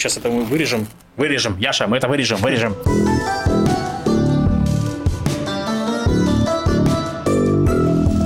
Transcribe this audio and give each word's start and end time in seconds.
Сейчас 0.00 0.16
это 0.16 0.30
мы 0.30 0.44
вырежем. 0.44 0.86
Вырежем. 1.18 1.58
Яша, 1.58 1.86
мы 1.86 1.98
это 1.98 2.08
вырежем, 2.08 2.38
вырежем. 2.38 2.74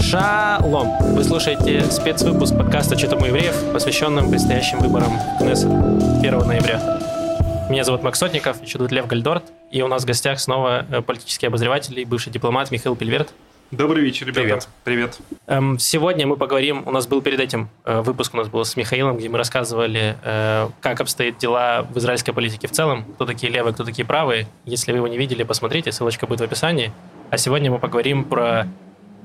Шалом! 0.01 0.97
Вы 1.17 1.25
слушаете 1.25 1.81
спецвыпуск 1.91 2.57
подкаста 2.57 2.97
«Что 2.97 3.09
там 3.09 3.23
у 3.23 3.25
евреев», 3.25 3.73
посвященным 3.73 4.31
предстоящим 4.31 4.79
выборам 4.79 5.19
в 5.19 5.39
Кнессет 5.39 5.67
1 5.67 6.39
ноября. 6.46 7.66
Меня 7.68 7.82
зовут 7.82 8.04
Макс 8.04 8.20
Сотников, 8.20 8.62
еще 8.62 8.79
тут 8.79 8.93
Лев 8.93 9.09
Гальдорт, 9.09 9.43
и 9.72 9.82
у 9.82 9.88
нас 9.88 10.04
в 10.04 10.06
гостях 10.06 10.38
снова 10.38 10.86
э, 10.88 11.02
политический 11.02 11.48
обозреватель 11.48 11.98
и 11.98 12.04
бывший 12.04 12.30
дипломат 12.30 12.70
Михаил 12.70 12.95
Пельверт. 12.95 13.34
Добрый 13.71 14.05
вечер, 14.05 14.27
ребята. 14.27 14.43
Привет. 14.43 14.69
Привет. 14.85 15.19
Эм, 15.47 15.79
сегодня 15.79 16.27
мы 16.27 16.37
поговорим, 16.37 16.83
у 16.87 16.91
нас 16.91 17.07
был 17.07 17.23
перед 17.23 17.41
этим 17.41 17.69
э, 17.85 18.03
выпуск 18.03 18.35
у 18.35 18.37
нас 18.37 18.48
был 18.48 18.65
с 18.65 18.77
Михаилом, 18.77 19.17
где 19.17 19.29
мы 19.29 19.39
рассказывали, 19.39 20.17
э, 20.23 20.69
как 20.80 21.01
обстоят 21.01 21.39
дела 21.39 21.83
в 21.91 21.98
израильской 21.98 22.33
политике 22.33 22.69
в 22.69 22.73
целом, 22.73 23.05
кто 23.15 23.27
такие 23.27 23.52
левые, 23.52 23.74
кто 23.74 23.85
такие 23.85 24.07
правые. 24.07 24.47
Если 24.65 24.93
вы 24.93 24.98
его 24.98 25.09
не 25.09 25.19
видели, 25.19 25.43
посмотрите, 25.43 25.91
ссылочка 25.93 26.27
будет 26.27 26.41
в 26.41 26.45
описании. 26.45 26.93
А 27.30 27.38
сегодня 27.38 27.71
мы 27.71 27.79
поговорим 27.79 28.24
про 28.24 28.69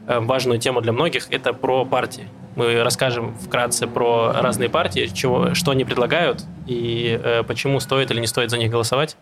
важную 0.08 0.60
тему 0.60 0.82
для 0.82 0.92
многих, 0.92 1.32
это 1.32 1.54
про 1.54 1.86
партии. 1.86 2.28
Мы 2.56 2.82
расскажем 2.84 3.38
вкратце 3.38 3.86
про 3.86 4.34
разные 4.34 4.70
партии, 4.70 5.08
чего, 5.14 5.54
что 5.54 5.72
они 5.72 5.86
предлагают 5.86 6.44
и 6.66 7.20
э, 7.24 7.44
почему 7.44 7.80
стоит 7.80 8.10
или 8.10 8.20
не 8.20 8.28
стоит 8.28 8.50
за 8.50 8.58
них 8.58 8.72
голосовать. 8.72 9.16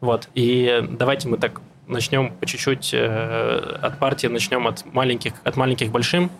Вот. 0.00 0.28
И 0.34 0.86
давайте 0.90 1.28
мы 1.28 1.38
так 1.38 1.60
начнем 1.86 2.32
по 2.32 2.46
чуть-чуть 2.46 2.90
э, 2.92 3.78
от 3.82 3.98
партии, 3.98 4.26
начнем 4.26 4.66
от 4.66 4.84
маленьких, 4.86 5.32
от 5.44 5.56
маленьких 5.56 5.88
к 5.88 5.90
большим. 5.90 6.30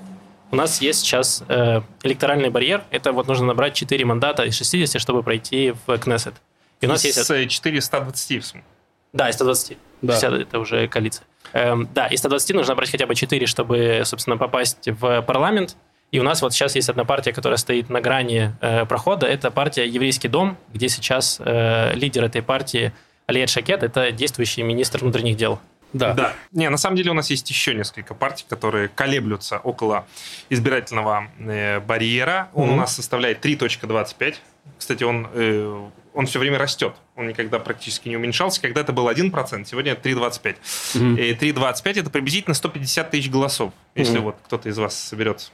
У 0.51 0.57
нас 0.57 0.81
есть 0.81 1.01
сейчас 1.01 1.43
э, 1.49 1.81
электоральный 2.03 2.51
барьер. 2.51 2.85
Это 2.91 3.13
вот 3.13 3.27
нужно 3.27 3.47
набрать 3.47 3.75
4 3.75 4.05
мандата 4.05 4.45
из 4.45 4.57
60, 4.57 5.01
чтобы 5.01 5.23
пройти 5.23 5.75
в 5.87 5.99
Кнессет. 5.99 6.35
И 6.81 6.87
у 6.87 6.89
нас 6.89 7.05
из 7.05 7.17
есть... 7.17 7.51
420 7.51 8.43
в 8.43 8.47
смысле? 8.47 8.65
Да, 9.13 9.29
из 9.29 9.35
120. 9.35 9.79
Да. 10.03 10.13
50 10.13 10.33
это 10.33 10.59
уже 10.59 10.89
коалиция. 10.89 11.25
Эм, 11.53 11.89
да, 11.95 12.07
из 12.09 12.19
120 12.19 12.57
нужно 12.57 12.75
брать 12.75 12.91
хотя 12.91 13.07
бы 13.07 13.15
4, 13.15 13.47
чтобы, 13.47 14.03
собственно, 14.05 14.37
попасть 14.37 14.89
в 14.89 15.23
парламент. 15.23 15.77
И 16.11 16.21
у 16.21 16.23
нас 16.23 16.43
вот 16.43 16.53
сейчас 16.53 16.77
есть 16.77 16.89
одна 16.89 17.05
партия, 17.05 17.33
которая 17.33 17.57
стоит 17.57 17.91
на 17.91 18.01
грани 18.01 18.55
э, 18.61 18.87
прохода. 18.87 19.27
Это 19.27 19.51
партия 19.51 19.87
«Еврейский 19.87 20.29
дом», 20.29 20.57
где 20.73 20.89
сейчас 20.89 21.41
э, 21.45 21.95
лидер 21.95 22.25
этой 22.25 22.43
партии 22.43 22.93
Алиет 23.27 23.49
Шакет– 23.51 23.83
это 23.85 24.13
действующий 24.13 24.63
министр 24.63 25.01
внутренних 25.01 25.37
дел. 25.37 25.61
Да. 25.95 26.13
да. 26.13 26.33
Не, 26.53 26.69
на 26.71 26.77
самом 26.77 26.97
деле 26.97 27.13
у 27.13 27.15
нас 27.15 27.31
есть 27.31 27.49
еще 27.49 27.73
несколько 27.73 28.15
партий, 28.15 28.45
которые 28.49 28.89
колеблются 28.89 29.59
около 29.59 30.07
избирательного 30.51 31.29
э, 31.39 31.79
барьера. 31.81 32.51
Он 32.53 32.69
mm-hmm. 32.69 32.73
у 32.73 32.77
нас 32.77 32.95
составляет 32.97 33.45
3.25. 33.45 34.35
Кстати, 34.77 35.05
он, 35.05 35.29
э, 35.33 35.89
он 36.13 36.27
все 36.27 36.41
время 36.41 36.59
растет. 36.59 36.95
Он 37.15 37.29
никогда 37.29 37.61
практически 37.61 38.09
не 38.09 38.17
уменьшался. 38.17 38.61
Когда 38.61 38.81
это 38.81 38.93
был 38.93 39.09
1%, 39.09 39.65
сегодня 39.67 39.93
это 39.93 40.09
3.25. 40.09 40.57
Mm-hmm. 40.95 41.21
И 41.21 41.35
3.25 41.53 42.01
это 42.01 42.11
приблизительно 42.11 42.55
150 42.55 43.11
тысяч 43.13 43.31
голосов, 43.31 43.73
если 43.95 44.19
mm-hmm. 44.19 44.21
вот 44.21 44.37
кто-то 44.45 44.69
из 44.69 44.77
вас 44.77 44.99
соберет 44.99 45.53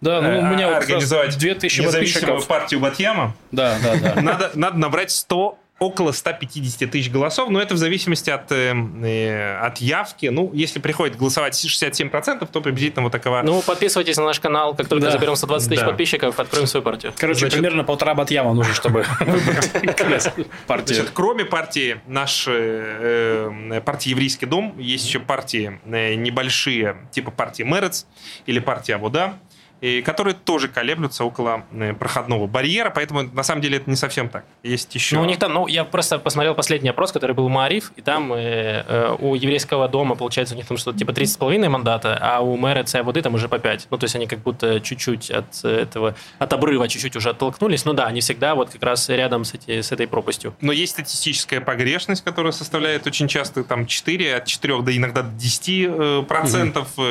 да, 0.00 0.20
ну 0.20 0.28
у 0.28 0.42
меня 0.54 0.76
организовать 0.76 1.32
вот 1.32 1.40
2000 1.40 1.80
независимую 1.80 2.42
партию 2.42 2.78
Батьяма. 2.78 3.34
Да, 3.50 3.78
да, 3.82 3.96
да. 3.96 4.22
Надо, 4.22 4.50
надо 4.54 4.78
набрать 4.78 5.10
100 5.10 5.58
около 5.78 6.12
150 6.12 6.90
тысяч 6.90 7.10
голосов, 7.10 7.50
но 7.50 7.60
это 7.60 7.74
в 7.74 7.78
зависимости 7.78 8.30
от, 8.30 8.50
э, 8.50 8.74
э 9.02 9.58
от 9.58 9.78
явки. 9.78 10.26
Ну, 10.26 10.50
если 10.52 10.80
приходит 10.80 11.16
голосовать 11.16 11.54
67%, 11.54 12.48
то 12.50 12.60
приблизительно 12.60 13.04
вот 13.04 13.12
такова... 13.12 13.42
Ну, 13.44 13.62
подписывайтесь 13.62 14.16
на 14.16 14.24
наш 14.24 14.40
канал, 14.40 14.74
как 14.74 14.88
только 14.88 15.06
да. 15.06 15.12
заберем 15.12 15.36
120 15.36 15.68
тысяч 15.68 15.80
да. 15.80 15.86
подписчиков, 15.86 16.40
откроем 16.40 16.66
свою 16.66 16.82
партию. 16.82 17.12
Короче, 17.16 17.40
Значит, 17.40 17.54
примерно 17.58 17.84
полтора 17.84 18.14
батьяма 18.14 18.54
нужно, 18.54 18.74
чтобы 18.74 19.04
партию. 20.66 21.06
Кроме 21.14 21.44
партии, 21.44 22.00
нашей 22.06 22.54
э, 22.58 23.80
партии 23.84 24.10
«Еврейский 24.10 24.46
дом», 24.46 24.74
есть 24.78 25.06
еще 25.06 25.20
партии 25.20 25.80
э, 25.84 26.14
небольшие, 26.14 26.96
типа 27.12 27.30
партии 27.30 27.62
«Мерец» 27.62 28.06
или 28.46 28.58
партия 28.58 28.96
«Абуда», 28.96 29.38
и 29.80 30.02
которые 30.02 30.34
тоже 30.34 30.68
колеблются 30.68 31.24
около 31.24 31.64
э, 31.72 31.94
проходного 31.94 32.46
барьера, 32.46 32.90
поэтому 32.90 33.22
на 33.22 33.42
самом 33.42 33.62
деле 33.62 33.76
это 33.78 33.88
не 33.88 33.96
совсем 33.96 34.28
так. 34.28 34.44
Есть 34.62 34.94
еще... 34.94 35.16
Ну, 35.16 35.22
у 35.22 35.24
них 35.24 35.38
там, 35.38 35.52
ну, 35.52 35.66
я 35.66 35.84
просто 35.84 36.18
посмотрел 36.18 36.54
последний 36.54 36.88
опрос, 36.88 37.12
который 37.12 37.34
был 37.34 37.46
у 37.46 37.48
Маариф, 37.48 37.92
и 37.96 38.02
там 38.02 38.32
э, 38.32 38.84
э, 38.86 39.16
у 39.18 39.34
еврейского 39.34 39.88
дома, 39.88 40.16
получается, 40.16 40.54
у 40.54 40.56
них 40.56 40.66
там 40.66 40.76
что-то 40.76 40.98
типа 40.98 41.12
30,5 41.12 41.68
мандата, 41.68 42.18
а 42.20 42.40
у 42.40 42.56
мэра 42.56 42.84
воды 43.02 43.22
там 43.22 43.34
уже 43.34 43.48
по 43.48 43.58
5. 43.58 43.88
Ну, 43.90 43.98
то 43.98 44.04
есть 44.04 44.16
они 44.16 44.26
как 44.26 44.40
будто 44.40 44.80
чуть-чуть 44.80 45.30
от 45.30 45.64
этого, 45.64 46.14
от 46.38 46.52
обрыва 46.52 46.88
чуть-чуть 46.88 47.14
уже 47.16 47.30
оттолкнулись. 47.30 47.84
Ну 47.84 47.92
да, 47.92 48.06
они 48.06 48.20
всегда 48.20 48.54
вот 48.54 48.70
как 48.70 48.82
раз 48.82 49.08
рядом 49.08 49.44
с, 49.44 49.54
эти, 49.54 49.80
с 49.80 49.92
этой 49.92 50.08
пропастью. 50.08 50.54
Но 50.60 50.72
есть 50.72 50.92
статистическая 50.92 51.60
погрешность, 51.60 52.24
которая 52.24 52.52
составляет 52.52 53.06
очень 53.06 53.28
часто 53.28 53.62
там 53.62 53.86
4, 53.86 54.36
от 54.36 54.44
4 54.46 54.82
до 54.82 54.96
иногда 54.96 55.22
10 55.22 55.68
э, 55.68 56.24
процентов 56.26 56.88
угу. 56.96 57.06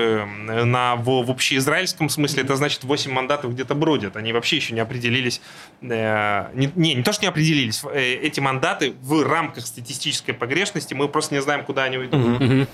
на, 0.65 0.95
в, 0.95 1.23
в 1.23 1.31
общеизраильском 1.31 2.09
смысле. 2.09 2.43
Это 2.43 2.56
значит 2.57 2.83
8 2.83 3.11
мандатов 3.11 3.53
где-то 3.53 3.75
бродят. 3.75 4.15
Они 4.17 4.33
вообще 4.33 4.57
еще 4.57 4.73
не 4.73 4.79
определились. 4.79 5.41
Э, 5.81 6.49
не, 6.53 6.71
не, 6.75 6.95
не 6.95 7.03
то, 7.03 7.13
что 7.13 7.23
не 7.23 7.29
определились. 7.29 7.83
Э, 7.83 7.99
эти 7.99 8.39
мандаты 8.39 8.93
в 9.01 9.23
рамках 9.23 9.65
статистической 9.65 10.33
погрешности 10.33 10.93
мы 10.93 11.07
просто 11.07 11.35
не 11.35 11.41
знаем, 11.41 11.63
куда 11.63 11.83
они 11.83 11.97
уйдут. 11.97 12.23
Угу, 12.23 12.43
угу. 12.43 12.67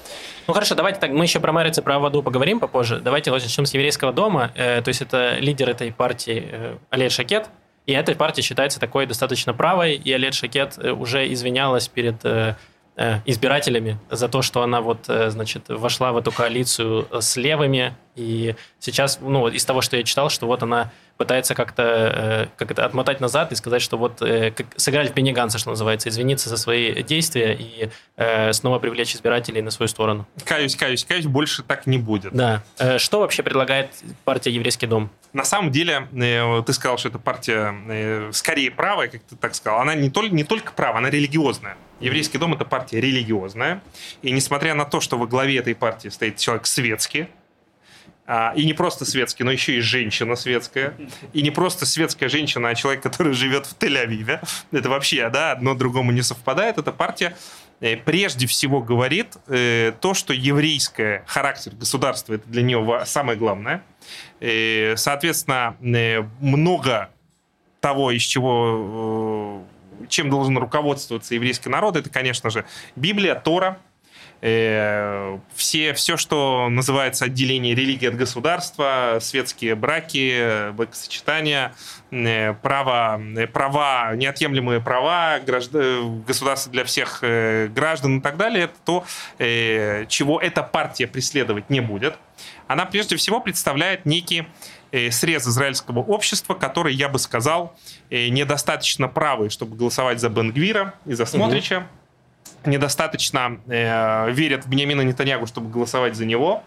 Ну 0.47 0.53
хорошо, 0.53 0.75
давайте 0.75 0.99
так, 0.99 1.11
мы 1.11 1.25
еще 1.25 1.39
про 1.39 1.51
Мэриц 1.51 1.77
и 1.77 1.81
про 1.81 1.99
воду 1.99 2.23
поговорим 2.23 2.59
попозже. 2.59 2.99
Давайте 2.99 3.31
начнем 3.31 3.65
с 3.65 3.73
еврейского 3.73 4.13
дома. 4.13 4.51
Э, 4.55 4.81
то 4.81 4.89
есть 4.89 5.01
это 5.01 5.37
лидер 5.39 5.69
этой 5.69 5.91
партии 5.91 6.77
Олег 6.89 7.11
Шакет. 7.11 7.49
И 7.85 7.91
эта 7.91 8.15
партия 8.15 8.41
считается 8.41 8.79
такой 8.79 9.05
достаточно 9.05 9.53
правой, 9.53 9.95
и 9.95 10.13
Олег 10.13 10.33
Шакет 10.33 10.77
уже 10.77 11.31
извинялась 11.33 11.89
перед 11.89 12.25
избирателями 13.25 13.97
за 14.09 14.29
то, 14.29 14.41
что 14.41 14.61
она 14.61 14.79
вот, 14.79 14.99
значит, 15.07 15.67
вошла 15.67 16.13
в 16.13 16.17
эту 16.17 16.31
коалицию 16.31 17.07
с 17.11 17.35
левыми. 17.35 17.93
И 18.15 18.55
сейчас, 18.79 19.19
ну, 19.21 19.47
из 19.47 19.65
того, 19.65 19.81
что 19.81 19.97
я 19.97 20.03
читал, 20.03 20.29
что 20.29 20.47
вот 20.47 20.63
она 20.63 20.91
пытается 21.17 21.53
как-то 21.53 21.83
э, 21.83 22.47
как 22.57 22.71
это, 22.71 22.85
отмотать 22.85 23.21
назад 23.21 23.51
и 23.51 23.55
сказать, 23.55 23.81
что 23.81 23.97
вот 23.97 24.19
как, 24.19 24.65
сыграть 24.75 25.11
в 25.11 25.13
Бенниганса, 25.13 25.59
что 25.59 25.69
называется, 25.69 26.09
извиниться 26.09 26.49
за 26.49 26.57
свои 26.57 27.03
действия 27.03 27.55
и 27.59 27.89
снова 28.51 28.79
привлечь 28.79 29.15
избирателей 29.15 29.61
на 29.61 29.71
свою 29.71 29.87
сторону. 29.87 30.27
Каюсь, 30.43 30.75
каюсь, 30.75 31.05
каюсь, 31.05 31.25
больше 31.25 31.63
так 31.63 31.85
не 31.85 31.97
будет. 31.97 32.33
Да. 32.33 32.63
Что 32.97 33.19
вообще 33.19 33.43
предлагает 33.43 33.91
партия 34.23 34.51
«Еврейский 34.51 34.87
дом»? 34.87 35.09
На 35.33 35.43
самом 35.43 35.71
деле, 35.71 36.07
ты 36.65 36.73
сказал, 36.73 36.97
что 36.97 37.09
эта 37.09 37.19
партия 37.19 38.31
скорее 38.31 38.71
правая, 38.71 39.07
как 39.07 39.21
ты 39.23 39.35
так 39.35 39.55
сказал. 39.55 39.81
Она 39.81 39.95
не 39.95 40.09
только, 40.09 40.33
не 40.35 40.43
только 40.43 40.73
правая, 40.73 40.99
она 40.99 41.09
религиозная. 41.09 41.77
Еврейский 41.99 42.37
дом– 42.37 42.53
это 42.55 42.65
партия 42.65 42.99
религиозная. 42.99 43.81
И 44.21 44.31
несмотря 44.31 44.73
на 44.73 44.85
то, 44.85 44.99
что 44.99 45.17
во 45.17 45.27
главе 45.27 45.57
этой 45.57 45.75
партии 45.75 46.09
стоит 46.09 46.37
человек 46.37 46.65
светский, 46.65 47.27
а, 48.25 48.53
и 48.55 48.65
не 48.65 48.73
просто 48.73 49.05
светский, 49.05 49.43
но 49.43 49.51
еще 49.51 49.75
и 49.75 49.79
женщина 49.81 50.35
светская. 50.35 50.95
И 51.33 51.41
не 51.41 51.51
просто 51.51 51.85
светская 51.85 52.29
женщина, 52.29 52.69
а 52.69 52.75
человек, 52.75 53.03
который 53.03 53.33
живет 53.33 53.65
в 53.65 53.77
Тель-Авиве. 53.77 54.41
Это 54.71 54.89
вообще, 54.89 55.29
да, 55.29 55.51
одно 55.51 55.75
другому 55.75 56.11
не 56.11 56.21
совпадает. 56.21 56.77
Эта 56.77 56.93
партия 56.93 57.35
э, 57.81 57.97
прежде 57.97 58.47
всего 58.47 58.81
говорит 58.81 59.35
э, 59.47 59.91
то, 59.99 60.13
что 60.13 60.33
еврейское 60.33 61.23
характер 61.27 61.73
государства– 61.75 62.33
это 62.35 62.47
для 62.47 62.61
нее 62.61 63.03
самое 63.05 63.37
главное. 63.37 63.83
Э, 64.39 64.95
соответственно, 64.95 65.75
много 66.39 67.09
того, 67.81 68.11
из 68.11 68.21
чего 68.21 69.65
чем 70.07 70.29
должен 70.29 70.57
руководствоваться 70.57 71.35
еврейский 71.35 71.69
народ, 71.69 71.95
это, 71.95 72.09
конечно 72.09 72.49
же, 72.49 72.65
Библия, 72.95 73.35
Тора, 73.35 73.79
э, 74.43 75.39
все, 75.55 75.93
все, 75.93 76.17
что 76.17 76.67
называется 76.69 77.25
отделение 77.25 77.73
религии 77.73 78.07
от 78.07 78.15
государства, 78.15 79.17
светские 79.21 79.75
браки, 79.75 80.71
бракосочетания, 80.73 81.73
э, 82.11 82.53
права, 82.53 83.19
э, 83.37 83.47
права, 83.47 84.15
неотъемлемые 84.15 84.81
права 84.81 85.39
граждан, 85.39 86.21
государства 86.21 86.71
для 86.71 86.83
всех 86.83 87.23
граждан 87.73 88.19
и 88.19 88.21
так 88.21 88.37
далее, 88.37 88.65
это 88.65 88.75
то, 88.85 89.05
чего 90.07 90.39
эта 90.39 90.61
партия 90.61 91.07
преследовать 91.07 91.69
не 91.69 91.79
будет. 91.79 92.17
Она 92.67 92.85
прежде 92.85 93.15
всего 93.15 93.39
представляет 93.39 94.05
некий 94.05 94.45
Э, 94.93 95.09
срез 95.09 95.47
израильского 95.47 96.01
общества, 96.01 96.53
который, 96.53 96.93
я 96.93 97.09
бы 97.09 97.17
сказал, 97.17 97.75
э, 98.11 98.27
недостаточно 98.27 99.07
правый, 99.07 99.49
чтобы 99.49 99.75
голосовать 99.75 100.19
за 100.19 100.29
Бенгвира 100.29 100.93
и 101.07 101.13
за 101.13 101.25
Смотрича. 101.25 101.77
Угу. 101.77 101.85
Недостаточно 102.65 103.59
э, 103.67 104.31
верят 104.31 104.65
в 104.65 104.69
Бениамина 104.69 105.01
Нетаньягу, 105.01 105.47
чтобы 105.47 105.69
голосовать 105.69 106.15
за 106.15 106.25
него. 106.25 106.63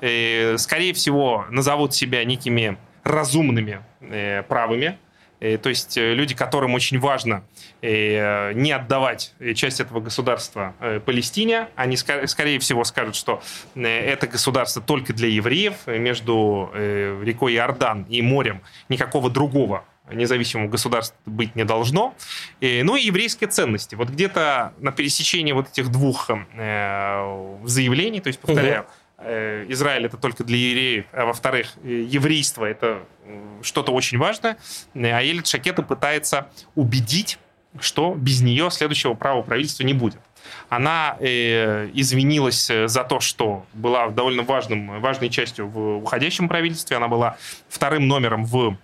Э, 0.00 0.56
скорее 0.58 0.92
всего, 0.92 1.46
назовут 1.50 1.94
себя 1.94 2.24
некими 2.24 2.76
разумными 3.04 3.80
э, 4.00 4.42
правыми. 4.42 4.98
Э, 5.40 5.58
то 5.58 5.68
есть 5.68 5.96
люди, 5.96 6.34
которым 6.34 6.74
очень 6.74 6.98
важно 6.98 7.44
Э, 7.80 8.52
не 8.54 8.72
отдавать 8.72 9.34
часть 9.54 9.78
этого 9.78 10.00
государства 10.00 10.74
э, 10.80 10.98
Палестине. 10.98 11.68
Они, 11.76 11.96
скорее 11.96 12.58
всего, 12.58 12.82
скажут, 12.82 13.14
что 13.14 13.40
э, 13.76 13.82
это 13.82 14.26
государство 14.26 14.82
только 14.82 15.12
для 15.12 15.28
евреев. 15.28 15.86
Между 15.86 16.70
рекой 16.74 17.54
Иордан 17.54 18.04
и 18.08 18.20
морем 18.20 18.62
никакого 18.88 19.30
другого 19.30 19.84
независимого 20.12 20.68
государства 20.68 21.16
быть 21.26 21.54
не 21.56 21.64
должно. 21.64 22.14
И, 22.60 22.82
ну 22.82 22.96
и 22.96 23.02
еврейские 23.02 23.48
ценности. 23.48 23.94
Вот 23.94 24.08
где-то 24.08 24.72
на 24.78 24.92
пересечении 24.92 25.52
вот 25.52 25.68
этих 25.68 25.90
двух 25.90 26.30
э, 26.30 27.58
заявлений, 27.64 28.20
то 28.20 28.28
есть, 28.28 28.40
повторяю, 28.40 28.86
э, 29.18 29.66
Израиль 29.68 30.06
это 30.06 30.16
только 30.16 30.44
для 30.44 30.56
евреев, 30.56 31.06
а 31.12 31.26
во-вторых, 31.26 31.74
э, 31.82 32.06
еврейство 32.08 32.64
это 32.64 33.00
э, 33.24 33.60
что-то 33.62 33.92
очень 33.92 34.18
важное, 34.18 34.58
а 34.94 35.20
Елит 35.22 35.46
Шакета 35.46 35.82
пытается 35.82 36.50
убедить, 36.74 37.38
что 37.80 38.14
без 38.14 38.40
нее 38.40 38.70
следующего 38.70 39.14
права 39.14 39.42
правительства 39.42 39.84
не 39.84 39.94
будет. 39.94 40.20
Она 40.68 41.16
э, 41.20 41.90
извинилась 41.92 42.70
за 42.86 43.04
то, 43.04 43.20
что 43.20 43.66
была 43.74 44.08
довольно 44.08 44.42
важным, 44.42 45.00
важной 45.00 45.28
частью 45.28 45.68
в 45.68 45.98
уходящем 45.98 46.48
правительстве. 46.48 46.96
Она 46.96 47.08
была 47.08 47.36
вторым 47.68 48.08
номером 48.08 48.44
в 48.44 48.76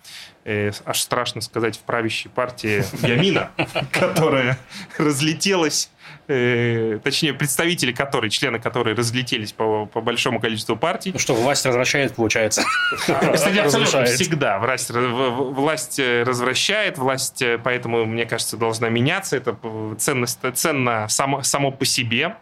э, 0.44 0.70
аж 0.84 1.00
страшно 1.00 1.40
сказать, 1.40 1.76
в 1.76 1.80
правящей 1.80 2.30
партии 2.30 2.84
Ямина, 3.06 3.50
которая 3.92 4.58
разлетелась 4.98 5.90
э, 6.28 6.98
точнее, 7.02 7.34
представители 7.34 7.92
которой, 7.92 8.30
члены 8.30 8.58
которой 8.58 8.94
разлетелись 8.94 9.52
по, 9.52 9.86
по 9.86 10.00
большому 10.00 10.40
количеству 10.40 10.76
партий. 10.76 11.10
Ну 11.12 11.18
что, 11.18 11.34
власть 11.34 11.64
развращает, 11.66 12.14
получается. 12.14 12.62
Кстати, 12.96 13.58
абсолютно 13.58 14.04
всегда. 14.04 14.58
Власть, 14.58 14.90
власть 14.90 15.98
э, 15.98 16.22
развращает, 16.22 16.98
власть, 16.98 17.42
э, 17.42 17.58
поэтому, 17.62 18.04
мне 18.04 18.26
кажется, 18.26 18.56
должна 18.56 18.88
меняться. 18.88 19.36
Это 19.36 19.56
ценность, 19.98 20.38
ценно 20.54 21.06
само, 21.08 21.42
само 21.42 21.70
по 21.70 21.84
себе. 21.84 22.36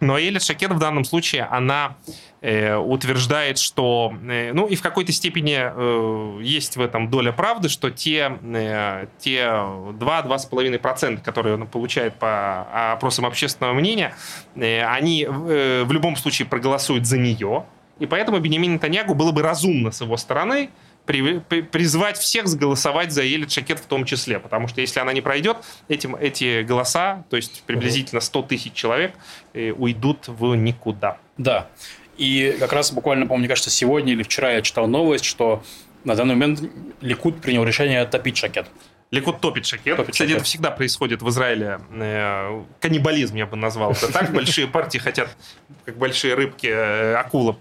Но 0.00 0.18
Эля 0.18 0.40
Шакет 0.40 0.72
в 0.72 0.78
данном 0.78 1.04
случае, 1.04 1.44
она 1.44 1.96
э, 2.42 2.76
утверждает, 2.76 3.58
что, 3.58 4.12
э, 4.28 4.52
ну 4.52 4.66
и 4.66 4.76
в 4.76 4.82
какой-то 4.82 5.12
степени 5.12 5.56
э, 5.58 6.42
есть 6.42 6.76
в 6.76 6.80
этом 6.80 7.08
доля 7.08 7.32
правды, 7.32 7.68
что 7.68 7.90
те, 7.90 8.38
э, 8.42 9.06
те 9.18 9.44
2-2,5%, 9.44 11.22
которые 11.22 11.54
он 11.54 11.66
получает 11.66 12.14
по 12.16 12.92
опросам 12.92 13.24
общественного 13.24 13.72
мнения, 13.72 14.14
э, 14.54 14.84
они 14.84 15.24
э, 15.24 15.84
в 15.84 15.92
любом 15.92 16.16
случае 16.16 16.46
проголосуют 16.46 17.06
за 17.06 17.16
нее. 17.16 17.64
И 17.98 18.04
поэтому 18.04 18.38
Бенемин 18.38 18.74
Нетаньягу 18.74 19.14
было 19.14 19.32
бы 19.32 19.40
разумно 19.40 19.90
с 19.90 20.02
его 20.02 20.18
стороны 20.18 20.68
при, 21.06 21.38
при, 21.38 21.62
призвать 21.62 22.18
всех 22.18 22.46
голосовать 22.46 23.12
за 23.12 23.22
Елит 23.22 23.50
Шакет 23.50 23.78
в 23.78 23.86
том 23.86 24.04
числе, 24.04 24.38
потому 24.38 24.68
что 24.68 24.80
если 24.80 25.00
она 25.00 25.12
не 25.12 25.20
пройдет, 25.20 25.58
этим, 25.88 26.16
эти 26.16 26.62
голоса, 26.62 27.24
то 27.30 27.36
есть 27.36 27.62
приблизительно 27.66 28.20
100 28.20 28.42
тысяч 28.42 28.72
человек, 28.72 29.14
э, 29.54 29.70
уйдут 29.70 30.28
в 30.28 30.54
никуда. 30.54 31.18
Да. 31.38 31.68
И 32.18 32.56
как 32.58 32.72
раз 32.72 32.92
буквально, 32.92 33.26
по-моему, 33.26 33.40
мне 33.40 33.48
кажется, 33.48 33.70
сегодня 33.70 34.12
или 34.12 34.22
вчера 34.22 34.52
я 34.52 34.62
читал 34.62 34.86
новость, 34.86 35.24
что 35.24 35.62
на 36.04 36.14
данный 36.14 36.34
момент 36.34 36.62
Ликут 37.00 37.40
принял 37.40 37.64
решение 37.64 38.04
топить 38.06 38.36
Шакет. 38.36 38.66
Ликут 39.12 39.40
топит 39.40 39.66
шакет. 39.66 39.96
Топит 39.96 40.12
Кстати, 40.12 40.28
шакет. 40.28 40.36
это 40.38 40.44
всегда 40.44 40.70
происходит 40.72 41.22
в 41.22 41.28
Израиле. 41.28 41.78
Э, 41.92 42.62
каннибализм, 42.80 43.36
я 43.36 43.46
бы 43.46 43.56
назвал 43.56 43.92
это 43.92 44.12
так. 44.12 44.32
Большие 44.34 44.66
партии 44.66 44.98
хотят, 44.98 45.30
как 45.84 45.96
большие 45.96 46.34
рыбки, 46.34 46.66
э, 46.66 47.14
акула 47.14 47.56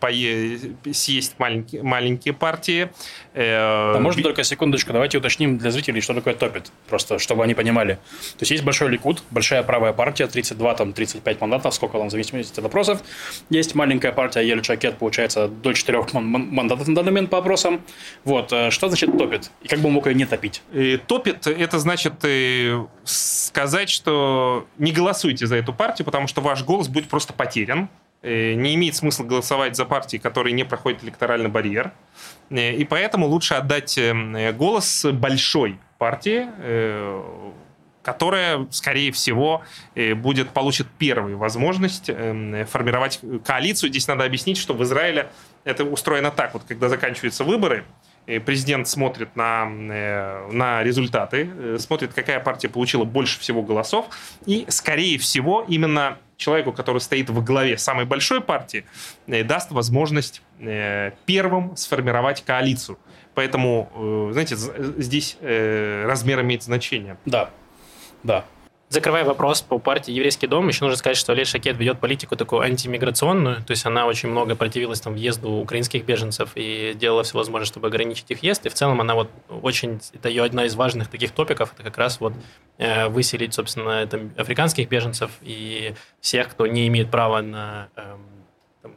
съесть 0.92 1.36
маленькие, 1.38 1.84
маленькие 1.84 2.34
партии. 2.34 2.90
Э, 3.36 3.92
да, 3.94 4.00
можно 4.00 4.24
только 4.24 4.46
секундочку, 4.46 4.94
давайте 4.94 5.18
уточним 5.18 5.58
для 5.58 5.70
зрителей, 5.70 6.00
что 6.00 6.14
такое 6.14 6.34
топит, 6.34 6.72
просто 6.88 7.20
чтобы 7.20 7.44
они 7.44 7.54
понимали. 7.54 7.96
То 7.96 8.42
есть 8.42 8.52
есть 8.52 8.64
большой 8.64 8.90
Ликут, 8.90 9.24
большая 9.30 9.62
правая 9.62 9.92
партия, 9.92 10.28
32, 10.28 10.74
там, 10.76 10.94
35 10.94 11.42
мандатов, 11.42 11.76
сколько 11.76 11.98
там, 11.98 12.08
в 12.08 12.12
зависимости 12.12 12.58
от 12.58 12.66
опросов. 12.66 13.02
Есть 13.50 13.76
маленькая 13.76 14.14
партия 14.14 14.42
Ель 14.42 14.64
Шакет, 14.64 14.98
получается, 14.98 15.50
до 15.50 15.74
4 15.74 16.06
мандатов 16.14 16.88
на 16.88 16.96
данный 16.96 17.12
момент 17.12 17.30
по 17.30 17.38
опросам. 17.38 17.82
Вот, 18.24 18.54
что 18.70 18.88
значит 18.88 19.18
топит? 19.18 19.52
И 19.62 19.68
как 19.68 19.80
бы 19.80 19.90
мог 19.90 20.08
ее 20.08 20.16
не 20.16 20.26
топить? 20.26 20.62
И 20.72 20.96
топит 20.96 21.46
это 21.46 21.78
значит 21.80 22.14
э, 22.24 22.86
сказать, 23.04 23.90
что 23.90 24.66
не 24.78 24.94
голосуйте 24.94 25.46
за 25.46 25.58
эту 25.58 25.74
партию, 25.74 26.06
потому 26.06 26.28
что 26.28 26.40
ваш 26.40 26.64
голос 26.64 26.88
будет 26.88 27.10
просто 27.10 27.34
потерян. 27.34 27.90
Э, 28.26 28.54
не 28.54 28.74
имеет 28.74 28.96
смысла 28.96 29.24
голосовать 29.24 29.76
за 29.76 29.86
партии, 29.86 30.18
которые 30.18 30.54
не 30.54 30.64
проходят 30.64 31.04
электоральный 31.04 31.50
барьер. 31.50 31.92
Э, 32.50 32.74
и 32.74 32.84
поэтому 32.86 33.28
лучше 33.28 33.56
отдать 33.56 34.00
голос 34.58 35.06
большой 35.06 35.80
партии, 35.98 36.48
которая, 38.04 38.68
скорее 38.70 39.12
всего, 39.12 39.64
будет, 40.16 40.50
получит 40.50 40.88
первую 41.00 41.38
возможность 41.38 42.06
формировать 42.06 43.20
коалицию. 43.44 43.90
Здесь 43.90 44.08
надо 44.08 44.26
объяснить, 44.26 44.58
что 44.58 44.74
в 44.74 44.84
Израиле 44.84 45.32
это 45.64 45.84
устроено 45.86 46.32
так. 46.32 46.54
Вот 46.54 46.64
когда 46.68 46.90
заканчиваются 46.90 47.44
выборы, 47.44 47.86
президент 48.40 48.88
смотрит 48.88 49.36
на, 49.36 49.68
э, 49.68 50.52
на 50.52 50.84
результаты, 50.84 51.50
э, 51.52 51.78
смотрит, 51.80 52.14
какая 52.14 52.40
партия 52.40 52.70
получила 52.70 53.04
больше 53.04 53.40
всего 53.40 53.62
голосов, 53.62 54.08
и, 54.46 54.66
скорее 54.70 55.18
всего, 55.18 55.64
именно 55.68 56.18
человеку, 56.38 56.74
который 56.74 57.00
стоит 57.00 57.30
во 57.30 57.42
главе 57.42 57.78
самой 57.78 58.06
большой 58.06 58.42
партии, 58.42 58.86
э, 59.28 59.44
даст 59.44 59.72
возможность 59.72 60.42
первым 61.26 61.76
сформировать 61.76 62.42
коалицию. 62.46 62.98
Поэтому, 63.34 64.30
знаете, 64.32 64.56
здесь 64.56 65.38
размер 65.42 66.40
имеет 66.40 66.64
значение. 66.64 67.18
Да, 67.26 67.50
да. 68.24 68.46
Закрывая 68.96 69.26
вопрос 69.26 69.62
по 69.62 69.78
партии 69.78 70.14
«Еврейский 70.14 70.48
дом», 70.48 70.70
еще 70.70 70.86
нужно 70.86 70.96
сказать, 70.96 71.18
что 71.18 71.34
Олег 71.34 71.48
Шакет 71.48 71.78
ведет 71.78 72.00
политику 72.00 72.38
такую 72.38 72.62
антимиграционную, 72.62 73.58
то 73.58 73.72
есть 73.72 73.86
она 73.86 74.06
очень 74.06 74.30
много 74.30 74.56
противилась 74.56 75.02
там, 75.02 75.16
въезду 75.16 75.52
украинских 75.52 76.06
беженцев 76.06 76.52
и 76.56 76.94
делала 76.96 77.24
все 77.24 77.38
возможное, 77.38 77.66
чтобы 77.66 77.88
ограничить 77.88 78.32
их 78.32 78.40
въезд, 78.40 78.66
и 78.66 78.70
в 78.70 78.74
целом 78.74 79.02
она 79.02 79.16
вот 79.16 79.30
очень, 79.50 80.00
это 80.14 80.30
ее 80.30 80.46
одна 80.46 80.64
из 80.64 80.76
важных 80.76 81.10
таких 81.10 81.32
топиков, 81.32 81.74
это 81.74 81.84
как 81.84 81.98
раз 81.98 82.22
вот 82.22 82.32
э, 82.78 83.10
выселить, 83.10 83.54
собственно, 83.54 84.08
там, 84.08 84.32
африканских 84.38 84.88
беженцев 84.88 85.30
и 85.42 85.94
всех, 86.22 86.48
кто 86.48 86.66
не 86.66 86.88
имеет 86.88 87.12
права 87.12 87.42
на 87.42 87.90
э, 87.98 88.16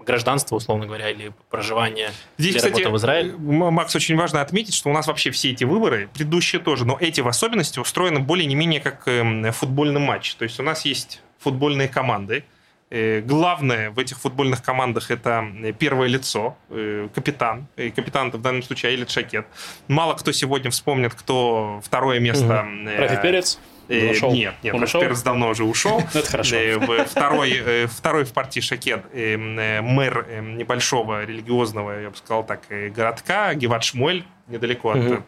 гражданство, 0.05 0.57
условно 0.57 0.87
говоря, 0.87 1.11
или 1.11 1.33
проживание 1.51 2.11
Здесь, 2.37 2.53
или 2.53 2.59
кстати, 2.59 2.73
работа 2.75 2.91
в 2.91 2.97
Израиле. 2.99 3.33
Макс, 3.37 3.95
очень 3.95 4.17
важно 4.17 4.41
отметить, 4.41 4.75
что 4.75 4.91
у 4.91 4.93
нас 4.93 5.07
вообще 5.07 5.31
все 5.31 5.51
эти 5.51 5.65
выборы, 5.65 6.09
предыдущие 6.13 6.61
тоже, 6.61 6.85
но 6.85 6.97
эти 7.01 7.21
в 7.21 7.29
особенности 7.29 7.79
устроены 7.79 8.21
более 8.21 8.47
не 8.47 8.55
менее 8.55 8.81
как 8.81 9.07
эм, 9.07 9.51
футбольный 9.53 10.01
матч. 10.01 10.35
То 10.35 10.45
есть 10.45 10.59
у 10.61 10.63
нас 10.63 10.85
есть 10.85 11.23
футбольные 11.39 11.89
команды, 11.89 12.45
э, 12.91 13.21
Главное 13.21 13.91
в 13.91 13.99
этих 13.99 14.19
футбольных 14.19 14.63
командах 14.63 15.11
это 15.11 15.45
э, 15.63 15.73
первое 15.73 16.09
лицо, 16.09 16.57
э, 16.71 17.09
капитан. 17.15 17.67
И 17.77 17.91
капитан 17.91 18.31
в 18.31 18.41
данном 18.41 18.63
случае 18.63 18.91
Аилет 18.91 19.11
Шакет. 19.11 19.47
Мало 19.89 20.15
кто 20.15 20.33
сегодня 20.33 20.71
вспомнит, 20.71 21.15
кто 21.15 21.81
второе 21.85 22.21
место. 22.21 22.67
Угу. 22.67 23.01
Рафи 23.01 23.23
Перец. 23.23 23.59
Э, 23.89 24.11
ушел? 24.11 24.33
Нет, 24.33 24.55
нет, 24.63 24.75
он 24.75 24.83
ушел? 24.83 25.01
Перес 25.01 25.23
давно 25.23 25.49
уже 25.49 25.65
ушел. 25.65 26.03
Это 26.15 26.31
хорошо. 26.31 26.57
Э, 26.57 27.05
второй, 27.05 27.53
э, 27.53 27.87
второй 27.87 28.25
в 28.25 28.33
партии 28.33 28.61
Шакет 28.61 29.05
мэр 29.15 30.27
небольшого 30.43 31.25
религиозного, 31.25 32.03
я 32.03 32.11
бы 32.11 32.17
сказал 32.17 32.45
так, 32.45 32.61
городка, 32.69 33.55
Геват 33.55 33.85
Шмуэль, 33.85 34.25
недалеко 34.47 34.91
от 34.91 35.23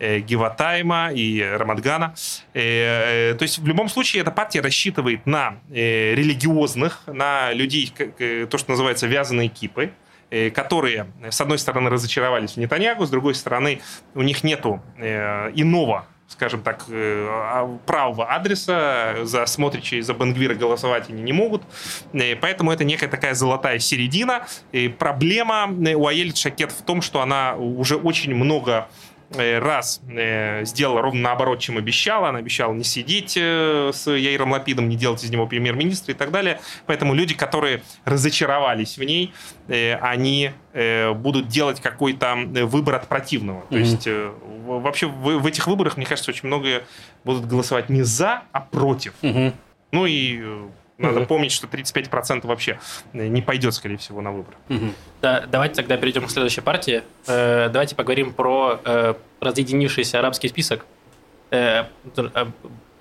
Геватайма 0.00 1.10
и 1.12 1.42
Рамадгана. 1.42 2.14
То 2.52 3.38
есть 3.40 3.58
в 3.58 3.66
любом 3.66 3.88
случае 3.88 4.22
эта 4.22 4.30
партия 4.30 4.60
рассчитывает 4.60 5.26
на 5.26 5.58
религиозных, 5.70 7.02
на 7.06 7.52
людей, 7.52 7.92
то, 7.96 8.58
что 8.58 8.70
называется 8.70 9.08
вязаные 9.08 9.48
кипы, 9.48 9.90
которые, 10.54 11.08
с 11.28 11.40
одной 11.40 11.58
стороны, 11.58 11.90
разочаровались 11.90 12.52
в 12.52 12.56
Нетаньягу, 12.58 13.06
с 13.06 13.10
другой 13.10 13.34
стороны, 13.34 13.80
у 14.14 14.22
них 14.22 14.44
нету 14.44 14.80
иного 14.98 16.06
скажем 16.28 16.62
так, 16.62 16.84
э, 16.88 17.26
а, 17.28 17.78
правого 17.86 18.26
адреса, 18.26 19.24
за 19.24 19.46
Смотрича 19.46 19.96
и 19.96 20.02
за 20.02 20.12
Бенгвира 20.12 20.54
голосовать 20.54 21.08
они 21.08 21.22
не 21.22 21.32
могут. 21.32 21.62
И 22.12 22.38
поэтому 22.40 22.70
это 22.70 22.84
некая 22.84 23.08
такая 23.08 23.34
золотая 23.34 23.78
середина. 23.78 24.46
И 24.72 24.88
проблема 24.88 25.68
э, 25.84 25.94
у 25.94 26.06
Аэль 26.06 26.36
Шакет 26.36 26.70
в 26.72 26.82
том, 26.82 27.02
что 27.02 27.22
она 27.22 27.56
уже 27.56 27.96
очень 27.96 28.34
много 28.34 28.88
Э, 28.88 29.07
раз 29.30 30.00
э, 30.08 30.64
сделала 30.64 31.02
ровно 31.02 31.20
наоборот, 31.20 31.58
чем 31.58 31.76
обещала. 31.76 32.30
Она 32.30 32.38
обещала 32.38 32.72
не 32.72 32.84
сидеть 32.84 33.36
э, 33.36 33.90
с 33.92 34.10
Яиром 34.10 34.52
Лапидом, 34.52 34.88
не 34.88 34.96
делать 34.96 35.22
из 35.22 35.30
него 35.30 35.46
премьер-министра 35.46 36.14
и 36.14 36.16
так 36.16 36.30
далее. 36.30 36.60
Поэтому 36.86 37.14
люди, 37.14 37.34
которые 37.34 37.82
разочаровались 38.04 38.96
в 38.98 39.04
ней, 39.04 39.32
они 39.68 40.52
будут 41.16 41.48
делать 41.48 41.80
какой-то 41.80 42.36
выбор 42.64 42.94
от 42.94 43.08
противного. 43.08 43.64
Mm-hmm. 43.64 43.68
То 43.70 43.78
есть 43.78 44.08
вообще 44.66 45.06
в, 45.06 45.38
в 45.38 45.46
этих 45.46 45.66
выборах, 45.66 45.96
мне 45.96 46.06
кажется, 46.06 46.30
очень 46.30 46.46
многие 46.46 46.84
будут 47.24 47.46
голосовать 47.46 47.88
не 47.88 48.02
за, 48.02 48.42
а 48.52 48.60
против. 48.60 49.12
Mm-hmm. 49.22 49.52
Ну 49.92 50.06
и 50.06 50.42
надо 50.98 51.24
помнить, 51.26 51.52
что 51.52 51.66
35% 51.66 52.46
вообще 52.46 52.78
не 53.12 53.40
пойдет, 53.40 53.74
скорее 53.74 53.96
всего, 53.96 54.20
на 54.20 54.32
выборы. 54.32 54.56
Да, 55.22 55.44
давайте 55.50 55.76
тогда 55.76 55.96
перейдем 55.96 56.26
к 56.26 56.30
следующей 56.30 56.60
партии. 56.60 57.02
Э, 57.26 57.68
давайте 57.70 57.94
поговорим 57.94 58.32
про 58.32 58.80
э, 58.84 59.14
разъединившийся 59.40 60.18
арабский 60.18 60.48
список. 60.48 60.84
Э, 61.50 61.84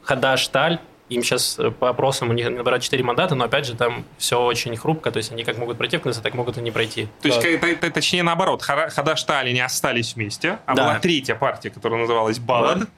Хадаш 0.03 0.47
Таль 0.47 0.79
им 1.09 1.23
сейчас 1.23 1.57
э, 1.57 1.71
по 1.71 1.89
опросам 1.89 2.29
у 2.29 2.33
них 2.33 2.49
набирают 2.49 2.83
4 2.83 3.03
мандата, 3.03 3.35
но 3.35 3.45
опять 3.45 3.65
же 3.65 3.75
там 3.75 4.05
все 4.17 4.41
очень 4.41 4.75
хрупко, 4.75 5.11
то 5.11 5.17
есть 5.17 5.31
они 5.31 5.43
как 5.43 5.57
могут 5.57 5.77
пройти 5.77 5.97
в 5.97 6.01
Кнессет, 6.01 6.23
так 6.23 6.33
могут 6.33 6.57
и 6.57 6.61
не 6.61 6.71
пройти. 6.71 7.07
То 7.21 7.27
есть, 7.29 7.41
да. 7.41 7.89
точнее 7.89 8.23
наоборот, 8.23 8.61
Хадаштали 8.61 9.51
не 9.51 9.61
остались 9.61 10.15
вместе, 10.15 10.59
а 10.65 10.75
да. 10.75 10.83
была 10.83 10.99
третья 10.99 11.35
партия, 11.35 11.69
которая 11.69 11.99
называлась 12.01 12.39
Балад. 12.39 12.89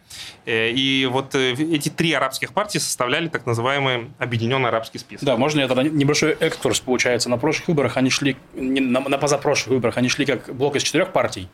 Э, 0.46 0.72
и 0.72 1.06
вот 1.06 1.36
э, 1.36 1.54
эти 1.54 1.89
три 1.89 2.13
арабских 2.13 2.54
партии 2.54 2.80
составляли 2.80 3.28
так 3.28 3.46
называемый 3.46 4.12
объединенный 4.18 4.70
арабский 4.70 4.98
список. 4.98 5.25
Да, 5.25 5.38
можно 5.38 5.62
это 5.62 5.75
небольшой 5.84 6.32
экскурс 6.39 6.80
получается. 6.80 7.30
На 7.30 7.38
прошлых 7.38 7.68
выборах 7.68 7.98
они 7.98 8.10
шли, 8.10 8.38
не, 8.54 8.82
на, 8.82 9.01
на 9.01 9.18
позапрошлых 9.18 9.68
выборах 9.75 9.98
они 9.98 10.10
шли 10.10 10.25
как 10.25 10.54
блок 10.56 10.75
из 10.75 10.84
четырех 10.84 11.12
партий. 11.12 11.48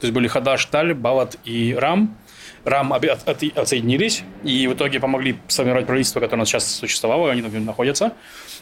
То 0.00 0.06
есть 0.06 0.14
были 0.14 0.28
Хадаш, 0.28 0.66
Таль, 0.66 0.94
Балат 0.94 1.36
и 1.44 1.74
Рам. 1.74 2.16
РАМ 2.64 2.92
от, 2.92 3.04
от, 3.04 3.42
отсоединились 3.56 4.22
и 4.44 4.66
в 4.66 4.74
итоге 4.74 5.00
помогли 5.00 5.36
сформировать 5.48 5.86
правительство, 5.86 6.20
которое 6.20 6.36
у 6.36 6.40
нас 6.40 6.48
сейчас 6.48 6.66
существовало, 6.66 7.30
они 7.30 7.42
там 7.42 7.64
находятся. 7.64 8.12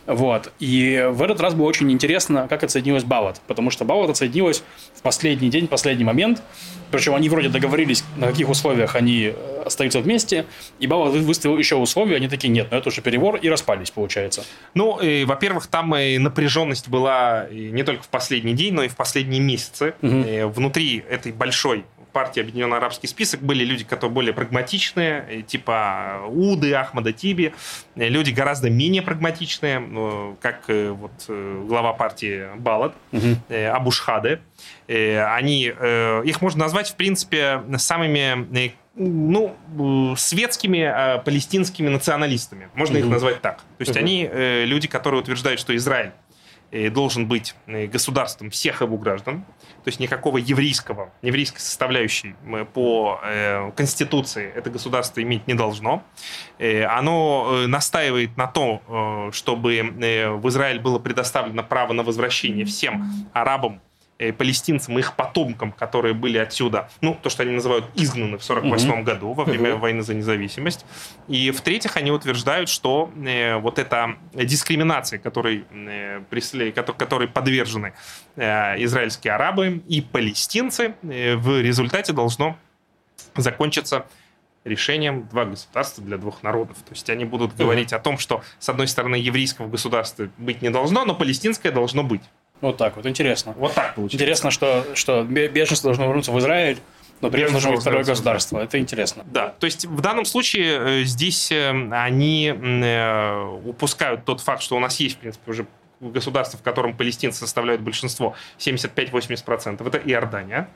Вот. 0.07 0.53
И 0.59 1.07
в 1.11 1.23
этот 1.23 1.41
раз 1.41 1.55
было 1.55 1.67
очень 1.67 1.91
интересно, 1.93 2.47
как 2.49 2.65
отсоединилась 2.65 3.05
Балат, 3.05 3.41
потому 3.47 3.71
что 3.71 3.85
Балат 3.85 4.11
отсоединилась 4.11 4.63
в 4.95 5.03
последний 5.03 5.51
день, 5.51 5.69
последний 5.69 6.05
момент, 6.05 6.43
причем 6.91 7.15
они 7.15 7.29
вроде 7.29 7.49
договорились, 7.49 8.03
на 8.17 8.29
каких 8.29 8.49
условиях 8.49 8.97
они 8.97 9.33
э, 9.35 9.63
остаются 9.65 10.01
вместе, 10.01 10.47
и 10.79 10.87
Балат 10.87 11.13
выставил 11.15 11.59
еще 11.59 11.77
условия, 11.77 12.17
они 12.17 12.29
такие, 12.29 12.49
нет, 12.49 12.69
ну 12.71 12.79
это 12.79 12.89
уже 12.89 13.03
перебор, 13.03 13.37
и 13.37 13.49
распались, 13.49 13.91
получается. 13.91 14.45
Ну, 14.75 14.99
и, 15.01 15.25
во-первых, 15.25 15.67
там 15.67 15.95
и 15.95 16.19
напряженность 16.19 16.89
была 16.89 17.47
не 17.51 17.83
только 17.83 18.03
в 18.03 18.09
последний 18.09 18.55
день, 18.55 18.75
но 18.75 18.83
и 18.83 18.89
в 18.89 18.97
последние 18.97 19.41
месяцы. 19.41 19.95
Угу. 20.03 20.17
И 20.27 20.43
внутри 20.45 21.05
этой 21.09 21.33
большой 21.33 21.85
партии 22.13 22.41
Объединенный 22.41 22.77
Арабский 22.77 23.07
список 23.07 23.41
были 23.41 23.65
люди, 23.65 23.85
которые 23.85 24.13
более 24.13 24.33
прагматичные, 24.33 25.25
э, 25.29 25.43
типа 25.43 26.23
Уды, 26.29 26.73
Ахмада 26.75 27.13
Тиби, 27.13 27.55
э, 27.97 28.09
люди 28.09 28.31
гораздо 28.31 28.71
менее 28.71 29.03
прагматичные, 29.03 29.79
ну, 29.79 30.37
как 30.41 30.65
э, 30.69 30.91
вот 30.91 31.13
глава 31.29 31.93
партии 31.93 32.49
Балат, 32.57 32.95
угу. 33.13 33.37
Абушхады. 33.73 34.41
Они, 34.89 35.65
их 35.65 36.43
можно 36.43 36.65
назвать, 36.65 36.91
в 36.91 36.97
принципе, 36.97 37.63
самыми 37.79 38.71
ну, 38.97 39.57
светскими 40.17 41.23
палестинскими 41.25 41.89
националистами. 41.89 42.69
Можно 42.75 42.99
угу. 42.99 43.07
их 43.07 43.13
назвать 43.13 43.41
так. 43.41 43.59
То 43.59 43.81
есть 43.81 43.93
угу. 43.93 44.01
они 44.01 44.29
люди, 44.33 44.89
которые 44.89 45.21
утверждают, 45.21 45.61
что 45.61 45.75
Израиль 45.77 46.13
должен 46.73 47.27
быть 47.27 47.55
государством 47.67 48.51
всех 48.51 48.81
его 48.81 48.97
граждан, 48.97 49.45
то 49.83 49.89
есть 49.89 49.99
никакого 49.99 50.39
еврейского, 50.39 51.11
еврейской 51.23 51.59
составляющей 51.59 52.35
по 52.75 53.21
э, 53.25 53.73
Конституции 53.73 54.53
это 54.55 54.71
государство 54.71 55.23
иметь 55.23 55.47
не 55.47 55.55
должно. 55.55 56.03
Э, 56.59 56.85
оно 56.85 57.49
э, 57.51 57.67
настаивает 57.67 58.37
на 58.37 58.47
том, 58.47 58.83
э, 58.87 59.31
чтобы 59.33 59.77
э, 59.77 60.31
в 60.31 60.49
Израиль 60.49 60.81
было 60.81 60.99
предоставлено 60.99 61.63
право 61.63 61.93
на 61.93 62.03
возвращение 62.03 62.65
всем 62.65 63.29
арабам, 63.33 63.81
Э, 63.81 63.90
палестинцам 64.37 64.97
и 64.99 65.01
их 65.01 65.17
потомкам, 65.17 65.73
которые 65.73 66.15
были 66.15 66.39
отсюда, 66.39 66.89
ну, 67.01 67.17
то, 67.21 67.31
что 67.31 67.43
они 67.43 67.53
называют 67.53 67.87
изгнаны 67.95 68.39
в 68.39 68.45
48 68.45 68.89
mm-hmm. 68.89 69.03
году 69.03 69.33
во 69.33 69.45
время 69.45 69.71
mm-hmm. 69.71 69.79
войны 69.79 70.03
за 70.03 70.15
независимость. 70.15 70.85
И 71.29 71.51
в-третьих, 71.51 71.97
они 71.97 72.11
утверждают, 72.11 72.69
что 72.69 73.11
э, 73.17 73.57
вот 73.57 73.79
эта 73.79 74.17
дискриминация, 74.35 75.19
которой, 75.19 75.65
э, 75.71 76.23
преслед... 76.29 76.75
которой 76.75 77.29
подвержены 77.29 77.95
э, 78.37 78.83
израильские 78.85 79.35
арабы 79.35 79.83
и 79.89 80.01
палестинцы, 80.01 80.95
э, 81.03 81.37
в 81.37 81.61
результате 81.61 82.13
должно 82.13 82.57
закончиться 83.37 84.07
решением 84.65 85.27
два 85.29 85.47
государства 85.47 86.05
для 86.05 86.19
двух 86.19 86.43
народов. 86.43 86.77
То 86.79 86.93
есть 86.93 87.09
они 87.09 87.25
будут 87.25 87.57
говорить 87.57 87.93
о 87.93 87.99
том, 87.99 88.19
что, 88.19 88.43
с 88.59 88.69
одной 88.69 88.89
стороны, 88.89 89.17
еврейского 89.17 89.69
государства 89.69 90.29
быть 90.37 90.61
не 90.63 90.71
должно, 90.71 91.05
но 91.05 91.15
палестинское 91.15 91.73
должно 91.73 92.03
быть. 92.03 92.23
Вот 92.61 92.77
так 92.77 92.97
вот, 92.97 93.07
интересно. 93.07 93.55
Вот 93.57 93.75
так 93.75 93.95
получается. 93.95 94.17
Интересно, 94.17 94.51
что, 94.51 94.85
что 94.95 95.25
беженцы 95.25 95.83
должны 95.83 96.03
вернуться 96.03 96.33
в 96.33 96.39
Израиль, 96.39 96.79
но 97.21 97.31
при 97.31 97.43
этом 97.43 97.53
должно 97.53 97.73
быть 97.73 97.81
второе 97.81 98.05
государство. 98.05 98.59
Это 98.59 98.79
интересно. 98.79 99.25
Да, 99.27 99.55
то 99.59 99.67
есть 99.67 99.85
в 99.85 100.01
данном 100.01 100.25
случае 100.25 101.03
э, 101.03 101.05
здесь 101.05 101.53
э, 101.53 101.71
они 101.93 102.49
э, 102.49 103.61
упускают 103.65 104.25
тот 104.25 104.41
факт, 104.41 104.63
что 104.63 104.77
у 104.77 104.81
нас 104.81 104.99
есть, 105.01 105.17
в 105.17 105.19
принципе, 105.19 105.51
уже 105.51 105.67
государство, 106.01 106.59
в 106.59 106.63
котором 106.63 106.97
палестинцы 106.97 107.41
составляют 107.41 107.83
большинство, 107.83 108.35
75-80%. 108.59 109.87
Это 109.87 109.99
Иордания. 109.99 110.69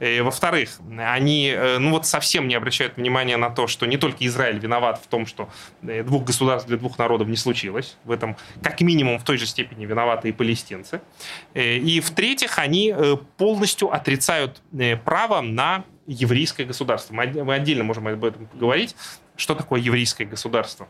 Э, 0.00 0.22
во-вторых, 0.22 0.80
они 0.98 1.48
э, 1.54 1.78
ну 1.78 1.90
вот 1.90 2.06
совсем 2.06 2.48
не 2.48 2.54
обращают 2.54 2.96
внимания 2.96 3.36
на 3.36 3.50
то, 3.50 3.66
что 3.66 3.86
не 3.86 3.98
только 3.98 4.26
Израиль 4.26 4.58
виноват 4.58 5.00
в 5.02 5.06
том, 5.06 5.26
что 5.26 5.50
э, 5.82 6.02
двух 6.02 6.24
государств 6.24 6.66
для 6.66 6.78
двух 6.78 6.98
народов 6.98 7.28
не 7.28 7.36
случилось. 7.36 7.98
В 8.04 8.10
этом 8.10 8.36
как 8.62 8.80
минимум 8.80 9.18
в 9.18 9.24
той 9.24 9.36
же 9.36 9.46
степени 9.46 9.84
виноваты 9.84 10.30
и 10.30 10.32
палестинцы. 10.32 11.02
И 11.54 12.00
в-третьих, 12.00 12.58
они 12.58 12.94
полностью 13.36 13.92
отрицают 13.92 14.62
право 15.04 15.40
на 15.42 15.84
еврейское 16.06 16.64
государство. 16.64 17.14
Мы 17.14 17.54
отдельно 17.54 17.84
можем 17.84 18.08
об 18.08 18.24
этом 18.24 18.46
поговорить, 18.46 18.96
что 19.36 19.54
такое 19.54 19.80
еврейское 19.80 20.24
государство. 20.24 20.88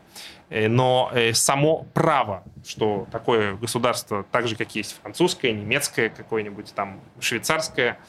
Но 0.49 1.11
само 1.33 1.85
право, 1.93 2.43
что 2.65 3.07
такое 3.11 3.55
государство, 3.55 4.25
так 4.31 4.47
же, 4.47 4.55
как 4.55 4.73
есть 4.75 4.97
французское, 5.01 5.51
немецкое, 5.51 6.09
какое-нибудь 6.09 6.73
там 6.73 7.01
швейцарское, 7.19 7.99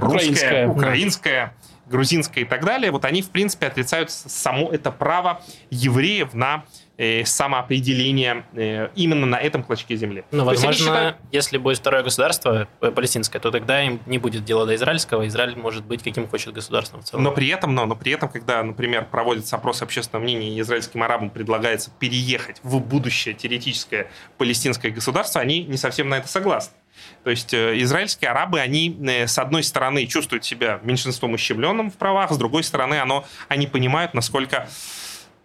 русская, 0.00 0.68
украинская, 0.68 1.54
грузинская 1.90 2.44
и 2.44 2.46
так 2.46 2.64
далее, 2.64 2.90
вот 2.90 3.04
они, 3.04 3.20
в 3.20 3.30
принципе, 3.30 3.66
отрицают 3.66 4.10
само 4.10 4.70
это 4.70 4.90
право 4.90 5.42
евреев 5.70 6.32
на 6.34 6.64
э, 6.96 7.24
самоопределение 7.24 8.44
э, 8.54 8.90
именно 8.94 9.26
на 9.26 9.36
этом 9.36 9.64
клочке 9.64 9.96
земли. 9.96 10.24
Ну, 10.30 10.44
возможно, 10.44 10.84
считают... 10.84 11.16
если 11.32 11.58
будет 11.58 11.78
второе 11.78 12.02
государство 12.02 12.68
э, 12.80 12.90
палестинское, 12.90 13.40
то 13.42 13.50
тогда 13.50 13.82
им 13.82 14.00
не 14.06 14.18
будет 14.18 14.44
дела 14.44 14.66
до 14.66 14.74
израильского, 14.76 15.26
Израиль 15.26 15.56
может 15.56 15.84
быть 15.84 16.02
каким 16.02 16.28
хочет 16.28 16.54
государством 16.54 17.02
в 17.02 17.04
целом. 17.04 17.24
Но 17.24 17.32
при 17.32 17.48
этом, 17.48 17.74
но, 17.74 17.86
но 17.86 17.96
при 17.96 18.12
этом, 18.12 18.28
когда, 18.28 18.62
например, 18.62 19.06
проводится 19.10 19.56
опрос 19.56 19.82
общественного 19.82 20.22
мнения, 20.22 20.56
и 20.56 20.60
израильским 20.60 21.02
арабам 21.02 21.30
предлагается 21.30 21.90
переехать 21.98 22.60
в 22.62 22.78
будущее 22.78 23.34
теоретическое 23.34 24.08
палестинское 24.38 24.92
государство, 24.92 25.40
они 25.40 25.64
не 25.64 25.76
совсем 25.76 26.08
на 26.08 26.18
это 26.18 26.28
согласны. 26.28 26.74
То 27.24 27.30
есть 27.30 27.52
э, 27.52 27.80
израильские 27.80 28.30
арабы, 28.30 28.60
они 28.60 28.96
э, 29.06 29.26
с 29.26 29.38
одной 29.38 29.62
стороны 29.62 30.06
чувствуют 30.06 30.44
себя 30.44 30.80
меньшинством 30.82 31.34
ущемленным 31.34 31.90
в 31.90 31.94
правах, 31.94 32.32
с 32.32 32.36
другой 32.36 32.62
стороны 32.62 33.00
оно, 33.00 33.26
они 33.48 33.66
понимают, 33.66 34.14
насколько 34.14 34.68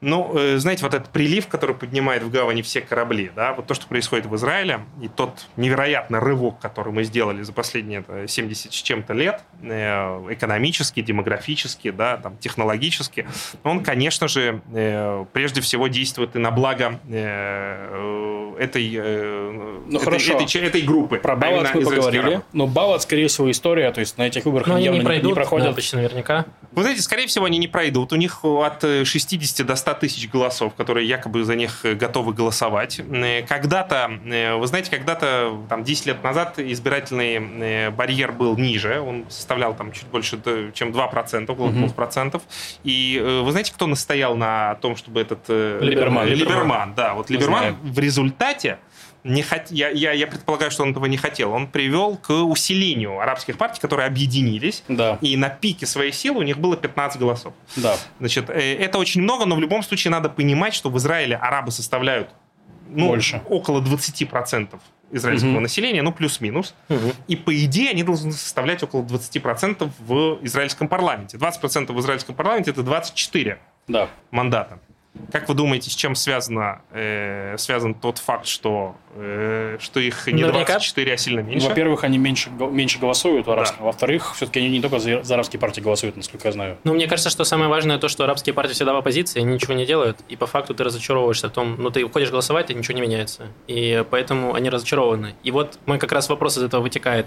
ну, 0.05 0.31
э, 0.37 0.57
знаете, 0.57 0.83
вот 0.83 0.93
этот 0.93 1.09
прилив, 1.09 1.47
который 1.47 1.75
поднимает 1.75 2.21
в 2.23 2.29
гавани 2.29 2.61
все 2.61 2.81
корабли, 2.81 3.31
да, 3.35 3.53
вот 3.53 3.65
то, 3.65 3.73
что 3.73 3.87
происходит 3.87 4.27
в 4.27 4.35
Израиле, 4.35 4.81
и 5.01 5.07
тот 5.07 5.47
невероятный 5.57 6.19
рывок, 6.19 6.59
который 6.59 6.93
мы 6.93 7.03
сделали 7.03 7.41
за 7.41 7.51
последние 7.53 8.05
70 8.27 8.71
с 8.71 8.75
чем-то 8.75 9.13
лет, 9.13 9.41
экономически, 9.61 11.01
демографически, 11.01 11.89
да, 11.89 12.17
там, 12.17 12.37
технологически, 12.37 13.27
он, 13.63 13.83
конечно 13.83 14.27
же, 14.27 14.61
прежде 15.33 15.61
всего 15.61 15.87
действует 15.87 16.35
и 16.35 16.39
на 16.39 16.51
благо 16.51 16.99
этой, 18.59 18.95
э, 18.95 19.81
ну, 19.87 19.97
этой, 19.97 20.05
хорошо. 20.05 20.33
этой, 20.33 20.61
этой 20.61 20.81
группы. 20.81 21.17
Про 21.17 21.35
Балат 21.35 21.73
мы 21.75 21.81
поговорили. 21.81 22.41
Но 22.53 22.67
Балат, 22.67 23.01
скорее 23.01 23.27
всего, 23.27 23.49
история, 23.51 23.91
то 23.91 23.99
есть 23.99 24.17
на 24.17 24.27
этих 24.27 24.45
выборах 24.45 24.67
явно 24.67 24.99
не, 24.99 25.03
пройдут, 25.03 25.31
не 25.31 25.35
проходят. 25.35 25.67
Да, 25.67 25.73
почти 25.73 25.95
наверняка. 25.95 26.45
Вы 26.71 26.83
знаете, 26.83 27.01
скорее 27.01 27.27
всего, 27.27 27.45
они 27.45 27.57
не 27.57 27.67
пройдут. 27.67 28.13
У 28.13 28.15
них 28.15 28.43
от 28.43 28.81
60 28.81 29.65
до 29.65 29.75
100 29.75 29.94
тысяч 29.95 30.29
голосов, 30.29 30.73
которые 30.75 31.07
якобы 31.07 31.43
за 31.43 31.55
них 31.55 31.81
готовы 31.83 32.33
голосовать. 32.33 32.99
Э, 32.99 33.43
когда-то, 33.43 34.11
э, 34.25 34.55
вы 34.55 34.67
знаете, 34.67 34.91
когда-то, 34.91 35.57
там, 35.69 35.83
10 35.83 36.05
лет 36.05 36.23
назад 36.23 36.59
избирательный 36.59 37.89
барьер 37.91 38.31
был 38.31 38.57
ниже. 38.57 38.99
Он 38.99 39.25
составлял 39.29 39.73
там 39.75 39.91
чуть 39.91 40.07
больше, 40.07 40.39
чем 40.73 40.91
2%, 40.91 41.51
около 41.51 41.67
угу. 41.67 41.85
2%. 41.85 42.41
И 42.83 43.41
вы 43.43 43.51
знаете, 43.51 43.73
кто 43.73 43.87
настоял 43.87 44.35
на 44.35 44.75
том, 44.75 44.95
чтобы 44.95 45.21
этот... 45.21 45.47
Либерман. 45.49 46.27
Либерман, 46.27 46.27
Либерман 46.27 46.93
да. 46.95 47.13
Вот 47.13 47.29
Либерман 47.29 47.75
в 47.81 47.99
результате 47.99 48.77
не 49.25 49.41
хот... 49.41 49.71
я, 49.71 49.89
я, 49.89 50.11
я 50.11 50.27
предполагаю, 50.27 50.69
что 50.69 50.83
он 50.83 50.91
этого 50.91 51.07
не 51.07 51.17
хотел. 51.17 51.51
Он 51.51 51.67
привел 51.67 52.15
к 52.15 52.31
усилению 52.31 53.19
арабских 53.19 53.57
партий, 53.57 53.81
которые 53.81 54.05
объединились. 54.05 54.83
Да. 54.87 55.17
И 55.19 55.35
на 55.35 55.49
пике 55.49 55.87
своей 55.87 56.11
силы 56.11 56.39
у 56.39 56.43
них 56.43 56.59
было 56.59 56.77
15 56.77 57.19
голосов. 57.19 57.53
Да. 57.75 57.97
Значит, 58.19 58.51
э, 58.51 58.75
это 58.75 58.99
очень 58.99 59.21
много, 59.21 59.45
но 59.45 59.55
в 59.55 59.59
любом 59.59 59.81
случае 59.81 60.11
надо 60.11 60.29
понимать, 60.29 60.75
что 60.75 60.91
в 60.91 60.97
Израиле 60.97 61.35
арабы 61.35 61.71
составляют 61.71 62.29
ну, 62.87 63.07
Больше. 63.07 63.41
около 63.49 63.81
20% 63.81 64.79
израильского 65.11 65.53
угу. 65.53 65.59
населения, 65.59 66.03
ну, 66.03 66.11
плюс-минус. 66.11 66.75
Угу. 66.89 67.13
И, 67.27 67.35
по 67.35 67.55
идее, 67.65 67.89
они 67.89 68.03
должны 68.03 68.31
составлять 68.31 68.83
около 68.83 69.01
20% 69.01 69.89
в 69.99 70.39
израильском 70.43 70.87
парламенте. 70.87 71.37
20% 71.37 71.91
в 71.91 71.99
израильском 71.99 72.35
парламенте– 72.35 72.71
это 72.71 72.83
24 72.83 73.57
да. 73.87 74.07
мандата. 74.29 74.79
Как 75.31 75.47
вы 75.49 75.55
думаете, 75.55 75.89
с 75.89 75.95
чем 75.95 76.15
связано, 76.15 76.81
э, 76.91 77.55
связан 77.57 77.93
тот 77.93 78.17
факт, 78.17 78.45
что, 78.45 78.95
э, 79.15 79.77
что 79.79 79.99
их 79.99 80.27
не 80.27 80.41
Наверняка. 80.41 80.73
24, 80.73 81.13
а 81.13 81.17
сильно 81.17 81.39
меньше? 81.39 81.67
Во-первых, 81.67 82.03
они 82.03 82.17
меньше, 82.17 82.49
меньше 82.49 82.99
голосуют 82.99 83.47
у 83.47 83.51
арабских. 83.51 83.79
Да. 83.79 83.85
Во-вторых, 83.85 84.33
все-таки 84.35 84.59
они 84.59 84.69
не 84.69 84.81
только 84.81 84.99
за, 84.99 85.23
за 85.23 85.33
арабские 85.35 85.59
партии 85.59 85.81
голосуют, 85.81 86.17
насколько 86.17 86.47
я 86.47 86.51
знаю. 86.51 86.77
Ну, 86.83 86.93
мне 86.93 87.07
кажется, 87.07 87.29
что 87.29 87.43
самое 87.43 87.69
важное 87.69 87.97
то, 87.97 88.07
что 88.07 88.23
арабские 88.25 88.53
партии 88.53 88.73
всегда 88.73 88.93
в 88.93 88.97
оппозиции, 88.97 89.41
они 89.41 89.53
ничего 89.53 89.73
не 89.73 89.85
делают, 89.85 90.19
и 90.27 90.35
по 90.35 90.47
факту 90.47 90.73
ты 90.73 90.83
разочаровываешься 90.83 91.47
в 91.47 91.51
том, 91.51 91.75
ну, 91.77 91.89
ты 91.91 92.07
ходишь 92.07 92.29
голосовать, 92.29 92.69
и 92.69 92.73
ничего 92.73 92.95
не 92.95 93.01
меняется. 93.01 93.47
И 93.67 94.03
поэтому 94.09 94.53
они 94.53 94.69
разочарованы. 94.69 95.35
И 95.43 95.51
вот 95.51 95.79
мой 95.85 95.97
как 95.97 96.11
раз 96.11 96.29
вопрос 96.29 96.57
из 96.57 96.63
этого 96.63 96.81
вытекает. 96.81 97.25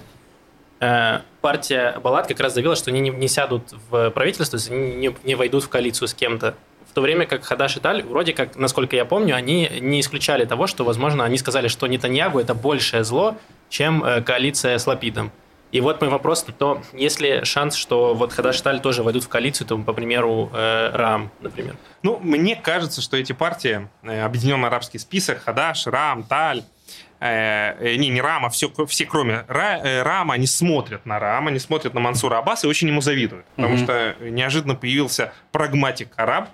Э, 0.80 1.20
Партия 1.40 1.98
Балат 2.02 2.26
как 2.26 2.40
раз 2.40 2.54
заявила, 2.54 2.76
что 2.76 2.90
они 2.90 3.00
не, 3.00 3.10
не 3.10 3.28
сядут 3.28 3.74
в 3.90 4.10
правительство, 4.10 4.46
то 4.46 4.56
есть 4.56 4.70
они 4.70 4.94
не, 4.94 5.16
не 5.24 5.34
войдут 5.34 5.64
в 5.64 5.68
коалицию 5.68 6.08
с 6.08 6.14
кем-то. 6.14 6.54
В 6.98 7.00
то 7.00 7.02
время 7.02 7.26
как 7.26 7.44
Хадаш 7.44 7.76
и 7.76 7.80
Таль, 7.80 8.02
вроде 8.02 8.32
как, 8.32 8.56
насколько 8.56 8.96
я 8.96 9.04
помню, 9.04 9.36
они 9.36 9.70
не 9.80 10.00
исключали 10.00 10.44
того, 10.46 10.66
что, 10.66 10.82
возможно, 10.82 11.22
они 11.22 11.38
сказали, 11.38 11.68
что 11.68 11.86
Нетаньягу– 11.86 12.40
это 12.40 12.56
большее 12.56 13.04
зло, 13.04 13.36
чем 13.68 14.02
э, 14.02 14.20
коалиция 14.20 14.76
с 14.78 14.84
Лапидом. 14.88 15.30
И 15.70 15.80
вот 15.80 16.00
мой 16.00 16.10
вопрос, 16.10 16.44
то 16.58 16.82
есть 16.92 17.20
ли 17.20 17.44
шанс, 17.44 17.76
что 17.76 18.14
вот 18.14 18.32
Хадаш 18.32 18.58
и 18.58 18.62
Таль 18.64 18.80
тоже 18.80 19.04
войдут 19.04 19.22
в 19.22 19.28
коалицию, 19.28 19.68
то, 19.68 19.78
по 19.78 19.92
примеру, 19.92 20.50
э, 20.52 20.90
Рам, 20.92 21.30
например? 21.40 21.76
Ну, 22.02 22.18
мне 22.20 22.56
кажется, 22.56 23.00
что 23.00 23.16
эти 23.16 23.30
партии, 23.32 23.88
э, 24.02 24.24
Объединенный 24.24 24.66
Арабский 24.66 24.98
список, 24.98 25.40
Хадаш, 25.44 25.86
Рам, 25.86 26.24
Таль, 26.24 26.64
э, 27.20 27.76
э, 27.78 27.94
не, 27.94 28.08
не 28.08 28.20
Рам, 28.20 28.44
а 28.44 28.48
все, 28.48 28.72
все 28.88 29.06
кроме 29.06 29.44
Ра, 29.46 29.78
э, 29.84 30.02
Рама, 30.02 30.34
они 30.34 30.48
смотрят 30.48 31.06
на 31.06 31.20
Рама, 31.20 31.50
они 31.50 31.60
смотрят 31.60 31.94
на 31.94 32.00
Мансура 32.00 32.38
Аббаса 32.38 32.66
и 32.66 32.70
очень 32.70 32.88
ему 32.88 33.02
завидуют. 33.02 33.46
Потому 33.54 33.76
Мгм. 33.76 33.84
что 33.84 34.16
неожиданно 34.20 34.74
появился 34.74 35.32
прагматик 35.52 36.08
араб, 36.16 36.48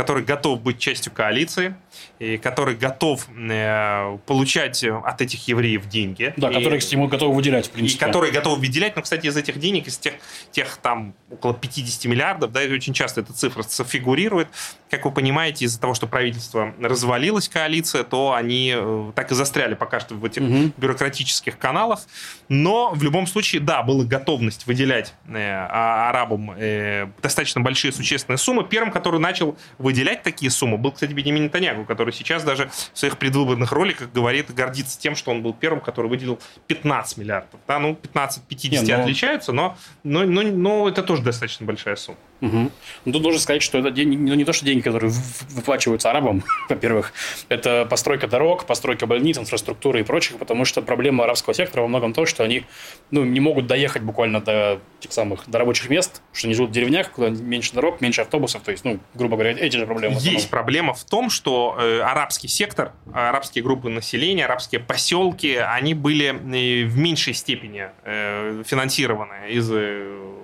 который 0.00 0.24
готов 0.24 0.62
быть 0.62 0.78
частью 0.78 1.12
коалиции, 1.12 1.74
и 2.18 2.36
который 2.38 2.74
готов 2.76 3.26
э, 3.36 4.18
получать 4.26 4.84
от 4.84 5.20
этих 5.20 5.46
евреев 5.48 5.88
деньги. 5.88 6.32
Да, 6.36 6.50
И- 6.50 6.54
которые, 6.54 6.78
кстати, 6.78 6.94
ему 6.94 7.08
готовы 7.08 7.34
выделять, 7.34 7.66
в 7.66 7.70
и 7.70 7.74
принципе. 7.74 8.04
которые 8.06 8.32
готовы 8.32 8.56
выделять, 8.60 8.96
но, 8.96 9.02
кстати, 9.02 9.26
из 9.26 9.36
этих 9.36 9.58
денег, 9.58 9.86
из 9.86 9.98
тех, 9.98 10.14
тех 10.50 10.76
там 10.82 11.14
около 11.30 11.54
50 11.54 12.04
миллиардов, 12.06 12.52
да, 12.52 12.62
и 12.62 12.72
очень 12.72 12.92
часто 12.92 13.20
эта 13.20 13.32
цифра 13.32 13.62
фигурирует, 13.62 14.48
как 14.90 15.04
вы 15.04 15.12
понимаете, 15.12 15.64
из-за 15.64 15.80
того, 15.80 15.94
что 15.94 16.06
правительство 16.06 16.74
развалилось, 16.80 17.48
коалиция, 17.48 18.04
то 18.04 18.32
они 18.34 18.72
э, 18.76 19.12
так 19.14 19.30
и 19.32 19.34
застряли 19.34 19.74
пока 19.74 20.00
что 20.00 20.14
в 20.14 20.24
этих 20.24 20.42
Мгм. 20.42 20.72
бюрократических 20.76 21.58
каналах. 21.58 22.00
Но 22.48 22.90
в 22.94 23.02
любом 23.02 23.26
случае, 23.26 23.60
да, 23.60 23.82
была 23.82 24.04
готовность 24.04 24.66
выделять 24.66 25.14
э, 25.28 25.34
а- 25.36 26.08
арабам 26.10 26.52
э, 26.56 27.08
достаточно 27.22 27.60
большие 27.60 27.92
существенные 27.92 28.38
суммы. 28.38 28.64
Первым, 28.64 28.90
который 28.90 29.20
начал 29.20 29.56
выделять 29.78 30.22
такие 30.22 30.50
суммы, 30.50 30.76
был, 30.78 30.92
кстати, 30.92 31.12
Бенемин 31.12 31.44
Нетаньягу, 31.44 31.84
который 31.90 32.12
сейчас 32.12 32.44
даже 32.44 32.70
в 32.92 32.96
своих 32.96 33.18
предвыборных 33.18 33.72
роликах 33.72 34.12
говорит, 34.12 34.54
гордится 34.54 34.96
тем, 34.96 35.16
что 35.16 35.32
он 35.32 35.42
был 35.42 35.52
первым, 35.52 35.80
который 35.80 36.06
выделил 36.06 36.38
15 36.68 37.16
миллиардов. 37.18 37.58
Да, 37.66 37.80
ну, 37.80 37.96
15 37.96 38.44
50 38.44 38.84
Не, 38.86 38.96
ну- 38.96 39.02
отличаются, 39.02 39.50
но, 39.50 39.76
но, 40.04 40.22
но, 40.22 40.42
но 40.42 40.88
это 40.88 41.02
тоже 41.02 41.22
достаточно 41.22 41.66
большая 41.66 41.96
сумма. 41.96 42.18
Мгм. 42.40 42.70
Ну, 43.04 43.12
тут 43.12 43.22
нужно 43.22 43.40
сказать, 43.40 43.62
что 43.62 43.78
это 43.78 43.90
деньги, 43.90 44.16
ну, 44.16 44.34
не 44.34 44.44
то, 44.44 44.52
что 44.52 44.64
деньги, 44.64 44.80
которые 44.80 45.12
выплачиваются 45.50 46.10
арабам, 46.10 46.42
во-первых, 46.68 47.12
это 47.48 47.86
постройка 47.88 48.26
дорог, 48.26 48.64
постройка 48.66 49.06
больниц, 49.06 49.38
инфраструктуры 49.38 50.00
и 50.00 50.02
прочих, 50.02 50.38
потому 50.38 50.64
что 50.64 50.82
проблема 50.82 51.24
арабского 51.24 51.54
сектора 51.54 51.82
во 51.82 51.88
многом 51.88 52.12
то, 52.12 52.26
что 52.26 52.42
они 52.42 52.64
ну, 53.10 53.24
не 53.24 53.40
могут 53.40 53.66
доехать 53.66 54.02
буквально 54.02 54.40
до 54.40 54.80
тех 55.00 55.12
самых 55.12 55.48
до 55.48 55.58
рабочих 55.58 55.90
мест, 55.90 56.22
что 56.32 56.46
они 56.46 56.54
живут 56.54 56.70
в 56.70 56.72
деревнях, 56.72 57.10
куда 57.10 57.28
меньше 57.28 57.72
дорог, 57.74 58.00
меньше 58.00 58.22
автобусов, 58.22 58.62
то 58.62 58.70
есть, 58.70 58.84
ну, 58.84 58.98
грубо 59.14 59.36
говоря, 59.36 59.52
эти 59.52 59.76
же 59.76 59.86
проблемы. 59.86 60.16
Есть 60.20 60.50
проблема 60.50 60.94
в 60.94 61.04
том, 61.04 61.30
что 61.30 61.76
э, 61.78 62.00
арабский 62.00 62.48
сектор, 62.48 62.92
арабские 63.12 63.62
группы 63.64 63.88
населения, 63.88 64.44
арабские 64.44 64.80
поселки, 64.80 65.56
они 65.56 65.94
были 65.94 66.28
э, 66.28 66.86
в 66.86 66.96
меньшей 66.96 67.34
степени 67.34 67.88
э, 68.04 68.62
финансированы 68.66 69.50
из 69.50 69.70
э, 69.72 70.39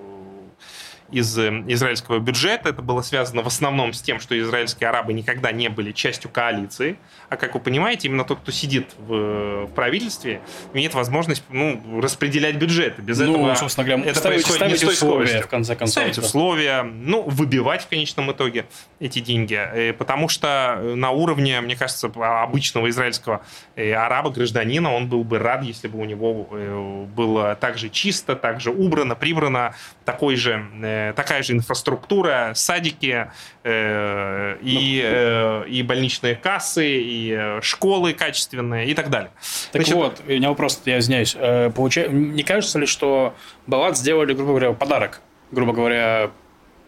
из 1.11 1.37
э, 1.37 1.63
израильского 1.67 2.19
бюджета. 2.19 2.69
Это 2.69 2.81
было 2.81 3.01
связано 3.01 3.43
в 3.43 3.47
основном 3.47 3.93
с 3.93 4.01
тем, 4.01 4.19
что 4.19 4.37
израильские 4.39 4.89
арабы 4.89 5.13
никогда 5.13 5.51
не 5.51 5.69
были 5.69 5.91
частью 5.91 6.29
коалиции. 6.29 6.97
А 7.29 7.37
как 7.37 7.53
вы 7.53 7.59
понимаете, 7.59 8.07
именно 8.07 8.23
тот, 8.23 8.39
кто 8.39 8.51
сидит 8.51 8.93
в, 8.97 9.65
в 9.65 9.71
правительстве, 9.73 10.41
имеет 10.73 10.93
возможность 10.93 11.43
ну, 11.49 12.01
распределять 12.01 12.55
бюджеты. 12.55 13.01
Без 13.01 13.19
ну, 13.19 13.33
этого 13.33 13.55
собственно 13.55 13.87
говоря, 13.87 14.09
это 14.09 14.19
ставить, 14.19 14.43
происходит 14.43 14.71
не 14.71 14.77
ставить 14.77 14.79
с 14.79 14.81
той 14.81 14.93
условия, 14.93 15.27
скоростью. 15.27 15.43
в 15.43 15.49
конце 15.49 15.75
концов. 15.75 15.91
ставить 15.93 16.15
да. 16.15 16.21
условия, 16.21 16.83
ну, 16.83 17.23
выбивать 17.23 17.83
в 17.83 17.87
конечном 17.87 18.31
итоге 18.31 18.65
эти 18.99 19.19
деньги. 19.19 19.55
Э, 19.55 19.93
Потому 19.93 20.29
что 20.29 20.93
на 20.95 21.11
уровне, 21.11 21.59
мне 21.61 21.75
кажется, 21.75 22.11
обычного 22.15 22.89
израильского 22.89 23.41
э, 23.75 23.93
араба, 23.93 24.29
гражданина, 24.29 24.93
он 24.93 25.07
был 25.07 25.23
бы 25.23 25.39
рад, 25.39 25.63
если 25.63 25.87
бы 25.87 25.99
у 25.99 26.05
него 26.05 26.47
э, 26.51 27.05
было 27.15 27.55
так 27.55 27.77
же 27.77 27.89
чисто, 27.89 28.35
так 28.35 28.61
же 28.61 28.71
убрано, 28.71 29.15
прибрано, 29.15 29.73
такой 30.05 30.35
же, 30.35 30.65
э, 30.81 30.96
такая 31.15 31.43
же 31.43 31.53
инфраструктура, 31.53 32.51
садики 32.55 33.27
э, 33.63 34.57
и, 34.61 35.01
э, 35.03 35.65
и 35.67 35.83
больничные 35.83 36.35
кассы, 36.35 36.99
и 36.99 37.31
э, 37.31 37.61
школы 37.61 38.13
качественные 38.13 38.87
и 38.87 38.93
так 38.93 39.09
далее. 39.09 39.31
Так 39.71 39.81
Значит, 39.83 39.95
вот, 39.95 40.21
у 40.27 40.31
меня 40.31 40.49
вопрос, 40.49 40.81
я 40.85 40.99
извиняюсь. 40.99 41.35
Э, 41.37 41.69
получа- 41.69 42.07
Не 42.07 42.43
кажется 42.43 42.79
ли, 42.79 42.85
что 42.85 43.33
Балат 43.67 43.97
сделали, 43.97 44.33
грубо 44.33 44.51
говоря, 44.51 44.73
подарок, 44.73 45.21
грубо 45.51 45.73
говоря, 45.73 46.31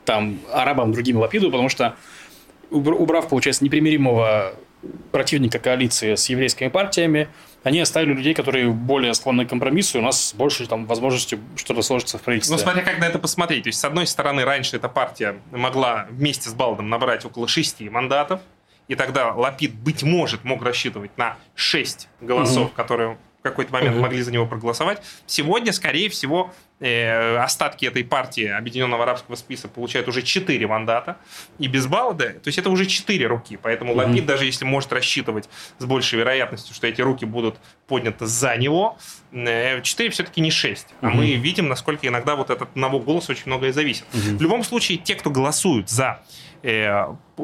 там, 0.06 0.40
арабам, 0.52 0.92
другим 0.92 1.18
Лапиду, 1.18 1.52
потому 1.52 1.70
что 1.70 1.96
убр- 2.72 2.96
убрав, 2.96 3.30
получается, 3.30 3.64
непримиримого 3.64 4.56
противника 5.12 5.60
коалиции 5.60 6.16
с 6.16 6.30
еврейскими 6.30 6.70
партиями, 6.70 7.28
они 7.64 7.80
оставили 7.80 8.14
людей, 8.14 8.34
которые 8.34 8.70
более 8.70 9.14
склонны 9.14 9.46
к 9.46 9.50
компромиссу, 9.50 9.98
и 9.98 10.02
у 10.02 10.04
нас 10.04 10.34
больше 10.36 10.66
там 10.68 10.86
возможностью 10.86 11.40
что-то 11.56 11.82
сложится 11.82 12.18
в 12.18 12.22
правительстве. 12.22 12.56
Ну, 12.58 12.62
смотря 12.62 12.84
как 12.84 13.00
на 13.00 13.06
это 13.06 13.20
посмотреть. 13.20 13.64
То 13.64 13.70
есть, 13.70 13.80
с 13.80 13.86
одной 13.86 14.08
стороны, 14.08 14.46
раньше 14.46 14.76
эта 14.78 14.88
партия 14.90 15.40
могла 15.52 16.08
вместе 16.10 16.50
с 16.50 16.54
Балдом 16.54 16.90
набрать 16.90 17.26
около 17.26 17.48
шести 17.48 17.90
мандатов, 17.90 18.42
и 18.88 18.96
тогда 18.96 19.34
Лапид, 19.34 19.76
быть 19.76 20.04
может, 20.04 20.44
мог 20.44 20.64
рассчитывать 20.64 21.12
на 21.18 21.38
6 21.56 22.08
голосов, 22.22 22.68
Мгм. 22.68 22.76
которые 22.76 23.18
в 23.40 23.44
какой-то 23.44 23.72
момент 23.72 23.94
Мгм. 23.96 24.02
могли 24.04 24.22
за 24.22 24.32
него 24.32 24.46
проголосовать. 24.46 25.02
Сегодня, 25.26 25.72
скорее 25.74 26.10
всего, 26.10 26.54
э, 26.80 27.38
остатки 27.38 27.86
этой 27.86 28.04
партии 28.04 28.46
Объединенного 28.48 29.04
Арабского 29.04 29.36
списка 29.36 29.68
получают 29.68 30.08
уже 30.08 30.22
4 30.22 30.66
мандата. 30.68 31.18
И 31.58 31.68
без 31.68 31.88
Балда, 31.88 32.30
то 32.30 32.48
есть 32.48 32.58
это 32.58 32.70
уже 32.70 32.86
4 32.86 33.26
руки. 33.28 33.58
Поэтому 33.62 33.94
Мгм. 33.94 34.06
Лапид, 34.10 34.26
даже 34.26 34.46
если 34.46 34.66
может 34.66 34.94
рассчитывать 34.94 35.50
с 35.78 35.86
большей 35.86 36.20
вероятностью, 36.20 36.74
что 36.76 36.88
эти 36.88 37.02
руки 37.02 37.26
будут 37.26 37.58
подняты 37.88 38.26
за 38.26 38.56
него, 38.58 38.98
4 39.34 40.10
все-таки 40.10 40.42
не 40.42 40.52
6. 40.52 40.88
А 41.02 41.08
Мгм. 41.08 41.18
мы 41.18 41.34
видим, 41.36 41.68
насколько 41.68 42.08
иногда 42.08 42.36
вот 42.36 42.50
от 42.50 42.62
одного 42.62 43.00
голоса 43.00 43.32
очень 43.34 43.44
многое 43.48 43.74
зависит. 43.74 44.06
Мгм. 44.14 44.38
В 44.38 44.42
любом 44.42 44.64
случае, 44.64 44.98
те, 44.98 45.16
кто 45.16 45.30
голосуют 45.30 45.90
за 45.90 46.22
э, 46.62 46.72
э, 47.38 47.42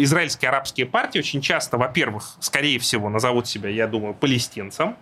израильские 0.00 0.50
арабские 0.50 0.84
партии, 0.86 1.18
очень 1.18 1.40
часто, 1.40 1.78
во-первых, 1.78 2.36
скорее 2.40 2.78
всего, 2.78 3.08
назовут 3.08 3.46
себя, 3.48 3.70
я 3.70 3.86
думаю, 3.86 4.12
палестинцем. 4.12 4.96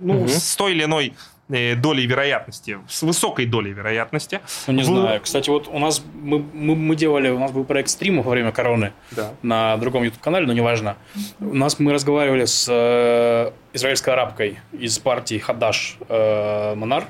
Ну, 0.00 0.14
Мгм. 0.14 0.28
с 0.28 0.56
той 0.56 0.72
или 0.72 0.84
иной 0.84 1.06
э, 1.08 1.12
долей 1.48 2.06
вероятности, 2.06 2.78
с 2.88 3.02
высокой 3.02 3.46
долей 3.46 3.72
вероятности. 3.72 4.40
Ну, 4.66 4.72
не 4.74 4.82
В- 4.82 4.86
знаю. 4.86 5.20
Кстати, 5.20 5.50
вот 5.50 5.68
у 5.68 5.78
нас 5.78 6.02
мы, 6.14 6.38
мы, 6.54 6.74
мы 6.74 6.96
делали, 6.96 7.28
у 7.28 7.38
нас 7.38 7.50
был 7.50 7.64
проект 7.64 7.90
стримов 7.90 8.24
во 8.24 8.30
время 8.32 8.52
короны 8.52 8.92
Да. 9.10 9.32
на 9.42 9.76
другом 9.76 10.02
YouTube-канале, 10.04 10.46
но 10.46 10.52
неважно. 10.54 10.96
У 11.40 11.54
нас 11.54 11.78
мы 11.78 11.92
разговаривали 11.92 12.46
с 12.46 12.66
э, 12.70 13.50
израильской 13.74 14.14
арабкой 14.14 14.58
из 14.72 14.98
партии 14.98 15.38
Хадаш 15.38 15.98
э, 16.08 16.74
Монар. 16.74 17.04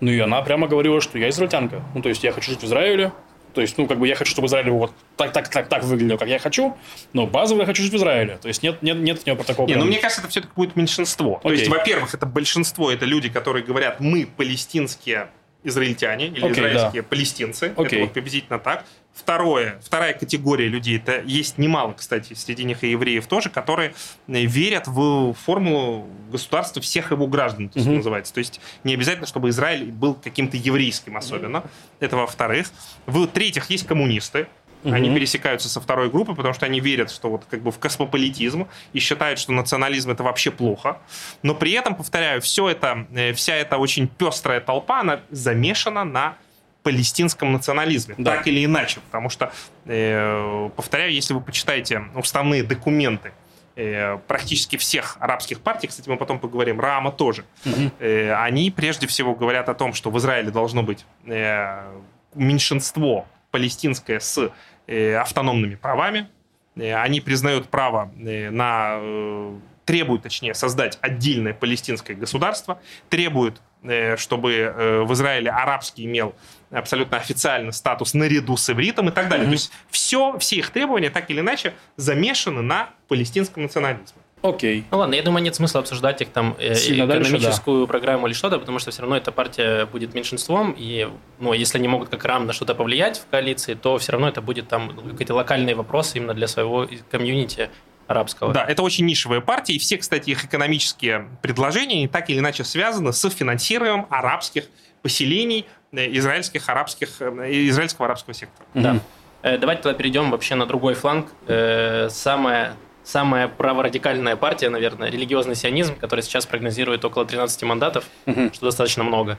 Ну 0.00 0.10
и 0.10 0.18
она 0.18 0.40
прямо 0.42 0.66
говорила, 0.66 1.00
что 1.00 1.18
я 1.18 1.28
израильтянка. 1.28 1.82
Ну, 1.94 2.00
то 2.02 2.08
есть 2.08 2.24
я 2.24 2.32
хочу 2.32 2.52
жить 2.52 2.60
в 2.62 2.64
Израиле. 2.64 3.12
То 3.54 3.60
есть, 3.60 3.78
ну, 3.78 3.86
как 3.86 3.98
бы 3.98 4.08
я 4.08 4.16
хочу, 4.16 4.32
чтобы 4.32 4.48
Израиль 4.48 4.70
вот 4.70 4.92
так, 5.16 5.32
так, 5.32 5.48
так, 5.48 5.68
так 5.68 5.84
выглядело, 5.84 6.18
как 6.18 6.28
я 6.28 6.38
хочу, 6.38 6.76
но 7.12 7.26
базово 7.26 7.60
я 7.60 7.66
хочу 7.66 7.82
жить 7.82 7.92
в 7.92 7.96
Израиле. 7.96 8.38
То 8.42 8.48
есть 8.48 8.62
нет, 8.62 8.82
нет, 8.82 8.98
нет 8.98 9.22
у 9.24 9.30
него 9.30 9.42
такого. 9.44 9.66
Не, 9.68 9.76
ну 9.76 9.84
мне 9.84 9.98
кажется, 9.98 10.20
это 10.20 10.30
все-таки 10.30 10.52
будет 10.56 10.76
меньшинство. 10.76 11.40
То 11.42 11.48
Окей. 11.48 11.60
есть, 11.60 11.70
во-первых, 11.70 12.14
это 12.14 12.26
большинство, 12.26 12.90
это 12.90 13.06
люди, 13.06 13.28
которые 13.28 13.64
говорят, 13.64 14.00
мы 14.00 14.26
палестинские 14.26 15.28
израильтяне 15.64 16.28
или 16.28 16.40
Окей, 16.44 16.52
израильские 16.52 17.02
палестинцы. 17.02 17.72
Окей. 17.76 17.98
Это 17.98 18.04
вот 18.04 18.12
приблизительно 18.12 18.58
так. 18.58 18.84
Второе, 19.14 19.78
вторая 19.84 20.12
категория 20.12 20.66
людей, 20.66 20.96
это 20.96 21.20
есть 21.24 21.56
немало, 21.56 21.92
кстати, 21.92 22.34
среди 22.34 22.64
них 22.64 22.82
и 22.82 22.90
евреев 22.90 23.26
тоже, 23.28 23.48
которые 23.48 23.94
э, 24.26 24.44
верят 24.44 24.88
в 24.88 25.34
формулу 25.34 26.08
государства 26.32 26.82
всех 26.82 27.12
его 27.12 27.28
граждан, 27.28 27.68
то 27.68 27.78
есть 27.78 27.86
Мгм. 27.86 27.98
называется. 27.98 28.34
То 28.34 28.38
есть 28.38 28.60
не 28.82 28.92
обязательно, 28.94 29.26
чтобы 29.28 29.50
Израиль 29.50 29.84
был 29.92 30.14
каким-то 30.14 30.56
еврейским 30.56 31.16
особенно. 31.16 31.62
Это 32.00 32.16
во-вторых. 32.16 32.66
В-третьих, 33.06 33.70
есть 33.70 33.86
коммунисты, 33.86 34.48
они 34.84 35.08
Мгм. 35.08 35.16
пересекаются 35.16 35.68
со 35.68 35.80
второй 35.80 36.10
группой, 36.10 36.34
потому 36.34 36.54
что 36.54 36.66
они 36.66 36.80
верят, 36.80 37.10
что 37.10 37.30
вот 37.30 37.44
как 37.50 37.62
бы 37.62 37.70
в 37.70 37.78
космополитизм 37.78 38.68
и 38.92 38.98
считают, 38.98 39.38
что 39.38 39.52
национализм 39.52 40.10
это 40.10 40.22
вообще 40.22 40.50
плохо. 40.50 40.98
Но 41.42 41.54
при 41.54 41.72
этом, 41.72 41.94
повторяю, 41.94 42.40
все 42.40 42.68
это, 42.68 43.06
э, 43.14 43.32
вся 43.32 43.54
эта 43.54 43.78
очень 43.78 44.08
пестрая 44.08 44.60
толпа, 44.60 45.00
она 45.00 45.20
замешана 45.30 46.04
на 46.04 46.36
палестинском 46.82 47.52
национализме, 47.52 48.14
да. 48.18 48.36
так 48.36 48.46
или 48.46 48.64
иначе. 48.64 49.00
Потому 49.06 49.30
что, 49.30 49.52
э, 49.86 50.70
повторяю, 50.76 51.12
если 51.12 51.34
вы 51.34 51.40
почитаете 51.40 52.04
уставные 52.14 52.62
документы 52.62 53.32
э, 53.76 54.18
практически 54.28 54.76
всех 54.76 55.16
арабских 55.18 55.60
партий, 55.60 55.88
кстати, 55.88 56.08
мы 56.08 56.16
потом 56.16 56.38
поговорим, 56.38 56.78
Рама 56.78 57.10
тоже, 57.10 57.44
угу. 57.64 57.90
э, 57.98 58.32
они 58.34 58.70
прежде 58.70 59.06
всего 59.06 59.34
говорят 59.34 59.68
о 59.68 59.74
том, 59.74 59.94
что 59.94 60.10
в 60.10 60.18
Израиле 60.18 60.50
должно 60.50 60.82
быть 60.82 61.04
э, 61.26 61.82
меньшинство 62.34 63.26
палестинское 63.50 64.20
с 64.20 64.50
автономными 65.20 65.74
правами. 65.74 66.28
Э, 66.76 66.94
они 66.96 67.20
признают 67.20 67.68
право 67.68 68.12
э, 68.18 68.50
на... 68.50 68.96
Э, 68.98 69.58
требуют, 69.84 70.22
точнее, 70.22 70.54
создать 70.54 70.98
отдельное 71.02 71.52
палестинское 71.52 72.16
государство, 72.16 72.80
требуют 73.10 73.60
Э, 73.86 74.16
чтобы 74.16 74.54
э, 74.54 75.02
в 75.02 75.12
Израиле 75.12 75.50
арабский 75.50 76.06
имел 76.06 76.34
абсолютно 76.70 77.18
официально 77.18 77.70
статус 77.70 78.14
наряду 78.14 78.56
с 78.56 78.70
ивритом 78.70 79.10
и 79.10 79.12
так 79.12 79.28
далее. 79.28 79.44
Mm-hmm. 79.44 79.50
То 79.50 79.52
есть 79.52 79.72
все, 79.90 80.38
все 80.38 80.56
их 80.56 80.70
требования 80.70 81.10
так 81.10 81.28
или 81.30 81.40
иначе 81.40 81.74
замешаны 81.98 82.62
на 82.62 82.88
палестинском 83.08 83.64
национализме. 83.64 84.22
Окей. 84.44 84.84
Ну 84.90 84.98
ладно, 84.98 85.14
я 85.14 85.22
думаю, 85.22 85.42
нет 85.42 85.54
смысла 85.54 85.80
обсуждать 85.80 86.20
их 86.20 86.28
там 86.28 86.54
э, 86.58 86.74
экономическую 86.74 87.38
дальше, 87.38 87.62
да. 87.64 87.86
программу 87.86 88.26
или 88.26 88.34
что-то, 88.34 88.58
потому 88.58 88.78
что 88.78 88.90
все 88.90 89.00
равно 89.00 89.16
эта 89.16 89.32
партия 89.32 89.86
будет 89.86 90.14
меньшинством, 90.14 90.74
и 90.76 91.08
ну, 91.40 91.54
если 91.54 91.78
они 91.78 91.88
могут 91.88 92.10
как 92.10 92.24
рам 92.24 92.46
на 92.46 92.52
что-то 92.52 92.74
повлиять 92.74 93.18
в 93.18 93.26
коалиции, 93.30 93.74
то 93.74 93.96
все 93.98 94.12
равно 94.12 94.28
это 94.28 94.42
будет 94.42 94.68
там 94.68 94.94
какие-то 95.10 95.34
локальные 95.34 95.74
вопросы 95.74 96.18
именно 96.18 96.34
для 96.34 96.46
своего 96.46 96.86
комьюнити 97.10 97.70
арабского. 98.06 98.52
Да, 98.52 98.64
это 98.64 98.82
очень 98.82 99.06
нишевая 99.06 99.40
партия, 99.40 99.74
и 99.74 99.78
все, 99.78 99.96
кстати, 99.96 100.30
их 100.30 100.44
экономические 100.44 101.28
предложения 101.42 102.06
так 102.08 102.28
или 102.30 102.38
иначе 102.38 102.64
связаны 102.64 103.12
с 103.12 103.30
финансированием 103.30 104.06
арабских 104.10 104.64
поселений, 105.02 105.66
э, 105.92 106.16
израильских, 106.18 106.68
арабских, 106.68 107.08
э, 107.20 107.68
израильского 107.68 108.06
арабского 108.06 108.34
сектора. 108.34 108.66
Да. 108.74 109.00
Э, 109.42 109.58
давайте 109.58 109.82
тогда 109.82 109.96
перейдем 109.96 110.30
вообще 110.30 110.54
на 110.54 110.66
другой 110.66 110.94
фланг. 110.94 111.28
Самая, 112.10 112.76
самая 113.04 113.48
праворадикальная 113.48 114.36
партия, 114.36 114.70
наверное, 114.70 115.10
религиозный 115.10 115.54
сионизм, 115.54 115.96
который 115.96 116.22
сейчас 116.22 116.46
прогнозирует 116.46 117.04
около 117.04 117.24
13 117.24 117.62
мандатов, 117.62 118.04
угу. 118.26 118.50
что 118.52 118.66
достаточно 118.66 119.04
много. 119.04 119.38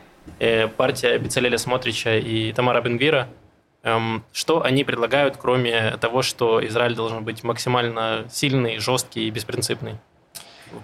Партия 0.77 1.17
Бицалеля 1.17 1.57
Смотрича 1.57 2.15
и 2.15 2.53
Тамара 2.53 2.81
Бенгвира– 2.81 3.27
Эм, 3.85 4.25
что 4.33 4.63
они 4.63 4.83
предлагают, 4.83 5.37
кроме 5.37 5.95
того, 5.97 6.23
что 6.23 6.65
Израиль 6.65 6.95
должен 6.95 7.23
быть 7.23 7.43
максимально 7.43 8.25
сильный, 8.31 8.79
жесткий 8.79 9.27
и 9.27 9.29
беспринципный? 9.29 9.97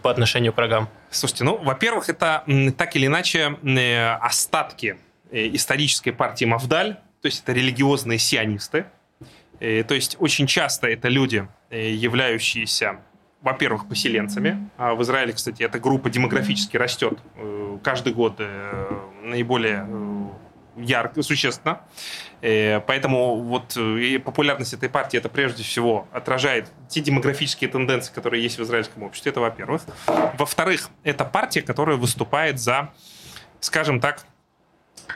по 0.03 0.11
отношению 0.11 0.53
к 0.53 0.57
врагам? 0.57 0.87
Слушайте, 1.09 1.43
ну, 1.43 1.57
во-первых, 1.57 2.07
это 2.07 2.45
так 2.77 2.95
или 2.95 3.07
иначе 3.07 3.57
э, 3.61 4.13
остатки 4.13 4.97
э, 5.31 5.47
исторической 5.55 6.11
партии 6.11 6.45
Мавдаль, 6.45 6.93
то 7.21 7.25
есть 7.25 7.43
это 7.43 7.51
религиозные 7.51 8.19
сионисты, 8.19 8.85
э, 9.59 9.83
то 9.83 9.95
есть 9.95 10.15
очень 10.19 10.47
часто 10.47 10.87
это 10.87 11.09
люди, 11.09 11.45
являющиеся, 11.71 12.99
во-первых, 13.41 13.87
поселенцами. 13.87 14.69
А 14.77 14.93
в 14.93 15.01
Израиле, 15.03 15.33
кстати, 15.33 15.63
эта 15.63 15.79
группа 15.79 16.09
демографически 16.09 16.77
растет 16.77 17.19
каждый 17.83 18.13
год 18.13 18.39
наиболее 19.23 19.87
ярко, 20.77 21.21
существенно. 21.21 21.81
Э, 22.41 22.79
поэтому 22.81 23.41
вот 23.41 23.75
э, 23.77 24.19
популярность 24.19 24.73
этой 24.73 24.89
партии 24.89 25.17
это 25.17 25.29
прежде 25.29 25.63
всего 25.63 26.07
отражает 26.11 26.71
те 26.87 27.01
демографические 27.01 27.69
тенденции, 27.69 28.13
которые 28.13 28.43
есть 28.43 28.57
в 28.57 28.63
израильском 28.63 29.03
обществе. 29.03 29.31
Это 29.31 29.41
во-первых. 29.41 29.83
Во-вторых, 30.37 30.89
это 31.03 31.25
партия, 31.25 31.61
которая 31.61 31.97
выступает 31.97 32.59
за, 32.59 32.91
скажем 33.59 33.99
так, 33.99 34.25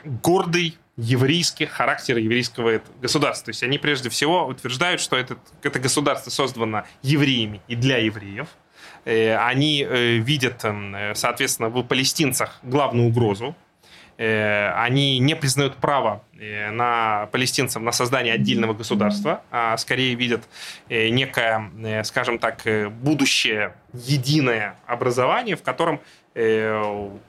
гордый 0.04 0.78
еврейский 0.96 1.66
характер 1.66 2.18
еврейского 2.18 2.80
государства. 3.00 3.46
То 3.46 3.50
есть 3.50 3.62
они 3.62 3.78
прежде 3.78 4.08
всего 4.08 4.46
утверждают, 4.46 5.00
что 5.00 5.16
это, 5.16 5.36
это 5.62 5.78
государство 5.78 6.30
создано 6.30 6.84
евреями 7.02 7.60
и 7.68 7.76
для 7.76 7.98
евреев. 7.98 8.48
Э, 9.04 9.36
они 9.36 9.84
видят, 9.84 10.64
эм, 10.64 11.14
соответственно, 11.14 11.68
в 11.68 11.82
палестинцах 11.82 12.58
главную 12.62 13.08
угрозу 13.08 13.54
Э, 14.18 14.72
они 14.76 15.18
не 15.18 15.36
признают 15.36 15.76
право 15.76 16.24
э, 16.38 16.70
на 16.70 17.26
палестинцев 17.32 17.82
на 17.82 17.92
создание 17.92 18.32
отдельного 18.32 18.72
государства, 18.72 19.42
а 19.50 19.76
скорее 19.76 20.14
видят 20.14 20.42
э, 20.88 21.08
некое, 21.10 22.02
скажем 22.04 22.38
так, 22.38 22.62
будущее 22.90 23.74
единое 23.92 24.76
образование, 24.86 25.56
в 25.56 25.62
котором 25.62 26.00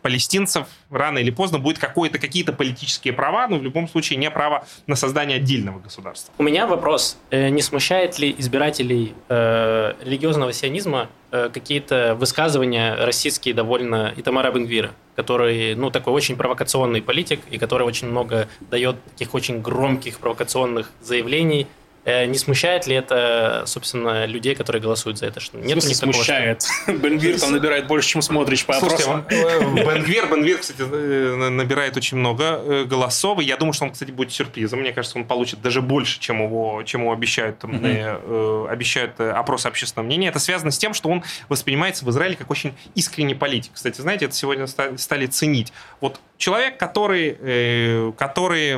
палестинцев 0.02 0.67
рано 0.89 1.20
или 1.20 1.32
поздно 1.32 1.60
будет 1.60 1.80
какое-то, 1.80 2.20
какие-то 2.20 2.52
политические 2.52 3.13
права, 3.13 3.48
но 3.48 3.58
в 3.58 3.63
любом 3.63 3.88
случае 3.88 4.17
не 4.17 4.30
право 4.30 4.65
на 4.86 4.96
создание 4.96 5.38
отдельного 5.38 5.80
государства. 5.80 6.34
У 6.38 6.43
меня 6.43 6.67
вопрос. 6.67 7.17
Не 7.32 7.62
смущает 7.62 8.20
ли 8.20 8.36
избирателей 8.38 9.13
религиозного 9.30 10.52
сионизма 10.52 11.10
какие-то 11.32 12.15
высказывания 12.15 12.96
российские 12.96 13.54
довольно 13.54 14.13
Итамара 14.17 14.52
Бенгвира? 14.52 14.91
который, 15.15 15.74
ну, 15.74 15.89
такой 15.89 16.13
очень 16.13 16.36
провокационный 16.36 17.02
политик, 17.02 17.39
и 17.50 17.58
который 17.58 17.88
очень 17.88 18.08
много 18.08 18.48
дает 18.70 19.04
таких 19.06 19.34
очень 19.34 19.63
громких 19.63 20.20
провокационных 20.20 20.91
заявлений, 21.02 21.65
Э, 21.65 21.87
не 22.08 22.38
смущает 22.38 22.88
ли 22.88 22.96
это, 22.96 23.63
собственно, 23.65 24.26
людей, 24.26 24.56
которые 24.56 24.82
голосуют 24.82 25.17
за 25.17 25.26
это? 25.26 25.41
Что 25.41 25.58
нет 25.58 25.84
них 25.84 25.96
смущает. 25.96 26.63
Бенгвир 26.88 27.38
там 27.38 27.52
набирает 27.52 27.88
больше, 27.88 28.08
чем 28.10 28.22
смотришь 28.22 28.65
по 28.65 28.78
опросам. 28.78 29.26
Э, 29.30 29.60
Бенгвир, 29.60 30.28
Бенгвир, 30.28 30.60
кстати, 30.60 30.84
э, 30.89 31.50
набирает 31.50 31.98
очень 31.98 32.17
много 32.17 32.86
голосов. 32.86 33.39
И 33.41 33.43
я 33.43 33.58
думаю, 33.58 33.74
что 33.74 33.86
он, 33.86 33.91
кстати, 33.91 34.12
будет 34.12 34.32
сюрпризом. 34.32 34.80
Мне 34.80 34.93
кажется, 34.93 35.17
он 35.17 35.26
получит 35.26 35.62
даже 35.62 35.82
больше, 35.82 36.20
чем 36.22 36.41
его, 36.41 36.82
чем 36.84 37.02
его 37.02 37.12
обещают, 37.12 37.60
там, 37.60 37.72
mm-hmm. 37.72 38.70
обещают 38.70 39.20
опросы 39.20 39.67
общественного 39.67 40.06
мнения. 40.06 40.30
Это 40.30 40.39
связано 40.39 40.72
с 40.72 40.78
тем, 40.78 40.93
что 40.93 41.10
он 41.10 41.24
воспринимается 41.50 42.06
в 42.06 42.10
Израиле 42.10 42.38
как 42.38 42.50
очень 42.50 42.74
искренний 42.96 43.36
политик. 43.36 43.72
Кстати, 43.74 44.00
знаете, 44.00 44.26
это 44.26 44.36
сегодня 44.36 44.65
стали 44.67 45.26
ценить. 45.26 45.74
Вот 46.00 46.22
человек, 46.38 46.78
который, 46.78 48.13
который 48.13 48.78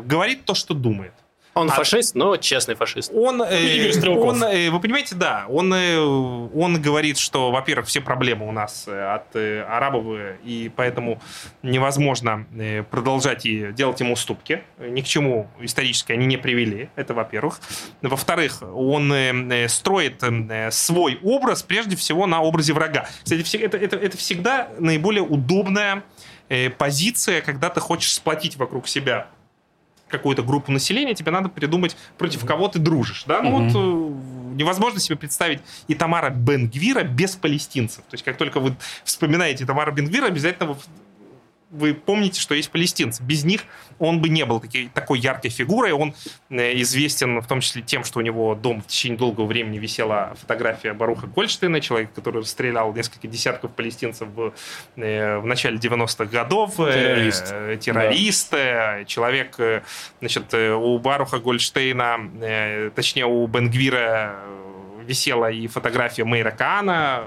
говорит 0.00 0.44
то, 0.44 0.54
что 0.54 0.74
думает. 0.74 1.12
Он 1.54 1.70
а... 1.70 1.72
фашист, 1.72 2.14
но 2.14 2.36
честный 2.36 2.74
фашист. 2.74 3.12
Он, 3.14 3.40
э, 3.42 3.92
он 4.08 4.42
э, 4.42 4.70
вы 4.70 4.80
понимаете, 4.80 5.14
да, 5.14 5.46
он, 5.48 5.72
э, 5.72 5.98
он 5.98 6.82
говорит, 6.82 7.18
что, 7.18 7.52
во-первых, 7.52 7.86
все 7.86 8.00
проблемы 8.00 8.48
у 8.48 8.52
нас 8.52 8.84
э, 8.88 9.14
от 9.14 9.36
э, 9.36 9.62
арабов, 9.62 10.04
и 10.42 10.70
поэтому 10.74 11.20
невозможно 11.62 12.46
э, 12.56 12.82
продолжать 12.82 13.46
и 13.46 13.72
делать 13.72 14.00
ему 14.00 14.14
уступки. 14.14 14.64
Ни 14.78 15.00
к 15.00 15.04
чему 15.04 15.48
исторически 15.60 16.12
они 16.12 16.26
не 16.26 16.36
привели, 16.36 16.90
это 16.96 17.14
во-первых. 17.14 17.60
Во-вторых, 18.02 18.62
он 18.62 19.12
э, 19.12 19.32
э 19.32 19.68
строит 19.68 20.22
э, 20.22 20.70
свой 20.72 21.20
образ, 21.22 21.62
прежде 21.62 21.96
всего, 21.96 22.26
на 22.26 22.42
образе 22.42 22.72
врага. 22.72 23.08
Кстати, 23.22 23.56
это, 23.56 23.76
это, 23.76 23.96
это 23.96 24.16
всегда 24.16 24.68
наиболее 24.78 25.22
удобная 25.22 26.02
э, 26.48 26.70
позиция, 26.70 27.42
когда 27.42 27.70
ты 27.70 27.80
хочешь 27.80 28.12
сплотить 28.12 28.56
вокруг 28.56 28.88
себя 28.88 29.28
какую-то 30.16 30.42
группу 30.42 30.72
населения, 30.72 31.14
тебе 31.14 31.30
надо 31.30 31.48
придумать, 31.48 31.96
против 32.18 32.44
кого 32.44 32.68
ты 32.68 32.78
дружишь. 32.78 33.24
Да? 33.26 33.42
Ну, 33.42 33.50
вот 33.50 33.72
э, 33.74 34.54
невозможно 34.56 35.00
себе 35.00 35.16
представить 35.16 35.60
и 35.88 35.94
Тамара 35.94 36.30
Бенгвира 36.30 37.02
без 37.02 37.36
палестинцев. 37.36 38.04
То 38.08 38.14
есть, 38.14 38.24
как 38.24 38.36
только 38.36 38.60
вы 38.60 38.76
вспоминаете 39.04 39.66
Тамара 39.66 39.90
Бенгвира, 39.90 40.26
обязательно 40.26 40.72
вы 40.72 40.76
помните, 42.06 42.40
что 42.40 42.54
есть 42.54 42.70
палестинцы. 42.70 43.22
Без 43.22 43.44
них 43.44 43.62
он 43.98 44.20
бы 44.20 44.28
не 44.28 44.44
был 44.44 44.60
таки, 44.60 44.88
такой 44.92 45.18
яркой 45.18 45.50
фигурой. 45.50 45.92
Он 45.92 46.14
э, 46.50 46.80
известен 46.80 47.40
в 47.40 47.46
том 47.46 47.60
числе 47.60 47.82
тем, 47.82 48.04
что 48.04 48.18
у 48.18 48.22
него 48.22 48.54
дом 48.54 48.82
в 48.82 48.86
течение 48.86 49.18
долгого 49.18 49.46
времени 49.46 49.78
висела 49.78 50.34
фотография 50.40 50.92
Баруха 50.92 51.26
Гольштейна, 51.26 51.80
человека, 51.80 52.12
который 52.14 52.42
расстрелял 52.42 52.92
несколько 52.92 53.28
десятков 53.28 53.72
палестинцев 53.72 54.28
в, 54.28 54.52
э, 54.96 55.38
в 55.38 55.46
начале 55.46 55.78
90-х 55.78 56.26
годов. 56.26 56.78
Э, 56.80 56.92
Террорист. 56.92 57.46
Террорист. 57.80 58.50
Да. 58.52 59.04
Человек, 59.04 59.56
значит, 60.20 60.52
у 60.54 60.98
Баруха 60.98 61.38
Гольштейна, 61.38 62.90
точнее, 62.94 63.26
у 63.26 63.46
Бенгвира 63.46 64.36
висела 65.04 65.50
и 65.50 65.66
фотография 65.66 66.24
Мейра 66.24 66.50
Каана, 66.50 67.22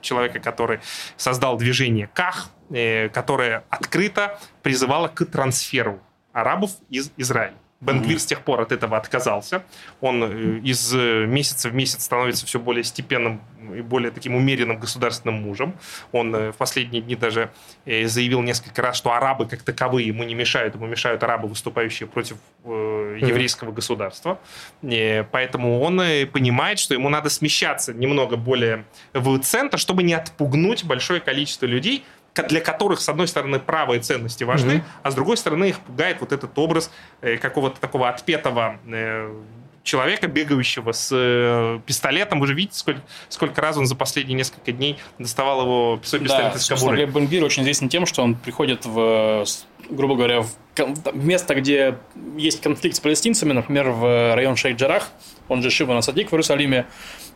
человека, 0.00 0.40
который 0.40 0.80
создал 1.16 1.56
движение 1.56 2.08
КАХ, 2.14 2.48
э, 2.70 3.08
которое 3.08 3.64
открыто 3.70 4.38
призывало 4.62 5.08
к 5.08 5.24
трансферу 5.26 6.00
арабов 6.32 6.70
из 6.90 7.12
Израиля. 7.16 7.56
Бенгвир 7.80 8.16
mm-hmm. 8.16 8.20
с 8.20 8.26
тех 8.26 8.42
пор 8.42 8.62
от 8.62 8.72
этого 8.72 8.96
отказался. 8.96 9.62
Он 10.00 10.24
э, 10.24 10.60
из 10.64 10.94
э, 10.94 11.26
месяца 11.26 11.68
в 11.68 11.74
месяц 11.74 12.04
становится 12.04 12.46
все 12.46 12.58
более 12.58 12.84
степенным 12.84 13.42
и 13.74 13.82
более 13.82 14.10
таким 14.10 14.34
умеренным 14.34 14.78
государственным 14.78 15.42
мужем. 15.42 15.74
Он 16.12 16.32
в 16.32 16.52
последние 16.52 17.02
дни 17.02 17.16
даже 17.16 17.50
заявил 17.84 18.40
несколько 18.42 18.80
раз, 18.80 18.96
что 18.96 19.12
арабы 19.12 19.46
как 19.46 19.62
таковые 19.62 20.06
ему 20.06 20.22
не 20.22 20.34
мешают, 20.34 20.76
ему 20.76 20.86
мешают 20.86 21.22
арабы, 21.24 21.48
выступающие 21.48 22.06
против 22.06 22.36
еврейского 22.64 23.70
mm-hmm. 23.70 23.74
государства. 23.74 24.38
Поэтому 24.82 25.80
он 25.80 26.00
понимает, 26.32 26.78
что 26.78 26.94
ему 26.94 27.08
надо 27.08 27.28
смещаться 27.28 27.92
немного 27.92 28.36
более 28.36 28.84
в 29.12 29.36
центр, 29.40 29.78
чтобы 29.78 30.04
не 30.04 30.14
отпугнуть 30.14 30.84
большое 30.84 31.20
количество 31.20 31.66
людей, 31.66 32.04
для 32.42 32.60
которых, 32.60 33.00
с 33.00 33.08
одной 33.08 33.28
стороны, 33.28 33.58
правые 33.58 34.00
ценности 34.00 34.44
важны, 34.44 34.72
mm-hmm. 34.72 35.00
а 35.02 35.10
с 35.10 35.14
другой 35.14 35.36
стороны, 35.36 35.66
их 35.70 35.80
пугает 35.80 36.20
вот 36.20 36.32
этот 36.32 36.56
образ 36.58 36.90
э, 37.20 37.36
какого-то 37.36 37.80
такого 37.80 38.08
отпетого 38.08 38.78
э, 38.86 39.34
человека, 39.82 40.26
бегающего 40.26 40.92
с 40.92 41.10
э, 41.12 41.80
пистолетом. 41.86 42.40
Вы 42.40 42.48
же 42.48 42.54
видите, 42.54 42.78
сколько, 42.78 43.00
сколько 43.28 43.60
раз 43.60 43.76
он 43.76 43.86
за 43.86 43.94
последние 43.94 44.36
несколько 44.36 44.72
дней 44.72 44.98
доставал 45.18 45.62
его 45.62 46.00
свой 46.02 46.20
пистолет 46.20 46.52
да, 46.52 46.58
из 46.58 46.68
кобуры. 46.68 46.96
Глеб 46.96 47.10
Бенгвир 47.10 47.44
очень 47.44 47.62
известен 47.62 47.88
тем, 47.88 48.04
что 48.04 48.22
он 48.22 48.34
приходит 48.34 48.84
в, 48.84 49.44
грубо 49.88 50.16
говоря, 50.16 50.42
в 50.42 50.50
место, 51.14 51.54
где 51.54 51.96
есть 52.36 52.60
конфликт 52.60 52.96
с 52.96 53.00
палестинцами, 53.00 53.52
например, 53.52 53.90
в 53.90 54.34
район 54.34 54.54
Шейх-Джарах, 54.54 55.04
он 55.48 55.62
же 55.62 55.70
Шива 55.70 55.94
Насадик 55.94 56.30
в 56.30 56.32
Иерусалиме, 56.32 56.86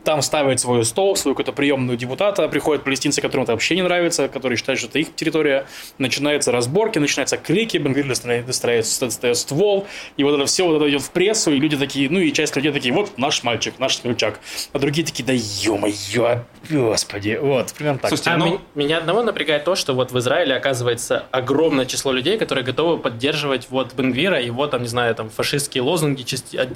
там 0.03 0.21
ставят 0.21 0.59
свой 0.59 0.83
стол, 0.83 1.15
свою 1.15 1.35
какую-то 1.35 1.53
приемную 1.53 1.97
депутата, 1.97 2.47
приходят 2.47 2.83
палестинцы, 2.83 3.21
которым 3.21 3.43
это 3.43 3.51
вообще 3.51 3.75
не 3.75 3.83
нравится, 3.83 4.27
которые 4.27 4.57
считают, 4.57 4.79
что 4.79 4.89
это 4.89 4.99
их 4.99 5.15
территория, 5.15 5.65
начинаются 5.97 6.51
разборки, 6.51 6.99
начинаются 6.99 7.37
крики, 7.37 7.77
достает, 7.77 8.47
достает 8.47 9.37
ствол, 9.37 9.87
и 10.17 10.23
вот 10.23 10.35
это 10.35 10.45
все 10.45 10.65
вот 10.65 10.77
это 10.77 10.89
идет 10.89 11.01
в 11.01 11.11
прессу, 11.11 11.51
и 11.51 11.59
люди 11.59 11.77
такие, 11.77 12.09
ну 12.09 12.19
и 12.19 12.31
часть 12.33 12.55
людей 12.55 12.71
такие, 12.71 12.93
вот 12.93 13.17
наш 13.17 13.43
мальчик, 13.43 13.75
наш 13.77 13.97
смельчак, 13.97 14.39
а 14.73 14.79
другие 14.79 15.05
такие, 15.05 15.23
да 15.23 15.33
ё-моё, 15.33 16.43
господи, 16.71 17.37
вот, 17.41 17.73
примерно 17.73 17.99
так. 17.99 18.09
Слушайте, 18.09 18.31
а 18.31 18.37
ну... 18.37 18.61
меня 18.75 18.97
одного 18.97 19.23
напрягает 19.23 19.63
то, 19.63 19.75
что 19.75 19.93
вот 19.93 20.11
в 20.11 20.19
Израиле 20.19 20.55
оказывается 20.55 21.25
огромное 21.31 21.85
число 21.85 22.11
людей, 22.11 22.37
которые 22.37 22.63
готовы 22.63 22.97
поддерживать 22.97 23.67
вот 23.69 23.93
Бенгвира, 23.93 24.39
его 24.39 24.67
там, 24.67 24.81
не 24.81 24.87
знаю, 24.87 25.15
там 25.15 25.29
фашистские 25.29 25.83
лозунги 25.83 26.25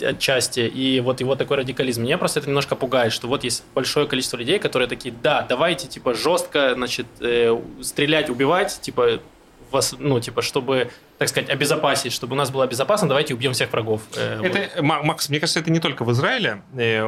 отчасти, 0.05 0.61
и 0.61 0.99
вот 0.99 1.19
его 1.19 1.35
такой 1.35 1.57
радикализм. 1.57 2.03
Меня 2.03 2.17
просто 2.17 2.39
это 2.39 2.49
немножко 2.49 2.75
пугает, 2.75 3.13
что 3.13 3.27
вот 3.27 3.43
есть 3.43 3.63
большое 3.73 4.07
количество 4.07 4.37
людей, 4.37 4.59
которые 4.59 4.87
такие, 4.87 5.13
да, 5.23 5.45
давайте, 5.47 5.87
типа, 5.87 6.13
жестко, 6.13 6.73
значит, 6.75 7.07
э, 7.19 7.57
стрелять, 7.81 8.29
убивать, 8.29 8.79
типа, 8.81 9.19
вас, 9.71 9.95
ну, 9.99 10.19
типа, 10.19 10.41
чтобы, 10.41 10.89
так 11.17 11.29
сказать, 11.29 11.49
обезопасить, 11.49 12.13
чтобы 12.13 12.33
у 12.33 12.37
нас 12.37 12.49
было 12.49 12.65
безопасно, 12.67 13.07
давайте 13.07 13.33
убьем 13.33 13.53
всех 13.53 13.71
врагов. 13.71 14.01
Э, 14.15 14.41
это, 14.43 14.81
вот. 14.81 15.03
Макс, 15.03 15.29
мне 15.29 15.39
кажется, 15.39 15.59
это 15.59 15.71
не 15.71 15.79
только 15.79 16.03
в 16.03 16.11
Израиле. 16.11 16.61
Э, 16.77 17.07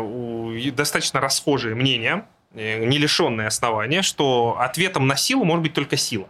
достаточно 0.71 1.19
расхожее 1.19 1.75
мнение, 1.75 2.25
не 2.57 2.97
лишенное 2.97 3.47
основания, 3.47 4.01
что 4.01 4.57
ответом 4.59 5.07
на 5.07 5.15
силу 5.15 5.43
может 5.43 5.63
быть 5.63 5.73
только 5.73 5.97
сила. 5.97 6.27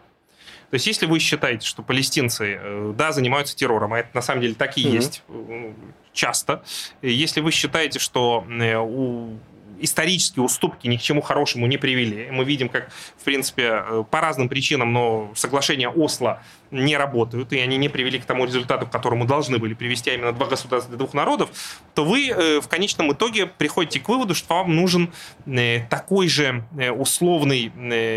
То 0.69 0.73
есть, 0.73 0.85
если 0.85 1.05
вы 1.05 1.19
считаете, 1.19 1.65
что 1.65 1.81
палестинцы, 1.81 2.59
э, 2.61 2.93
да, 2.95 3.13
занимаются 3.13 3.55
террором, 3.55 3.93
а 3.93 3.99
это 3.99 4.09
на 4.13 4.21
самом 4.21 4.41
деле 4.41 4.53
так 4.53 4.77
и 4.77 4.83
mm-hmm. 4.83 4.91
есть 4.91 5.23
э, 5.29 5.73
часто, 6.11 6.63
если 7.01 7.39
вы 7.39 7.51
считаете, 7.51 7.99
что 7.99 8.45
у 8.45 9.37
исторические 9.79 10.43
уступки 10.43 10.87
ни 10.87 10.97
к 10.97 11.01
чему 11.01 11.21
хорошему 11.21 11.67
не 11.67 11.77
привели. 11.77 12.29
Мы 12.31 12.43
видим, 12.43 12.69
как, 12.69 12.89
в 13.17 13.23
принципе, 13.23 13.83
э, 13.87 14.03
по 14.09 14.21
разным 14.21 14.49
причинам, 14.49 14.93
но 14.93 15.31
соглашения 15.35 15.89
Осло 15.89 16.41
не 16.71 16.97
работают, 16.97 17.53
и 17.53 17.59
они 17.59 17.77
не 17.77 17.89
привели 17.89 18.19
к 18.19 18.25
тому 18.25 18.45
результату, 18.45 18.85
к 18.85 18.91
которому 18.91 19.25
должны 19.25 19.57
были 19.57 19.73
привести, 19.73 20.09
а 20.11 20.13
именно 20.15 20.31
два 20.33 20.47
государства 20.47 20.89
для 20.89 20.97
двух 20.97 21.13
народов, 21.13 21.49
то 21.93 22.03
вы 22.03 22.29
э, 22.29 22.59
в 22.61 22.67
конечном 22.67 23.11
итоге 23.13 23.45
приходите 23.45 23.99
к 23.99 24.09
выводу, 24.09 24.35
что 24.35 24.55
вам 24.55 24.75
нужен 24.75 25.11
э, 25.45 25.81
такой 25.89 26.27
же 26.27 26.63
условный 26.97 27.71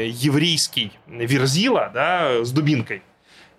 еврейский 0.09 0.92
верзила 1.07 1.90
да, 1.92 2.44
с 2.44 2.53
дубинкой, 2.53 3.03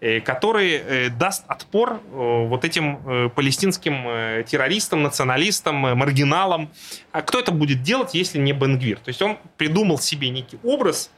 который 0.02 0.72
э, 0.72 1.10
даст 1.10 1.44
отпор 1.48 1.94
э, 1.94 2.46
вот 2.48 2.66
этим 2.66 3.32
палестинским 3.36 4.44
террористам, 4.46 5.04
националистам, 5.04 5.76
маргиналам. 5.76 6.72
А 7.12 7.22
кто 7.22 7.40
это 7.40 7.52
будет 7.52 7.84
делать, 7.84 8.16
если 8.16 8.40
не 8.40 8.52
Бенгвир? 8.52 8.98
То 8.98 9.10
есть 9.10 9.22
он 9.22 9.38
придумал 9.58 10.00
себе 10.00 10.30
некий 10.30 10.58
образ 10.64 11.12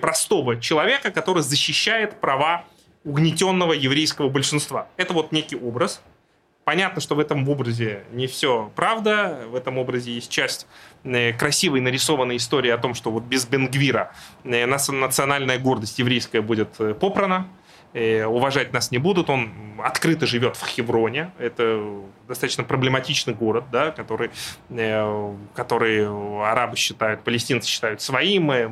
простого 0.00 0.60
человека, 0.60 1.10
который 1.10 1.42
защищает 1.42 2.20
права 2.20 2.64
угнетенного 3.04 3.72
еврейского 3.72 4.28
большинства. 4.28 4.86
Это 4.96 5.12
вот 5.12 5.32
некий 5.32 5.56
образ. 5.56 6.00
Понятно, 6.62 7.00
что 7.00 7.16
в 7.16 7.18
этом 7.18 7.48
образе 7.48 8.04
не 8.12 8.28
все 8.28 8.70
правда. 8.76 9.40
В 9.48 9.56
этом 9.56 9.78
образе 9.78 10.12
есть 10.12 10.30
часть 10.30 10.68
красивой 11.02 11.80
нарисованной 11.80 12.36
истории 12.36 12.70
о 12.70 12.78
том, 12.78 12.94
что 12.94 13.10
вот 13.10 13.24
без 13.24 13.46
Бенгвира 13.46 14.12
национальная 14.44 15.58
гордость 15.58 15.98
еврейская 15.98 16.40
будет 16.40 16.76
попрана 17.00 17.48
Э, 17.48 17.57
уважать 17.94 18.72
нас 18.72 18.90
не 18.90 18.98
будут. 18.98 19.30
Он 19.30 19.50
открыто 19.78 20.26
живет 20.26 20.56
в 20.56 20.66
Хевроне. 20.66 21.30
Это 21.38 22.02
достаточно 22.26 22.64
проблематичный 22.64 23.34
город, 23.34 23.64
да, 23.72 23.90
который, 23.90 24.30
э, 24.70 25.34
который 25.54 26.06
арабы 26.44 26.76
считают, 26.76 27.22
палестинцы 27.22 27.68
считают 27.68 28.00
своим, 28.00 28.50
э, 28.50 28.68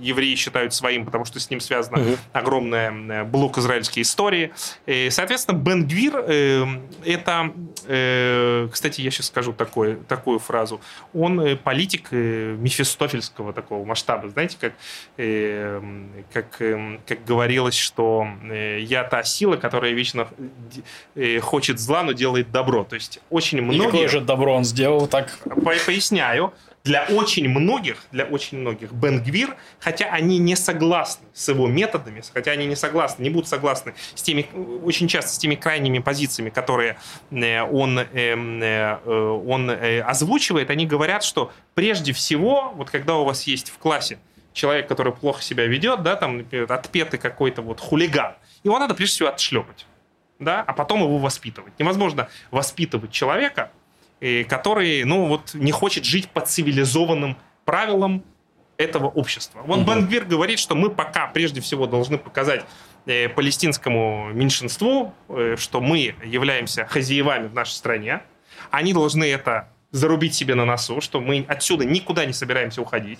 евреи 0.00 0.34
считают 0.34 0.74
своим, 0.74 1.04
потому 1.04 1.24
что 1.24 1.40
с 1.40 1.50
ним 1.50 1.60
связана 1.60 2.00
угу. 2.00 2.16
огромная 2.32 3.24
блок 3.24 3.58
израильской 3.58 4.02
истории. 4.02 4.52
И, 4.86 5.08
соответственно, 5.10 5.58
Бен-Гвир 5.58 6.24
э, 6.26 6.64
это, 7.04 7.52
э, 7.86 8.68
кстати, 8.72 9.00
я 9.00 9.10
сейчас 9.10 9.26
скажу 9.26 9.52
такое, 9.52 9.96
такую 9.96 10.38
фразу, 10.38 10.80
он 11.14 11.58
политик 11.58 12.08
э, 12.10 12.56
мефистофельского 12.58 13.52
такого 13.52 13.84
масштаба, 13.84 14.28
знаете, 14.28 14.56
как, 14.60 14.72
э, 15.16 15.80
как, 16.32 16.60
э, 16.60 16.98
как 17.06 17.24
говорилось, 17.24 17.76
что 17.76 18.26
э, 18.44 18.80
я 18.80 19.04
та 19.04 19.22
сила, 19.22 19.56
которая 19.56 19.92
вечно 19.92 20.28
э, 21.14 21.40
хочет 21.40 21.78
зла, 21.78 22.02
но 22.02 22.12
делает 22.12 22.50
добро. 22.50 22.84
То 22.84 22.94
есть 22.94 23.20
очень 23.30 23.60
многие... 23.62 23.82
И 23.82 23.84
какое 23.86 24.08
же 24.08 24.20
добро 24.20 24.54
он 24.54 24.64
сделал 24.64 25.06
так? 25.06 25.38
Поясняю 25.64 26.52
для 26.86 27.02
очень 27.02 27.48
многих, 27.48 28.04
для 28.12 28.24
очень 28.24 28.58
многих 28.58 28.92
Бенгвир, 28.92 29.56
хотя 29.80 30.06
они 30.06 30.38
не 30.38 30.54
согласны 30.54 31.26
с 31.34 31.48
его 31.48 31.66
методами, 31.66 32.22
хотя 32.32 32.52
они 32.52 32.66
не 32.66 32.76
согласны, 32.76 33.24
не 33.24 33.30
будут 33.30 33.48
согласны 33.48 33.94
с 34.14 34.22
теми, 34.22 34.46
очень 34.84 35.08
часто 35.08 35.32
с 35.32 35.38
теми 35.38 35.56
крайними 35.56 35.98
позициями, 35.98 36.50
которые 36.50 36.96
э, 37.32 37.62
он, 37.62 37.98
эм, 37.98 38.62
э, 38.62 38.98
он 39.04 39.68
э, 39.68 40.00
озвучивает, 40.00 40.70
они 40.70 40.86
говорят, 40.86 41.24
что 41.24 41.52
прежде 41.74 42.12
всего, 42.12 42.72
вот 42.76 42.90
когда 42.90 43.16
у 43.16 43.24
вас 43.24 43.48
есть 43.48 43.70
в 43.70 43.78
классе 43.78 44.20
человек, 44.52 44.86
который 44.86 45.12
плохо 45.12 45.42
себя 45.42 45.66
ведет, 45.66 46.04
да, 46.04 46.14
там, 46.14 46.38
например, 46.38 46.72
отпетый 46.72 47.18
какой-то 47.18 47.62
вот 47.62 47.80
хулиган, 47.80 48.34
его 48.62 48.78
надо 48.78 48.94
прежде 48.94 49.16
всего 49.16 49.28
отшлепать, 49.30 49.86
да, 50.38 50.62
а 50.64 50.72
потом 50.72 51.02
его 51.02 51.18
воспитывать. 51.18 51.72
Невозможно 51.80 52.28
воспитывать 52.52 53.10
человека, 53.10 53.72
который, 54.48 55.04
ну, 55.04 55.26
вот 55.26 55.54
не 55.54 55.72
хочет 55.72 56.04
жить 56.04 56.28
по 56.30 56.40
цивилизованным 56.40 57.36
правилам 57.64 58.24
этого 58.78 59.06
общества. 59.06 59.62
Вот 59.66 59.80
угу. 59.80 59.86
Бенгвир 59.86 60.24
говорит, 60.24 60.58
что 60.58 60.74
мы 60.74 60.90
пока 60.90 61.26
прежде 61.28 61.60
всего 61.60 61.86
должны 61.86 62.18
показать 62.18 62.64
э, 63.06 63.28
палестинскому 63.28 64.30
меньшинству, 64.32 65.14
э, 65.28 65.56
что 65.58 65.80
мы 65.80 66.14
являемся 66.24 66.86
хозяевами 66.86 67.48
в 67.48 67.54
нашей 67.54 67.72
стране. 67.72 68.22
Они 68.70 68.92
должны 68.92 69.24
это 69.24 69.68
зарубить 69.92 70.34
себе 70.34 70.54
на 70.54 70.64
носу, 70.64 71.00
что 71.00 71.20
мы 71.20 71.44
отсюда 71.48 71.84
никуда 71.84 72.26
не 72.26 72.32
собираемся 72.32 72.82
уходить. 72.82 73.18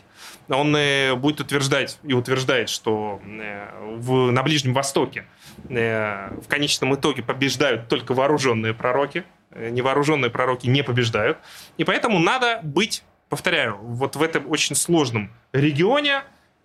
Он 0.48 0.76
э, 0.76 1.14
будет 1.14 1.40
утверждать 1.40 1.98
и 2.02 2.12
утверждает, 2.12 2.68
что 2.68 3.20
э, 3.24 3.96
в, 3.96 4.30
на 4.30 4.42
Ближнем 4.42 4.74
Востоке 4.74 5.26
э, 5.70 6.38
в 6.38 6.48
конечном 6.48 6.94
итоге 6.94 7.22
побеждают 7.22 7.88
только 7.88 8.12
вооруженные 8.12 8.74
пророки, 8.74 9.24
Э, 9.45 9.45
невооруженные 9.70 10.30
пророки 10.30 10.66
не 10.66 10.82
побеждают. 10.82 11.38
И 11.76 11.84
поэтому 11.84 12.18
надо 12.18 12.60
быть, 12.62 13.02
повторяю, 13.28 13.76
вот 13.80 14.16
в 14.16 14.22
этом 14.22 14.50
очень 14.50 14.74
сложном 14.74 15.32
регионе 15.52 16.22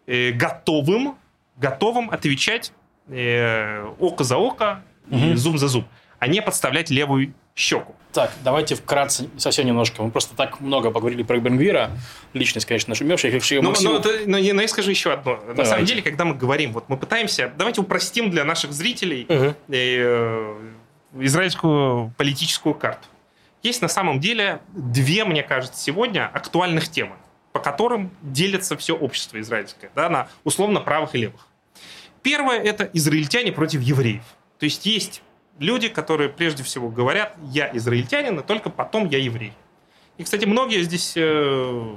э, 0.08 0.32
готовым, 0.32 1.16
готовым 1.58 2.10
отвечать 2.10 2.74
э, 3.08 3.84
око 4.00 4.24
за 4.24 4.38
око 4.38 4.84
угу. 5.10 5.36
зуб 5.36 5.58
за 5.58 5.68
зуб, 5.68 5.86
а 6.20 6.28
не 6.28 6.42
подставлять 6.42 6.90
левую 6.90 7.34
щеку. 7.56 7.96
Так, 8.14 8.32
давайте 8.44 8.76
вкратце 8.76 9.30
совсем 9.38 9.66
немножко. 9.66 10.04
Мы 10.04 10.12
просто 10.12 10.36
так 10.36 10.60
много 10.60 10.92
поговорили 10.92 11.24
про 11.24 11.40
Бенгвира. 11.40 11.92
Личность, 12.34 12.66
конечно, 12.66 12.92
нашумевшая. 12.92 13.32
Но, 13.62 13.74
но, 13.82 14.00
но, 14.00 14.02
но, 14.26 14.38
но 14.38 14.38
я 14.38 14.68
скажу 14.68 14.90
еще 14.90 15.14
одно. 15.14 15.38
Давайте. 15.38 15.62
На 15.62 15.66
самом 15.66 15.86
деле, 15.86 16.02
когда 16.02 16.26
мы 16.26 16.36
говорим, 16.36 16.74
вот 16.74 16.90
мы 16.90 16.98
пытаемся, 16.98 17.54
давайте 17.58 17.80
упростим 17.80 18.30
для 18.30 18.44
наших 18.44 18.74
зрителей 18.74 19.26
угу. 19.30 19.56
э, 19.70 20.56
израильскую 21.14 22.14
политическую 22.18 22.76
карту. 22.76 23.08
Есть 23.64 23.82
на 23.82 23.88
самом 23.88 24.20
деле 24.20 24.62
две, 24.74 25.24
мне 25.24 25.44
кажется, 25.44 25.82
сегодня 25.82 26.28
актуальных 26.28 26.90
темы, 26.90 27.16
по 27.52 27.60
которым 27.60 28.12
делится 28.22 28.76
все 28.78 28.96
общество 28.96 29.40
израильское, 29.40 29.92
да, 29.96 30.10
на 30.10 30.28
условно 30.44 30.80
правых 30.80 31.14
и 31.16 31.20
левых. 31.20 31.48
Первое– 32.24 32.60
это 32.64 32.90
израильтяне 32.94 33.52
против 33.52 33.82
евреев. 33.82 34.24
То 34.60 34.66
есть 34.66 34.86
есть 34.86 35.22
люди, 35.60 35.90
которые 35.90 36.30
прежде 36.30 36.64
всего 36.64 36.90
говорят 36.90 37.36
«я 37.44 37.70
израильтянин, 37.76 38.40
и 38.40 38.44
только 38.44 38.70
потом 38.70 39.08
я 39.10 39.18
еврей». 39.18 39.54
И, 40.18 40.24
кстати, 40.24 40.46
многие 40.46 40.84
здесь 40.84 41.14
э, 41.16 41.96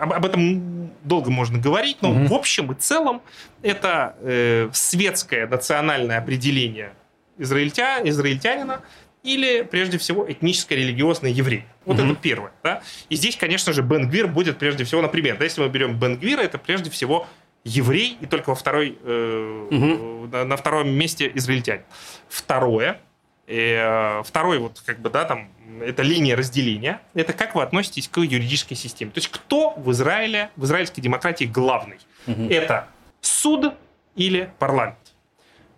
об, 0.00 0.12
об 0.12 0.24
этом 0.24 0.90
долго 1.04 1.30
можно 1.30 1.58
говорить, 1.58 1.98
но 2.00 2.10
угу. 2.10 2.26
в 2.26 2.34
общем 2.34 2.72
и 2.72 2.74
целом 2.74 3.22
это 3.62 4.16
э, 4.20 4.70
светское 4.72 5.46
национальное 5.46 6.18
определение 6.18 6.94
израильтя, 7.38 8.00
израильтянина 8.04 8.82
или, 9.22 9.62
прежде 9.62 9.98
всего, 9.98 10.30
этническое 10.30 10.78
религиозный 10.78 11.32
еврей. 11.32 11.64
Вот 11.84 11.98
mm 11.98 12.12
это 12.12 12.20
первое. 12.20 12.52
Да? 12.62 12.82
И 13.08 13.16
здесь, 13.16 13.36
конечно 13.36 13.72
же, 13.72 13.82
Бенгвир 13.82 14.28
будет 14.28 14.58
прежде 14.58 14.84
всего, 14.84 15.02
например, 15.02 15.36
да, 15.36 15.44
если 15.44 15.60
мы 15.60 15.68
берем 15.68 15.98
Бенгвира, 15.98 16.42
это 16.42 16.58
прежде 16.58 16.90
всего 16.90 17.26
еврей 17.64 18.16
и 18.20 18.26
только 18.26 18.50
во 18.50 18.54
второй, 18.54 18.96
э, 19.02 19.66
угу. 19.70 20.28
на, 20.28 20.44
на 20.44 20.56
втором 20.56 20.88
месте 20.90 21.30
израильтянин. 21.34 21.82
Второе, 22.28 23.00
э, 23.48 24.22
второй 24.24 24.58
вот 24.58 24.80
как 24.86 25.00
бы, 25.00 25.10
да, 25.10 25.24
там, 25.24 25.48
это 25.80 26.02
линия 26.02 26.36
разделения, 26.36 27.00
это 27.14 27.32
как 27.32 27.56
вы 27.56 27.62
относитесь 27.62 28.08
к 28.08 28.20
юридической 28.20 28.76
системе. 28.76 29.10
То 29.10 29.18
есть 29.18 29.28
кто 29.28 29.74
в 29.76 29.90
Израиле, 29.90 30.50
в 30.54 30.64
израильской 30.64 31.02
демократии 31.02 31.44
главный? 31.44 31.98
Угу. 32.28 32.44
Это 32.50 32.88
суд 33.20 33.74
или 34.14 34.50
парламент? 34.60 34.98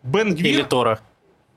Бен 0.03 0.35
Или 0.35 0.62
Тора. 0.62 1.01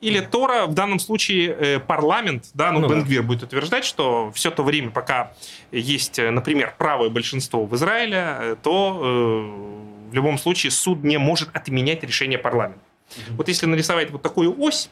Или 0.01 0.19
Тора, 0.19 0.65
в 0.65 0.73
данном 0.73 0.99
случае 0.99 1.55
э, 1.57 1.79
парламент, 1.79 2.49
да, 2.55 2.71
ну, 2.71 2.79
ну 2.79 2.89
Бенгвир 2.89 3.21
да. 3.21 3.27
будет 3.27 3.43
утверждать, 3.43 3.85
что 3.85 4.31
все 4.33 4.49
то 4.49 4.63
время, 4.63 4.89
пока 4.89 5.33
есть, 5.71 6.17
э, 6.17 6.31
например, 6.31 6.73
правое 6.77 7.09
большинство 7.09 7.65
в 7.65 7.75
Израиле, 7.75 8.17
э, 8.17 8.55
то 8.63 8.99
э, 8.99 10.09
в 10.09 10.13
любом 10.13 10.39
случае 10.39 10.71
суд 10.71 11.03
не 11.03 11.17
может 11.17 11.55
отменять 11.55 12.03
решение 12.03 12.39
парламента. 12.39 12.81
Mm-hmm. 13.09 13.35
Вот 13.37 13.47
если 13.47 13.67
нарисовать 13.67 14.09
вот 14.09 14.23
такую 14.23 14.59
ось, 14.59 14.89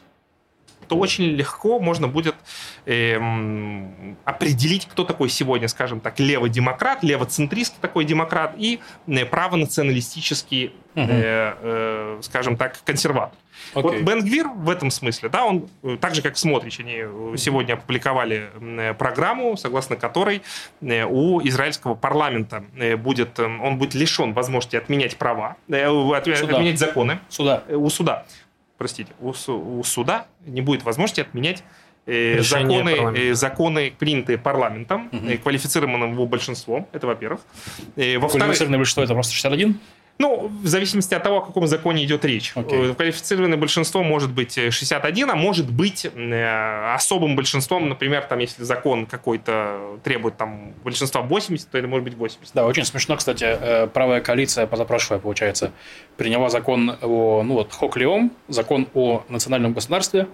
то 0.90 0.96
очень 0.96 1.26
легко 1.36 1.78
можно 1.78 2.08
будет 2.08 2.34
э, 2.84 3.16
определить, 4.24 4.88
кто 4.90 5.04
такой 5.04 5.28
сегодня, 5.28 5.68
скажем 5.68 6.00
так, 6.00 6.18
левый 6.18 6.50
демократ, 6.50 7.04
левоцентристский 7.04 7.78
такой 7.80 8.04
демократ 8.04 8.54
и 8.58 8.80
э, 9.06 9.24
правонационалистический, 9.24 10.72
угу. 10.96 11.06
э, 11.08 11.54
э, 11.62 12.18
скажем 12.22 12.56
так, 12.56 12.76
консерватор. 12.84 13.38
Okay. 13.74 13.82
Вот 13.82 14.00
Бенгвир 14.00 14.48
в 14.48 14.68
этом 14.68 14.90
смысле, 14.90 15.28
да, 15.28 15.44
он 15.44 15.68
э, 15.84 15.96
так 16.00 16.16
же, 16.16 16.22
как 16.22 16.36
Смотрич, 16.36 16.80
они 16.80 16.96
э, 16.96 17.34
сегодня 17.36 17.74
опубликовали 17.74 18.50
программу, 18.98 19.56
согласно 19.56 19.94
которой 19.94 20.42
у 20.80 21.40
израильского 21.46 21.94
парламента 21.94 22.64
будет, 22.96 23.38
он 23.38 23.78
будет 23.78 23.94
лишен 23.94 24.32
возможности 24.32 24.74
отменять 24.74 25.16
права, 25.16 25.56
отменять 25.68 26.80
законы. 26.80 27.20
Суда. 27.28 27.62
У 27.68 27.88
суда. 27.90 28.26
Простите, 28.80 29.12
у, 29.20 29.34
у 29.52 29.84
суда 29.84 30.26
не 30.46 30.62
будет 30.62 30.84
возможности 30.84 31.20
отменять 31.20 31.62
законы, 32.06 33.34
законы, 33.34 33.92
принятые 33.98 34.38
парламентом, 34.38 35.10
угу. 35.12 35.26
квалифицированным 35.42 36.12
его 36.12 36.24
большинством, 36.24 36.88
это 36.92 37.06
во-первых. 37.06 37.42
Во-вторых, 37.94 38.30
Квалифицированное 38.30 38.78
большинство 38.78 39.02
это 39.02 39.12
просто 39.12 39.34
61? 39.34 39.78
Ну, 40.20 40.52
в 40.62 40.66
зависимости 40.66 41.14
от 41.14 41.22
того, 41.22 41.38
о 41.38 41.40
каком 41.40 41.66
законе 41.66 42.04
идет 42.04 42.26
речь. 42.26 42.52
Okay. 42.54 42.90
Э, 42.90 42.94
квалифицированное 42.94 43.56
большинство 43.56 44.02
может 44.02 44.30
быть 44.30 44.52
61, 44.52 45.30
а 45.30 45.34
может 45.34 45.70
быть 45.70 46.04
э, 46.04 46.94
особым 46.94 47.36
большинством, 47.36 47.88
например, 47.88 48.24
там, 48.24 48.38
если 48.38 48.62
закон 48.62 49.06
какой-то 49.06 49.98
требует 50.04 50.36
там 50.36 50.74
большинства 50.84 51.22
80, 51.22 51.70
то 51.70 51.78
это 51.78 51.88
может 51.88 52.04
быть 52.04 52.16
80. 52.18 52.52
Да, 52.52 52.66
очень 52.66 52.84
смешно, 52.84 53.16
кстати, 53.16 53.44
э, 53.44 53.86
правая 53.86 54.20
коалиция 54.20 54.66
позапрошлая, 54.66 55.20
получается, 55.20 55.72
приняла 56.18 56.50
закон 56.50 56.98
о, 57.00 57.42
ну 57.42 57.54
вот, 57.54 57.72
Хоклеом, 57.72 58.30
закон 58.46 58.88
о 58.92 59.24
национальном 59.30 59.72
государстве, 59.72 60.26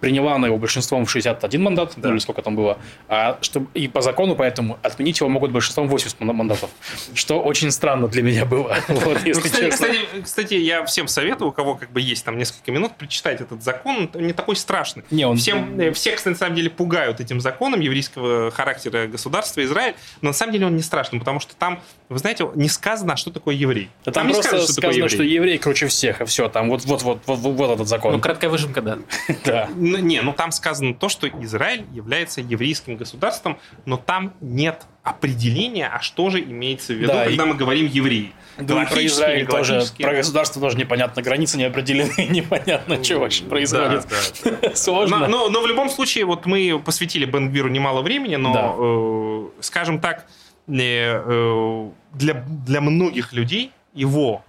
приняла 0.00 0.34
она 0.34 0.46
его 0.46 0.56
большинством 0.56 1.04
в 1.04 1.10
61 1.10 1.62
мандат, 1.62 1.92
да. 1.96 2.10
или 2.10 2.18
сколько 2.18 2.42
там 2.42 2.56
было, 2.56 2.78
а 3.08 3.38
чтобы, 3.42 3.68
и 3.74 3.88
по 3.88 4.00
закону 4.00 4.34
поэтому 4.34 4.78
отменить 4.82 5.20
его 5.20 5.28
могут 5.28 5.52
большинством 5.52 5.88
80 5.88 6.20
мандатов, 6.20 6.70
что 7.14 7.40
очень 7.40 7.70
странно 7.70 8.08
для 8.08 8.22
меня 8.22 8.44
было. 8.44 8.76
Вот, 9.00 9.24
если 9.24 9.40
ну, 9.40 9.40
кстати, 9.40 9.70
кстати, 9.70 9.98
кстати, 10.22 10.54
я 10.54 10.84
всем 10.84 11.08
советую, 11.08 11.48
у 11.48 11.52
кого 11.52 11.74
как 11.74 11.90
бы 11.90 12.00
есть 12.00 12.24
там 12.24 12.36
несколько 12.36 12.70
минут, 12.70 12.96
прочитать 12.96 13.40
этот 13.40 13.62
закон, 13.62 14.10
он 14.12 14.26
не 14.26 14.32
такой 14.32 14.56
страшный. 14.56 15.04
Не, 15.10 15.24
он... 15.26 15.36
Всем, 15.36 15.78
э, 15.80 15.92
всех, 15.92 16.24
на 16.26 16.34
самом 16.34 16.54
деле, 16.54 16.70
пугают 16.70 17.20
этим 17.20 17.40
законом 17.40 17.80
еврейского 17.80 18.50
характера 18.50 19.06
государства 19.06 19.62
Израиль, 19.64 19.94
но 20.20 20.28
на 20.28 20.32
самом 20.32 20.52
деле 20.52 20.66
он 20.66 20.76
не 20.76 20.82
страшный, 20.82 21.18
потому 21.18 21.40
что 21.40 21.54
там, 21.56 21.80
вы 22.08 22.18
знаете, 22.18 22.48
не 22.54 22.68
сказано, 22.68 23.16
что 23.16 23.30
такое 23.30 23.54
еврей. 23.54 23.90
Да 24.04 24.12
там, 24.12 24.22
там 24.22 24.26
не 24.28 24.32
просто 24.34 24.48
сказано, 24.48 24.64
что, 24.64 24.72
сказано, 24.74 24.96
еврей. 24.96 25.14
что 25.14 25.22
еврей 25.22 25.58
круче 25.58 25.86
всех, 25.86 26.20
и 26.20 26.24
все, 26.24 26.48
там 26.48 26.68
вот, 26.68 26.84
вот, 26.84 27.02
вот, 27.02 27.22
вот, 27.26 27.38
вот 27.38 27.70
этот 27.70 27.88
закон. 27.88 28.12
Ну, 28.12 28.20
краткая 28.20 28.50
выжимка, 28.50 28.82
да. 28.82 28.98
Да. 29.44 29.68
Ну, 29.90 29.98
не, 29.98 30.20
ну 30.20 30.32
там 30.32 30.52
сказано 30.52 30.94
то, 30.94 31.08
что 31.08 31.28
Израиль 31.28 31.84
является 31.92 32.40
еврейским 32.40 32.96
государством, 32.96 33.58
но 33.86 33.96
там 33.96 34.34
нет 34.40 34.86
определения, 35.02 35.88
а 35.88 36.00
что 36.00 36.30
же 36.30 36.40
имеется 36.40 36.92
в 36.92 36.96
виду, 36.96 37.12
да, 37.12 37.24
когда 37.24 37.44
и... 37.44 37.46
мы 37.46 37.54
говорим 37.54 37.86
евреи. 37.86 38.32
Да, 38.58 38.84
про 38.84 39.06
Израиль 39.06 39.46
тоже, 39.46 39.82
про 39.98 40.14
государство 40.14 40.60
тоже 40.60 40.76
непонятно, 40.76 41.22
границы 41.22 41.56
не 41.56 41.64
определены, 41.64 42.12
непонятно, 42.30 43.02
что 43.02 43.18
вообще 43.18 43.44
происходит. 43.44 44.06
Да, 44.44 44.50
да. 44.60 44.74
Сложно. 44.74 45.20
Но, 45.20 45.26
но, 45.26 45.48
но 45.48 45.62
в 45.62 45.66
любом 45.66 45.88
случае, 45.88 46.24
вот 46.26 46.46
мы 46.46 46.80
посвятили 46.84 47.24
Бенгвиру 47.24 47.68
немало 47.68 48.02
времени, 48.02 48.36
но, 48.36 48.52
да. 48.52 48.74
э, 48.76 49.62
скажем 49.62 50.00
так, 50.00 50.26
э, 50.68 50.72
э, 50.76 51.90
для, 52.12 52.34
для 52.34 52.80
многих 52.80 53.32
людей 53.32 53.72
его 53.94 54.44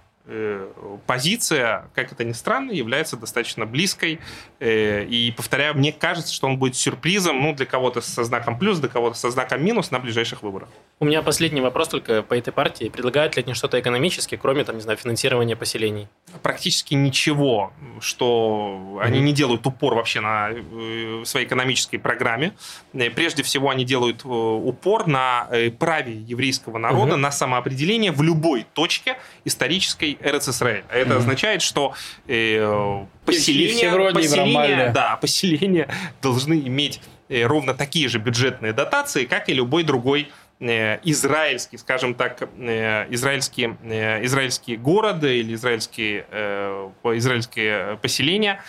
позиция, 1.06 1.90
как 1.94 2.12
это 2.12 2.24
ни 2.24 2.32
странно, 2.32 2.70
является 2.70 3.16
достаточно 3.16 3.66
близкой. 3.66 4.20
Э, 4.60 5.04
и, 5.04 5.32
повторяю, 5.32 5.76
мне 5.76 5.92
кажется, 5.92 6.32
что 6.32 6.46
он 6.46 6.58
будет 6.58 6.76
сюрпризом 6.76 7.42
ну, 7.42 7.54
для 7.54 7.66
кого-то 7.66 8.00
со 8.00 8.22
знаком 8.22 8.56
плюс, 8.58 8.78
для 8.78 8.88
кого-то 8.88 9.16
со 9.16 9.30
знаком 9.30 9.64
минус 9.64 9.90
на 9.90 9.98
ближайших 9.98 10.42
выборах. 10.42 10.68
У 11.00 11.04
меня 11.04 11.22
последний 11.22 11.60
вопрос 11.60 11.88
только 11.88 12.22
по 12.22 12.34
этой 12.34 12.52
партии. 12.52 12.88
Предлагают 12.88 13.36
ли 13.36 13.42
они 13.42 13.54
что-то 13.54 13.80
экономически, 13.80 14.36
кроме, 14.36 14.62
там, 14.62 14.76
не 14.76 14.82
знаю, 14.82 14.96
финансирования 14.96 15.56
поселений? 15.56 16.06
Практически 16.42 16.94
ничего, 16.94 17.72
что 18.00 19.00
они 19.02 19.20
не 19.20 19.32
делают 19.32 19.66
упор 19.66 19.96
вообще 19.96 20.20
на 20.20 20.50
э, 20.52 21.22
своей 21.24 21.46
экономической 21.46 21.98
программе. 21.98 22.54
Прежде 22.92 23.42
всего, 23.42 23.70
они 23.70 23.84
делают 23.84 24.24
упор 24.24 25.08
на 25.08 25.48
праве 25.80 26.14
еврейского 26.14 26.78
народа 26.78 27.14
mm-hmm. 27.14 27.16
на 27.16 27.32
самоопределение 27.32 28.12
в 28.12 28.22
любой 28.22 28.64
точке 28.72 29.16
исторической 29.44 30.11
Эрец 30.20 30.48
Исраэль. 30.48 30.84
А 30.88 30.96
это 30.96 31.10
mm-hmm. 31.10 31.16
означает, 31.16 31.62
что 31.62 31.94
э, 32.26 33.04
поселения, 33.24 34.12
поселения, 34.12 34.90
да, 34.92 35.16
поселения 35.16 35.88
должны 36.20 36.54
иметь 36.54 37.00
э, 37.28 37.44
ровно 37.44 37.74
такие 37.74 38.08
же 38.08 38.18
бюджетные 38.18 38.72
дотации, 38.72 39.24
как 39.24 39.48
и 39.48 39.54
любой 39.54 39.84
другой 39.84 40.28
э, 40.60 40.98
израильский, 41.04 41.78
скажем 41.78 42.14
так, 42.14 42.48
э, 42.58 43.06
израильские, 43.10 43.76
э, 43.82 44.24
израильские 44.24 44.76
города 44.76 45.28
или 45.28 45.54
израильские, 45.54 46.26
израильские 47.04 47.96
поселения. 47.98 48.62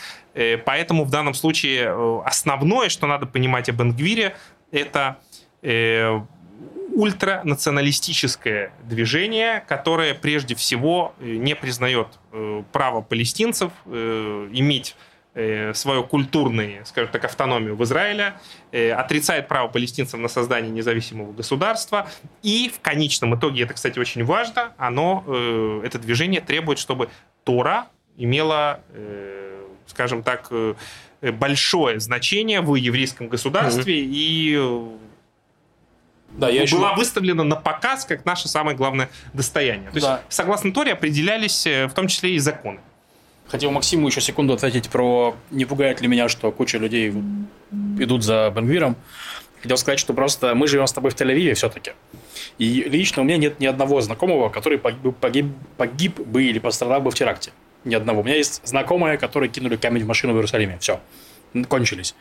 Поэтому 0.65 1.03
в 1.05 1.11
данном 1.11 1.35
случае 1.35 2.23
основное, 2.25 2.89
что 2.89 3.05
надо 3.05 3.27
понимать 3.27 3.69
об 3.69 3.81
Энгвире, 3.81 4.35
это 4.71 5.17
ультранационалистическое 6.93 8.71
движение, 8.83 9.63
которое 9.67 10.13
прежде 10.13 10.55
всего 10.55 11.13
э, 11.19 11.35
не 11.35 11.55
признает 11.55 12.07
э, 12.31 12.63
право 12.71 13.01
палестинцев 13.01 13.71
э, 13.85 14.49
иметь 14.51 14.95
свою 15.73 16.03
культурную, 16.03 16.85
скажем 16.85 17.11
так, 17.11 17.25
автономию 17.25 17.75
в 17.75 17.83
Израиле, 17.85 18.35
отрицает 18.71 19.47
право 19.47 19.67
палестинцев 19.67 20.19
на 20.19 20.27
создание 20.27 20.69
независимого 20.69 21.33
государства. 21.33 22.07
И 22.43 22.71
в 22.71 22.79
конечном 22.81 23.33
итоге, 23.33 23.63
это, 23.63 23.73
кстати, 23.73 23.97
очень 23.97 24.23
важно, 24.25 24.73
оно, 24.77 25.23
это 25.83 25.97
движение 25.97 26.39
требует, 26.39 26.77
чтобы 26.77 27.09
Тора 27.45 27.87
имела, 28.15 28.81
скажем 29.87 30.21
так, 30.21 30.51
большое 31.23 31.99
значение 31.99 32.61
в 32.61 32.75
еврейском 32.75 33.27
государстве 33.27 34.03
mm-hmm. 34.03 34.11
и 34.13 34.97
да, 36.37 36.49
я 36.49 36.65
была 36.65 36.89
еще... 36.89 36.97
выставлена 36.97 37.43
на 37.43 37.55
показ 37.55 38.05
как 38.05 38.25
наше 38.25 38.47
самое 38.47 38.75
главное 38.75 39.09
достояние. 39.33 39.91
То 39.91 39.99
да. 39.99 40.11
есть, 40.11 40.23
согласно 40.29 40.73
Торе, 40.73 40.93
определялись 40.93 41.65
э, 41.65 41.87
в 41.87 41.93
том 41.93 42.07
числе 42.07 42.35
и 42.35 42.39
законы. 42.39 42.79
Хотел 43.47 43.71
Максиму 43.71 44.07
еще 44.07 44.21
секунду 44.21 44.53
ответить 44.53 44.89
про 44.89 45.35
не 45.51 45.65
пугает 45.65 46.01
ли 46.01 46.07
меня, 46.07 46.29
что 46.29 46.51
куча 46.51 46.77
людей 46.77 47.13
идут 47.99 48.23
за 48.23 48.51
Бенгвиром. 48.55 48.95
Хотел 49.61 49.77
сказать, 49.77 49.99
что 49.99 50.13
просто 50.13 50.55
мы 50.55 50.67
живем 50.67 50.87
с 50.87 50.93
тобой 50.93 51.11
в 51.11 51.15
Тель-Авиве 51.15 51.53
все-таки. 51.53 51.91
И 52.57 52.83
лично 52.83 53.21
у 53.21 53.25
меня 53.25 53.37
нет 53.37 53.59
ни 53.59 53.65
одного 53.65 54.01
знакомого, 54.01 54.49
который 54.49 54.77
погиб, 54.77 55.15
погиб, 55.17 55.45
погиб 55.77 56.19
бы 56.19 56.43
или 56.43 56.59
пострадал 56.59 57.01
бы 57.01 57.11
в 57.11 57.15
теракте. 57.15 57.51
Ни 57.85 57.95
одного. 57.95 58.21
У 58.21 58.23
меня 58.23 58.35
есть 58.35 58.61
знакомые, 58.65 59.17
которые 59.17 59.49
кинули 59.49 59.75
камень 59.75 60.03
в 60.03 60.07
машину 60.07 60.33
в 60.33 60.37
Иерусалиме. 60.37 60.77
Все. 60.79 60.99
Кончились. 61.67 62.15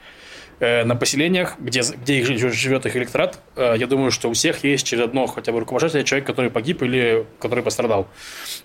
Э, 0.63 0.85
на 0.85 0.95
поселениях, 0.95 1.57
где, 1.59 1.81
где 1.81 2.19
их 2.21 2.53
живет 2.53 2.87
их 2.87 2.95
электорат, 2.95 3.41
э, 3.57 3.75
я 3.77 3.89
думаю, 3.89 4.13
что 4.13 4.31
у 4.31 4.33
всех 4.33 4.63
есть 4.63 4.87
через 4.87 5.03
одно 5.03 5.27
хотя 5.27 5.51
бы 5.51 5.59
руководителя 5.59 6.05
человек, 6.05 6.25
который 6.25 6.53
погиб 6.53 6.83
или 6.83 7.27
который 7.41 7.65
пострадал. 7.65 8.07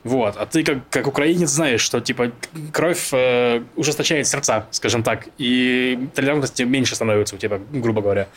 Вот. 0.03 0.37
А 0.37 0.45
ты 0.45 0.63
как, 0.63 0.87
как 0.91 1.07
украинец 1.07 1.49
знаешь, 1.49 1.81
что 1.81 1.99
типа 1.99 2.31
кровь 2.71 3.09
э, 3.13 3.63
ужесточает 3.75 4.27
сердца, 4.27 4.67
скажем 4.69 5.01
так, 5.01 5.27
и 5.39 5.97
толерантности 6.13 6.61
меньше 6.61 6.93
становится 6.93 7.33
у 7.33 7.39
тебя, 7.39 7.59
грубо 7.71 8.03
говоря. 8.03 8.27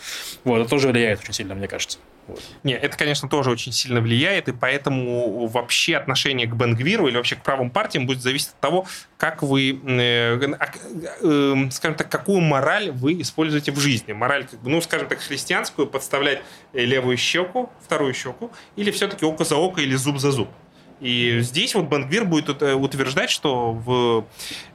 Вот. 0.45 0.61
Это 0.61 0.71
тоже 0.71 0.89
влияет 0.89 1.21
очень 1.21 1.35
сильно, 1.35 1.55
мне 1.55 1.69
кажется. 1.69 1.99
Вот. 2.31 2.43
Не, 2.63 2.75
это, 2.75 2.97
конечно, 2.97 3.29
тоже 3.29 3.51
очень 3.51 3.73
сильно 3.73 4.01
влияет, 4.01 4.49
и 4.49 4.53
поэтому 4.53 5.47
вообще 5.49 5.97
отношение 5.97 6.47
к 6.47 6.55
Бенгвиру 6.55 7.09
или 7.09 7.17
вообще 7.17 7.37
к 7.37 7.43
правым 7.43 7.71
партиям 7.71 8.07
будет 8.07 8.23
зависеть 8.23 8.51
от 8.51 8.61
того, 8.61 8.87
как 9.17 9.43
вы, 9.43 9.81
э, 9.85 10.39
э, 11.23 11.71
скажем 11.71 11.97
так, 11.97 12.09
какую 12.09 12.41
мораль 12.41 12.91
вы 12.93 13.21
используете 13.21 13.73
в 13.73 13.81
жизни. 13.81 14.13
Мораль, 14.13 14.47
ну, 14.63 14.81
скажем 14.81 15.09
так, 15.09 15.19
христианскую, 15.21 15.89
подставлять 15.89 16.43
левую 16.73 17.17
щеку, 17.17 17.71
вторую 17.85 18.15
щеку, 18.15 18.51
или 18.77 18.91
все-таки 18.91 19.25
око 19.25 19.45
за 19.45 19.57
око 19.57 19.81
или 19.81 19.97
зуб 19.97 20.19
за 20.19 20.31
зуб. 20.31 20.49
И 21.01 21.41
здесь 21.41 21.75
вот 21.75 21.87
Бенгвир 21.87 22.25
будет 22.27 22.63
э, 22.63 22.75
утверждать, 22.75 23.31
что 23.31 23.73
в, 23.73 24.27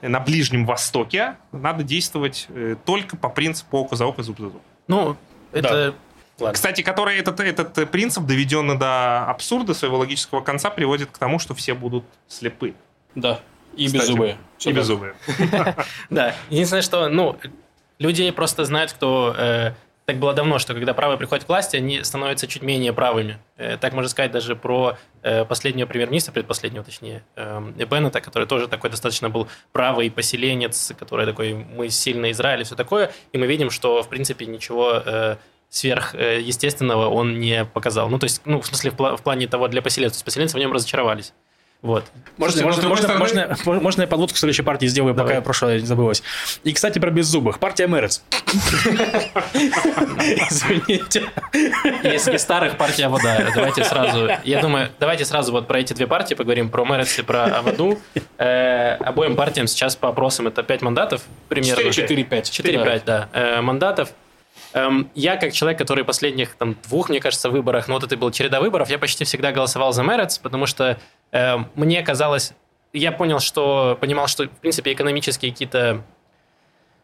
на 0.02 0.20
Ближнем 0.20 0.66
Востоке 0.66 1.38
надо 1.52 1.84
действовать 1.84 2.48
э, 2.50 2.76
только 2.84 3.16
по 3.16 3.30
принципу 3.30 3.78
око 3.78 3.96
за 3.96 4.06
око, 4.06 4.24
зуб 4.24 4.40
за 4.40 4.50
зуб. 4.50 4.62
Ну, 4.88 5.16
это... 5.52 5.70
Да. 5.70 5.94
Ладно. 6.40 6.54
Кстати, 6.54 6.82
который 6.82 7.18
этот, 7.18 7.40
этот 7.40 7.90
принцип, 7.92 8.24
доведенный 8.26 8.78
до 8.78 9.26
абсурда 9.26 9.74
своего 9.74 9.98
логического 9.98 10.42
конца, 10.42 10.70
приводит 10.70 11.10
к 11.12 11.18
тому, 11.18 11.40
что 11.40 11.54
все 11.54 11.74
будут 11.74 12.04
слепы. 12.28 12.74
Да, 13.16 13.40
и 13.76 13.88
беззубые. 13.88 14.38
И 14.60 14.72
беззубые. 14.72 15.16
Да, 16.10 16.36
единственное, 16.50 16.82
что, 16.82 17.08
ну, 17.08 17.38
людей 18.00 18.32
просто 18.34 18.66
знают, 18.66 18.92
кто 18.92 19.34
э, 19.38 19.72
так 20.06 20.18
было 20.18 20.34
давно, 20.34 20.60
что 20.60 20.74
когда 20.74 20.94
правые 20.94 21.18
приходят 21.18 21.46
к 21.46 21.48
власти, 21.50 21.78
они 21.78 22.04
становятся 22.04 22.48
чуть 22.48 22.62
менее 22.62 22.94
правыми. 22.94 23.40
Э, 23.58 23.78
так 23.78 23.94
можно 23.94 24.08
сказать 24.08 24.32
даже 24.32 24.56
про 24.56 24.98
э, 25.24 25.46
последнего 25.46 25.88
премьер-министра, 25.88 26.32
предпоследнего 26.32 26.84
точнее, 26.84 27.24
э, 27.36 27.86
Беннета, 27.90 28.22
который 28.22 28.48
тоже 28.48 28.68
такой 28.68 28.92
достаточно 28.92 29.30
был 29.30 29.48
правый 29.72 30.12
поселенец, 30.12 30.94
который 30.98 31.26
такой, 31.26 31.54
мы 31.54 31.90
сильно 31.90 32.30
Израиль 32.32 32.62
и 32.62 32.64
все 32.64 32.76
такое, 32.76 33.12
и 33.32 33.38
мы 33.38 33.48
видим, 33.48 33.72
что, 33.72 34.04
в 34.04 34.10
принципе, 34.10 34.46
ничего 34.46 35.38
сверхъестественного 35.76 37.10
он 37.10 37.40
не 37.40 37.66
показал. 37.66 38.10
Ну, 38.10 38.18
то 38.18 38.24
есть, 38.26 38.42
ну, 38.46 38.62
в 38.62 38.66
смысле, 38.66 38.92
в, 38.92 39.22
плане 39.22 39.48
того 39.48 39.68
для 39.68 39.82
поселенцев. 39.82 40.24
Поселенцы 40.24 40.56
в 40.56 40.60
нем 40.60 40.72
разочаровались. 40.72 41.34
Вот. 41.82 42.06
Можно, 42.38 42.62
Слушайте, 42.62 42.88
можно, 42.88 43.10
можно, 43.10 43.20
можно, 43.20 43.58
можно, 43.66 43.82
можно 43.82 44.02
я 44.02 44.08
подводку 44.08 44.36
к 44.36 44.38
следующей 44.38 44.64
партии 44.64 44.88
сделаю, 44.88 45.14
Давай. 45.14 45.28
пока 45.28 45.36
я 45.36 45.42
прошлое 45.42 45.82
не 45.82 45.86
забылось. 45.86 46.24
И, 46.64 46.74
кстати, 46.74 46.98
про 46.98 47.12
беззубых. 47.12 47.60
Партия 47.60 47.88
Мэрец. 47.88 48.24
Извините. 50.50 51.30
Если 52.04 52.38
старых 52.38 52.78
партия 52.78 53.10
Вода, 53.10 53.46
давайте 53.54 53.84
сразу... 53.84 54.30
Я 54.46 54.62
думаю, 54.62 54.90
давайте 55.00 55.26
сразу 55.26 55.52
вот 55.52 55.68
про 55.68 55.82
эти 55.82 55.94
две 55.94 56.08
партии 56.08 56.34
поговорим, 56.34 56.70
про 56.70 56.86
Мэрец 56.86 57.20
и 57.20 57.22
про 57.22 57.58
Аваду. 57.58 58.00
Э, 58.38 58.96
обоим 58.96 59.36
партиям 59.36 59.68
сейчас 59.68 59.96
по 59.96 60.08
опросам 60.10 60.48
это 60.48 60.64
5 60.64 60.82
мандатов 60.82 61.24
примерно. 61.50 61.90
4-5. 61.90 62.30
4-5, 62.30 63.02
да. 63.06 63.30
Э, 63.34 63.62
мандатов. 63.62 64.10
Эм, 64.76 65.10
я, 65.16 65.38
как 65.38 65.54
человек, 65.54 65.80
который 65.80 66.04
последних 66.04 66.56
там, 66.56 66.76
двух, 66.84 67.08
мне 67.08 67.22
кажется, 67.22 67.50
выборах, 67.50 67.88
ну 67.88 67.94
вот 67.94 68.04
это 68.04 68.18
был 68.18 68.30
череда 68.30 68.60
выборов, 68.60 68.90
я 68.90 69.00
почти 69.00 69.24
всегда 69.24 69.54
голосовал 69.54 69.94
за 69.94 70.04
Мэрец, 70.04 70.38
потому 70.38 70.66
что 70.66 71.00
э, 71.32 71.56
мне 71.76 72.04
казалось, 72.04 72.52
я 72.92 73.14
понял, 73.14 73.40
что, 73.40 73.98
понимал, 74.02 74.28
что, 74.28 74.44
в 74.44 74.50
принципе, 74.50 74.92
экономические 74.92 75.54
какие-то 75.54 76.04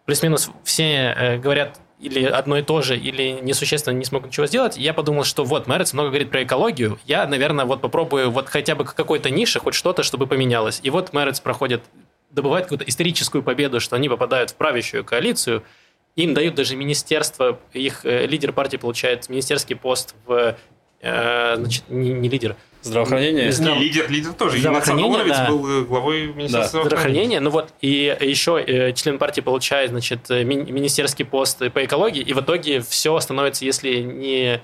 плюс-минус 0.04 0.52
все 0.66 1.16
э, 1.18 1.38
говорят 1.38 1.80
или 2.02 2.26
одно 2.26 2.58
и 2.58 2.62
то 2.62 2.82
же, 2.82 2.98
или 2.98 3.40
несущественно 3.42 3.94
не 3.94 4.04
смогут 4.04 4.32
ничего 4.32 4.48
сделать, 4.48 4.76
я 4.76 4.94
подумал, 4.94 5.24
что 5.24 5.46
вот, 5.46 5.68
Мэрец 5.68 5.94
много 5.94 6.10
говорит 6.10 6.30
про 6.30 6.44
экологию, 6.44 7.00
я, 7.06 7.26
наверное, 7.26 7.64
вот 7.64 7.80
попробую 7.80 8.32
вот 8.32 8.50
хотя 8.50 8.76
бы 8.76 8.84
какой-то 8.84 9.30
нише, 9.30 9.62
хоть 9.62 9.76
что-то, 9.76 10.04
чтобы 10.04 10.28
поменялось. 10.28 10.82
И 10.84 10.90
вот 10.90 11.14
Мэрец 11.14 11.40
проходит, 11.40 11.84
добывает 12.32 12.66
какую-то 12.66 12.84
историческую 12.84 13.44
победу, 13.44 13.80
что 13.80 13.96
они 13.96 14.10
попадают 14.10 14.50
в 14.50 14.56
правящую 14.56 15.06
коалицию, 15.06 15.64
им 16.16 16.34
дают 16.34 16.56
даже 16.56 16.76
министерство, 16.76 17.60
их 17.74 18.06
э, 18.06 18.26
лидер 18.26 18.54
партии 18.54 18.78
получает 18.78 19.30
министерский 19.30 19.76
пост 19.76 20.16
в, 20.26 20.58
э, 21.02 21.56
значит, 21.56 21.84
не, 21.90 22.14
не 22.14 22.30
лидер, 22.30 22.56
Здравоохранение? 22.84 23.52
Не, 23.52 23.66
не, 23.66 23.80
лидер, 23.80 24.10
лидер 24.10 24.34
тоже. 24.34 24.58
Здравоохранение, 24.58 25.24
да. 25.26 25.48
был 25.48 25.82
э, 25.82 25.86
главой 25.86 26.34
Министерства 26.34 26.80
да. 26.80 26.86
здравоохранения. 26.86 27.40
Ну 27.40 27.52
вот, 27.52 27.74
и 27.82 28.18
еще 28.22 28.60
э, 28.60 28.94
член 28.94 29.20
партии 29.20 29.42
получает, 29.42 29.92
значит, 29.92 30.30
ми- 30.30 30.72
министерский 30.72 31.24
пост 31.24 31.60
по 31.72 31.86
экологии, 31.86 32.22
и 32.22 32.34
в 32.34 32.42
итоге 32.42 32.82
все 32.82 33.20
становится, 33.20 33.66
если 33.66 34.00
не 34.00 34.62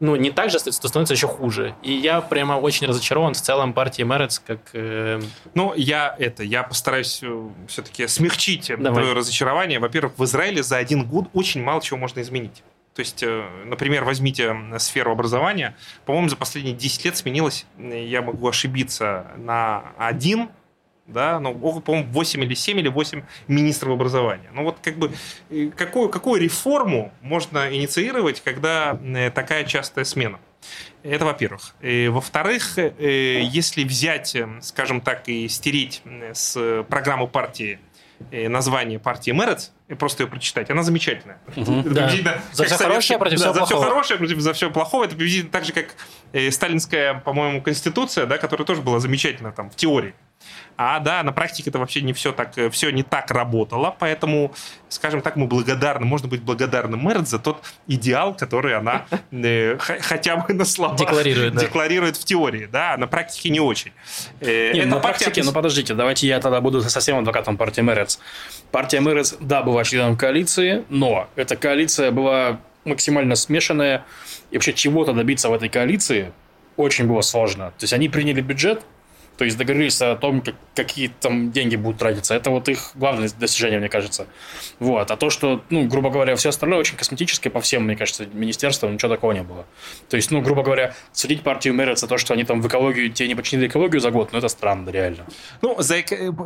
ну, 0.00 0.14
не 0.14 0.30
так 0.30 0.50
же, 0.50 0.58
то 0.58 0.70
становится 0.70 1.14
еще 1.14 1.26
хуже. 1.26 1.74
И 1.82 1.92
я 1.92 2.20
прямо 2.20 2.54
очень 2.54 2.86
разочарован 2.86 3.34
в 3.34 3.40
целом 3.40 3.72
партии 3.72 4.04
Мэрец, 4.04 4.38
как... 4.38 4.60
Э... 4.72 5.20
Ну, 5.54 5.74
я 5.74 6.14
это, 6.18 6.44
я 6.44 6.62
постараюсь 6.62 7.18
э, 7.22 7.48
все-таки 7.66 8.06
смягчить 8.06 8.68
Давай. 8.68 9.02
твое 9.02 9.12
разочарование. 9.12 9.80
Во-первых, 9.80 10.12
в 10.16 10.24
Израиле 10.24 10.62
за 10.62 10.76
один 10.76 11.04
год 11.04 11.26
очень 11.32 11.62
мало 11.62 11.82
чего 11.82 11.98
можно 11.98 12.20
изменить. 12.20 12.62
То 12.94 13.00
есть, 13.00 13.22
э, 13.24 13.44
например, 13.64 14.04
возьмите 14.04 14.56
сферу 14.78 15.10
образования. 15.10 15.76
По-моему, 16.04 16.28
за 16.28 16.36
последние 16.36 16.76
10 16.76 17.04
лет 17.04 17.16
сменилось, 17.16 17.66
я 17.78 18.22
могу 18.22 18.48
ошибиться, 18.48 19.26
на 19.36 19.92
один 19.98 20.48
да, 21.08 21.40
ну, 21.40 21.54
по-моему, 21.80 22.08
8 22.12 22.44
или 22.44 22.54
7 22.54 22.78
или 22.78 22.88
8 22.88 23.22
министров 23.48 23.94
образования. 23.94 24.50
Ну, 24.52 24.62
вот 24.64 24.78
как 24.82 24.96
бы 24.96 25.12
э, 25.50 25.70
какую, 25.74 26.08
какую 26.10 26.40
реформу 26.40 27.12
можно 27.22 27.74
инициировать, 27.74 28.42
когда 28.42 28.98
э, 29.02 29.30
такая 29.30 29.64
частая 29.64 30.04
смена? 30.04 30.38
Это 31.02 31.24
во-первых. 31.24 31.74
Во-вторых, 31.80 32.78
э, 32.78 33.40
если 33.42 33.84
взять, 33.84 34.36
скажем 34.60 35.00
так, 35.00 35.28
и 35.28 35.48
стереть 35.48 36.02
с 36.32 36.84
программы 36.88 37.26
партии 37.26 37.78
название 38.32 38.98
партии 38.98 39.30
Мерец, 39.30 39.70
и 39.86 39.94
просто 39.94 40.24
ее 40.24 40.28
прочитать, 40.28 40.68
она 40.70 40.82
замечательная. 40.82 41.38
Угу, 41.54 41.82
да. 41.90 42.10
За 42.50 42.64
все 42.64 42.76
хорошее 42.76 43.16
против 43.16 43.38
всего 43.38 43.54
плохого. 43.54 43.68
За 43.68 43.76
все 43.76 43.88
хорошее 43.88 44.18
против 44.18 44.40
за 44.40 44.52
все 44.54 44.70
плохого. 44.72 45.04
Это 45.04 45.14
приблизительно 45.14 45.52
так 45.52 45.64
же, 45.64 45.72
как 45.72 45.94
сталинская, 46.52 47.14
по-моему, 47.20 47.62
конституция, 47.62 48.26
да, 48.26 48.36
которая 48.38 48.66
тоже 48.66 48.82
была 48.82 48.98
замечательна 48.98 49.52
там 49.52 49.70
в 49.70 49.76
теории. 49.76 50.14
А 50.80 51.00
да, 51.00 51.24
на 51.24 51.32
практике 51.32 51.70
это 51.70 51.80
вообще 51.80 52.02
не 52.02 52.12
все 52.12 52.30
так, 52.30 52.56
э, 52.56 52.70
все 52.70 52.90
не 52.90 53.02
так 53.02 53.32
работало, 53.32 53.96
поэтому, 53.98 54.54
скажем 54.88 55.22
так, 55.22 55.34
мы 55.34 55.48
благодарны, 55.48 56.06
можно 56.06 56.28
быть 56.28 56.40
благодарным 56.40 57.00
Мэрт 57.00 57.26
за 57.26 57.40
тот 57.40 57.64
идеал, 57.88 58.32
который 58.32 58.76
она 58.76 59.04
э, 59.32 59.76
хотя 59.78 60.36
бы 60.36 60.54
на 60.54 60.64
словах 60.64 60.96
декларирует, 60.96 61.54
да. 61.54 61.62
декларирует 61.62 62.16
в 62.16 62.24
теории, 62.24 62.66
да, 62.66 62.96
на 62.96 63.08
практике 63.08 63.50
не 63.50 63.58
очень. 63.58 63.90
Э, 64.38 64.72
Нет, 64.72 64.86
на 64.86 65.00
практике, 65.00 65.42
ну 65.42 65.50
подождите, 65.50 65.94
давайте 65.94 66.28
я 66.28 66.38
тогда 66.38 66.60
буду 66.60 66.80
совсем 66.82 67.18
адвокатом 67.18 67.56
партии 67.56 67.80
Мэрец. 67.80 68.20
Партия 68.70 69.00
Мэрец, 69.00 69.34
да, 69.40 69.62
была 69.62 69.82
членом 69.82 70.16
коалиции, 70.16 70.84
но 70.90 71.28
эта 71.34 71.56
коалиция 71.56 72.12
была 72.12 72.60
максимально 72.84 73.34
смешанная, 73.34 74.04
и 74.52 74.54
вообще 74.54 74.72
чего-то 74.72 75.12
добиться 75.12 75.48
в 75.48 75.54
этой 75.54 75.68
коалиции 75.68 76.32
очень 76.76 77.08
было 77.08 77.22
сложно. 77.22 77.72
То 77.78 77.82
есть 77.82 77.92
они 77.92 78.08
приняли 78.08 78.40
бюджет, 78.40 78.84
то 79.38 79.44
есть 79.44 79.56
договорились 79.56 80.02
о 80.02 80.16
том, 80.16 80.40
как, 80.40 80.56
какие 80.74 81.08
там 81.08 81.52
деньги 81.52 81.76
будут 81.76 81.98
тратиться. 81.98 82.34
Это 82.34 82.50
вот 82.50 82.68
их 82.68 82.90
главное 82.96 83.30
достижение, 83.38 83.78
мне 83.78 83.88
кажется. 83.88 84.26
Вот. 84.80 85.10
А 85.10 85.16
то, 85.16 85.30
что, 85.30 85.62
ну, 85.70 85.86
грубо 85.86 86.10
говоря, 86.10 86.34
все 86.34 86.48
остальное 86.48 86.80
очень 86.80 86.96
косметическое 86.96 87.50
по 87.50 87.60
всем, 87.60 87.84
мне 87.84 87.96
кажется, 87.96 88.26
министерствам, 88.26 88.94
ничего 88.94 89.14
такого 89.14 89.30
не 89.32 89.42
было. 89.42 89.64
То 90.08 90.16
есть, 90.16 90.32
ну, 90.32 90.40
грубо 90.40 90.64
говоря, 90.64 90.94
судить 91.12 91.42
партию 91.42 91.74
Мэрит 91.74 91.98
за 91.98 92.08
то, 92.08 92.18
что 92.18 92.34
они 92.34 92.42
там 92.42 92.60
в 92.60 92.66
экологию, 92.66 93.10
те 93.12 93.28
не 93.28 93.36
починили 93.36 93.68
экологию 93.68 94.00
за 94.00 94.10
год, 94.10 94.32
ну, 94.32 94.38
это 94.38 94.48
странно, 94.48 94.90
реально. 94.90 95.24
Ну, 95.62 95.76
за, 95.78 96.02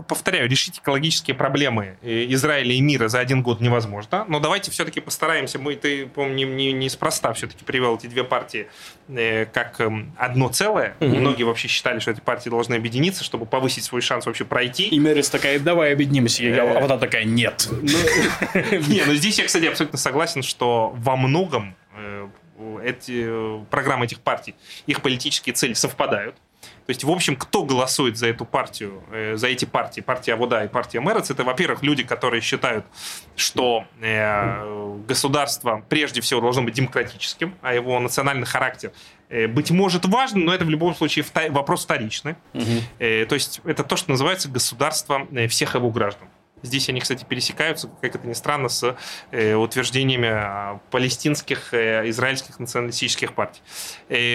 повторяю, 0.06 0.48
решить 0.48 0.78
экологические 0.78 1.34
проблемы 1.34 1.96
э, 2.02 2.26
Израиля 2.28 2.74
и 2.74 2.80
мира 2.82 3.08
за 3.08 3.20
один 3.20 3.42
год 3.42 3.60
невозможно. 3.60 4.26
Но 4.28 4.38
давайте 4.38 4.70
все-таки 4.70 5.00
постараемся. 5.00 5.58
Мы, 5.58 5.76
ты, 5.76 6.06
помню, 6.06 6.46
не, 6.46 6.72
не 6.72 6.72
неспроста 6.72 7.32
все-таки 7.32 7.64
привел 7.64 7.96
эти 7.96 8.06
две 8.06 8.22
партии 8.24 8.66
э, 9.08 9.46
как 9.46 9.80
эм, 9.80 10.12
одно 10.18 10.48
целое. 10.48 10.94
Многие 11.00 11.44
вообще 11.44 11.68
считали, 11.68 11.98
что 12.00 12.10
эти 12.10 12.20
партии 12.20 12.50
должны 12.50 12.81
объединиться, 12.82 13.24
чтобы 13.24 13.46
повысить 13.46 13.84
свой 13.84 14.02
шанс 14.02 14.26
вообще 14.26 14.44
пройти. 14.44 14.88
И 14.88 15.00
Мэрис 15.00 15.30
такая, 15.30 15.58
давай 15.58 15.92
объединимся. 15.92 16.42
А 16.44 16.80
вот 16.80 16.90
она 16.90 16.98
такая, 16.98 17.24
нет. 17.24 17.68
Ну, 17.70 17.80
не, 18.88 19.04
ну 19.06 19.14
здесь 19.14 19.38
я, 19.38 19.46
кстати, 19.46 19.66
абсолютно 19.66 19.98
согласен, 19.98 20.42
что 20.42 20.92
во 20.96 21.16
многом 21.16 21.76
э, 21.96 22.28
эти 22.84 23.64
программы 23.70 24.06
этих 24.06 24.20
партий, 24.20 24.54
их 24.86 25.00
политические 25.00 25.54
цели 25.54 25.74
совпадают. 25.74 26.36
То 26.86 26.90
есть, 26.90 27.04
в 27.04 27.10
общем, 27.10 27.36
кто 27.36 27.64
голосует 27.64 28.16
за 28.16 28.28
эту 28.28 28.44
партию, 28.44 29.02
э, 29.12 29.36
за 29.36 29.48
эти 29.48 29.64
партии, 29.64 30.00
партия 30.00 30.34
Авода 30.34 30.64
и 30.64 30.68
партия 30.68 31.00
Мэрец, 31.00 31.30
это, 31.30 31.44
во-первых, 31.44 31.82
люди, 31.82 32.02
которые 32.02 32.40
считают, 32.40 32.84
что 33.36 33.84
э, 34.00 34.96
государство 35.06 35.84
прежде 35.88 36.20
всего 36.20 36.40
должно 36.40 36.62
быть 36.62 36.74
демократическим, 36.74 37.54
а 37.62 37.74
его 37.74 37.98
национальный 38.00 38.46
характер 38.46 38.92
Э, 39.32 39.46
быть 39.46 39.70
может, 39.70 40.04
важно, 40.04 40.40
но 40.40 40.54
это 40.54 40.64
в 40.66 40.70
любом 40.70 40.94
случае 40.94 41.24
вопрос 41.50 41.84
вторичный. 41.84 42.36
Угу. 42.52 42.64
То 42.98 43.34
есть 43.34 43.62
это 43.64 43.82
то, 43.82 43.96
что 43.96 44.10
называется 44.10 44.48
государство 44.48 45.26
э, 45.32 45.48
всех 45.48 45.74
его 45.74 45.90
граждан. 45.90 46.28
Здесь 46.62 46.88
они, 46.88 47.00
кстати, 47.00 47.24
пересекаются, 47.24 47.90
как 48.00 48.14
это 48.14 48.26
ни 48.26 48.32
странно, 48.32 48.68
с 48.68 48.96
утверждениями 49.30 50.28
а, 50.30 50.80
палестинских, 50.90 51.74
израильских 51.74 52.58
националистических 52.58 53.32
партий. 53.34 53.60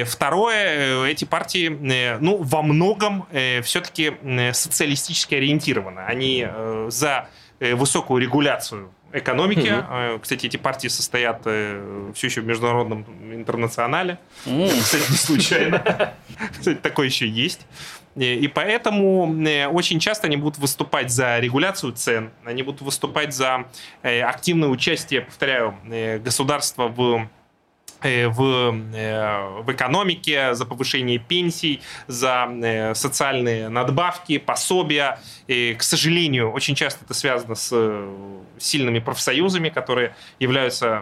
Второе, 0.05 1.05
эти 1.05 1.25
партии, 1.25 2.17
ну, 2.19 2.37
во 2.37 2.61
многом 2.61 3.27
все-таки 3.63 4.13
социалистически 4.53 5.35
ориентированы. 5.35 6.01
Они 6.01 6.47
за 6.89 7.29
высокую 7.59 8.21
регуляцию 8.21 8.91
экономики. 9.13 9.67
Mm-hmm. 9.67 10.19
Кстати, 10.19 10.47
эти 10.47 10.57
партии 10.57 10.87
состоят 10.87 11.41
э, 11.45 12.11
все 12.13 12.27
еще 12.27 12.41
в 12.41 12.45
международном 12.45 13.05
интернационале. 13.33 14.19
Mm. 14.45 14.67
Кстати, 14.67 15.11
не 15.11 15.17
случайно. 15.17 16.13
Кстати, 16.59 16.77
такое 16.77 17.07
еще 17.07 17.27
есть. 17.27 17.65
Э, 18.17 18.21
и 18.21 18.47
поэтому 18.47 19.33
очень 19.71 19.99
часто 19.99 20.27
они 20.27 20.35
будут 20.35 20.57
выступать 20.57 21.11
за 21.11 21.39
регуляцию 21.39 21.93
цен, 21.93 22.31
они 22.43 22.63
будут 22.63 22.81
выступать 22.81 23.33
за 23.33 23.65
активное 24.03 24.69
участие, 24.69 25.21
повторяю, 25.21 25.75
государства 26.21 26.87
в 26.87 27.29
Э, 28.01 28.27
в, 28.27 28.75
э, 28.93 29.61
в 29.63 29.71
экономике, 29.71 30.53
за 30.53 30.65
повышение 30.65 31.17
пенсий, 31.17 31.81
за 32.05 32.47
э, 32.47 32.93
социальные 32.93 33.69
надбавки, 33.69 34.37
пособия. 34.37 35.19
И, 35.47 35.73
к 35.73 35.81
сожалению, 35.81 36.51
очень 36.51 36.75
часто 36.75 37.05
это 37.05 37.15
связано 37.15 37.55
с 37.55 37.73
сильными 38.59 38.99
профсоюзами, 38.99 39.69
которые 39.69 40.15
являются 40.39 41.01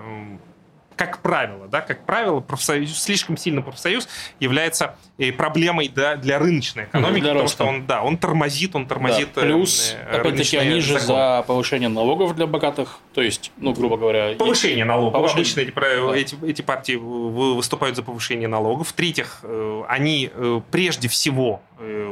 как 0.95 1.21
правило, 1.21 1.67
да, 1.67 1.81
как 1.81 2.05
правило, 2.05 2.39
профсоюз, 2.39 2.97
слишком 2.97 3.37
сильный 3.37 3.61
профсоюз 3.61 4.07
является 4.39 4.95
и 5.17 5.31
проблемой 5.31 5.89
да, 5.89 6.15
для 6.15 6.39
рыночной 6.39 6.85
экономики, 6.85 7.21
для 7.21 7.29
потому 7.29 7.41
роста. 7.41 7.63
что 7.63 7.65
он, 7.65 7.85
да, 7.85 8.03
он 8.03 8.17
тормозит, 8.17 8.75
он 8.75 8.87
тормозит. 8.87 9.29
Да. 9.35 9.41
Плюс, 9.41 9.93
э, 9.93 10.17
опять-таки, 10.17 10.57
они 10.57 10.79
же 10.79 10.93
закон. 10.93 11.07
за 11.07 11.43
повышение 11.47 11.89
налогов 11.89 12.35
для 12.35 12.47
богатых, 12.47 12.99
то 13.13 13.21
есть, 13.21 13.51
ну, 13.57 13.73
грубо 13.73 13.97
говоря... 13.97 14.35
Повышение 14.35 14.85
налогов. 14.85 15.13
Повышение. 15.13 15.41
Обычно 15.41 15.59
эти, 15.61 15.71
да. 15.75 16.15
эти, 16.15 16.45
эти 16.45 16.61
партии 16.61 16.93
выступают 16.95 17.95
за 17.95 18.03
повышение 18.03 18.47
налогов. 18.47 18.89
В-третьих, 18.89 19.39
э, 19.43 19.83
они 19.87 20.29
э, 20.33 20.61
прежде 20.71 21.07
всего 21.07 21.61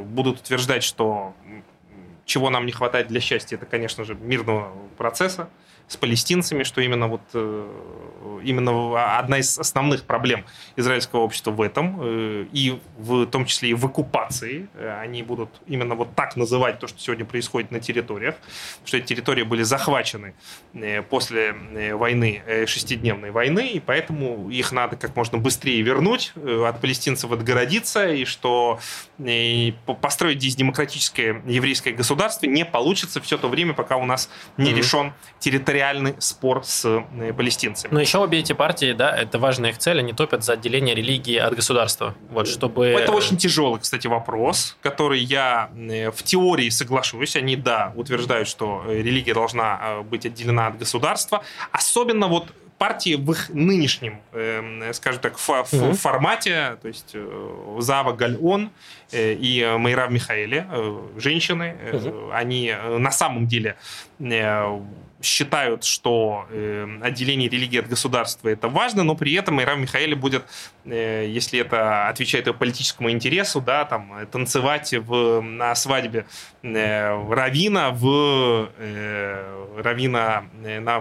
будут 0.06 0.42
утверждать, 0.42 0.84
что 0.84 1.34
чего 2.26 2.50
нам 2.50 2.66
не 2.66 2.72
хватает 2.72 3.08
для 3.08 3.22
счастья, 3.22 3.56
это, 3.56 3.66
конечно 3.66 4.04
же, 4.04 4.16
мирного 4.16 4.74
процесса 4.98 5.50
с 5.88 5.98
палестинцами, 5.98 6.64
что 6.64 6.82
именно 6.82 7.08
вот 7.08 7.22
э, 7.34 8.40
именно 8.44 9.18
одна 9.18 9.38
из 9.38 9.60
основных 9.60 10.04
проблем 10.04 10.46
израильского 10.76 11.20
общества 11.22 11.52
в 11.52 11.62
этом, 11.62 12.00
э, 12.02 12.46
и 12.52 12.80
в 12.98 13.28
том 13.28 13.46
числе 13.46 13.70
и 13.70 13.74
в 13.74 13.86
оккупации. 13.86 14.68
Э, 14.74 15.00
они 15.02 15.24
будут 15.24 15.50
именно 15.68 15.96
вот 15.96 16.16
так 16.16 16.36
называть 16.36 16.80
то, 16.80 16.88
что 16.88 17.00
сегодня 17.00 17.26
происходит 17.26 17.72
на 17.72 17.80
территориях, 17.80 18.36
что 18.86 18.98
эти 18.98 19.08
территории 19.08 19.44
были 19.44 19.64
захвачены 19.64 20.34
после 21.10 21.54
войны, 21.94 22.42
шестидневной 22.66 23.32
войны, 23.32 23.68
и 23.68 23.80
поэтому 23.80 24.50
их 24.50 24.72
надо 24.72 24.96
как 24.96 25.16
можно 25.16 25.38
быстрее 25.38 25.82
вернуть, 25.82 26.34
от 26.36 26.82
палестинцев 26.82 27.32
отгородиться, 27.32 28.10
и 28.10 28.26
что 28.26 28.80
построить 30.02 30.40
здесь 30.40 30.56
демократическое 30.56 31.42
еврейское 31.46 31.92
государство 31.92 32.48
не 32.48 32.66
получится 32.66 33.22
все 33.22 33.38
то 33.38 33.48
время, 33.48 33.74
пока 33.74 33.98
у 33.98 34.06
нас 34.06 34.30
не 34.58 34.72
mm-hmm. 34.72 34.76
решен 34.76 35.14
территориальный 35.40 35.73
реальный 35.74 36.16
спор 36.20 36.64
с 36.64 36.86
э, 36.86 37.34
палестинцами. 37.34 37.94
Но 37.94 38.00
еще 38.00 38.20
обе 38.20 38.40
эти 38.40 38.54
партии, 38.54 38.94
да, 38.94 39.16
это 39.16 39.40
важная 39.40 39.72
их 39.72 39.78
цель, 39.78 40.00
они 40.00 40.14
топят 40.14 40.44
за 40.44 40.54
отделение 40.54 40.96
религии 40.96 41.38
от 41.38 41.56
государства. 41.56 42.16
Вот, 42.30 42.48
чтобы... 42.48 42.88
Это 42.88 43.12
очень 43.12 43.38
тяжелый, 43.38 43.80
кстати, 43.80 44.08
вопрос, 44.08 44.78
который 44.82 45.20
я 45.20 45.70
э, 45.76 46.12
в 46.12 46.24
теории 46.24 46.70
соглашусь. 46.70 47.36
Они, 47.36 47.56
да, 47.56 47.92
утверждают, 47.96 48.48
что 48.48 48.84
э, 48.88 49.02
религия 49.02 49.34
должна 49.34 50.04
быть 50.04 50.26
отделена 50.26 50.68
от 50.68 50.78
государства. 50.78 51.44
Особенно 51.72 52.28
вот 52.28 52.48
партии 52.78 53.16
в 53.16 53.32
их 53.32 53.50
нынешнем, 53.50 54.20
э, 54.34 54.92
скажем 54.94 55.22
так, 55.22 55.36
фо- 55.36 55.66
угу. 55.72 55.94
формате, 55.94 56.78
то 56.82 56.88
есть 56.90 57.12
э, 57.14 57.78
Зава 57.80 58.12
Гальон 58.12 58.72
э, 59.12 59.34
и 59.34 59.66
Майрав 59.78 60.12
Михаэли, 60.12 60.68
э, 60.70 61.02
женщины, 61.18 61.78
э, 61.80 61.98
угу. 61.98 62.32
они 62.34 62.76
на 63.00 63.12
самом 63.12 63.48
деле 63.48 63.78
э, 64.20 64.82
считают, 65.24 65.84
что 65.84 66.46
э, 66.50 66.88
отделение 67.02 67.50
религии 67.50 67.80
от 67.80 67.88
государства 67.88 68.50
это 68.50 68.68
важно, 68.68 69.04
но 69.04 69.16
при 69.16 69.34
этом 69.34 69.62
Ирам 69.62 69.82
Михаэле 69.82 70.16
будет, 70.16 70.44
э, 70.86 71.26
если 71.28 71.60
это 71.60 72.08
отвечает 72.08 72.48
его 72.48 72.58
политическому 72.58 73.10
интересу, 73.12 73.62
да, 73.62 73.86
там, 73.86 74.28
танцевать 74.32 74.94
в, 74.94 75.42
на 75.42 75.74
свадьбе 75.76 76.26
э, 76.62 77.34
Равина 77.34 77.92
в 77.92 78.70
э, 78.78 79.82
Равина, 79.82 80.46
э, 80.64 80.80
на, 80.80 80.96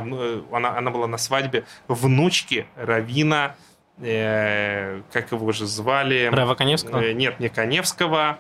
она, 0.53 0.77
она 0.79 0.91
была 0.91 1.07
на 1.07 1.19
свадьбе 1.19 1.65
внучки 1.89 2.67
Равина, 2.77 3.57
э, 4.01 5.03
как 5.13 5.33
его 5.33 5.53
же 5.53 5.67
звали? 5.67 6.31
Рава 6.33 6.55
Коневского? 6.55 7.03
Э, 7.03 7.13
нет, 7.13 7.41
не 7.41 7.49
Коневского. 7.49 8.39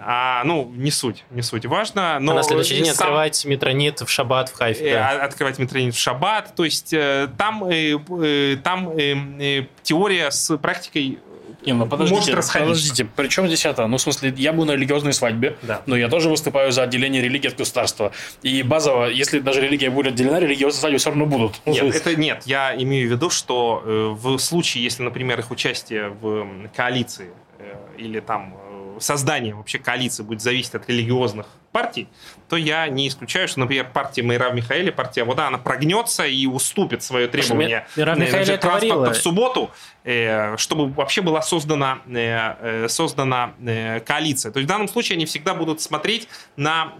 А, 0.00 0.44
ну, 0.44 0.70
не 0.76 0.90
суть, 0.90 1.24
не 1.30 1.42
суть 1.42 1.66
важно. 1.66 2.18
Но 2.20 2.32
а 2.32 2.36
на 2.36 2.42
следующий 2.42 2.76
день 2.76 2.86
сам... 2.86 2.92
открывать 2.94 3.44
метронит 3.44 4.00
в 4.00 4.08
шаббат 4.08 4.48
в 4.50 4.54
Хайфе. 4.54 4.92
Да. 4.92 5.14
Э, 5.14 5.18
открывать 5.20 5.58
метронит 5.58 5.94
в 5.94 5.98
шаббат. 5.98 6.54
То 6.54 6.64
есть 6.64 6.92
э, 6.92 7.28
там, 7.36 7.64
э, 7.64 8.56
там 8.62 8.92
теория 9.82 10.30
с 10.30 10.56
практикой 10.58 11.18
не, 11.66 11.72
ну 11.72 11.86
подождите, 11.86 12.20
может 12.20 12.34
расходиться. 12.34 12.68
Подождите, 12.68 13.04
при 13.04 13.28
чем 13.28 13.46
здесь 13.48 13.66
это? 13.66 13.88
Ну, 13.88 13.96
в 13.96 14.00
смысле, 14.00 14.32
я 14.36 14.52
был 14.52 14.64
на 14.64 14.72
религиозной 14.72 15.12
свадьбе, 15.12 15.56
да. 15.62 15.82
но 15.86 15.96
я 15.96 16.08
тоже 16.08 16.28
выступаю 16.28 16.70
за 16.70 16.84
отделение 16.84 17.20
религии 17.20 17.48
от 17.48 17.56
государства. 17.56 18.12
И 18.42 18.62
базово, 18.62 19.06
если 19.06 19.40
даже 19.40 19.60
религия 19.60 19.90
будет 19.90 20.12
отделена, 20.12 20.38
религиозные 20.38 20.80
свадьбы 20.80 20.98
все 20.98 21.10
равно 21.10 21.26
будут. 21.26 21.60
Нет, 21.66 21.94
это 21.94 22.14
нет. 22.14 22.42
Я 22.46 22.76
имею 22.76 23.08
в 23.08 23.12
виду, 23.12 23.28
что 23.28 23.82
в 23.84 24.38
случае, 24.38 24.84
если, 24.84 25.02
например, 25.02 25.40
их 25.40 25.50
участие 25.50 26.10
в 26.10 26.46
коалиции 26.76 27.30
или 27.96 28.20
там 28.20 28.54
создание 29.00 29.54
вообще 29.54 29.78
коалиции 29.78 30.22
будет 30.22 30.40
зависеть 30.42 30.74
от 30.74 30.88
религиозных 30.88 31.46
партий, 31.72 32.08
то 32.48 32.56
я 32.56 32.88
не 32.88 33.08
исключаю, 33.08 33.48
что, 33.48 33.60
например, 33.60 33.90
партия 33.92 34.22
Майра 34.22 34.50
Михаэля, 34.50 34.90
партия 34.90 35.24
Вода, 35.24 35.48
она 35.48 35.58
прогнется 35.58 36.26
и 36.26 36.46
уступит 36.46 37.02
свое 37.02 37.28
требование 37.28 37.86
Мира 37.96 38.14
на 38.14 38.26
транспорта 38.58 39.12
в 39.12 39.16
субботу, 39.16 39.70
э, 40.04 40.56
чтобы 40.56 40.88
вообще 40.88 41.20
была 41.20 41.42
создана, 41.42 42.00
э, 42.06 42.84
э, 42.84 42.88
создана 42.88 43.54
коалиция. 44.06 44.52
То 44.52 44.58
есть 44.58 44.66
в 44.66 44.68
данном 44.68 44.88
случае 44.88 45.16
они 45.16 45.26
всегда 45.26 45.54
будут 45.54 45.80
смотреть 45.80 46.28
на 46.56 46.94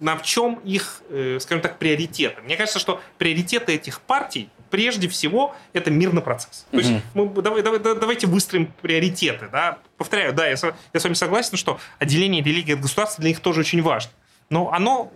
на 0.00 0.16
в 0.16 0.22
чем 0.22 0.56
их, 0.64 1.02
скажем 1.38 1.62
так, 1.62 1.78
приоритеты. 1.78 2.42
Мне 2.42 2.56
кажется, 2.56 2.78
что 2.78 3.00
приоритеты 3.16 3.74
этих 3.74 4.00
партий 4.00 4.50
прежде 4.74 5.06
всего 5.06 5.54
это 5.72 5.92
мирный 5.92 6.20
процесс. 6.20 6.66
То 6.72 6.78
есть 6.78 6.90
мы, 7.14 7.28
давай, 7.28 7.62
давай, 7.62 7.78
давайте 7.78 8.26
выстроим 8.26 8.72
приоритеты. 8.82 9.48
Да? 9.52 9.78
Повторяю, 9.96 10.32
да, 10.34 10.48
я, 10.48 10.56
я 10.92 11.00
с 11.00 11.04
вами 11.04 11.14
согласен, 11.14 11.56
что 11.56 11.78
отделение 12.00 12.42
религии 12.42 12.74
от 12.74 12.80
государства 12.80 13.22
для 13.22 13.30
них 13.30 13.38
тоже 13.38 13.60
очень 13.60 13.82
важно. 13.82 14.10
Но 14.50 14.72
оно 14.72 15.12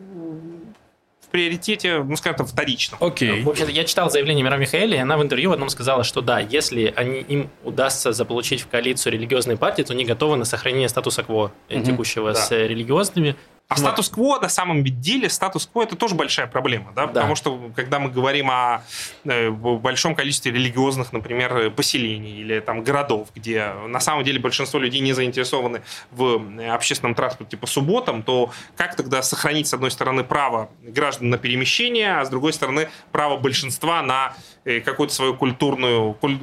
в 1.21 1.31
приоритете, 1.33 2.05
ну, 2.05 2.15
скажем 2.15 2.37
так, 2.39 2.47
вторичном. 2.47 3.03
Окей. 3.03 3.41
Okay. 3.41 3.43
В 3.43 3.49
общем, 3.49 3.67
я 3.67 3.83
читал 3.83 4.13
заявление 4.13 4.45
Мира 4.45 4.59
Михаэли, 4.59 4.95
и 4.95 4.99
она 4.99 5.19
в 5.19 5.23
интервью 5.25 5.51
в 5.51 5.55
одном 5.55 5.71
сказала, 5.71 6.05
что 6.05 6.21
да, 6.21 6.39
если 6.39 6.95
они, 6.95 7.19
им 7.23 7.51
удастся 7.65 8.13
заполучить 8.13 8.61
в 8.61 8.69
коалицию 8.69 9.15
религиозные 9.15 9.57
партии, 9.57 9.83
то 9.83 9.93
они 9.93 10.05
готовы 10.05 10.37
на 10.37 10.45
сохранение 10.45 10.89
статуса 10.89 11.25
кво 11.25 11.51
mm-hmm. 11.69 11.85
текущего 11.85 12.33
да. 12.33 12.41
с 12.41 12.53
религиозными. 12.53 13.35
А 13.69 13.75
вот. 13.75 13.81
статус-кво, 13.81 14.39
на 14.41 14.49
самом 14.49 14.83
деле, 14.83 15.29
статус-кво 15.29 15.83
это 15.83 15.95
тоже 15.95 16.15
большая 16.15 16.47
проблема, 16.47 16.93
да? 16.95 17.03
да. 17.03 17.09
Потому 17.09 17.35
что, 17.35 17.71
когда 17.77 17.99
мы 17.99 18.09
говорим 18.09 18.51
о 18.51 18.83
э, 19.25 19.51
большом 19.51 20.15
количестве 20.15 20.53
религиозных, 20.53 21.13
например, 21.13 21.71
поселений 21.73 22.41
или 22.41 22.61
там 22.61 22.83
городов, 22.83 23.29
где 23.35 23.75
на 23.87 24.01
самом 24.01 24.25
деле 24.25 24.41
большинство 24.41 24.81
людей 24.81 25.03
не 25.03 25.13
заинтересованы 25.13 25.83
в 26.13 26.41
э, 26.59 26.71
общественном 26.71 27.15
транспорте 27.15 27.59
по 27.59 27.67
субботам, 27.67 28.23
то 28.23 28.51
как 28.75 28.97
тогда 28.97 29.21
сохранить, 29.21 29.67
с 29.67 29.75
одной 29.75 29.91
стороны, 29.91 30.25
право 30.25 30.71
граждан 30.81 31.29
на 31.29 31.37
перемещение, 31.37 32.21
а 32.21 32.25
с 32.25 32.31
другой 32.31 32.55
стороны, 32.55 32.89
право 33.13 33.37
большинства 33.37 34.01
на 34.01 34.33
э, 34.65 34.81
какую-то 34.81 35.13
свою 35.13 35.35
культурную 35.35 36.15
куль... 36.15 36.39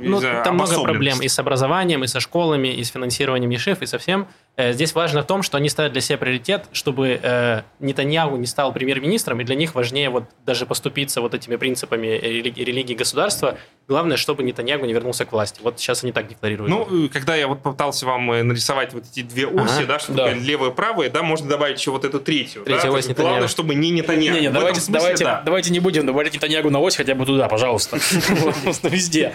ну, 0.00 0.20
там 0.20 0.54
много 0.54 0.82
проблем 0.82 1.20
и 1.20 1.28
с 1.28 1.38
образованием, 1.38 2.04
и 2.04 2.06
со 2.06 2.20
школами, 2.20 2.68
и 2.68 2.82
с 2.82 2.88
финансированием 2.88 3.50
ЕШИФ, 3.50 3.82
и 3.82 3.86
со 3.86 3.98
всем. 3.98 4.28
Здесь 4.56 4.94
важно 4.94 5.22
в 5.22 5.26
том, 5.26 5.42
что 5.42 5.56
они 5.56 5.68
ставят 5.68 5.92
для 5.92 6.00
себя 6.00 6.18
приоритет 6.18 6.68
чтобы 6.72 7.20
э, 7.22 7.62
Нетаньягу 7.80 8.36
не 8.36 8.46
стал 8.46 8.72
премьер-министром, 8.72 9.40
и 9.40 9.44
для 9.44 9.54
них 9.54 9.74
важнее 9.74 10.10
вот 10.10 10.24
даже 10.46 10.66
поступиться 10.66 11.20
вот 11.20 11.34
этими 11.34 11.56
принципами 11.56 12.06
религии, 12.06 12.62
религии 12.62 12.94
государства. 12.94 13.58
Главное, 13.88 14.16
чтобы 14.16 14.42
Нетаньягу 14.42 14.86
не 14.86 14.92
вернулся 14.92 15.24
к 15.24 15.32
власти. 15.32 15.60
Вот 15.62 15.80
сейчас 15.80 16.04
они 16.04 16.12
так 16.12 16.28
декларируют. 16.28 16.70
Ну, 16.70 17.08
когда 17.12 17.34
я 17.34 17.48
вот 17.48 17.62
попытался 17.62 18.06
вам 18.06 18.30
э, 18.32 18.42
нарисовать 18.42 18.92
вот 18.92 19.04
эти 19.10 19.22
две 19.22 19.46
оси, 19.46 19.78
ага, 19.78 19.86
да, 19.86 19.98
что 19.98 20.12
да. 20.12 20.26
такое 20.26 20.42
левое 20.42 20.70
и 20.70 20.74
правое, 20.74 21.10
да, 21.10 21.22
можно 21.22 21.48
добавить 21.48 21.78
еще 21.78 21.90
вот 21.90 22.04
эту 22.04 22.20
третью. 22.20 22.62
Третья 22.64 22.90
да? 22.90 22.92
ось 22.92 23.08
Главное, 23.08 23.48
чтобы 23.48 23.74
не 23.74 23.90
Нетаньягу. 23.90 24.36
Не, 24.36 24.42
не, 24.42 24.50
давайте, 24.50 24.80
смысле, 24.80 25.00
давайте, 25.00 25.24
да. 25.24 25.42
давайте 25.44 25.72
не 25.72 25.80
будем 25.80 26.06
добавлять 26.06 26.34
Нетаньягу 26.34 26.70
на 26.70 26.80
ось 26.80 26.96
хотя 26.96 27.14
бы 27.14 27.26
туда, 27.26 27.48
пожалуйста. 27.48 27.98
Просто 28.62 28.88
везде. 28.88 29.34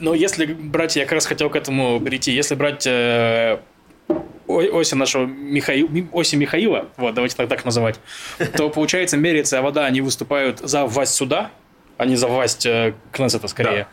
Но 0.00 0.14
если 0.14 0.46
брать, 0.46 0.96
я 0.96 1.04
как 1.04 1.12
раз 1.12 1.26
хотел 1.26 1.50
к 1.50 1.56
этому 1.56 2.00
перейти, 2.00 2.32
если 2.32 2.54
брать 2.54 2.86
э, 2.86 3.58
оси 4.48 4.94
нашего 4.94 5.26
Михаил, 5.26 5.88
оси 6.12 6.36
Михаила, 6.36 6.88
вот, 6.96 7.14
давайте 7.14 7.36
так, 7.36 7.48
так 7.48 7.64
называть, 7.64 7.98
то, 8.56 8.70
получается, 8.70 9.16
мерится 9.16 9.62
вода, 9.62 9.86
они 9.86 10.00
выступают 10.00 10.60
за 10.60 10.84
власть 10.86 11.14
суда, 11.14 11.50
а 11.98 12.04
не 12.06 12.16
за 12.16 12.26
власть 12.26 12.66
э, 12.66 12.94
Кнессета, 13.12 13.46
скорее. 13.48 13.84
Да. 13.84 13.88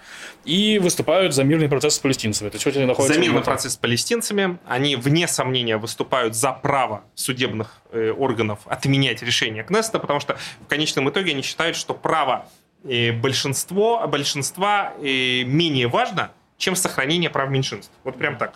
И 0.46 0.80
выступают 0.80 1.34
за 1.34 1.44
мирный 1.44 1.70
процесс 1.70 1.96
с 1.96 2.00
палестинцами. 2.00 2.50
То 2.50 2.56
есть, 2.56 2.66
они 2.66 2.86
находятся 2.86 3.14
за 3.14 3.20
мирный 3.20 3.42
процесс 3.42 3.74
с 3.74 3.78
палестинцами. 3.78 4.58
Они, 4.66 4.96
вне 4.96 5.28
сомнения, 5.28 5.78
выступают 5.78 6.34
за 6.34 6.52
право 6.54 7.04
судебных 7.14 7.82
э, 7.92 8.12
органов 8.12 8.60
отменять 8.66 9.22
решение 9.22 9.64
Кнессета, 9.64 10.00
потому 10.00 10.20
что 10.20 10.38
в 10.62 10.68
конечном 10.68 11.10
итоге 11.10 11.34
они 11.34 11.44
считают, 11.44 11.76
что 11.76 11.94
право 11.94 12.48
э, 12.84 13.12
большинство, 13.12 14.06
большинства 14.08 14.94
менее 15.02 15.88
важно, 15.88 16.32
чем 16.58 16.76
сохранение 16.76 17.30
прав 17.30 17.50
меньшинств. 17.50 17.92
Вот 18.04 18.18
прям 18.18 18.38
так. 18.38 18.54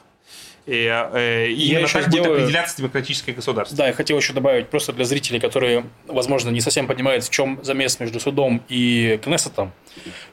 И, 0.65 0.87
э, 1.13 1.47
и 1.47 1.71
именно 1.71 1.87
так 1.87 2.09
будет 2.09 2.25
определяться 2.25 2.77
демократическое 2.77 3.33
государство. 3.33 3.77
Да, 3.77 3.87
я 3.87 3.93
хотел 3.93 4.17
еще 4.17 4.31
добавить 4.31 4.69
просто 4.69 4.93
для 4.93 5.03
зрителей, 5.03 5.39
которые, 5.39 5.85
возможно, 6.07 6.49
не 6.51 6.61
совсем 6.61 6.87
понимают, 6.87 7.25
в 7.25 7.29
чем 7.29 7.59
замес 7.63 7.99
между 7.99 8.19
судом 8.19 8.63
и 8.69 9.19
Кнессетом. 9.21 9.73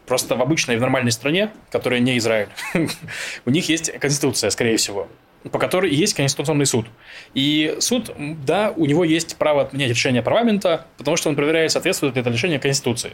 Просто 0.06 0.36
в 0.36 0.42
обычной, 0.42 0.76
в 0.76 0.80
нормальной 0.80 1.10
стране, 1.10 1.50
которая 1.70 1.98
не 1.98 2.16
Израиль, 2.18 2.48
у 3.44 3.50
них 3.50 3.68
есть 3.68 3.92
конституция, 3.98 4.50
скорее 4.50 4.76
всего 4.76 5.08
по 5.50 5.58
которой 5.58 5.90
есть 5.90 6.14
Конституционный 6.14 6.66
суд. 6.66 6.86
И 7.32 7.76
суд, 7.80 8.10
да, 8.44 8.74
у 8.76 8.84
него 8.84 9.04
есть 9.04 9.36
право 9.36 9.62
отменять 9.62 9.90
решение 9.90 10.22
парламента, 10.22 10.86
потому 10.98 11.16
что 11.16 11.30
он 11.30 11.36
проверяет, 11.36 11.72
соответствует 11.72 12.14
ли 12.14 12.20
это 12.20 12.30
решение 12.30 12.58
Конституции. 12.58 13.12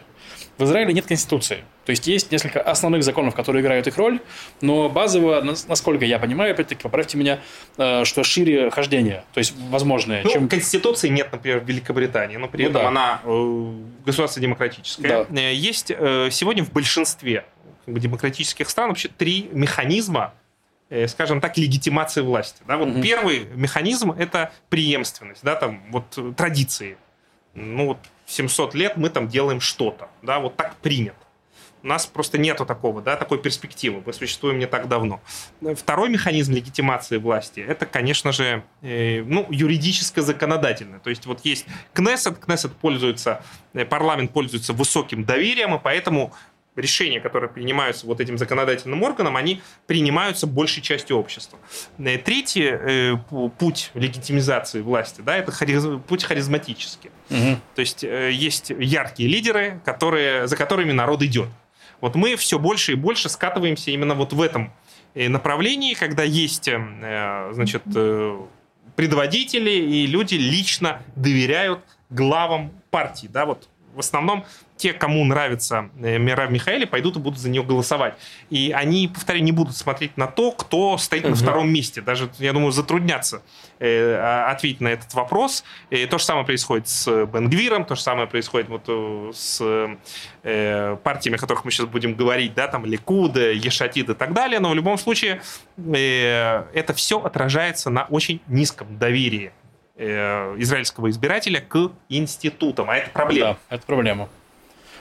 В 0.58 0.64
Израиле 0.64 0.92
нет 0.92 1.06
Конституции. 1.06 1.58
То 1.84 1.90
есть 1.90 2.06
есть 2.06 2.32
несколько 2.32 2.60
основных 2.60 3.04
законов, 3.04 3.34
которые 3.34 3.62
играют 3.62 3.86
их 3.86 3.96
роль, 3.96 4.20
но 4.60 4.88
базово, 4.88 5.40
насколько 5.42 6.04
я 6.04 6.18
понимаю, 6.18 6.52
опять-таки, 6.52 6.82
поправьте 6.82 7.16
меня, 7.18 7.40
э, 7.76 8.04
что 8.04 8.24
шире 8.24 8.70
хождение, 8.70 9.24
то 9.32 9.38
есть 9.38 9.54
возможное. 9.70 10.24
Ну, 10.24 10.30
чем... 10.30 10.48
Конституции 10.48 11.08
нет, 11.08 11.28
например, 11.30 11.60
в 11.60 11.68
Великобритании, 11.68 12.38
но 12.38 12.48
при 12.48 12.64
ну, 12.64 12.70
этом 12.70 12.82
да. 12.82 12.88
она 12.88 13.20
э, 13.24 13.72
государство 14.04 14.42
демократическое. 14.42 15.26
Да. 15.28 15.40
Э, 15.40 15.54
есть 15.54 15.88
сегодня 15.88 16.64
в 16.64 16.72
большинстве 16.72 17.44
демократических 17.86 18.68
стран 18.68 18.88
вообще 18.88 19.08
три 19.08 19.48
механизма, 19.52 20.34
скажем 21.08 21.40
так, 21.40 21.56
легитимации 21.58 22.20
власти. 22.20 22.62
Да, 22.66 22.76
вот 22.76 22.88
угу. 22.88 23.02
первый 23.02 23.46
механизм 23.54 24.12
это 24.12 24.52
преемственность, 24.68 25.42
да, 25.42 25.56
там 25.56 25.82
вот 25.90 26.18
традиции. 26.36 26.96
Ну 27.54 27.86
вот 27.86 27.98
700 28.26 28.74
лет 28.74 28.96
мы 28.96 29.08
там 29.08 29.28
делаем 29.28 29.60
что-то, 29.60 30.08
да, 30.22 30.38
вот 30.38 30.56
так 30.56 30.76
принято. 30.76 31.16
У 31.82 31.88
нас 31.88 32.04
просто 32.04 32.36
нету 32.36 32.66
такого, 32.66 33.00
да, 33.00 33.14
такой 33.14 33.38
перспективы. 33.38 34.02
Мы 34.04 34.12
существуем 34.12 34.58
не 34.58 34.66
так 34.66 34.88
давно. 34.88 35.20
Второй 35.76 36.08
механизм 36.08 36.52
легитимации 36.52 37.16
власти– 37.16 37.60
это, 37.68 37.86
конечно 37.86 38.32
же, 38.32 38.64
э, 38.82 39.22
ну, 39.22 39.46
юридическо-законодательный. 39.50 40.98
То 40.98 41.10
есть 41.10 41.26
вот 41.26 41.44
есть 41.44 41.64
Кнессет, 41.92 42.38
Кнессет 42.38 42.74
пользуется, 42.74 43.40
э, 43.72 43.84
парламент 43.84 44.32
пользуется 44.32 44.72
высоким 44.72 45.24
доверием, 45.24 45.76
и 45.76 45.78
поэтому 45.78 46.34
решения, 46.76 47.20
которые 47.20 47.50
принимаются 47.50 48.06
вот 48.06 48.20
этим 48.20 48.38
законодательным 48.38 49.02
органом, 49.02 49.36
они 49.36 49.62
принимаются 49.86 50.46
большей 50.46 50.82
частью 50.82 51.18
общества. 51.18 51.58
Э, 51.98 52.18
третий 52.18 52.68
э, 52.70 53.16
путь 53.58 53.90
легитимизации 53.94 54.80
власти, 54.82 55.22
да, 55.22 55.36
это 55.36 55.52
хариз... 55.52 55.84
путь 56.06 56.24
харизматический. 56.24 57.10
Угу. 57.30 57.58
То 57.74 57.80
есть 57.80 58.04
э, 58.04 58.30
есть 58.32 58.70
яркие 58.70 59.28
лидеры, 59.28 59.80
которые, 59.84 60.46
за 60.46 60.56
которыми 60.56 60.92
народ 60.92 61.22
идет. 61.22 61.48
Вот 62.00 62.14
мы 62.14 62.36
все 62.36 62.58
больше 62.58 62.92
и 62.92 62.94
больше 62.94 63.28
скатываемся 63.28 63.90
именно 63.90 64.14
вот 64.14 64.32
в 64.32 64.40
этом 64.40 64.72
э, 65.14 65.28
направлении, 65.28 65.94
когда 65.94 66.22
есть, 66.22 66.68
э, 66.68 67.50
значит, 67.52 67.82
э, 67.94 68.38
предводители 68.96 69.70
и 69.70 70.06
люди 70.06 70.34
лично 70.34 71.02
доверяют 71.14 71.80
главам 72.10 72.72
партии, 72.90 73.28
да, 73.30 73.46
вот 73.46 73.68
в 73.96 74.00
основном 74.00 74.44
те, 74.76 74.92
кому 74.92 75.24
нравится 75.24 75.88
э, 76.02 76.18
Мира 76.18 76.46
Михаэли, 76.48 76.84
пойдут 76.84 77.16
и 77.16 77.18
будут 77.18 77.38
за 77.38 77.48
нее 77.48 77.62
голосовать. 77.62 78.14
И 78.50 78.72
они, 78.72 79.08
повторяю, 79.08 79.42
не 79.42 79.52
будут 79.52 79.74
смотреть 79.74 80.16
на 80.18 80.26
то, 80.26 80.52
кто 80.52 80.98
стоит 80.98 81.24
угу. 81.24 81.30
на 81.30 81.36
втором 81.36 81.72
месте. 81.72 82.02
Даже, 82.02 82.28
я 82.38 82.52
думаю, 82.52 82.72
затрудняться 82.72 83.42
э, 83.78 84.16
а, 84.20 84.50
ответить 84.50 84.82
на 84.82 84.88
этот 84.88 85.12
вопрос. 85.14 85.64
И 85.88 86.04
то 86.06 86.18
же 86.18 86.24
самое 86.24 86.44
происходит 86.44 86.88
с 86.88 87.26
Бенгвиром, 87.26 87.86
то 87.86 87.94
же 87.94 88.02
самое 88.02 88.28
происходит 88.28 88.68
вот 88.68 88.84
э, 88.88 89.30
с 89.34 89.96
э, 90.42 90.96
партиями, 91.02 91.36
о 91.36 91.40
которых 91.40 91.64
мы 91.64 91.70
сейчас 91.70 91.86
будем 91.86 92.14
говорить, 92.14 92.54
да, 92.54 92.68
там 92.68 92.84
Ликуда, 92.84 93.52
Ешатид 93.52 94.10
и 94.10 94.14
так 94.14 94.34
далее. 94.34 94.60
Но 94.60 94.70
в 94.70 94.74
любом 94.74 94.98
случае 94.98 95.40
э, 95.78 96.64
это 96.74 96.92
все 96.92 97.18
отражается 97.18 97.88
на 97.88 98.04
очень 98.04 98.40
низком 98.46 98.98
доверии 98.98 99.52
израильского 99.96 101.10
избирателя 101.10 101.60
к 101.60 101.90
институтам. 102.08 102.90
А 102.90 102.96
это 102.96 103.10
проблема. 103.10 103.58
Да, 103.70 103.76
это 103.76 103.86
проблема. 103.86 104.28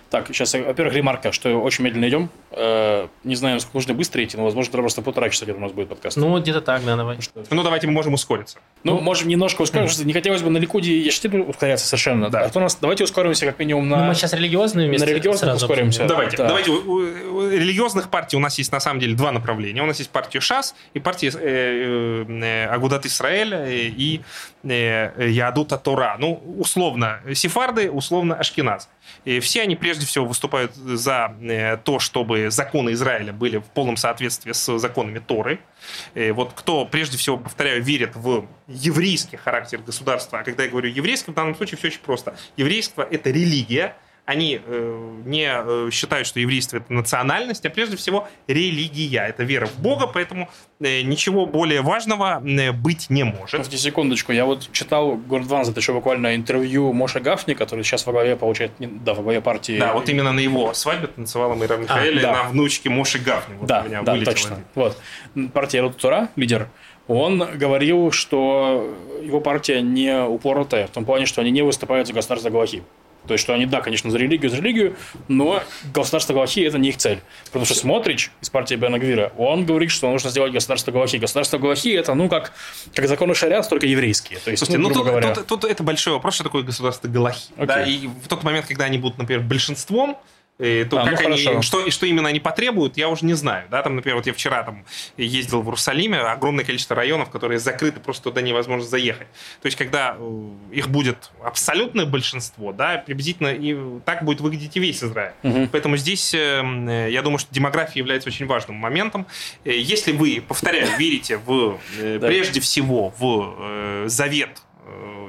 Так, 0.10 0.28
сейчас, 0.28 0.54
во-первых, 0.54 0.94
ремарка, 0.94 1.32
что 1.32 1.60
очень 1.62 1.84
медленно 1.84 2.08
идем. 2.08 2.30
Э, 2.52 3.08
не 3.24 3.36
знаю, 3.36 3.56
насколько 3.56 3.78
нужно 3.78 3.94
быстро 3.96 4.24
идти, 4.24 4.38
но, 4.38 4.44
возможно, 4.44 4.72
просто 4.72 5.02
полтора 5.02 5.30
часа 5.30 5.46
где-то 5.46 5.60
у 5.60 5.62
нас 5.62 5.72
будет 5.72 5.90
подкаст. 5.90 6.16
Ну, 6.16 6.40
где-то 6.40 6.62
так, 6.62 6.86
да, 6.86 6.96
давай. 6.96 7.20
Что? 7.22 7.44
Ну, 7.50 7.64
давайте 7.64 7.88
мы 7.88 7.94
можем 7.94 8.14
ускориться. 8.14 8.60
Ну, 8.84 8.96
ну 8.96 9.02
можем 9.02 9.28
немножко 9.28 9.64
ускориться. 9.64 10.02
Mm-hmm. 10.02 10.06
Не 10.06 10.14
хотелось 10.14 10.42
бы 10.42 10.50
на 10.50 10.58
Ликуде 10.58 10.92
и 10.94 11.00
Ештибе 11.00 11.42
ускоряться 11.42 11.88
совершенно. 11.88 12.30
Да. 12.30 12.42
А 12.42 12.50
то 12.50 12.60
у 12.60 12.62
нас, 12.62 12.78
давайте 12.80 13.04
ускоримся 13.04 13.46
как 13.46 13.60
минимум 13.60 13.90
на... 13.90 13.98
Ну, 13.98 14.04
мы 14.06 14.16
сейчас 14.16 14.34
религиозные 14.34 14.88
вместе 14.88 15.06
На 15.06 15.10
религиозных 15.10 15.56
ускоримся. 15.56 16.06
Давайте. 16.06 16.38
Да. 16.38 16.48
давайте. 16.48 16.72
У, 16.72 16.94
у 16.94 17.50
религиозных 17.50 18.10
партий 18.10 18.38
у 18.38 18.40
нас 18.40 18.58
есть, 18.58 18.72
на 18.72 18.80
самом 18.80 19.00
деле, 19.00 19.16
два 19.16 19.32
направления. 19.32 19.82
У 19.82 19.86
нас 19.86 19.98
есть 20.00 20.12
партия 20.12 20.40
ШАС 20.40 20.76
и 20.94 21.00
партия 21.00 21.32
э, 21.34 22.26
э, 22.28 22.66
Агудат 22.68 23.06
Исраэль 23.06 23.54
э, 23.54 23.74
и 23.88 24.22
э, 24.64 25.30
Ядута 25.30 25.78
Тора. 25.78 26.16
Ну, 26.20 26.42
условно, 26.58 27.20
сефарды, 27.34 27.90
условно, 27.90 28.36
Ашкеназ. 28.36 28.88
И 29.24 29.40
все 29.40 29.62
они 29.64 29.76
прежде 29.76 30.06
всего 30.06 30.26
выступают 30.26 30.76
за 30.76 31.36
э, 31.42 31.78
то, 31.78 32.00
чтобы 32.00 32.50
законы 32.52 32.92
Израиля 32.92 33.34
были 33.34 33.58
в 33.58 33.66
полном 33.66 33.98
соответствии 33.98 34.52
с 34.52 34.78
законами 34.78 35.20
Торы. 35.20 35.60
И 36.14 36.32
вот 36.32 36.54
кто, 36.56 36.86
прежде 36.86 37.18
всего, 37.18 37.38
повторяю, 37.38 37.84
верит 37.84 38.16
в 38.16 38.48
еврейский 38.68 39.38
характер 39.38 39.80
государства, 39.80 40.40
а 40.40 40.44
когда 40.44 40.64
я 40.64 40.70
говорю 40.70 40.90
еврейский, 40.90 41.32
в 41.32 41.34
данном 41.34 41.56
случае 41.56 41.78
все 41.78 41.88
очень 41.88 42.02
просто. 42.02 42.36
Еврейство– 42.58 43.08
это 43.12 43.30
религия, 43.30 43.96
они 44.26 44.60
э, 44.66 45.22
не 45.26 45.48
э, 45.48 45.90
считают, 45.92 46.28
что 46.28 46.40
еврейство 46.40 46.78
это 46.78 46.92
национальность, 46.92 47.66
а 47.66 47.70
прежде 47.70 47.96
всего 47.96 48.28
религия. 48.48 49.28
Это 49.28 49.44
вера 49.44 49.68
в 49.68 49.80
Бога, 49.80 50.08
поэтому 50.08 50.50
э, 50.80 51.02
ничего 51.02 51.46
более 51.46 51.82
важного 51.82 52.42
э, 52.44 52.72
быть 52.72 53.10
не 53.10 53.24
может. 53.24 53.52
Подожди 53.52 53.78
секундочку, 53.78 54.32
я 54.32 54.46
вот 54.46 54.70
читал 54.72 55.16
Горд 55.16 55.46
Ван, 55.46 55.68
это 55.68 55.80
еще 55.80 55.94
буквально 55.94 56.36
интервью 56.36 56.92
Моша 56.92 57.20
Гафни, 57.20 57.54
который 57.54 57.84
сейчас 57.84 58.06
во 58.06 58.14
главе 58.14 58.36
получает, 58.36 58.72
да, 58.80 59.14
во 59.14 59.22
главе 59.22 59.42
партии. 59.42 59.78
Да, 59.80 59.94
вот 59.94 60.10
именно 60.10 60.32
на 60.32 60.40
его 60.40 60.74
свадьбе 60.74 61.08
танцевала 61.08 61.54
Майра 61.54 61.78
Михаэля, 61.78 62.20
а, 62.20 62.22
да. 62.22 62.32
на 62.44 62.50
внучке 62.50 62.90
Моши 62.90 63.20
Гафни. 63.20 63.56
Вот 63.56 63.68
да, 63.68 63.84
у 63.86 63.88
меня 63.88 64.02
да, 64.02 64.18
точно. 64.24 64.56
Один. 64.56 64.66
Вот. 64.74 64.98
Партия 65.54 65.82
Рутура, 65.82 66.30
лидер, 66.36 66.70
он 67.08 67.38
говорил, 67.58 68.12
что 68.12 68.92
его 69.22 69.40
партия 69.40 69.82
не 69.82 70.20
упоротая, 70.20 70.88
в 70.88 70.90
том 70.90 71.06
плане, 71.06 71.28
что 71.28 71.42
они 71.42 71.52
не 71.52 71.62
выступают 71.62 72.08
за 72.08 72.14
государство 72.14 72.50
Галахи. 72.50 72.84
То 73.28 73.34
есть, 73.34 73.44
что 73.44 73.54
они, 73.54 73.66
да, 73.66 73.82
конечно, 73.82 74.12
за 74.12 74.18
религию, 74.18 74.50
за 74.50 74.58
религию, 74.58 74.96
но 75.28 75.64
государство 75.94 76.34
Галахи– 76.34 76.60
это 76.66 76.78
не 76.78 76.90
их 76.90 76.98
цель. 76.98 77.20
Потому 77.46 77.66
что 77.66 77.76
Смотрич 77.76 78.32
из 78.42 78.50
партии 78.50 78.76
Бена 78.76 79.00
Гвира, 79.00 79.32
он 79.38 79.66
говорит, 79.66 79.92
что 79.92 80.12
нужно 80.12 80.30
сделать 80.30 80.54
государство 80.54 80.92
Галахи. 80.92 81.18
Государство 81.18 81.58
Галахи– 81.58 81.90
это, 81.96 82.14
ну, 82.14 82.30
как, 82.30 82.54
как 82.94 83.08
законы 83.08 83.36
шариат, 83.36 83.68
только 83.70 83.88
еврейские. 83.88 84.40
То 84.40 84.52
есть, 84.52 84.60
Слушайте, 84.60 84.80
ну, 84.80 84.90
ну 84.90 84.96
тут, 84.96 85.06
говоря... 85.06 85.34
тут, 85.34 85.48
тут 85.48 85.66
это 85.66 85.84
большой 85.84 86.14
вопрос, 86.14 86.36
что 86.36 86.44
такое 86.44 86.64
государство 86.64 87.08
Галахи. 87.08 87.52
Okay. 87.58 87.66
Да, 87.66 87.84
и 87.84 88.08
в 88.08 88.28
тот 88.28 88.44
момент, 88.44 88.66
когда 88.68 88.86
они 88.86 88.98
будут, 88.98 89.18
например, 89.18 89.44
большинством, 89.44 90.18
и 90.58 90.86
то 90.90 91.02
а, 91.02 91.10
как 91.10 91.22
ну 91.22 91.34
они, 91.34 91.62
что, 91.62 91.90
что 91.92 92.06
именно 92.06 92.30
они 92.30 92.40
потребуют, 92.40 92.96
я 92.96 93.10
уже 93.10 93.26
не 93.26 93.34
знаю. 93.34 93.68
Да? 93.70 93.82
Там, 93.82 93.98
например, 93.98 94.16
вот 94.16 94.26
я 94.26 94.34
вчера 94.34 94.64
там 94.64 94.86
ездил 95.18 95.62
в 95.62 95.66
Иерусалиме, 95.66 96.20
огромное 96.20 96.64
количество 96.64 96.96
районов, 96.96 97.30
которые 97.30 97.60
закрыты, 97.60 98.00
просто 98.00 98.24
туда 98.24 98.42
невозможно 98.42 98.88
заехать. 98.88 99.28
То 99.62 99.66
есть, 99.66 99.78
когда 99.78 100.16
э, 100.18 100.50
их 100.72 100.88
будет 100.90 101.32
абсолютное 101.44 102.06
большинство, 102.06 102.72
да, 102.72 103.04
приблизительно 103.06 103.50
и 103.50 104.00
так 104.06 104.24
будет 104.24 104.40
выглядеть 104.40 104.78
и 104.78 104.80
весь 104.80 105.04
Израиль. 105.04 105.34
Угу. 105.44 105.70
Поэтому 105.74 105.98
здесь, 105.98 106.34
э, 106.34 107.10
я 107.12 107.22
думаю, 107.22 107.40
что 107.40 107.54
демография 107.54 108.00
является 108.00 108.30
очень 108.30 108.46
важным 108.46 108.78
моментом. 108.78 109.28
Э, 109.66 109.78
если 109.78 110.14
вы, 110.14 110.42
повторяю, 110.48 110.88
верите 110.98 111.36
в, 111.36 111.80
прежде 112.22 112.62
всего 112.62 113.14
в 113.20 114.08
завет 114.08 114.62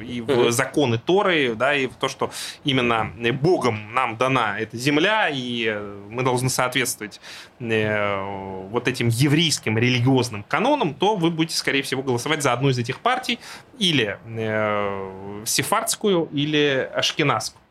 и 0.03 0.21
в 0.21 0.51
законы 0.51 0.99
Торы, 0.99 1.55
да, 1.55 1.75
и 1.75 1.87
в 1.87 1.95
то, 1.95 2.09
что 2.09 2.31
именно 2.65 3.13
Богом 3.33 3.95
нам 3.95 4.17
дана 4.17 4.59
эта 4.59 4.77
земля, 4.77 5.29
и 5.31 5.79
мы 6.09 6.23
должны 6.23 6.49
соответствовать 6.51 7.21
э, 7.61 8.67
вот 8.71 8.89
этим 8.89 9.09
еврейским 9.09 9.79
религиозным 9.79 10.43
канонам, 10.45 10.95
то 10.95 11.17
вы 11.17 11.31
будете, 11.31 11.57
скорее 11.57 11.83
всего, 11.83 12.03
голосовать 12.03 12.43
за 12.43 12.53
одну 12.53 12.69
из 12.69 12.79
этих 12.79 13.01
партий, 13.01 13.39
или 13.79 14.19
э, 14.25 15.43
сефардскую, 15.45 16.29
или 16.33 16.89
ашкеназскую. 16.95 17.63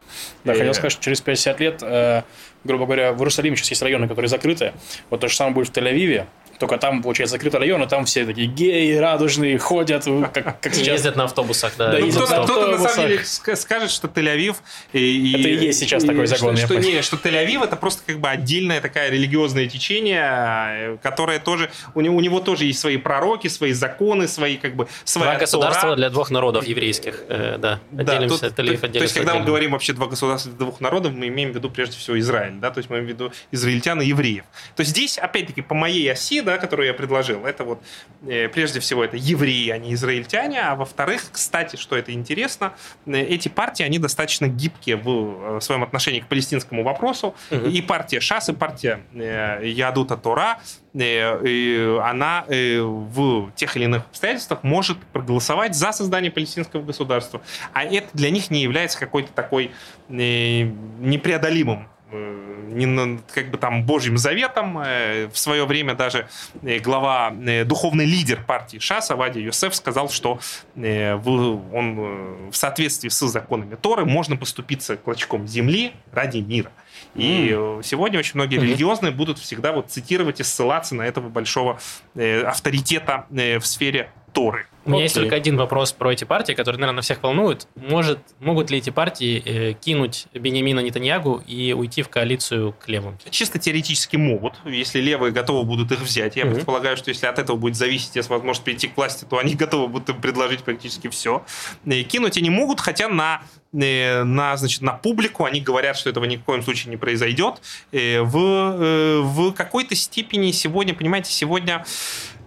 Да, 0.44 0.54
хотел 0.54 0.74
сказать, 0.74 0.92
что 0.92 1.04
через 1.04 1.22
50 1.22 1.60
лет, 1.60 1.80
э, 1.82 2.24
грубо 2.64 2.86
говоря, 2.86 3.14
в 3.14 3.18
Иерусалиме 3.18 3.56
сейчас 3.56 3.72
есть 3.72 3.82
районы, 3.82 4.08
которые 4.08 4.30
закрыты. 4.30 4.74
Вот 5.10 5.20
то 5.20 5.28
же 5.28 5.36
самое 5.36 5.56
будет 5.56 5.70
в 5.70 5.72
Тель-Авиве. 5.72 6.28
Только 6.60 6.78
там, 6.78 7.02
получается, 7.02 7.36
закрытый 7.36 7.60
район, 7.60 7.84
и 7.84 7.88
там 7.88 8.06
все 8.06 8.26
такие 8.26 8.48
геи, 8.48 8.96
радужные, 8.96 9.58
ходят, 9.58 10.06
как, 10.34 10.60
как 10.62 10.74
сейчас. 10.74 10.96
Ездят 10.96 11.16
на 11.16 11.26
автобусах, 11.26 11.74
да. 11.78 11.92
да 11.92 12.00
ну, 12.00 12.10
кто-то, 12.10 12.44
кто 12.44 12.68
на 12.68 12.90
самом 12.90 13.10
деле 13.10 13.24
скажет, 13.24 13.92
что 13.92 14.08
Тель-Авив... 14.08 14.56
И, 14.94 15.34
это 15.34 15.50
и 15.50 15.66
есть 15.66 15.80
сейчас 15.80 16.04
и, 16.04 16.08
такой 16.08 16.28
закон. 16.28 16.56
Что, 16.58 16.68
что, 16.68 16.76
не, 16.76 17.02
что 17.02 17.18
Тель-Авив 17.18 17.64
это 17.64 17.76
просто 17.76 18.02
как 18.06 18.20
бы 18.20 18.30
отдельное 18.30 18.82
такое 18.82 19.10
религиозное 19.10 19.68
течение, 19.68 20.98
которое 21.02 21.40
тоже... 21.40 21.70
У 21.94 22.02
него, 22.02 22.16
у 22.16 22.20
него 22.22 22.40
тоже 22.40 22.66
есть 22.66 22.80
свои 22.80 22.98
пророки, 22.98 23.48
свои 23.48 23.74
законы, 23.74 24.28
свои 24.28 24.58
как 24.58 24.76
бы... 24.76 24.88
Своя 25.04 25.32
два 25.32 25.40
государства 25.40 25.96
для 25.96 26.10
двух 26.10 26.30
народов 26.30 26.66
еврейских, 26.66 27.24
э, 27.28 27.58
да. 27.58 27.80
Отделимся, 27.92 28.50
да, 28.50 28.64
тут, 28.64 28.92
То 28.94 29.00
есть, 29.00 29.14
когда 29.14 29.36
мы 29.36 29.46
говорим 29.46 29.72
вообще 29.72 29.94
два 29.94 30.08
государства 30.08 30.52
для 30.52 30.60
двух 30.60 30.80
народов, 30.80 31.14
мы 31.14 31.28
имеем 31.28 31.52
в 31.52 31.56
виду 31.56 31.70
прежде 31.70 31.98
всего 31.98 32.18
Израиль, 32.20 32.54
да, 32.60 32.72
то 32.72 32.80
есть 32.80 32.90
мы 32.90 32.98
имеем 32.98 33.08
в 33.08 33.14
виду 33.14 33.34
израильтян 33.52 34.02
и 34.02 34.06
евреев. 34.06 34.44
То 34.76 34.82
есть 34.82 34.92
здесь, 34.92 35.18
опять-таки, 35.18 35.62
по 35.62 35.76
моей 35.76 36.12
оси, 36.12 36.42
да, 36.46 36.58
которую 36.58 36.88
я 36.88 36.94
предложил, 36.94 37.46
это 37.46 37.64
вот 37.64 37.82
э, 38.28 38.48
прежде 38.48 38.80
всего 38.80 39.04
это 39.04 39.18
евреи, 39.18 39.70
а 39.70 39.78
не 39.78 39.94
израильтяне, 39.94 40.62
а 40.62 40.76
во-вторых, 40.76 41.24
кстати, 41.32 41.76
что 41.76 41.98
это 41.98 42.14
интересно, 42.14 42.74
э, 43.06 43.20
эти 43.20 43.50
партии, 43.50 43.84
они 43.84 44.00
достаточно 44.00 44.48
гибкие 44.48 44.96
в 44.96 45.60
своем 45.60 45.84
отношении 45.84 46.22
к 46.22 46.28
палестинскому 46.28 46.84
вопросу, 46.84 47.36
угу. 47.52 47.66
и 47.66 47.82
партия 47.82 48.20
ШАС, 48.20 48.50
и 48.50 48.54
партия 48.54 49.02
Ядута 49.14 50.18
Тора, 50.18 50.60
она 50.94 52.46
в 52.48 53.52
тех 53.56 53.76
или 53.76 53.84
иных 53.84 54.06
обстоятельствах 54.06 54.64
может 54.64 54.98
проголосовать 55.12 55.76
за 55.76 55.92
создание 55.92 56.32
палестинского 56.32 56.84
государства, 56.84 57.42
а 57.74 57.84
это 57.84 58.08
для 58.14 58.30
них 58.30 58.50
не 58.50 58.62
является 58.62 58.98
какой-то 58.98 59.34
такой 59.34 59.72
непреодолимым 60.08 61.90
Э, 61.90 61.95
не 62.16 63.20
как 63.34 63.52
бы 63.52 63.58
там 63.58 63.84
Божьим 63.84 64.18
заветом. 64.18 64.78
Э, 64.80 65.28
в 65.32 65.38
свое 65.38 65.66
время 65.66 65.96
даже 65.96 66.28
э, 66.62 66.80
глава, 66.80 67.34
духовный 67.66 68.06
лидер 68.06 68.44
партии 68.44 68.78
ШАС 68.80 69.12
Авади 69.12 69.40
Юсеф 69.40 69.76
сказал, 69.76 70.10
что 70.10 70.40
он 70.76 72.50
в 72.52 72.56
соответствии 72.56 73.10
с 73.10 73.20
законами 73.28 73.76
Торы 73.76 74.06
можно 74.06 74.36
поступиться 74.36 74.98
клочком 74.98 75.48
земли 75.48 75.94
ради 76.12 76.38
мира. 76.38 76.72
И 77.16 77.50
mm. 77.50 77.84
сегодня 77.84 78.20
очень 78.20 78.34
многие 78.36 78.58
mm-hmm. 78.58 78.64
религиозные 78.64 79.12
будут 79.12 79.40
всегда 79.40 79.72
вот 79.72 79.90
цитировать 79.90 80.40
и 80.40 80.44
ссылаться 80.44 80.96
на 80.96 81.04
этого 81.04 81.30
большого 81.30 81.80
авторитета 82.16 83.26
в 83.30 83.62
сфере 83.62 84.10
Торы. 84.34 84.68
У 84.86 84.92
меня 84.92 85.04
есть 85.04 85.16
только 85.16 85.36
один 85.36 85.58
вопрос 85.58 85.92
про 85.92 86.14
эти 86.14 86.24
партии, 86.24 86.54
который, 86.54 86.78
наверное, 86.78 87.02
всех 87.02 87.24
волнует. 87.24 87.68
Может, 87.76 88.20
могут 88.40 88.70
ли 88.70 88.78
эти 88.78 88.92
партии 88.92 89.42
э, 89.44 89.74
кинуть 89.74 90.28
Бенемина 90.34 90.80
Нетаньягу 90.80 91.42
и 91.48 91.74
уйти 91.74 92.04
в 92.04 92.10
коалицию 92.10 92.74
к 92.74 92.88
левым? 92.88 93.18
Чисто 93.30 93.58
теоретически 93.58 94.16
могут, 94.16 94.54
если 94.66 95.00
левые 95.00 95.32
готовы 95.32 95.64
будут 95.64 95.92
их 95.92 96.02
взять. 96.02 96.36
Я 96.36 96.44
mm-hmm. 96.44 96.54
предполагаю, 96.54 96.98
что 96.98 97.10
если 97.10 97.26
от 97.26 97.40
этого 97.40 97.58
будет 97.58 97.76
зависеть 97.76 98.16
если 98.16 98.30
возможность 98.30 98.64
перейти 98.64 98.88
к 98.88 98.96
власти, 98.96 99.26
то 99.28 99.40
они 99.40 99.56
готовы 99.56 99.88
будут 99.88 100.10
им 100.10 100.22
предложить 100.22 100.62
практически 100.62 101.08
все. 101.08 101.44
И 101.86 102.04
кинуть 102.04 102.38
они 102.38 102.52
могут, 102.52 102.80
хотя 102.80 103.10
на 103.10 103.42
э, 103.42 103.65
на, 103.76 104.58
значит, 104.58 104.82
на 104.82 104.94
публику, 104.94 105.46
они 105.46 105.62
говорят, 105.62 105.98
что 105.98 106.10
этого 106.10 106.26
ни 106.26 106.38
в 106.38 106.44
коем 106.44 106.64
случае 106.64 106.92
не 106.92 106.98
произойдет. 106.98 107.56
Э, 107.92 108.22
в, 108.22 108.38
э, 108.38 109.20
в 109.22 109.52
какой-то 109.52 109.96
степени 109.96 110.52
сегодня, 110.52 110.94
понимаете, 110.94 111.32
сегодня 111.32 111.86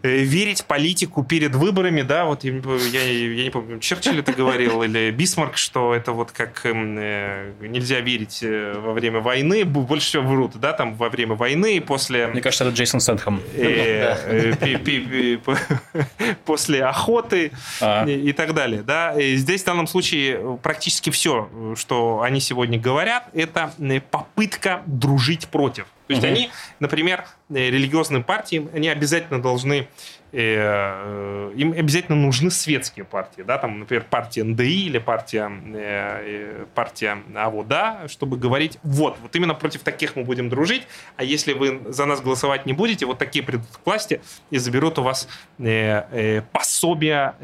Э, 0.01 0.18
верить 0.18 0.64
политику 0.64 1.24
перед 1.24 1.57
выборами, 1.57 2.03
да, 2.03 2.24
вот 2.24 2.45
я, 2.45 2.53
я, 2.53 3.03
я 3.03 3.43
не 3.43 3.51
помню, 3.51 3.81
Черчилль 3.81 4.20
это 4.20 4.33
говорил, 4.33 4.83
или 4.85 5.11
Бисмарк, 5.11 5.57
что 5.57 5.93
это 5.93 6.12
вот 6.12 6.31
как 6.31 6.64
эм, 6.66 6.97
э, 6.97 7.53
нельзя 7.61 7.99
верить 7.99 8.39
э, 8.43 8.74
во 8.79 8.93
время 8.93 9.18
войны, 9.18 9.64
больше 9.64 10.07
всего 10.07 10.22
врут, 10.22 10.53
да, 10.55 10.72
там 10.72 10.95
во 10.95 11.09
время 11.09 11.35
войны 11.35 11.76
и 11.76 11.81
после... 11.81 12.29
Мне 12.29 12.41
кажется, 12.41 12.64
это 12.64 12.76
Джейсон 12.76 13.01
Сентхэм. 13.01 13.43
После 16.45 16.85
охоты 16.85 17.51
а. 17.81 18.07
и 18.07 18.33
так 18.33 18.55
далее, 18.55 18.83
да. 18.83 19.14
Здесь 19.18 19.62
в 19.62 19.66
данном 19.66 19.89
случае 19.89 20.59
практически 20.62 21.11
все, 21.19 21.75
что 21.75 22.23
они 22.23 22.39
сегодня 22.39 22.79
говорят, 22.79 23.29
это 23.35 23.73
попытка 24.12 24.83
дружить 24.87 25.49
против. 25.49 25.87
То 26.07 26.12
есть 26.12 26.23
угу. 26.23 26.33
они, 26.33 26.51
например, 26.79 27.27
религиозным 27.51 28.23
партиям, 28.23 28.71
они 28.73 28.89
обязательно 28.89 29.43
должны 29.43 29.89
Э, 30.31 31.53
им 31.57 31.72
обязательно 31.72 32.16
нужны 32.16 32.51
светские 32.51 33.07
партии, 33.07 33.41
да, 33.41 33.57
там, 33.57 33.81
например, 33.81 34.05
партия 34.11 34.45
НДИ 34.45 34.87
или 34.87 34.99
партия, 34.99 35.51
э, 35.74 36.66
партия 36.74 37.22
АВОДа, 37.35 38.09
чтобы 38.09 38.37
говорить, 38.37 38.79
вот, 38.83 39.16
вот 39.22 39.35
именно 39.35 39.55
против 39.55 39.81
таких 39.83 40.16
мы 40.16 40.24
будем 40.24 40.51
дружить, 40.51 40.83
а 41.16 41.24
если 41.24 41.55
вы 41.55 41.81
за 41.89 42.05
нас 42.05 42.20
голосовать 42.20 42.66
не 42.66 42.74
будете, 42.74 43.07
вот 43.07 43.16
такие 43.16 43.43
придут 43.43 43.68
к 43.83 43.87
власти 43.87 44.20
и 44.51 44.59
заберут 44.59 44.99
у 44.99 45.03
вас 45.03 45.29
э, 45.59 46.43
пособия 46.53 47.35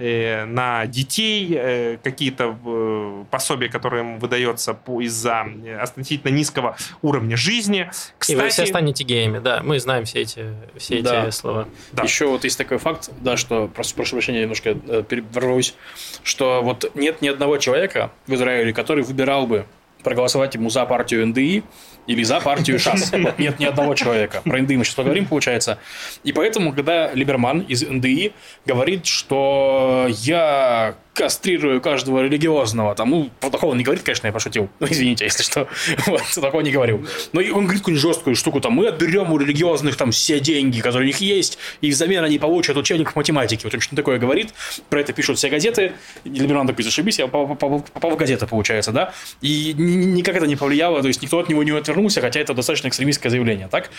на 0.46 0.86
детей, 0.86 1.98
какие-то 2.02 3.26
пособия, 3.30 3.68
которые 3.68 4.02
им 4.02 4.18
выдается 4.18 4.76
из-за 5.00 5.46
относительно 5.80 6.30
низкого 6.30 6.76
уровня 7.02 7.36
жизни. 7.36 7.90
Кстати, 8.18 8.36
и 8.36 8.40
вы 8.40 8.48
все 8.50 8.66
станете 8.66 9.04
геями, 9.04 9.38
да, 9.38 9.62
мы 9.62 9.80
знаем 9.80 10.04
все 10.04 10.20
эти, 10.20 10.54
все 10.76 10.96
эти 10.96 11.04
да. 11.04 11.30
слова. 11.30 11.68
Да. 11.92 12.02
Еще 12.02 12.26
вот 12.26 12.44
есть 12.44 12.58
такой 12.58 12.73
такой 12.74 12.78
факт, 12.78 13.10
да, 13.20 13.36
что, 13.36 13.68
просто 13.68 13.94
прошу 13.94 14.16
прощения, 14.16 14.42
немножко 14.42 14.70
э, 14.70 15.04
ворвусь, 15.32 15.74
что 16.22 16.62
вот 16.62 16.90
нет 16.94 17.22
ни 17.22 17.28
одного 17.28 17.58
человека 17.58 18.10
в 18.26 18.34
Израиле, 18.34 18.72
который 18.72 19.04
выбирал 19.04 19.46
бы 19.46 19.66
проголосовать 20.02 20.54
ему 20.54 20.70
за 20.70 20.84
партию 20.84 21.26
НДИ 21.26 21.62
или 22.06 22.22
за 22.24 22.40
партию 22.40 22.78
ШАС. 22.78 23.12
Вот 23.12 23.38
нет 23.38 23.58
ни 23.58 23.64
одного 23.64 23.94
человека. 23.94 24.42
Про 24.44 24.58
НДИ 24.58 24.76
мы 24.76 24.84
сейчас 24.84 24.96
поговорим, 24.96 25.26
получается. 25.26 25.78
И 26.24 26.32
поэтому, 26.32 26.72
когда 26.72 27.12
Либерман 27.14 27.60
из 27.60 27.82
НДИ 27.82 28.32
говорит, 28.66 29.06
что 29.06 30.06
я 30.08 30.96
кастрирую 31.14 31.80
каждого 31.80 32.22
религиозного. 32.22 32.94
Там, 32.94 33.10
ну, 33.10 33.30
такого 33.40 33.74
не 33.74 33.84
говорит, 33.84 34.02
конечно, 34.02 34.26
я 34.26 34.32
пошутил. 34.32 34.68
Ну, 34.80 34.86
извините, 34.90 35.24
если 35.24 35.42
что. 35.42 35.68
Вот, 36.06 36.22
такого 36.34 36.60
не 36.60 36.72
говорил. 36.72 37.06
Но 37.32 37.40
он 37.40 37.64
говорит 37.64 37.80
какую-нибудь 37.80 38.02
жесткую 38.02 38.36
штуку, 38.36 38.60
там, 38.60 38.72
мы 38.72 38.88
отберем 38.88 39.32
у 39.32 39.38
религиозных 39.38 39.96
там 39.96 40.10
все 40.10 40.40
деньги, 40.40 40.80
которые 40.80 41.04
у 41.04 41.06
них 41.06 41.18
есть, 41.18 41.58
и 41.80 41.90
взамен 41.90 42.24
они 42.24 42.38
получат 42.38 42.76
учебник 42.76 43.12
по 43.12 43.20
математике. 43.20 43.62
Вот 43.64 43.74
он 43.74 43.80
что 43.80 43.96
такое 43.96 44.18
говорит, 44.18 44.52
про 44.90 45.00
это 45.00 45.12
пишут 45.12 45.38
все 45.38 45.48
газеты. 45.48 45.92
Либерман 46.24 46.66
такой, 46.66 46.84
зашибись, 46.84 47.18
я 47.18 47.28
попал 47.28 47.84
в 48.10 48.16
газеты, 48.16 48.46
получается, 48.46 48.90
да? 48.92 49.14
И 49.40 49.72
никак 49.76 50.36
это 50.36 50.46
не 50.46 50.56
повлияло, 50.56 51.00
то 51.00 51.08
есть 51.08 51.22
никто 51.22 51.38
от 51.38 51.48
него 51.48 51.62
не 51.62 51.70
отвернулся, 51.70 52.20
хотя 52.20 52.40
это 52.40 52.54
достаточно 52.54 52.88
экстремистское 52.88 53.30
заявление, 53.30 53.68
так? 53.68 53.90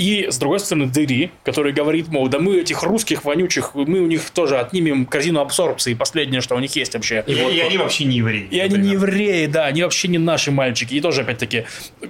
И, 0.00 0.30
с 0.30 0.38
другой 0.38 0.60
стороны, 0.60 0.86
Дери, 0.86 1.30
который 1.44 1.74
говорит, 1.74 2.08
мол, 2.08 2.26
да 2.28 2.38
мы 2.38 2.56
этих 2.56 2.82
русских 2.82 3.24
вонючих, 3.24 3.74
мы 3.74 4.00
у 4.00 4.06
них 4.06 4.30
тоже 4.30 4.56
отнимем 4.56 5.04
корзину 5.04 5.40
абсорбции, 5.40 5.92
последнее, 5.92 6.40
что 6.40 6.54
у 6.54 6.58
них 6.58 6.74
есть 6.74 6.94
вообще. 6.94 7.22
И, 7.26 7.34
вот, 7.34 7.52
и 7.52 7.60
они 7.60 7.76
вообще 7.76 8.04
не 8.04 8.16
евреи. 8.16 8.48
И 8.50 8.62
например. 8.62 8.64
они 8.64 8.78
не 8.78 8.92
евреи, 8.94 9.44
да, 9.44 9.66
они 9.66 9.82
вообще 9.82 10.08
не 10.08 10.16
наши 10.16 10.52
мальчики. 10.52 10.94
И 10.94 11.02
тоже, 11.02 11.20
опять-таки, 11.20 11.66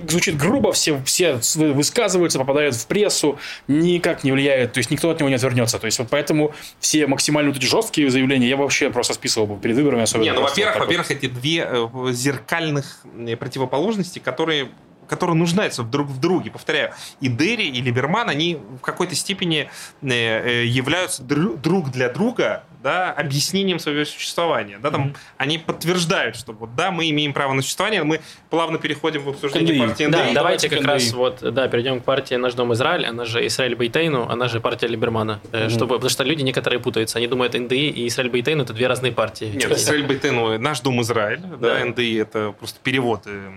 звучит 0.07 0.37
грубо, 0.37 0.71
все, 0.71 1.03
все 1.03 1.41
высказываются, 1.57 2.39
попадают 2.39 2.77
в 2.77 2.87
прессу, 2.87 3.41
никак 3.67 4.23
не 4.23 4.31
влияет, 4.31 4.73
то 4.73 4.79
есть 4.79 4.93
никто 4.93 5.11
от 5.11 5.19
него 5.19 5.29
не 5.29 5.35
отвернется. 5.35 5.81
То 5.81 5.87
есть 5.87 5.99
вот 5.99 6.07
поэтому 6.11 6.55
все 6.79 7.09
максимально 7.09 7.51
вот 7.51 7.61
жесткие 7.61 8.09
заявления 8.09 8.49
я 8.49 8.57
вообще 8.57 8.91
просто 8.91 9.15
списывал 9.15 9.49
бы 9.49 9.61
перед 9.61 9.75
выборами 9.75 10.05
особенно. 10.05 10.27
Не, 10.27 10.33
ну, 10.33 10.43
во-первых, 10.43 10.79
во-первых, 10.79 11.11
эти 11.11 11.27
две 11.27 11.67
э, 11.69 11.89
зеркальных 12.13 13.01
э, 13.19 13.35
противоположности, 13.35 14.21
которые 14.21 14.69
которые 15.11 15.37
нуждаются 15.37 15.83
друг 15.83 16.07
в 16.07 16.21
друге. 16.21 16.51
Повторяю, 16.53 16.95
и 17.21 17.29
Дерри, 17.29 17.69
и 17.69 17.81
Либерман, 17.83 18.29
они 18.31 18.55
в 18.55 18.79
какой-то 18.79 19.17
степени 19.17 19.69
э, 20.03 20.09
э, 20.09 20.65
являются 20.67 21.23
друг 21.23 21.91
для 21.91 22.09
друга 22.09 22.63
да, 22.83 23.13
объяснением 23.13 23.79
своего 23.79 24.05
существования. 24.05 24.79
Да, 24.79 24.91
там, 24.91 25.09
mm-hmm. 25.09 25.17
Они 25.37 25.59
подтверждают, 25.59 26.37
что 26.37 26.53
вот 26.53 26.75
да, 26.75 26.91
мы 26.91 27.11
имеем 27.11 27.33
право 27.33 27.53
на 27.53 27.63
существование, 27.63 28.03
мы 28.03 28.21
плавно 28.49 28.79
переходим 28.79 29.23
в 29.23 29.29
обсуждение 29.29 29.75
НДИ. 29.75 29.79
партии 29.79 30.05
НДИ. 30.05 30.13
Да, 30.13 30.33
давайте 30.33 30.69
как 30.69 30.85
раз 30.85 31.13
вот, 31.13 31.41
да, 31.41 31.69
перейдем 31.69 32.01
к 32.01 32.05
партии 32.05 32.35
«Наш 32.35 32.55
дом 32.55 32.73
Израиль», 32.73 33.07
она 33.07 33.25
же 33.25 33.47
Израиль 33.47 33.75
Бейтейну, 33.75 34.29
она 34.29 34.49
же 34.49 34.61
партия 34.61 34.87
Либермана. 34.87 35.41
Mm-hmm. 35.53 35.71
Чтобы, 35.71 35.95
потому 35.97 36.11
что 36.11 36.25
люди 36.25 36.43
некоторые 36.43 36.81
путаются, 36.81 37.19
они 37.19 37.27
думают, 37.27 37.55
НДИ 37.55 37.89
и 37.89 38.09
Израиль 38.09 38.31
Бейтейну– 38.31 38.63
это 38.65 38.73
две 38.73 38.87
разные 38.87 39.13
партии. 39.13 39.53
Нет, 39.55 39.71
Израиль 39.71 40.07
Бейтейну– 40.07 40.59
«Наш 40.61 40.81
дом 40.81 41.01
Израиль», 41.03 41.41
да, 41.41 41.57
да 41.57 41.85
НДИ– 41.85 42.19
это 42.21 42.55
просто 42.59 42.79
перевод 42.83 43.23
э, 43.27 43.51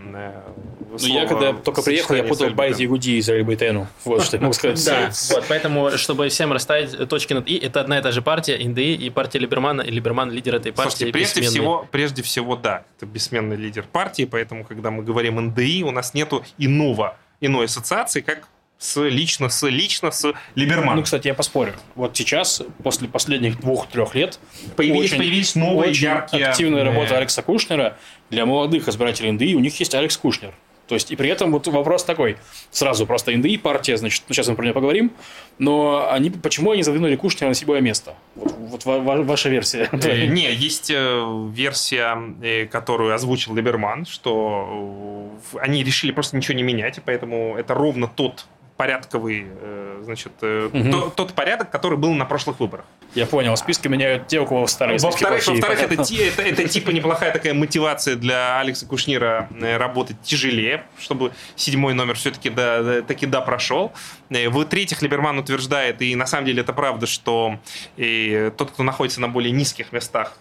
ну, 1.01 1.07
я 1.07 1.25
когда 1.25 1.53
только 1.53 1.81
приехал, 1.81 2.15
я 2.15 2.23
путал 2.23 2.49
Байт 2.51 2.79
Игуди 2.79 3.11
и 3.11 3.19
Израиль 3.19 3.43
Бейтейну. 3.43 3.87
Вот 4.03 4.23
что 4.23 4.37
я 4.37 4.41
могу 4.41 4.53
сказать. 4.53 4.73
Да, 4.93 5.11
вот, 5.31 5.45
поэтому, 5.47 5.91
чтобы 5.91 6.27
всем 6.29 6.51
расставить 6.51 7.09
точки 7.09 7.33
над 7.33 7.47
«и», 7.47 7.57
это 7.57 7.81
одна 7.81 7.99
и 7.99 8.01
та 8.01 8.11
же 8.11 8.21
партия, 8.21 8.57
НДИ 8.57 8.95
и 8.95 9.09
партия 9.13 9.39
Либермана, 9.39 9.81
и 9.81 9.91
Либерман 9.91 10.31
лидер 10.31 10.55
этой 10.55 10.73
партии. 10.73 10.89
Слушайте, 10.89 11.13
прежде 11.13 11.41
всего, 11.41 11.87
прежде 11.91 12.21
всего, 12.23 12.55
да, 12.55 12.83
это 12.97 13.05
бессменный 13.05 13.55
лидер 13.55 13.85
партии, 13.89 14.25
поэтому, 14.25 14.65
когда 14.65 14.91
мы 14.91 15.03
говорим 15.03 15.39
НДИ, 15.39 15.83
у 15.83 15.91
нас 15.91 16.13
нету 16.13 16.43
иного, 16.57 17.17
иной 17.39 17.65
ассоциации, 17.65 18.21
как 18.21 18.47
с 18.77 19.01
лично 19.01 19.47
с 19.47 19.65
лично 19.69 20.11
с 20.11 20.33
Либерманом. 20.55 20.97
Ну, 20.97 21.03
кстати, 21.03 21.27
я 21.27 21.33
поспорю. 21.33 21.73
Вот 21.95 22.17
сейчас, 22.17 22.61
после 22.83 23.07
последних 23.07 23.59
двух-трех 23.59 24.13
лет, 24.13 24.39
появились, 24.75 25.11
очень, 25.11 25.17
появились 25.17 25.55
новые 25.55 25.91
очень 25.91 26.03
яркие... 26.03 26.47
активная 26.47 26.83
работа 26.83 27.17
Алекса 27.17 27.41
Кушнера 27.41 27.97
для 28.29 28.45
молодых 28.45 28.89
избирателей 28.89 29.31
НДИ. 29.31 29.55
У 29.55 29.59
них 29.59 29.79
есть 29.79 29.95
Алекс 29.95 30.17
Кушнер. 30.17 30.53
То 30.87 30.95
есть, 30.95 31.11
и 31.11 31.15
при 31.15 31.29
этом 31.29 31.51
вот 31.51 31.65
вопрос 31.67 32.03
такой, 32.03 32.37
сразу 32.69 33.05
просто 33.05 33.31
НДИ 33.31 33.57
партия, 33.57 33.95
значит, 33.97 34.23
ну, 34.27 34.33
сейчас 34.33 34.47
мы 34.47 34.55
про 34.55 34.63
нее 34.63 34.73
поговорим, 34.73 35.11
но 35.57 36.09
они, 36.11 36.29
почему 36.29 36.71
они 36.71 36.83
задвинули 36.83 37.15
Кушнера 37.15 37.49
на 37.49 37.55
седьмое 37.55 37.79
место? 37.79 38.15
Вот, 38.35 38.83
вот 38.85 39.03
ваша 39.25 39.49
версия. 39.49 39.89
Э, 39.91 40.25
не, 40.25 40.51
есть 40.51 40.91
э, 40.91 41.49
версия, 41.53 42.17
э, 42.41 42.65
которую 42.65 43.13
озвучил 43.13 43.55
Либерман, 43.55 44.05
что 44.05 45.31
они 45.59 45.83
решили 45.83 46.11
просто 46.11 46.35
ничего 46.35 46.57
не 46.57 46.63
менять, 46.63 46.97
и 46.97 47.01
поэтому 47.01 47.55
это 47.57 47.73
ровно 47.73 48.07
тот 48.07 48.45
порядковый, 48.83 49.47
э, 49.47 50.01
значит, 50.03 50.33
угу. 50.41 50.91
тот, 50.91 51.15
тот 51.15 51.33
порядок, 51.33 51.69
который 51.69 51.97
был 51.97 52.13
на 52.13 52.25
прошлых 52.25 52.59
выборах. 52.59 52.83
Я 53.15 53.25
понял, 53.25 53.55
списки 53.55 53.87
меняют 53.87 54.27
те, 54.27 54.41
у 54.41 54.45
кого 54.45 54.67
старые 54.67 54.99
списки 54.99 55.23
Во-вторых, 55.23 55.47
во-вторых 55.47 55.83
это, 55.83 55.93
это, 55.93 56.41
это 56.41 56.67
типа 56.67 56.89
неплохая 56.89 57.31
такая 57.31 57.53
мотивация 57.53 58.17
для 58.17 58.59
Алекса 58.59 58.85
Кушнира 58.85 59.47
работать 59.77 60.17
тяжелее, 60.21 60.83
чтобы 60.99 61.31
седьмой 61.55 61.93
номер 61.93 62.15
все-таки 62.15 62.49
да, 62.49 63.01
таки 63.03 63.25
да 63.25 63.39
прошел. 63.39 63.93
В-третьих, 64.29 65.01
Либерман 65.01 65.37
утверждает, 65.37 66.01
и 66.01 66.13
на 66.15 66.25
самом 66.25 66.47
деле 66.47 66.61
это 66.61 66.73
правда, 66.73 67.05
что 67.05 67.59
и 67.95 68.51
тот, 68.57 68.71
кто 68.71 68.83
находится 68.83 69.21
на 69.21 69.29
более 69.29 69.51
низких 69.51 69.93
местах, 69.93 70.37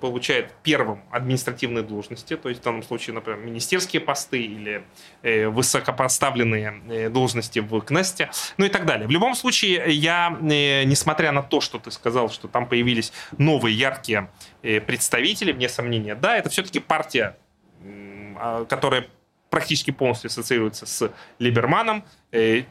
получает 0.00 0.50
первым 0.62 1.00
административные 1.10 1.84
должности, 1.84 2.36
то 2.36 2.48
есть 2.50 2.60
в 2.60 2.64
данном 2.64 2.82
случае, 2.82 3.14
например, 3.14 3.40
министерские 3.40 4.02
посты 4.02 4.42
или 4.42 4.82
высокопоставленные 5.22 6.82
э, 6.88 7.08
должности 7.08 7.60
в 7.62 7.80
Кнесте, 7.80 8.30
ну 8.56 8.64
и 8.64 8.68
так 8.68 8.86
далее. 8.86 9.06
В 9.06 9.10
любом 9.10 9.34
случае, 9.34 9.92
я, 9.92 10.36
э, 10.40 10.84
несмотря 10.84 11.32
на 11.32 11.42
то, 11.42 11.60
что 11.60 11.78
ты 11.78 11.90
сказал, 11.90 12.30
что 12.30 12.48
там 12.48 12.68
появились 12.68 13.12
новые 13.38 13.76
яркие 13.76 14.30
э, 14.62 14.80
представители, 14.80 15.52
вне 15.52 15.68
сомнения, 15.68 16.14
да, 16.14 16.36
это 16.36 16.50
все-таки 16.50 16.80
партия, 16.80 17.36
а, 18.36 18.64
которая 18.64 19.06
практически 19.50 19.90
полностью 19.90 20.28
ассоциируется 20.28 20.86
с 20.86 21.12
Либерманом, 21.38 22.04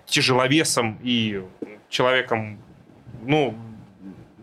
тяжеловесом 0.07 0.99
и 1.03 1.43
человеком, 1.89 2.59
ну, 3.21 3.55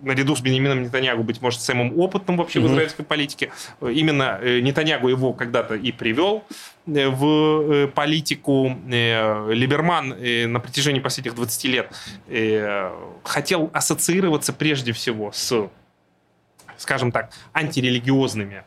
наряду 0.02 0.36
с 0.36 0.40
Бенемином 0.40 0.82
Нетаньягу, 0.82 1.22
быть 1.22 1.42
может, 1.42 1.60
самым 1.60 1.98
опытным 1.98 2.36
вообще 2.36 2.58
mm-hmm. 2.58 2.62
в 2.62 2.66
израильской 2.66 3.04
политике. 3.04 3.50
Именно 3.80 4.38
э, 4.40 4.60
Нетаньягу 4.60 5.08
его 5.08 5.32
когда-то 5.32 5.74
и 5.74 5.92
привел 5.92 6.44
э, 6.48 6.77
в 6.88 7.72
э, 7.72 7.86
политику. 7.88 8.76
Либерман 8.88 10.16
на 10.52 10.60
протяжении 10.60 11.00
последних 11.00 11.34
20 11.34 11.64
лет 11.64 11.92
хотел 13.22 13.70
ассоциироваться 13.72 14.52
прежде 14.52 14.92
всего 14.92 15.30
с, 15.32 15.68
скажем 16.76 17.12
так, 17.12 17.30
антирелигиозными 17.52 18.64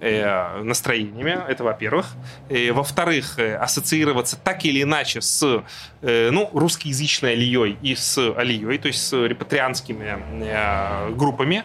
э, 0.00 0.62
настроениями, 0.62 1.38
это 1.48 1.64
во-первых. 1.64 2.14
Во-вторых, 2.48 3.38
э, 3.38 3.56
ассоциироваться 3.56 4.36
так 4.36 4.64
или 4.64 4.82
иначе 4.82 5.20
с 5.20 5.64
э, 6.02 6.30
ну, 6.30 6.50
русскоязычной 6.52 7.32
алией 7.32 7.78
и 7.82 7.94
с 7.94 8.18
алией, 8.18 8.78
то 8.78 8.88
есть 8.88 9.06
с 9.06 9.12
репатрианскими 9.12 10.18
э, 10.44 11.10
группами. 11.14 11.64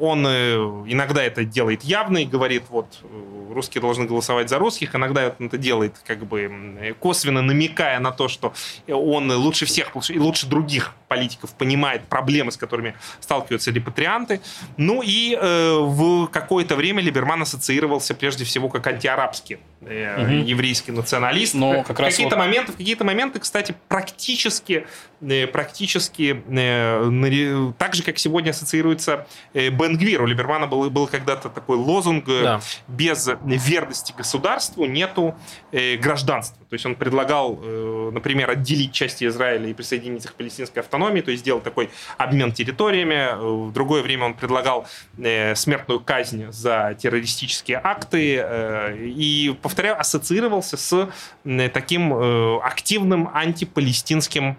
Он 0.00 0.26
э, 0.26 0.54
иногда 0.86 1.22
это 1.22 1.44
делает 1.44 1.82
явно 1.82 2.18
и 2.18 2.24
говорит, 2.24 2.64
вот, 2.70 2.86
э, 3.02 3.52
русские 3.52 3.80
должны 3.80 4.06
голосовать 4.06 4.48
за 4.48 4.58
русских, 4.58 4.94
иногда 4.94 5.34
он 5.38 5.46
это 5.46 5.58
делает 5.58 5.94
как 6.06 6.24
бы 6.26 6.94
косвенно 7.00 7.42
намекая 7.42 7.98
на 8.00 8.10
то, 8.10 8.28
что 8.28 8.52
он 8.88 9.30
лучше 9.30 9.66
всех, 9.66 9.94
лучше 9.94 10.46
других 10.46 10.94
политиков 11.08 11.52
понимает 11.54 12.04
проблемы, 12.04 12.52
с 12.52 12.56
которыми 12.56 12.94
сталкиваются 13.20 13.70
репатрианты. 13.70 14.40
Ну 14.78 15.02
и 15.04 15.36
э, 15.38 15.76
в 15.78 16.28
какое-то 16.28 16.74
время 16.74 17.02
Либерман 17.02 17.42
ассоциировался 17.42 18.14
прежде 18.14 18.44
всего 18.44 18.70
как 18.70 18.86
антиарабский 18.86 19.58
э, 19.82 20.22
угу. 20.22 20.32
еврейский 20.32 20.92
националист. 20.92 21.54
Но 21.54 21.82
как 21.82 22.00
раз 22.00 22.14
какие-то 22.14 22.36
вот... 22.36 22.46
моменты, 22.46 22.72
в 22.72 22.76
какие-то 22.76 23.04
моменты, 23.04 23.40
кстати, 23.40 23.74
практически, 23.88 24.86
практически 25.52 26.42
э, 26.48 27.72
так 27.78 27.94
же, 27.94 28.02
как 28.02 28.18
сегодня 28.18 28.50
ассоциируется 28.50 29.26
э, 29.54 29.68
Бенгвир. 29.68 30.22
У 30.22 30.26
Либермана 30.26 30.66
был, 30.66 30.90
был 30.90 31.06
когда-то 31.06 31.48
такой 31.48 31.76
лозунг 31.76 32.28
э, 32.28 32.42
да. 32.42 32.60
без 32.88 33.28
верности 33.44 34.12
государству 34.16 34.84
нету 34.84 35.34
э, 35.70 35.96
гражданства. 35.96 36.64
То 36.68 36.74
есть 36.74 36.86
он 36.86 36.96
предлагал, 36.96 37.58
э, 37.62 38.10
например, 38.12 38.50
отделить 38.50 38.92
части 38.92 39.26
Израиля 39.26 39.68
и 39.68 39.74
присоединить 39.74 40.24
их 40.24 40.32
к 40.32 40.34
палестинской 40.34 40.82
автономии, 40.82 41.20
то 41.20 41.30
есть 41.30 41.42
сделать 41.42 41.62
такой 41.62 41.90
обмен 42.18 42.52
территориями. 42.52 43.68
В 43.68 43.72
другое 43.72 44.02
время 44.02 44.26
он 44.26 44.34
предлагал 44.34 44.86
э, 45.18 45.54
смертную 45.54 46.00
казнь 46.00 46.46
за 46.50 46.96
террористические 47.00 47.80
акты. 47.82 48.38
Э, 48.42 48.96
и, 48.96 49.56
повторяю, 49.62 50.00
ассоциировался 50.00 50.76
с 50.76 51.10
таким 51.72 52.12
активным 52.62 53.28
антипалестинским 53.32 54.56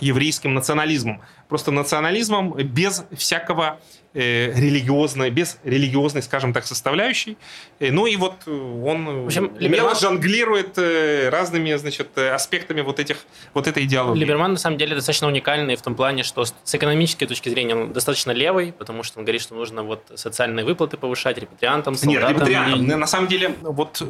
еврейским 0.00 0.54
национализмом. 0.54 1.20
Просто 1.48 1.70
национализмом 1.70 2.52
без 2.52 3.04
всякого 3.16 3.80
э, 4.14 4.52
религиозной, 4.54 5.30
без 5.30 5.58
религиозной, 5.64 6.22
скажем 6.22 6.52
так, 6.52 6.66
составляющей. 6.66 7.36
Э, 7.80 7.90
ну 7.90 8.06
и 8.06 8.16
вот 8.16 8.46
он 8.46 9.22
в 9.22 9.26
общем, 9.26 9.52
Либерман... 9.58 9.96
жонглирует 9.96 10.78
э, 10.78 11.28
разными, 11.30 11.74
значит, 11.74 12.16
аспектами 12.16 12.82
вот, 12.82 13.00
этих, 13.00 13.24
вот 13.54 13.66
этой 13.66 13.84
идеологии. 13.84 14.20
Либерман, 14.20 14.52
на 14.52 14.58
самом 14.58 14.78
деле, 14.78 14.94
достаточно 14.94 15.26
уникальный 15.26 15.76
в 15.76 15.82
том 15.82 15.94
плане, 15.94 16.22
что 16.22 16.44
с 16.44 16.74
экономической 16.74 17.26
точки 17.26 17.48
зрения 17.48 17.74
он 17.74 17.92
достаточно 17.92 18.32
левый, 18.32 18.72
потому 18.72 19.02
что 19.02 19.18
он 19.18 19.24
говорит, 19.24 19.42
что 19.42 19.54
нужно 19.54 19.82
вот 19.82 20.12
социальные 20.14 20.64
выплаты 20.64 20.96
повышать 20.96 21.38
репатриантам, 21.38 21.94
солдатам. 21.94 22.28
Нет, 22.28 22.36
репатриантам. 22.36 22.90
И... 22.90 22.94
На 22.94 23.06
самом 23.06 23.28
деле, 23.28 23.54
вот, 23.60 24.02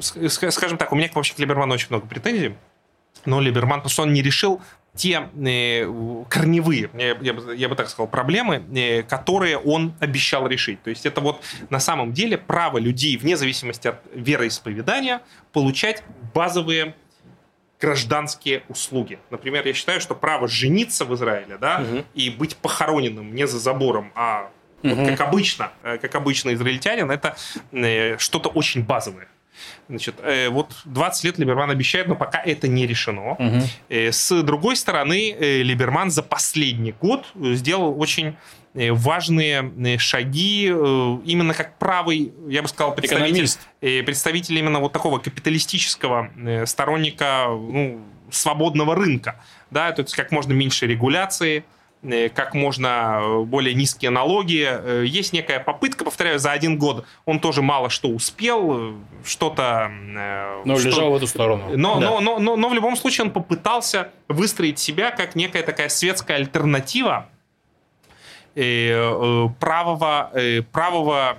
скажем 0.00 0.78
так, 0.78 0.92
у 0.92 0.96
меня 0.96 1.10
вообще 1.14 1.34
к 1.34 1.38
Либерману 1.38 1.74
очень 1.74 1.88
много 1.90 2.06
претензий. 2.06 2.54
Но 3.24 3.40
Либерман, 3.40 3.80
потому 3.80 3.90
что 3.90 4.02
он 4.02 4.12
не 4.12 4.22
решил 4.22 4.60
те 4.98 5.28
э, 5.34 6.24
корневые, 6.28 6.90
я, 6.92 7.32
бы, 7.32 7.56
я 7.56 7.68
бы 7.68 7.76
так 7.76 7.88
сказал, 7.88 8.08
проблемы, 8.08 8.62
э, 8.74 9.02
которые 9.04 9.56
он 9.56 9.94
обещал 10.00 10.46
решить. 10.48 10.82
То 10.82 10.90
есть 10.90 11.06
это 11.06 11.20
вот 11.20 11.42
на 11.70 11.78
самом 11.78 12.12
деле 12.12 12.36
право 12.36 12.78
людей, 12.78 13.16
вне 13.16 13.36
зависимости 13.36 13.88
от 13.88 14.00
вероисповедания, 14.12 15.22
получать 15.52 16.02
базовые 16.34 16.94
гражданские 17.80 18.64
услуги. 18.68 19.20
Например, 19.30 19.64
я 19.64 19.72
считаю, 19.72 20.00
что 20.00 20.16
право 20.16 20.48
жениться 20.48 21.04
в 21.04 21.14
Израиле, 21.14 21.58
да, 21.58 21.80
угу. 21.80 22.04
и 22.14 22.28
быть 22.28 22.56
похороненным 22.56 23.32
не 23.32 23.46
за 23.46 23.60
забором, 23.60 24.10
а 24.16 24.50
угу. 24.82 24.96
вот 24.96 25.08
как 25.08 25.20
обычно, 25.20 25.70
э, 25.84 25.98
как 25.98 26.12
обычно 26.16 26.52
израильтянин, 26.54 27.08
это 27.10 27.36
что-то 28.18 28.48
очень 28.48 28.82
базовое. 28.82 29.28
Значит, 29.88 30.16
э, 30.22 30.48
вот 30.48 30.72
20 30.84 31.24
лет 31.24 31.38
Либерман 31.38 31.70
обещает, 31.70 32.08
но 32.08 32.14
пока 32.14 32.40
это 32.40 32.68
не 32.68 32.86
решено. 32.86 33.32
Угу. 33.32 33.62
Э, 33.88 34.12
с 34.12 34.42
другой 34.42 34.76
стороны, 34.76 35.30
э, 35.30 35.62
Либерман 35.62 36.10
за 36.10 36.22
последний 36.22 36.92
год 36.92 37.26
сделал 37.34 38.00
очень 38.00 38.36
э, 38.74 38.92
важные 38.92 39.72
э, 39.76 39.98
шаги 39.98 40.70
э, 40.70 41.18
именно 41.24 41.54
как 41.54 41.78
правый, 41.78 42.32
я 42.48 42.62
бы 42.62 42.68
сказал, 42.68 42.94
представитель, 42.94 43.48
представитель 44.04 44.58
именно 44.58 44.80
вот 44.80 44.92
такого 44.92 45.18
капиталистического 45.18 46.30
сторонника 46.66 47.46
ну, 47.48 48.00
свободного 48.30 48.94
рынка. 48.94 49.40
Да, 49.70 49.92
то 49.92 50.02
есть 50.02 50.14
как 50.14 50.30
можно 50.32 50.52
меньше 50.52 50.86
регуляции, 50.86 51.58
Э, 51.58 51.77
как 52.34 52.54
можно 52.54 53.20
э, 53.20 53.42
более 53.42 53.74
низкие 53.74 54.10
налоги. 54.10 54.66
Э, 54.68 55.04
есть 55.04 55.32
некая 55.32 55.58
попытка, 55.58 56.04
повторяю, 56.04 56.38
за 56.38 56.52
один 56.52 56.78
год 56.78 57.04
он 57.24 57.40
тоже 57.40 57.60
мало 57.62 57.90
что 57.90 58.08
успел, 58.08 58.94
что-то... 59.24 59.90
Но 60.64 60.76
что... 60.76 60.88
лежал 60.88 61.10
в 61.10 61.16
эту 61.16 61.26
сторону. 61.26 61.76
Но, 61.76 61.98
да. 61.98 62.06
но, 62.06 62.20
но, 62.20 62.38
но, 62.38 62.56
но 62.56 62.68
в 62.68 62.74
любом 62.74 62.96
случае 62.96 63.26
он 63.26 63.32
попытался 63.32 64.10
выстроить 64.28 64.78
себя 64.78 65.10
как 65.10 65.34
некая 65.34 65.62
такая 65.62 65.88
светская 65.88 66.36
альтернатива 66.36 67.28
правого, 68.54 70.32
правого 70.72 71.38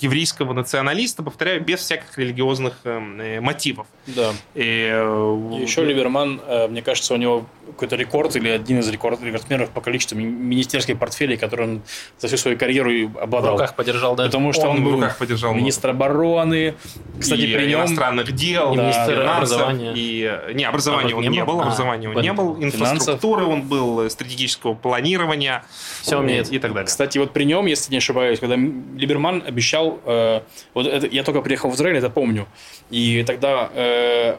еврейского 0.00 0.52
националиста, 0.52 1.22
повторяю, 1.22 1.62
без 1.62 1.80
всяких 1.80 2.16
религиозных 2.16 2.80
э, 2.84 3.40
мотивов. 3.40 3.86
Да. 4.06 4.32
И, 4.54 4.88
э, 4.90 5.58
Еще 5.60 5.84
Либерман, 5.84 6.40
э, 6.46 6.68
мне 6.68 6.82
кажется, 6.82 7.14
у 7.14 7.16
него 7.18 7.46
какой-то 7.66 7.96
рекорд 7.96 8.36
или 8.36 8.48
один 8.48 8.80
из 8.80 8.88
рекорд, 8.88 9.22
рекордсменов 9.22 9.70
по 9.70 9.80
количеству 9.80 10.16
министерских 10.16 10.98
портфелей, 10.98 11.36
которые 11.36 11.68
он 11.68 11.82
за 12.18 12.28
всю 12.28 12.36
свою 12.36 12.58
карьеру 12.58 12.90
обладал. 13.20 13.52
В 13.52 13.54
руках 13.54 13.76
подержал, 13.76 14.14
да. 14.16 14.24
Потому 14.24 14.52
что 14.52 14.68
он, 14.68 14.78
он 14.78 14.84
был 14.84 14.90
в 14.92 14.94
руках 14.94 15.18
подержал 15.18 15.54
министр 15.54 15.90
обороны, 15.90 16.74
кстати, 17.18 17.40
и 17.40 17.54
при 17.54 17.66
нем... 17.66 17.80
иностранных 17.80 18.32
дел, 18.32 18.74
да, 18.74 18.82
министр 18.82 19.22
образования. 19.22 19.92
И, 19.94 20.54
не, 20.54 20.64
образования 20.64 21.14
он 21.14 21.28
не 21.28 21.44
был, 21.44 21.60
а, 21.60 21.62
образования 21.64 22.08
он 22.08 22.20
не 22.20 22.32
был, 22.32 22.62
инфраструктуры 22.62 23.44
он 23.44 23.62
был, 23.62 24.08
стратегического 24.10 24.74
планирования. 24.74 25.64
Все 26.02 26.18
умеет. 26.18 26.52
И 26.52 26.58
так 26.58 26.72
далее. 26.72 26.86
Кстати, 26.86 27.18
вот 27.18 27.32
при 27.32 27.44
нем, 27.44 27.66
если 27.66 27.90
не 27.92 27.98
ошибаюсь, 27.98 28.38
когда 28.38 28.56
Либерман 28.56 29.42
обещал, 29.46 30.00
э, 30.04 30.40
вот 30.74 30.86
это, 30.86 31.06
я 31.06 31.22
только 31.22 31.40
приехал 31.40 31.70
в 31.70 31.74
Израиль, 31.74 31.96
это 31.96 32.10
помню, 32.10 32.46
и 32.90 33.24
тогда 33.24 33.70
э, 33.74 34.36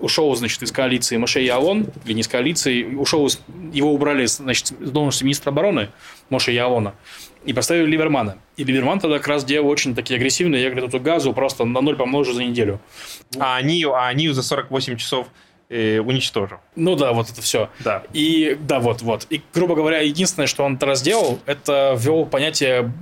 ушел, 0.00 0.34
значит, 0.34 0.62
из 0.62 0.72
коалиции 0.72 1.16
Моше 1.16 1.42
Ялон, 1.42 1.86
или 2.04 2.12
не 2.12 2.20
из 2.20 2.28
коалиции, 2.28 2.94
ушел, 2.94 3.26
из, 3.26 3.40
его 3.72 3.92
убрали, 3.92 4.26
значит, 4.26 4.68
с 4.68 4.90
должности 4.90 5.24
министра 5.24 5.50
обороны 5.50 5.88
Моше 6.30 6.52
Ялона, 6.52 6.94
и 7.44 7.52
поставили 7.52 7.86
Ливермана. 7.86 8.38
И 8.56 8.64
Ливерман 8.64 9.00
тогда 9.00 9.18
как 9.18 9.28
раз 9.28 9.44
делал 9.44 9.68
очень 9.68 9.94
такие 9.94 10.16
агрессивные, 10.16 10.62
я 10.62 10.70
говорю, 10.70 10.88
эту 10.88 11.00
газу 11.00 11.32
просто 11.32 11.64
на 11.64 11.80
ноль 11.80 11.96
помножу 11.96 12.32
за 12.32 12.44
неделю. 12.44 12.80
А 13.38 13.56
они, 13.56 13.84
а 13.84 14.08
они 14.08 14.28
за 14.28 14.42
48 14.42 14.96
часов 14.96 15.28
э, 15.68 15.98
уничтожил. 15.98 16.58
Ну 16.76 16.94
да, 16.94 17.12
вот 17.12 17.30
это 17.30 17.40
все. 17.40 17.70
Да. 17.80 18.04
И 18.12 18.56
да, 18.60 18.78
вот, 18.78 19.02
вот. 19.02 19.26
И, 19.30 19.42
грубо 19.54 19.74
говоря, 19.74 20.00
единственное, 20.00 20.46
что 20.46 20.64
он 20.64 20.76
тогда 20.76 20.94
сделал, 20.94 21.40
это 21.46 21.96
ввел 21.98 22.26
понятие 22.26 22.92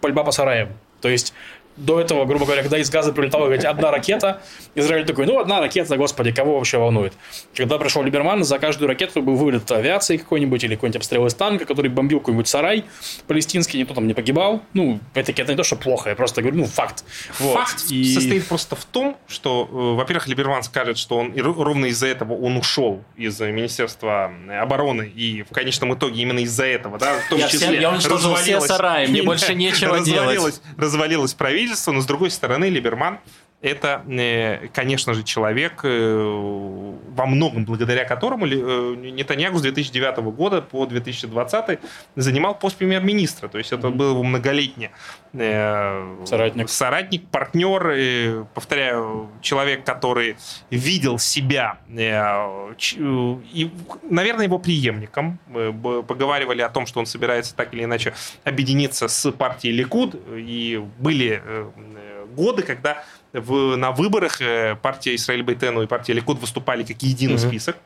пальба 0.00 0.24
по 0.24 0.32
сараям. 0.32 0.70
То 1.00 1.08
есть 1.08 1.32
до 1.78 2.00
этого, 2.00 2.24
грубо 2.24 2.44
говоря, 2.44 2.62
когда 2.62 2.78
из 2.78 2.90
газа 2.90 3.12
прилетала 3.12 3.44
говорить, 3.44 3.64
одна 3.64 3.90
ракета, 3.90 4.40
Израиль 4.74 5.06
такой, 5.06 5.26
ну, 5.26 5.38
одна 5.38 5.60
ракета, 5.60 5.96
господи, 5.96 6.32
кого 6.32 6.56
вообще 6.56 6.78
волнует? 6.78 7.12
Когда 7.54 7.78
пришел 7.78 8.02
Либерман, 8.02 8.44
за 8.44 8.58
каждую 8.58 8.88
ракету 8.88 9.22
был 9.22 9.36
вылет 9.36 9.70
авиации 9.70 10.16
какой-нибудь 10.16 10.64
или 10.64 10.74
какой-нибудь 10.74 10.96
обстрел 10.96 11.26
из 11.26 11.34
танка, 11.34 11.64
который 11.64 11.88
бомбил 11.90 12.20
какой-нибудь 12.20 12.48
сарай 12.48 12.84
палестинский, 13.26 13.78
никто 13.80 13.94
там 13.94 14.06
не 14.06 14.14
погибал. 14.14 14.62
Ну, 14.74 15.00
опять-таки, 15.12 15.42
это 15.42 15.52
не 15.52 15.56
то, 15.56 15.64
что 15.64 15.76
плохо, 15.76 16.10
я 16.10 16.16
просто 16.16 16.42
говорю, 16.42 16.58
ну, 16.58 16.66
факт. 16.66 17.04
Вот. 17.38 17.54
Факт 17.54 17.84
и... 17.90 18.14
состоит 18.14 18.46
просто 18.46 18.76
в 18.76 18.84
том, 18.84 19.16
что, 19.26 19.68
э, 19.70 19.96
во-первых, 19.96 20.26
Либерман 20.28 20.62
скажет, 20.62 20.98
что 20.98 21.16
он 21.18 21.34
ровно 21.38 21.86
из-за 21.86 22.06
этого 22.06 22.34
он 22.34 22.56
ушел 22.56 23.02
из 23.16 23.38
Министерства 23.40 24.32
обороны, 24.60 25.10
и 25.14 25.42
в 25.42 25.52
конечном 25.52 25.94
итоге 25.94 26.22
именно 26.22 26.40
из-за 26.40 26.66
этого, 26.66 26.98
да, 26.98 27.14
в 27.18 27.28
том 27.28 27.38
я 27.38 27.48
числе... 27.48 27.68
Все, 27.68 27.80
я 27.80 27.90
уничтожил 27.90 28.34
все 28.34 28.60
сараи, 28.60 29.06
мне 29.06 29.22
больше 29.28 29.54
нечего 29.54 30.00
делать. 30.00 30.60
Развалилось 30.76 31.34
правительство, 31.34 31.67
но 31.92 32.00
с 32.00 32.06
другой 32.06 32.30
стороны, 32.30 32.68
Либерман 32.68 33.20
это, 33.60 34.04
э, 34.08 34.68
конечно 34.72 35.14
же, 35.14 35.24
человек, 35.24 35.80
э, 35.82 36.16
во 37.16 37.26
многом 37.26 37.64
благодаря 37.64 38.04
которому 38.04 38.46
э, 38.46 38.50
Нетаньягу 38.50 39.58
с 39.58 39.62
2009 39.62 40.18
года 40.32 40.62
по 40.62 40.86
2020 40.86 41.80
занимал 42.14 42.54
пост 42.54 42.76
премьер-министра. 42.76 43.48
То 43.48 43.58
есть 43.58 43.72
это 43.72 43.90
был 43.90 44.10
его 44.10 44.22
многолетний 44.22 44.90
соратник, 45.32 46.70
соратник 46.70 47.28
партнер, 47.28 48.46
повторяю, 48.54 49.28
человек, 49.42 49.84
который 49.84 50.36
видел 50.70 51.18
себя 51.18 51.78
и, 51.90 53.70
наверное, 54.08 54.46
его 54.46 54.58
преемником. 54.58 55.38
Поговаривали 56.08 56.62
о 56.62 56.70
том, 56.70 56.86
что 56.86 57.00
он 57.00 57.06
собирается 57.06 57.54
так 57.54 57.74
или 57.74 57.84
иначе 57.84 58.14
объединиться 58.44 59.06
с 59.08 59.30
партией 59.32 59.74
Ликуд, 59.74 60.16
и 60.34 60.82
были 60.98 61.42
годы, 62.34 62.62
когда 62.62 63.04
в, 63.32 63.76
на 63.76 63.92
выборах 63.92 64.40
э, 64.40 64.76
партия 64.76 65.14
Израиль 65.14 65.42
Бейтену 65.42 65.82
и 65.82 65.86
партия 65.86 66.14
Ликуд 66.14 66.38
выступали 66.40 66.82
как 66.82 67.02
единый 67.02 67.34
mm-hmm. 67.34 67.48
список. 67.48 67.76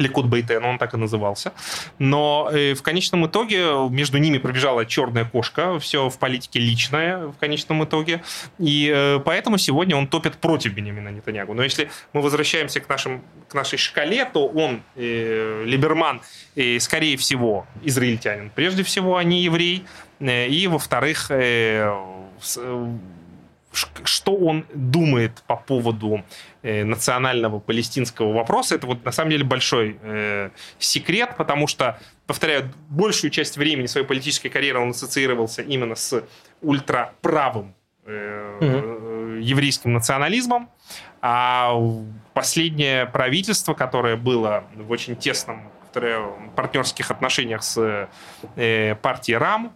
Ликуд 0.00 0.26
Бейтен, 0.26 0.64
он 0.64 0.78
так 0.78 0.94
и 0.94 0.96
назывался. 0.96 1.52
Но 1.98 2.48
э, 2.52 2.74
в 2.74 2.82
конечном 2.82 3.26
итоге 3.26 3.88
между 3.90 4.18
ними 4.18 4.38
пробежала 4.38 4.86
черная 4.86 5.24
кошка, 5.24 5.78
все 5.78 6.08
в 6.08 6.18
политике 6.18 6.58
личное 6.58 7.26
в 7.26 7.36
конечном 7.36 7.84
итоге. 7.84 8.22
И 8.58 8.90
э, 8.92 9.20
поэтому 9.24 9.58
сегодня 9.58 9.96
он 9.96 10.06
топит 10.06 10.36
против 10.36 10.72
Бенемина 10.72 11.10
Нетаньягу. 11.10 11.54
Но 11.54 11.62
если 11.62 11.90
мы 12.12 12.22
возвращаемся 12.22 12.80
к, 12.80 12.88
нашим, 12.88 13.22
к 13.48 13.54
нашей 13.54 13.78
шкале, 13.78 14.24
то 14.24 14.46
он, 14.46 14.82
э, 14.96 15.64
Либерман, 15.66 16.22
э, 16.56 16.78
скорее 16.80 17.16
всего, 17.16 17.66
израильтянин. 17.82 18.50
Прежде 18.54 18.82
всего, 18.82 19.16
а 19.16 19.24
не 19.24 19.42
еврей. 19.42 19.84
И, 20.20 20.66
во-вторых, 20.70 21.30
э, 21.30 21.90
что 23.72 24.34
он 24.34 24.66
думает 24.74 25.42
по 25.46 25.56
поводу 25.56 26.24
э, 26.62 26.84
национального 26.84 27.60
палестинского 27.60 28.32
вопроса, 28.32 28.74
это 28.74 28.86
вот 28.86 29.04
на 29.04 29.12
самом 29.12 29.30
деле 29.30 29.44
большой 29.44 29.98
э, 30.02 30.50
секрет, 30.78 31.36
потому 31.36 31.66
что, 31.66 31.98
повторяю, 32.26 32.72
большую 32.88 33.30
часть 33.30 33.56
времени 33.56 33.86
своей 33.86 34.06
политической 34.06 34.48
карьеры 34.48 34.80
он 34.80 34.90
ассоциировался 34.90 35.62
именно 35.62 35.94
с 35.94 36.24
ультраправым 36.62 37.74
э, 38.06 38.56
угу. 38.60 39.36
еврейским 39.36 39.92
национализмом, 39.92 40.68
а 41.22 41.74
последнее 42.34 43.06
правительство, 43.06 43.74
которое 43.74 44.16
было 44.16 44.64
в 44.74 44.90
очень 44.90 45.16
тесном 45.16 45.70
повторяю, 45.90 46.52
партнерских 46.54 47.10
отношениях 47.10 47.62
с 47.64 48.08
э, 48.56 48.94
партией 48.94 49.38
РАМ, 49.38 49.72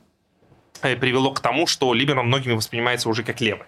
э, 0.83 0.97
привело 0.97 1.33
к 1.33 1.41
тому, 1.41 1.67
что 1.67 1.93
Либерман 1.93 2.27
многими 2.27 2.53
воспринимается 2.53 3.09
уже 3.09 3.25
как 3.25 3.41
левый. 3.41 3.67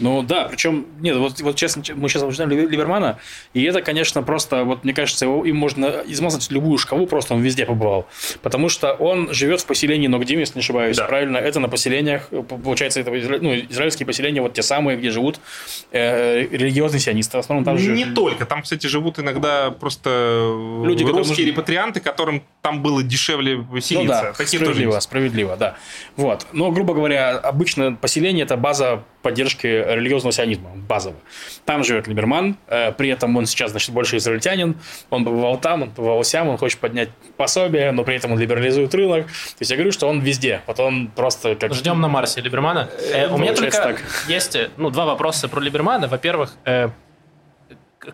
Ну 0.00 0.22
да, 0.22 0.48
причем, 0.50 0.86
нет, 1.00 1.16
вот, 1.16 1.40
вот 1.40 1.56
честно, 1.56 1.82
мы 1.94 2.08
сейчас 2.08 2.22
обсуждаем 2.22 2.50
Либермана, 2.50 3.18
и 3.52 3.62
это, 3.62 3.82
конечно, 3.82 4.22
просто, 4.22 4.64
вот 4.64 4.84
мне 4.84 4.92
кажется, 4.92 5.24
его, 5.24 5.44
им 5.44 5.56
можно 5.56 6.02
измазать 6.06 6.50
любую 6.50 6.78
шкалу, 6.78 7.06
просто 7.06 7.34
он 7.34 7.42
везде 7.42 7.64
побывал. 7.64 8.06
Потому 8.42 8.68
что 8.68 8.92
он 8.94 9.32
живет 9.32 9.60
в 9.60 9.66
поселении 9.66 10.08
Ногдим, 10.08 10.38
если 10.40 10.56
не 10.56 10.60
ошибаюсь, 10.60 10.96
да. 10.96 11.04
правильно, 11.04 11.36
это 11.36 11.60
на 11.60 11.68
поселениях, 11.68 12.28
получается, 12.28 13.00
это 13.00 13.10
ну, 13.10 13.54
израильские 13.54 14.06
поселения, 14.06 14.42
вот 14.42 14.54
те 14.54 14.62
самые, 14.62 14.98
где 14.98 15.10
живут 15.10 15.40
э, 15.92 16.42
религиозные 16.42 17.00
сионисты, 17.00 17.36
в 17.36 17.40
основном 17.40 17.64
там 17.64 17.78
же... 17.78 17.92
Не 17.92 18.06
только, 18.06 18.46
там, 18.46 18.62
кстати, 18.62 18.86
живут 18.86 19.18
иногда 19.18 19.70
просто 19.70 20.54
Люди, 20.84 21.04
русские 21.04 21.46
репатрианты, 21.46 22.00
которым 22.00 22.42
там 22.62 22.82
было 22.82 23.02
дешевле 23.02 23.64
селиться. 23.80 23.94
Ну 23.96 24.06
да, 24.06 24.32
Такие 24.32 24.58
справедливо, 24.58 24.92
тоже 24.92 25.02
справедливо, 25.02 25.56
да. 25.56 25.76
Вот. 26.16 26.46
Но, 26.52 26.70
грубо 26.70 26.94
говоря, 26.94 27.38
обычно 27.38 27.94
поселение– 27.94 28.44
это 28.44 28.56
база 28.56 29.04
поддержки 29.24 29.66
религиозного 29.66 30.32
сионизма, 30.32 30.70
базово. 30.74 31.16
Там 31.64 31.82
живет 31.82 32.06
Либерман, 32.06 32.56
э, 32.68 32.92
при 32.92 33.08
этом 33.08 33.36
он 33.36 33.46
сейчас, 33.46 33.70
значит, 33.70 33.90
больше 33.90 34.18
израильтянин, 34.18 34.76
он 35.10 35.24
побывал 35.24 35.58
там, 35.58 35.82
он 35.82 35.90
побывал 35.90 36.22
сям, 36.22 36.48
он 36.48 36.58
хочет 36.58 36.78
поднять 36.78 37.08
пособие, 37.36 37.90
но 37.90 38.04
при 38.04 38.16
этом 38.16 38.32
он 38.32 38.38
либерализует 38.38 38.94
рынок. 38.94 39.26
То 39.26 39.56
есть 39.60 39.70
я 39.70 39.76
говорю, 39.76 39.92
что 39.92 40.06
он 40.06 40.20
везде, 40.20 40.60
вот 40.66 40.78
он 40.78 41.08
просто 41.08 41.56
как... 41.56 41.74
Ждем 41.74 42.00
на 42.00 42.08
Марсе 42.08 42.42
Либермана. 42.42 42.90
Э, 43.12 43.28
у 43.28 43.38
меня 43.38 43.54
только 43.54 43.72
так. 43.72 44.02
есть 44.28 44.56
ну, 44.76 44.90
два 44.90 45.06
вопроса 45.06 45.48
про 45.48 45.60
Либермана. 45.60 46.06
Во-первых, 46.06 46.52
э, 46.66 46.90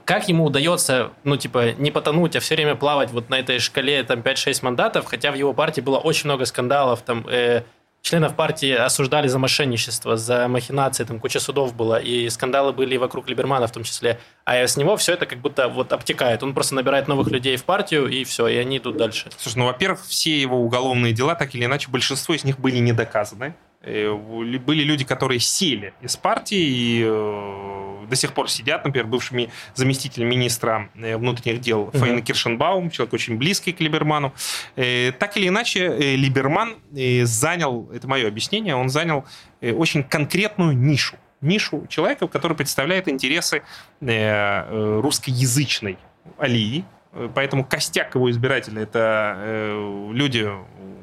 как 0.05 0.29
ему 0.29 0.45
удается, 0.45 1.11
ну, 1.25 1.37
типа, 1.37 1.73
не 1.73 1.91
потонуть, 1.91 2.37
а 2.37 2.41
все 2.41 2.55
время 2.55 2.77
плавать 2.77 3.11
вот 3.11 3.29
на 3.29 3.39
этой 3.39 3.59
шкале, 3.59 4.03
там, 4.05 4.21
5-6 4.21 4.65
мандатов, 4.65 5.07
хотя 5.07 5.33
в 5.33 5.35
его 5.35 5.53
партии 5.53 5.81
было 5.81 5.99
очень 5.99 6.27
много 6.27 6.45
скандалов, 6.45 7.03
там, 7.03 7.27
э, 7.29 7.63
членов 8.03 8.35
партии 8.37 8.73
осуждали 8.73 9.29
за 9.29 9.39
мошенничество, 9.39 10.17
за 10.17 10.49
махинации, 10.49 11.05
там 11.05 11.21
куча 11.21 11.41
судов 11.41 11.75
было, 11.75 12.01
и 12.01 12.29
скандалы 12.31 12.73
были 12.73 12.97
вокруг 12.97 13.29
Либермана 13.29 13.67
в 13.67 13.73
том 13.73 13.83
числе. 13.85 14.19
А 14.45 14.57
с 14.57 14.77
него 14.77 14.97
все 14.97 15.13
это 15.15 15.27
как 15.27 15.39
будто 15.41 15.69
вот 15.69 15.93
обтекает. 15.93 16.43
Он 16.43 16.55
просто 16.55 16.75
набирает 16.75 17.09
новых 17.09 17.29
людей 17.29 17.57
в 17.57 17.65
партию, 17.65 18.09
и 18.09 18.25
все, 18.25 18.49
и 18.49 18.57
они 18.57 18.79
идут 18.79 18.97
дальше. 18.97 19.31
Слушай, 19.39 19.59
ну, 19.59 19.67
во-первых, 19.67 20.05
все 20.07 20.41
его 20.41 20.59
уголовные 20.59 21.13
дела, 21.13 21.35
так 21.35 21.55
или 21.55 21.65
иначе, 21.65 21.91
большинство 21.91 22.35
из 22.35 22.45
них 22.45 22.59
были 22.59 22.79
не 22.79 22.93
доказаны. 22.93 23.55
Э, 23.83 24.13
были 24.15 24.83
люди, 24.83 25.07
которые 25.07 25.41
сели 25.41 25.95
из 26.03 26.15
партии 26.15 26.59
и 26.61 27.03
э, 27.03 28.07
до 28.11 28.15
сих 28.15 28.35
пор 28.35 28.51
сидят, 28.51 28.85
например, 28.85 29.07
бывший 29.07 29.49
заместитель 29.75 30.25
министра 30.25 30.91
э, 30.97 31.17
внутренних 31.17 31.63
дел 31.63 31.85
угу. 31.85 31.97
Фаина 31.97 32.21
Киршенбаум, 32.21 32.91
человек 32.91 33.15
очень 33.15 33.39
близкий 33.39 33.73
к 33.73 33.81
Либерману. 33.81 34.35
Так 34.75 35.37
или 35.37 35.49
иначе, 35.49 36.17
Либерман 36.17 36.77
занял, 37.23 37.89
это 37.93 38.07
мое 38.07 38.29
объяснение, 38.29 38.77
он 38.77 38.91
занял 38.91 39.25
очень 39.63 40.03
конкретную 40.03 40.77
нишу. 40.77 41.17
Нишу 41.41 41.87
человека, 41.89 42.29
который 42.29 42.57
представляет 42.57 43.09
интересы 43.09 43.63
русскоязычной 44.01 45.99
алии, 46.39 46.85
Поэтому 47.35 47.65
костяк 47.65 48.15
его 48.15 48.31
избирателей 48.31 48.83
это 48.83 49.35
э, 49.39 50.11
люди 50.13 50.49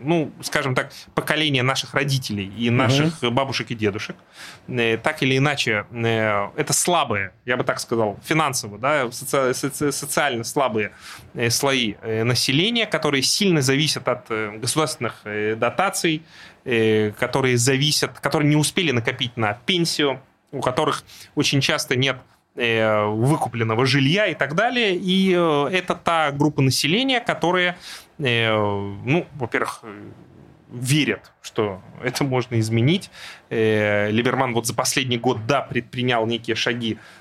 ну, 0.01 0.31
скажем 0.41 0.75
так, 0.75 0.91
поколение 1.15 1.63
наших 1.63 1.93
родителей 1.93 2.51
и 2.57 2.69
наших 2.69 3.21
угу. 3.21 3.31
бабушек 3.31 3.71
и 3.71 3.75
дедушек, 3.75 4.15
э, 4.67 4.97
так 4.97 5.21
или 5.23 5.37
иначе, 5.37 5.85
э, 5.91 6.49
это 6.55 6.73
слабые, 6.73 7.31
я 7.45 7.57
бы 7.57 7.63
так 7.63 7.79
сказал, 7.79 8.17
финансово, 8.23 8.77
да, 8.77 9.11
соци 9.11 9.91
социально 9.91 10.43
слабые 10.43 10.91
э, 11.33 11.49
слои 11.49 11.95
населения, 12.23 12.85
которые 12.85 13.23
сильно 13.23 13.61
зависят 13.61 14.07
от 14.07 14.29
государственных 14.29 15.23
дотаций, 15.57 16.23
которые 16.63 17.57
зависят, 17.57 18.19
которые 18.19 18.49
не 18.49 18.55
успели 18.55 18.91
накопить 18.91 19.37
на 19.37 19.53
пенсию, 19.53 20.19
у 20.51 20.61
которых 20.61 21.03
очень 21.35 21.61
часто 21.61 21.95
нет 21.95 22.17
выкупленного 22.57 23.85
жилья 23.85 24.25
и 24.25 24.33
так 24.33 24.55
далее. 24.55 24.95
И 24.95 25.29
это 25.31 25.93
та 25.93 26.31
группа 26.31 26.61
населения, 26.61 27.19
которая 27.19 27.77
Э, 28.19 28.55
ну, 28.55 29.27
во-первых, 29.35 29.83
верят, 30.69 31.31
что 31.41 31.81
это 32.03 32.23
можно 32.23 32.59
изменить. 32.59 33.09
Э, 33.49 34.09
Либерман 34.11 34.53
вот 34.53 34.65
за 34.65 34.73
последний 34.73 35.17
год, 35.17 35.45
да, 35.47 35.61
предпринял 35.61 36.25
некие 36.25 36.55
шаги 36.55 36.95
Э, 36.95 37.16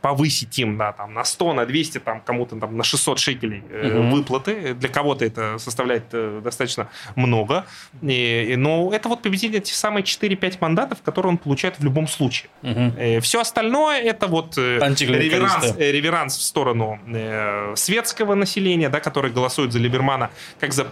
повысить 0.00 0.58
им 0.58 0.76
на, 0.76 0.92
там, 0.92 1.14
на 1.14 1.24
100, 1.24 1.52
на 1.52 1.66
200, 1.66 1.98
там, 1.98 2.20
кому-то 2.20 2.56
там, 2.56 2.76
на 2.76 2.84
600 2.84 3.18
шекелей 3.18 3.60
угу. 3.60 4.16
выплаты. 4.16 4.74
Для 4.74 4.88
кого-то 4.88 5.24
это 5.24 5.58
составляет 5.58 6.04
э, 6.12 6.40
достаточно 6.42 6.88
много. 7.16 7.66
И, 8.02 8.54
но 8.56 8.90
это 8.92 9.08
вот 9.08 9.22
победили 9.22 9.58
те 9.58 9.74
самые 9.74 10.04
4-5 10.04 10.58
мандатов, 10.60 11.02
которые 11.02 11.30
он 11.30 11.38
получает 11.38 11.78
в 11.78 11.84
любом 11.84 12.08
случае. 12.08 12.50
Угу. 12.62 13.20
Все 13.20 13.40
остальное 13.40 14.00
это 14.00 14.26
вот 14.26 14.56
реверанс, 14.56 15.76
реверанс 15.76 16.36
в 16.36 16.42
сторону 16.42 16.98
светского 17.76 18.34
населения, 18.34 18.88
да, 18.88 19.00
который 19.00 19.30
голосует 19.30 19.72
за 19.72 19.78
Либермана 19.78 20.30
как 20.60 20.72
за 20.72 20.86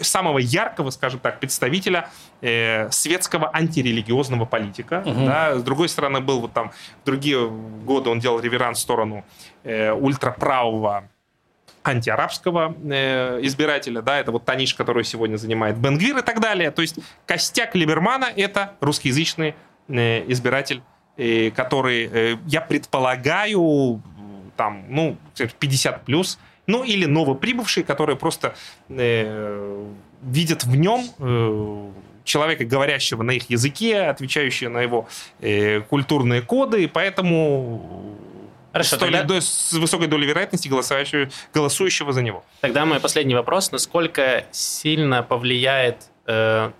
самого 0.00 0.38
яркого, 0.38 0.90
скажем 0.90 1.20
так, 1.20 1.40
представителя 1.40 2.08
светского 2.40 3.50
антирелигиозного 3.54 4.44
политика. 4.44 5.02
Угу. 5.04 5.26
Да. 5.26 5.58
С 5.58 5.62
другой 5.62 5.88
стороны, 5.88 6.20
был 6.20 6.40
вот 6.40 6.52
там 6.52 6.72
другие 7.04 7.48
годы 7.48 8.10
он 8.10 8.20
делал 8.20 8.40
реверанс 8.40 8.78
в 8.78 8.82
сторону 8.82 9.24
э, 9.64 9.92
ультраправого 9.92 11.08
антиарабского 11.82 12.74
э, 12.84 13.40
избирателя, 13.42 14.02
да, 14.02 14.18
это 14.18 14.32
вот 14.32 14.44
та 14.44 14.54
ниша, 14.56 14.76
которую 14.76 15.04
сегодня 15.04 15.36
занимает 15.36 15.78
Бенгвир 15.78 16.18
и 16.18 16.22
так 16.22 16.40
далее. 16.40 16.70
То 16.70 16.82
есть 16.82 16.98
костяк 17.26 17.74
Либермана— 17.74 18.26
это 18.36 18.72
русскоязычные 18.80 19.54
избиратель, 19.88 20.82
который, 21.54 22.38
я 22.46 22.60
предполагаю, 22.60 24.02
там, 24.56 24.84
ну, 24.88 25.16
50 25.60 26.04
плюс, 26.04 26.38
ну 26.66 26.82
или 26.82 27.06
новоприбывшие, 27.06 27.84
которые 27.84 28.16
просто 28.16 28.54
э, 28.88 29.86
видят 30.22 30.64
в 30.64 30.76
нем 30.76 31.04
э, 31.18 31.90
человека, 32.26 32.64
говорящего 32.64 33.22
на 33.22 33.30
их 33.30 33.48
языке, 33.48 34.02
отвечающего 34.02 34.68
на 34.68 34.82
его 34.82 35.08
э, 35.40 35.80
культурные 35.80 36.42
коды, 36.42 36.84
и 36.84 36.86
поэтому 36.86 38.16
Хорошо, 38.72 38.96
с, 38.96 38.98
тогда... 38.98 39.40
с 39.40 39.72
высокой 39.72 40.06
долей 40.06 40.26
вероятности 40.26 40.68
голосующего, 40.68 41.30
голосующего 41.54 42.12
за 42.12 42.22
него. 42.22 42.44
Тогда 42.60 42.84
мой 42.84 43.00
последний 43.00 43.34
вопрос. 43.34 43.72
Насколько 43.72 44.44
сильно 44.50 45.22
повлияет 45.22 46.10
э, 46.26 46.70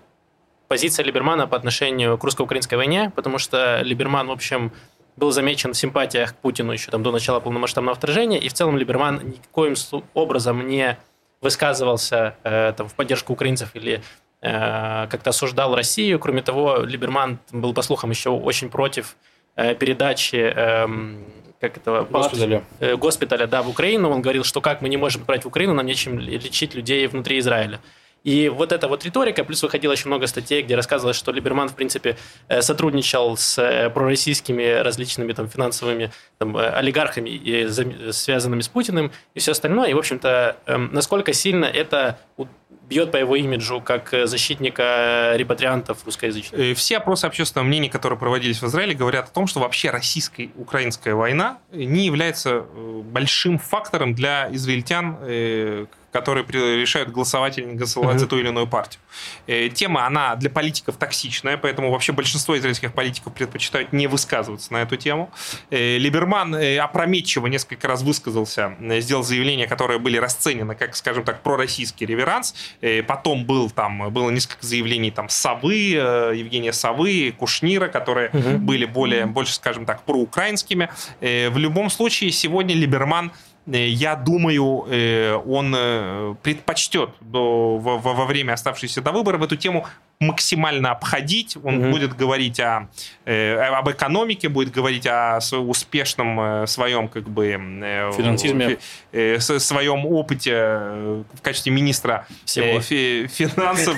позиция 0.67 1.03
Либермана 1.03 1.47
по 1.47 1.57
отношению 1.57 2.17
к 2.19 2.23
русско-украинской 2.23 2.75
войне? 2.75 3.11
Потому 3.15 3.39
что 3.39 3.81
Либерман, 3.81 4.27
в 4.27 4.31
общем, 4.31 4.71
был 5.15 5.31
замечен 5.31 5.73
в 5.73 5.77
симпатиях 5.77 6.33
к 6.33 6.35
Путину 6.35 6.71
еще 6.71 6.91
там 6.91 7.01
до 7.01 7.11
начала 7.11 7.39
полномасштабного 7.39 7.95
вторжения, 7.95 8.37
и 8.37 8.47
в 8.47 8.53
целом 8.53 8.77
Либерман 8.77 9.19
никоим 9.29 9.73
образом 10.13 10.67
не 10.67 10.97
высказывался 11.41 12.35
э, 12.43 12.73
там, 12.77 12.87
в 12.87 12.93
поддержку 12.93 13.33
украинцев 13.33 13.71
или 13.73 14.03
как-то 15.09 15.29
осуждал 15.29 15.75
Россию. 15.75 16.19
Кроме 16.19 16.41
того, 16.41 16.77
Либерман 16.77 17.39
был, 17.51 17.73
по 17.73 17.81
слухам, 17.81 18.09
еще 18.09 18.29
очень 18.29 18.69
против 18.69 19.15
э, 19.55 19.75
передачи 19.75 20.35
э, 20.35 20.87
как 21.59 21.77
это, 21.77 22.07
госпиталя. 22.09 22.63
Э, 22.79 22.95
госпиталя 22.95 23.47
да, 23.47 23.61
в 23.61 23.69
Украину. 23.69 24.09
Он 24.09 24.21
говорил, 24.21 24.43
что 24.43 24.61
как 24.61 24.81
мы 24.81 24.89
не 24.89 24.97
можем 24.97 25.23
брать 25.23 25.43
в 25.43 25.47
Украину, 25.47 25.73
нам 25.73 25.85
нечем 25.85 26.19
лечить 26.19 26.75
людей 26.75 27.07
внутри 27.07 27.39
Израиля. 27.39 27.79
И 28.23 28.49
вот 28.49 28.71
эта 28.71 28.87
вот 28.87 29.05
риторика, 29.05 29.43
плюс 29.43 29.63
выходило 29.63 29.93
очень 29.93 30.07
много 30.07 30.27
статей, 30.27 30.61
где 30.61 30.75
рассказывалось, 30.75 31.15
что 31.15 31.31
Либерман, 31.31 31.69
в 31.69 31.75
принципе, 31.75 32.17
э, 32.49 32.61
сотрудничал 32.61 33.37
с 33.37 33.57
э, 33.57 33.89
пророссийскими 33.89 34.81
различными 34.81 35.31
там, 35.33 35.47
финансовыми 35.47 36.11
там, 36.37 36.57
э, 36.57 36.67
олигархами, 36.67 37.29
и, 37.29 37.69
связанными 38.11 38.61
с 38.61 38.67
Путиным, 38.67 39.11
и 39.33 39.39
все 39.39 39.51
остальное. 39.51 39.89
И, 39.89 39.93
в 39.93 39.97
общем-то, 39.97 40.57
эм, 40.65 40.89
насколько 40.91 41.31
сильно 41.31 41.65
это 41.65 42.19
бьет 42.87 43.11
по 43.11 43.17
его 43.17 43.35
имиджу 43.35 43.81
как 43.81 44.13
защитника 44.25 45.33
репатриантов 45.35 46.05
русскоязычных. 46.05 46.77
Все 46.77 46.97
опросы 46.97 47.25
общественного 47.25 47.67
мнения, 47.67 47.89
которые 47.89 48.17
проводились 48.17 48.61
в 48.61 48.65
Израиле, 48.67 48.93
говорят 48.93 49.25
о 49.25 49.31
том, 49.31 49.47
что 49.47 49.59
вообще 49.59 49.89
российско-украинская 49.89 51.13
война 51.13 51.59
не 51.71 52.05
является 52.05 52.61
большим 52.61 53.59
фактором 53.59 54.15
для 54.15 54.47
израильтян, 54.53 55.17
которые 56.11 56.45
решают 56.79 57.09
голосовать 57.09 57.57
или 57.57 57.65
не 57.65 57.75
голосовать 57.75 58.19
за 58.19 58.27
ту 58.27 58.37
или 58.37 58.47
иную 58.47 58.67
партию. 58.67 59.01
Э, 59.45 59.69
тема, 59.69 60.05
она 60.05 60.35
для 60.35 60.49
политиков 60.49 60.97
токсичная, 60.97 61.57
поэтому 61.57 61.91
вообще 61.91 62.13
большинство 62.13 62.57
израильских 62.57 62.93
политиков 62.93 63.33
предпочитают 63.33 63.93
не 63.93 64.07
высказываться 64.07 64.71
на 64.73 64.77
эту 64.77 64.95
тему. 64.95 65.29
Э, 65.69 65.97
Либерман 65.97 66.55
э, 66.55 66.77
опрометчиво 66.77 67.47
несколько 67.47 67.87
раз 67.87 68.01
высказался, 68.03 68.75
сделал 68.99 69.23
заявления, 69.23 69.67
которые 69.67 69.99
были 69.99 70.17
расценены 70.17 70.75
как, 70.75 70.95
скажем 70.95 71.23
так, 71.23 71.41
пророссийский 71.41 72.05
реверанс. 72.05 72.55
Потом 73.07 73.45
был 73.45 73.69
там, 73.69 74.11
было 74.11 74.29
несколько 74.29 74.65
заявлений 74.65 75.11
там 75.11 75.29
Совы, 75.29 75.75
Евгения 75.75 76.73
Совы, 76.73 77.33
Кушнира, 77.37 77.87
которые 77.87 78.29
угу. 78.29 78.57
были 78.57 78.85
более, 78.85 79.25
больше, 79.25 79.53
скажем 79.53 79.85
так, 79.85 80.03
проукраинскими. 80.03 80.89
В 81.19 81.57
любом 81.57 81.89
случае, 81.89 82.31
сегодня 82.31 82.75
Либерман 82.75 83.31
Э, 83.31 83.46
я 83.75 84.15
думаю, 84.15 84.85
э, 84.89 85.35
он 85.35 85.73
э, 85.75 86.35
предпочтет 86.41 87.09
во 87.19 88.25
время 88.25 88.53
оставшейся 88.53 89.01
до 89.01 89.11
выборов 89.11 89.41
эту 89.41 89.57
тему 89.57 89.85
максимально 90.19 90.91
обходить. 90.91 91.57
Он 91.63 91.77
угу. 91.77 91.91
будет 91.91 92.15
говорить 92.15 92.59
о, 92.59 92.89
об 93.25 93.89
экономике, 93.89 94.49
будет 94.49 94.71
говорить 94.71 95.05
о 95.07 95.39
успешном 95.51 96.65
своем 96.67 97.07
как 97.07 97.29
бы 97.29 97.51
финансизме, 97.51 98.77
своем 99.39 100.05
опыте 100.05 100.53
в 101.33 101.41
качестве 101.41 101.71
министра 101.71 102.27
Всего. 102.45 102.79
финансов 102.81 103.97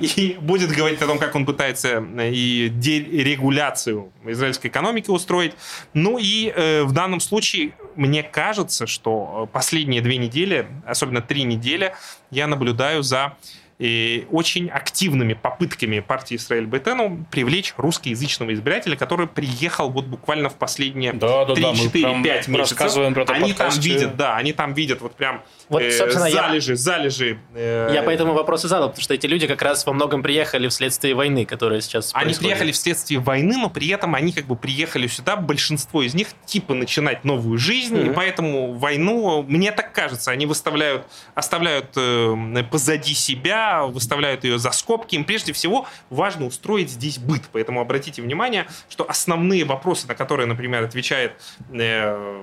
и 0.00 0.36
будет 0.40 0.70
говорить 0.70 1.02
о 1.02 1.06
том, 1.06 1.18
как 1.18 1.34
он 1.34 1.44
пытается 1.46 1.98
и 1.98 2.68
дерегуляцию 2.72 4.12
израильской 4.24 4.70
экономики 4.70 5.10
устроить. 5.10 5.54
Ну 5.94 6.18
и 6.18 6.52
в 6.84 6.92
данном 6.92 7.20
случае 7.20 7.72
мне 7.96 8.22
кажется, 8.22 8.86
что 8.86 9.44
э, 9.48 9.52
последние 9.52 10.00
две 10.00 10.16
недели, 10.16 10.66
особенно 10.86 11.20
три 11.20 11.44
недели, 11.44 11.94
я 12.30 12.46
наблюдаю 12.46 13.02
за 13.02 13.36
и 13.82 14.28
очень 14.30 14.68
активными 14.68 15.34
попытками 15.34 15.98
партии 15.98 16.36
Израиль 16.36 16.66
Бейтену 16.66 17.26
привлечь 17.32 17.74
русскоязычного 17.76 18.54
избирателя, 18.54 18.94
который 18.94 19.26
приехал 19.26 19.90
вот 19.90 20.04
буквально 20.04 20.50
в 20.50 20.54
последние 20.54 21.12
да, 21.12 21.44
да, 21.44 21.54
3, 21.54 21.62
да, 21.64 21.74
4, 21.74 21.90
5 21.90 22.22
месяцев. 22.22 22.56
Рассказываем 22.56 23.12
про 23.12 23.24
это 23.24 23.32
они 23.32 23.48
подкасте. 23.48 23.80
там 23.80 23.90
видят, 23.90 24.16
да, 24.16 24.36
они 24.36 24.52
там 24.52 24.72
видят 24.74 25.00
вот 25.00 25.16
прям 25.16 25.42
вот, 25.68 25.82
э, 25.82 25.90
залежи, 25.90 26.72
я, 26.72 26.76
залежи. 26.76 27.40
Э, 27.56 27.90
я 27.92 28.04
поэтому 28.04 28.34
вопросы 28.34 28.68
задал, 28.68 28.90
потому 28.90 29.02
что 29.02 29.14
эти 29.14 29.26
люди 29.26 29.48
как 29.48 29.60
раз 29.62 29.84
во 29.84 29.92
многом 29.92 30.22
приехали 30.22 30.68
вследствие 30.68 31.16
войны, 31.16 31.44
которая 31.44 31.80
сейчас 31.80 32.12
Они 32.14 32.26
происходит. 32.26 32.50
приехали 32.50 32.70
вследствие 32.70 33.18
войны, 33.18 33.56
но 33.56 33.68
при 33.68 33.88
этом 33.88 34.14
они 34.14 34.30
как 34.30 34.46
бы 34.46 34.54
приехали 34.54 35.08
сюда, 35.08 35.34
большинство 35.34 36.02
из 36.02 36.14
них 36.14 36.28
типа 36.46 36.74
начинать 36.74 37.24
новую 37.24 37.58
жизнь, 37.58 37.96
mm-hmm. 37.96 38.12
и 38.12 38.14
поэтому 38.14 38.74
войну, 38.74 39.42
мне 39.42 39.72
так 39.72 39.90
кажется, 39.92 40.30
они 40.30 40.46
выставляют, 40.46 41.04
оставляют 41.34 41.86
э, 41.96 42.62
позади 42.70 43.14
себя, 43.14 43.71
выставляют 43.80 44.44
ее 44.44 44.58
за 44.58 44.70
скобки. 44.70 45.14
Им 45.14 45.24
прежде 45.24 45.52
всего 45.52 45.86
важно 46.10 46.46
устроить 46.46 46.90
здесь 46.90 47.18
быт. 47.18 47.42
Поэтому 47.52 47.80
обратите 47.80 48.22
внимание, 48.22 48.66
что 48.88 49.08
основные 49.08 49.64
вопросы, 49.64 50.06
на 50.06 50.14
которые, 50.14 50.46
например, 50.46 50.84
отвечает 50.84 51.32
э, 51.72 52.42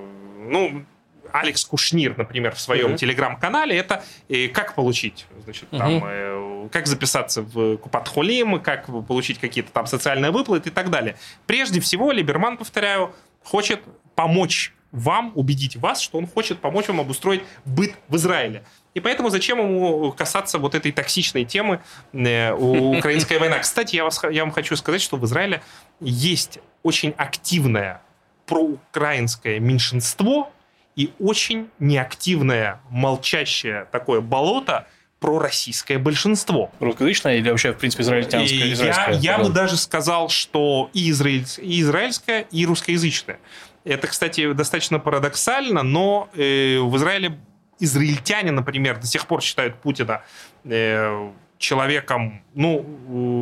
ну, 0.50 0.86
Алекс 1.32 1.64
Кушнир, 1.66 2.18
например, 2.18 2.56
в 2.56 2.60
своем 2.60 2.94
uh-huh. 2.94 2.98
телеграм-канале, 2.98 3.78
это 3.78 4.04
э, 4.28 4.48
как 4.48 4.76
получить, 4.76 5.28
значит, 5.44 5.70
uh-huh. 5.72 5.78
там, 5.78 6.04
э, 6.06 6.70
как 6.72 6.88
записаться 6.88 7.42
в 7.42 7.78
Купат-Холим, 7.78 8.60
как 8.60 8.88
получить 9.08 9.40
какие-то 9.40 9.72
там 9.72 9.86
социальные 9.86 10.32
выплаты 10.32 10.70
и 10.70 10.72
так 10.72 10.90
далее. 10.90 11.18
Прежде 11.46 11.80
всего, 11.80 12.12
Либерман, 12.12 12.58
повторяю, 12.58 13.14
хочет 13.44 13.82
помочь 14.16 14.74
вам, 14.92 15.32
убедить 15.36 15.76
вас, 15.76 16.02
что 16.02 16.18
он 16.18 16.28
хочет 16.28 16.60
помочь 16.60 16.88
вам 16.88 17.00
обустроить 17.00 17.44
быт 17.66 17.94
в 18.08 18.16
Израиле. 18.16 18.64
И 18.94 19.00
поэтому 19.00 19.30
зачем 19.30 19.60
ему 19.60 20.12
касаться 20.12 20.58
вот 20.58 20.76
этой 20.76 20.92
токсичной 20.92 21.46
темы 21.46 21.82
э, 22.14 22.52
украинская 22.54 23.40
война? 23.40 23.60
Кстати, 23.60 23.96
я, 23.96 24.04
вас, 24.04 24.22
я 24.32 24.44
вам 24.44 24.52
хочу 24.52 24.76
сказать, 24.76 25.02
что 25.02 25.18
в 25.18 25.26
Израиле 25.26 25.62
есть 26.00 26.60
очень 26.84 27.14
активное 27.18 28.02
проукраинское 28.46 29.60
меньшинство 29.60 30.52
и 30.96 31.14
очень 31.20 31.70
неактивное, 31.80 32.82
молчащее 32.90 33.88
такое 33.92 34.22
болото 34.22 34.88
пророссийское 35.20 36.00
большинство. 36.00 36.72
Русскоязычное 36.80 37.38
или 37.38 37.50
вообще, 37.50 37.74
в 37.74 37.78
принципе, 37.78 38.04
израильтянское? 38.04 38.74
израильское? 38.74 39.14
Я, 39.14 39.38
я 39.38 39.44
бы 39.44 39.50
даже 39.50 39.78
сказал, 39.78 40.30
что 40.30 40.90
и, 40.94 41.12
израиль, 41.12 41.46
и 41.58 41.82
израильское, 41.82 42.48
и 42.52 42.66
русскоязычное. 42.66 43.40
Это, 43.84 44.08
кстати, 44.08 44.52
достаточно 44.54 45.00
парадоксально, 45.00 45.84
но 45.84 46.30
э, 46.34 46.80
в 46.80 46.96
Израиле 46.98 47.38
израильтяне, 47.80 48.52
например, 48.52 49.00
до 49.00 49.08
сих 49.08 49.26
пор 49.28 49.42
считают 49.42 49.76
Путина 49.76 50.22
э, 50.66 51.32
человеком, 51.58 52.42
ну, 52.56 52.84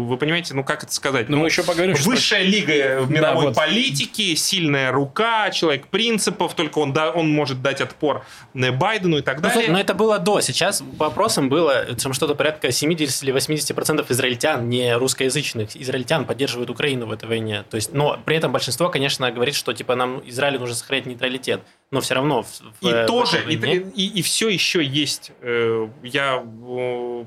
вы 0.08 0.18
понимаете, 0.18 0.54
ну, 0.54 0.64
как 0.64 0.84
это 0.84 0.94
сказать? 0.94 1.30
Ну, 1.30 1.38
мы 1.38 1.48
еще 1.48 1.64
поговорим. 1.64 1.96
Высшая 1.96 2.42
про... 2.42 2.50
лига 2.50 3.02
в 3.02 3.10
мировой 3.10 3.44
да, 3.44 3.48
вот. 3.48 3.56
политике, 3.56 4.36
сильная 4.36 4.92
рука, 4.92 5.50
человек 5.52 5.88
принципов, 5.88 6.54
только 6.56 6.80
он, 6.80 6.92
да, 6.94 7.12
он 7.12 7.30
может 7.30 7.62
дать 7.62 7.80
отпор 7.82 8.26
Байдену 8.54 9.18
и 9.18 9.22
так 9.22 9.38
ну, 9.38 9.44
далее. 9.44 9.68
Но, 9.68 9.74
но 9.74 9.80
это 9.80 9.94
было 9.94 10.20
до. 10.20 10.42
Сейчас 10.42 10.84
по 10.98 11.08
опросам 11.08 11.48
было 11.48 11.86
там 12.02 12.14
что-то 12.14 12.36
порядка 12.36 12.72
70 12.72 13.24
или 13.24 13.34
80% 13.34 14.06
израильтян, 14.10 14.68
не 14.68 14.96
русскоязычных 14.96 15.76
израильтян, 15.78 16.26
поддерживают 16.26 16.70
Украину 16.70 17.06
в 17.06 17.12
этой 17.12 17.30
войне. 17.30 17.64
То 17.70 17.76
есть, 17.76 17.94
но 17.94 18.20
при 18.26 18.36
этом 18.36 18.52
большинство, 18.52 18.90
конечно, 18.90 19.32
говорит, 19.32 19.56
что 19.56 19.74
типа 19.74 19.96
нам 19.96 20.22
Израилю 20.28 20.60
нужно 20.60 20.76
сохранять 20.76 21.06
нейтралитет. 21.06 21.62
Но 21.90 22.02
все 22.02 22.16
равно 22.16 22.44
в, 22.44 22.50
и 22.82 22.92
в 22.92 23.06
тоже 23.06 23.42
и, 23.48 23.56
и, 23.56 24.20
и 24.20 24.22
все 24.22 24.50
еще 24.50 24.84
есть. 24.84 25.32
Э, 25.42 25.88
я, 26.04 26.38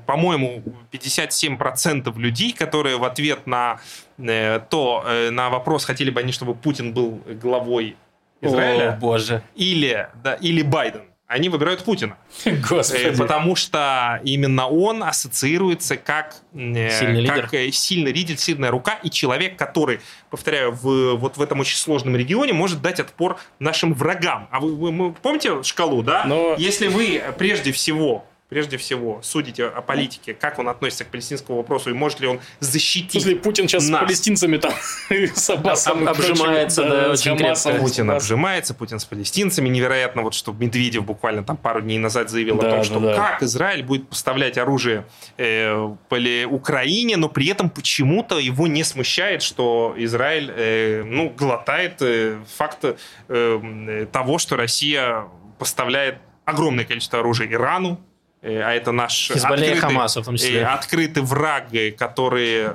по-моему, 0.05 0.63
57% 0.91 1.80
людей, 2.17 2.53
которые 2.53 2.97
в 2.97 3.03
ответ 3.03 3.47
на 3.47 3.79
э, 4.17 4.59
то, 4.69 5.03
э, 5.05 5.29
на 5.31 5.49
вопрос, 5.49 5.85
хотели 5.85 6.09
бы 6.09 6.19
они, 6.19 6.31
чтобы 6.31 6.55
Путин 6.55 6.93
был 6.93 7.21
главой 7.41 7.95
Израиля. 8.41 8.93
О, 8.93 8.97
боже. 8.97 9.43
Или, 9.55 10.07
да, 10.23 10.33
или 10.33 10.61
Байден 10.61 11.03
они 11.31 11.47
выбирают 11.47 11.85
Путина. 11.85 12.17
Господи. 12.69 13.03
Э, 13.03 13.17
потому 13.17 13.55
что 13.55 14.19
именно 14.25 14.67
он 14.67 15.01
ассоциируется 15.01 15.95
как 15.95 16.35
сильный 16.53 17.25
как 17.25 17.53
лидер, 17.53 17.73
сильный 17.73 18.11
лидер 18.11 18.37
сильная 18.37 18.69
рука 18.69 18.99
и 19.01 19.09
человек, 19.09 19.55
который, 19.55 20.01
повторяю, 20.29 20.73
в, 20.73 21.15
вот 21.15 21.37
в 21.37 21.41
этом 21.41 21.61
очень 21.61 21.77
сложном 21.77 22.17
регионе 22.17 22.51
может 22.51 22.81
дать 22.81 22.99
отпор 22.99 23.39
нашим 23.59 23.93
врагам. 23.93 24.49
А 24.51 24.59
вы, 24.59 24.75
вы, 24.75 24.91
вы 24.91 25.13
помните 25.13 25.63
шкалу, 25.63 26.03
да? 26.03 26.25
Но... 26.25 26.55
Если 26.57 26.87
вы 26.87 27.23
прежде 27.37 27.71
всего 27.71 28.25
прежде 28.51 28.75
всего, 28.75 29.21
судите 29.23 29.65
о 29.67 29.81
политике, 29.81 30.33
как 30.33 30.59
он 30.59 30.67
относится 30.67 31.05
к 31.05 31.07
палестинскому 31.07 31.59
вопросу 31.59 31.89
и 31.89 31.93
может 31.93 32.19
ли 32.19 32.27
он 32.27 32.41
защитить 32.59 33.15
Если 33.15 33.33
Путин 33.33 33.69
сейчас 33.69 33.87
нас. 33.87 34.01
с 34.01 34.03
палестинцами 34.03 34.57
там 34.57 34.73
с 35.09 35.49
Аббасом 35.49 36.05
Обжимается, 36.05 36.83
да, 36.83 37.15
с 37.15 37.25
очень 37.25 37.37
крепко. 37.37 37.79
Путин 37.79 38.09
с- 38.09 38.13
обжимается, 38.15 38.73
Путин 38.73 38.99
с 38.99 39.05
палестинцами. 39.05 39.69
Невероятно, 39.69 40.21
вот 40.23 40.33
что 40.33 40.51
Медведев 40.51 41.05
буквально 41.05 41.45
там 41.45 41.55
пару 41.55 41.79
дней 41.79 41.97
назад 41.97 42.29
заявил 42.29 42.59
о 42.59 42.61
Да, 42.61 42.69
том, 42.71 42.79
да, 42.79 42.83
что 42.83 42.99
да. 42.99 43.15
как 43.15 43.41
Израиль 43.41 43.83
будет 43.83 44.09
поставлять 44.09 44.57
оружие 44.57 45.05
э, 45.37 45.73
Украине, 46.49 47.15
но 47.15 47.29
при 47.29 47.47
этом 47.47 47.69
почему-то 47.69 48.37
его 48.37 48.67
не 48.67 48.83
смущает, 48.83 49.43
что 49.43 49.95
Израиль 49.97 50.51
э, 50.53 51.03
ну, 51.05 51.29
глотает 51.29 52.01
э, 52.01 52.37
факт 52.57 52.83
э, 52.83 52.95
э, 53.29 54.07
того, 54.11 54.39
что 54.39 54.57
Россия 54.57 55.23
поставляет 55.57 56.17
огромное 56.43 56.83
количество 56.83 57.19
оружия 57.19 57.47
Ирану, 57.47 57.97
а 58.43 58.71
это 58.73 58.91
наш 58.91 59.29
Хизбалле 59.31 59.67
открытый- 59.73 59.79
Хамасу 59.79 60.21
в 60.21 60.25
том 60.25 60.35
числе. 60.37 60.61
э, 60.61 60.65
открытый 60.65 61.23
враг, 61.23 61.73
э, 61.73 61.91
который, 61.91 62.69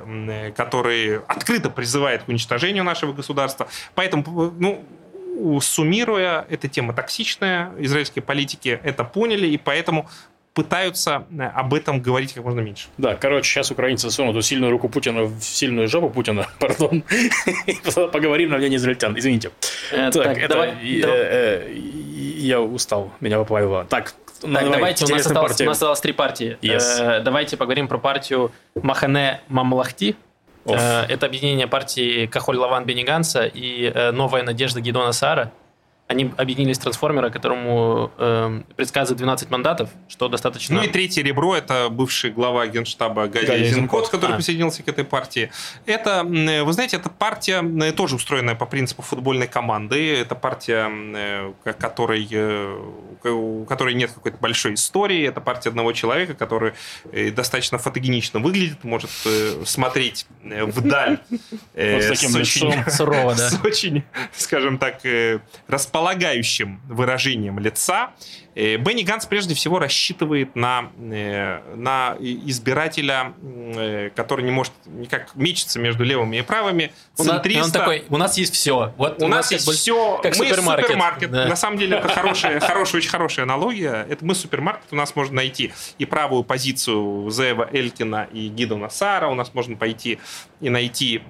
э, 0.47 0.51
который 0.51 1.17
открыто 1.27 1.69
призывает 1.69 2.23
к 2.23 2.29
уничтожению 2.29 2.83
нашего 2.83 3.13
государства. 3.13 3.67
Поэтому, 3.95 4.23
э, 4.23 4.51
ну, 4.59 5.59
суммируя, 5.61 6.45
эта 6.49 6.67
тема 6.67 6.93
токсичная, 6.93 7.71
израильские 7.79 8.23
политики 8.23 8.79
это 8.83 9.03
поняли, 9.03 9.47
и 9.47 9.57
поэтому 9.57 10.09
пытаются 10.53 11.25
э, 11.37 11.43
об 11.43 11.73
этом 11.75 12.01
говорить 12.01 12.33
как 12.33 12.43
можно 12.43 12.61
меньше. 12.61 12.87
Да, 12.97 13.13
короче, 13.15 13.47
сейчас 13.47 13.69
украинцы 13.69 14.09
сунут 14.09 14.31
эту 14.35 14.41
сильную 14.41 14.71
руку 14.71 14.89
Путина 14.89 15.23
в 15.23 15.41
сильную 15.43 15.87
жопу 15.87 16.09
Путина, 16.09 16.47
пардон, 16.59 17.03
поговорим 18.11 18.49
на 18.51 18.57
мнение 18.57 18.77
израильтян, 18.77 19.17
извините. 19.19 19.51
Э, 19.91 20.09
Так, 20.11 20.37
это... 20.37 20.57
э, 20.81 21.01
э, 21.03 21.71
Я 21.75 22.61
устал, 22.61 23.11
меня 23.19 23.37
поплавило. 23.37 23.85
Так, 23.85 24.13
ну, 24.43 24.53
Так, 24.53 24.63
давай, 24.63 24.79
давайте, 24.79 25.05
у 25.05 25.07
нас, 25.09 25.25
осталось, 25.25 25.49
партия. 25.51 25.63
у 25.63 25.67
нас 25.67 25.77
осталось 25.77 26.01
три 26.01 26.13
партии. 26.13 26.57
Yes. 26.61 26.99
Э, 26.99 27.21
давайте 27.21 27.57
поговорим 27.57 27.87
про 27.87 27.97
партию 27.97 28.51
Махане 28.75 29.41
Мамлахти. 29.47 30.15
Э, 30.65 31.03
это 31.03 31.25
объединение 31.25 31.67
партии 31.67 32.25
Кахоль 32.27 32.57
Лаван 32.57 32.85
Бенни 32.85 33.03
Ганса 33.03 33.45
и 33.45 33.91
э, 33.93 34.11
Новая 34.11 34.43
надежда 34.43 34.81
Гидона 34.81 35.11
Сара. 35.13 35.51
Они 36.09 36.31
объединились 36.37 36.77
в 36.77 36.81
трансформера, 36.83 37.29
которому 37.29 38.11
э, 38.17 38.61
предсказывают 38.77 39.17
12 39.17 39.49
мандатов, 39.51 39.89
что 40.07 40.29
достаточно... 40.29 40.77
Ну 40.77 40.83
и 40.83 40.87
третье 40.87 41.21
ребро– 41.21 41.53
это 41.57 41.89
бывший 41.89 42.31
глава 42.31 42.65
генштаба 42.67 43.27
Гади 43.27 43.45
Гади 43.45 43.65
Зинкот, 43.65 44.07
который 44.07 44.31
А. 44.31 44.35
присоединился 44.35 44.83
к 44.83 44.87
этой 44.87 45.03
партии. 45.03 45.51
Это, 45.85 46.21
м, 46.21 46.63
вы 46.65 46.71
знаете, 46.71 46.95
это 46.95 47.09
партия 47.09 47.57
м, 47.57 47.91
тоже 47.91 48.15
устроенная 48.15 48.55
по 48.55 48.65
принципу 48.65 49.01
футбольной 49.01 49.47
команды. 49.47 50.17
Это 50.17 50.33
партия, 50.35 50.89
э, 50.89 51.51
ко- 51.65 51.73
которой, 51.73 52.25
э, 52.31 52.77
у 53.25 53.65
которой 53.65 53.93
нет 53.93 54.11
какой-то 54.11 54.37
большой 54.37 54.75
истории. 54.75 55.27
Это 55.27 55.41
партия 55.41 55.69
одного 55.69 55.91
человека, 55.93 56.33
который 56.33 56.73
э, 57.11 57.31
достаточно 57.31 57.77
фотогенично 57.77 58.39
выглядит, 58.39 58.83
может 58.83 59.09
э, 59.25 59.63
смотреть 59.65 60.27
э, 60.43 60.65
вдаль 60.65 61.19
с 61.75 62.09
очень- 62.09 62.37
лицом. 62.37 62.73
Сурово, 62.89 63.35
да. 63.35 63.49
с 63.49 63.59
очень, 63.63 64.03
скажем 64.35 64.77
так, 64.77 65.01
располагающим 65.67 66.81
выражением 66.87 67.59
лица. 67.59 68.11
Э, 68.57 68.77
Бенни 68.77 69.03
Ганс 69.03 69.27
прежде 69.27 69.53
всего 69.53 69.77
рассчитывает 69.77 70.55
на, 70.55 70.89
э, 70.99 71.59
на 71.75 72.17
избирателя, 72.19 73.33
э, 73.43 74.09
который 74.15 74.43
не 74.43 74.49
может 74.49 74.73
никак 74.87 75.35
мечется 75.35 75.79
между 75.79 76.03
левыми 76.03 76.37
и 76.37 76.41
правыми, 76.41 76.91
У 77.19 77.23
нас, 77.23 77.27
и 77.27 77.29
он 77.29 77.35
центриста. 77.35 77.71
такой, 77.79 78.05
у 78.09 78.17
нас 78.17 78.35
есть 78.35 78.55
все. 78.55 78.93
Вот 78.97 79.21
У 79.21 79.27
нас 79.27 79.49
как 79.49 79.51
есть 79.59 79.69
все. 79.69 80.17
как 80.23 80.35
мы 80.39 80.47
супермаркет. 80.47 80.85
супермаркет. 80.87 81.31
Да. 81.31 81.45
На 81.45 81.55
самом 81.55 81.77
деле 81.77 81.97
это 81.97 82.07
хорошая, 82.07 82.59
хорошая, 82.67 82.99
очень 82.99 83.11
хорошая 83.11 83.43
аналогия. 83.43 84.07
Это 84.09 84.25
мы 84.25 84.33
супермаркет. 84.33 84.87
У 84.91 84.95
нас 84.95 85.15
можно 85.15 85.35
найти 85.35 85.71
и 85.99 86.05
правую 86.05 86.43
позицию 86.43 87.29
Зеева 87.29 87.69
Элькина 87.71 88.27
и 88.33 88.47
Гидона 88.47 88.89
Сара. 88.89 89.27
У 89.27 89.35
нас 89.35 89.53
можно 89.53 89.77
пойти 89.77 90.17
и 90.61 90.71
найти 90.71 91.21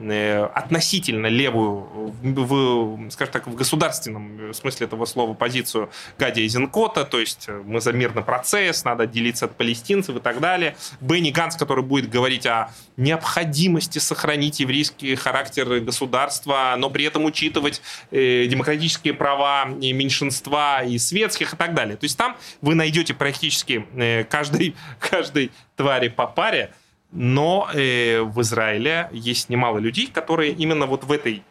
относительно 0.54 1.28
левую, 1.28 2.14
в, 2.24 3.12
скажем 3.12 3.34
так, 3.34 3.48
в 3.48 3.56
государственном 3.56 4.54
смысле 4.54 4.86
этого 4.88 5.04
слова 5.04 5.34
позицию 5.34 5.90
Гадия 6.18 6.48
Зинкота. 6.48 7.04
То 7.18 7.22
есть 7.22 7.45
э, 7.48 7.64
мы 7.65 7.81
за 7.81 7.94
мирный 7.94 8.22
процесс, 8.22 8.84
надо 8.84 9.06
отделиться 9.06 9.45
от 9.45 9.57
палестинцев 9.57 10.15
и 10.15 10.19
так 10.19 10.39
далее. 10.39 10.77
Бенни 11.02 11.31
Ганс, 11.31 11.56
который 11.56 11.84
будет 11.84 12.11
говорить 12.11 12.45
о 12.45 12.69
необходимости 12.95 13.98
сохранить 13.98 14.60
еврейский 14.60 15.15
характер 15.15 15.80
государства, 15.80 16.76
но 16.77 16.91
при 16.91 17.06
этом 17.06 17.26
учитывать 17.26 17.81
э, 18.11 18.45
демократические 18.45 19.15
права 19.15 19.68
и 19.81 19.94
меньшинства 19.94 20.84
и 20.84 20.99
светских 20.99 21.56
и 21.56 21.57
так 21.57 21.73
далее. 21.73 21.98
То 21.98 22.03
есть 22.03 22.15
там 22.19 22.38
вы 22.61 22.76
найдете 22.76 23.15
практически 23.15 23.88
э, 23.95 24.23
каждой, 24.23 24.76
каждой 24.99 25.49
твари 25.76 26.10
по 26.10 26.27
паре, 26.27 26.72
но 27.11 27.68
э, 27.73 28.22
в 28.22 28.39
Израиле 28.41 29.10
есть 29.11 29.49
немало 29.49 29.80
людей, 29.80 30.06
которые 30.06 30.52
именно 30.52 30.85
вот 30.85 31.03
в 31.03 31.11
этой, 31.11 31.41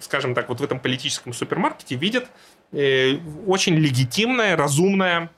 скажем 0.00 0.34
так, 0.34 0.48
вот 0.48 0.58
в 0.58 0.64
этом 0.64 0.80
политическом 0.80 1.32
супермаркете 1.32 1.94
видят 1.94 2.26
э, 2.72 3.18
очень 3.46 3.74
легитимное, 3.74 4.56
разумное 4.56 5.30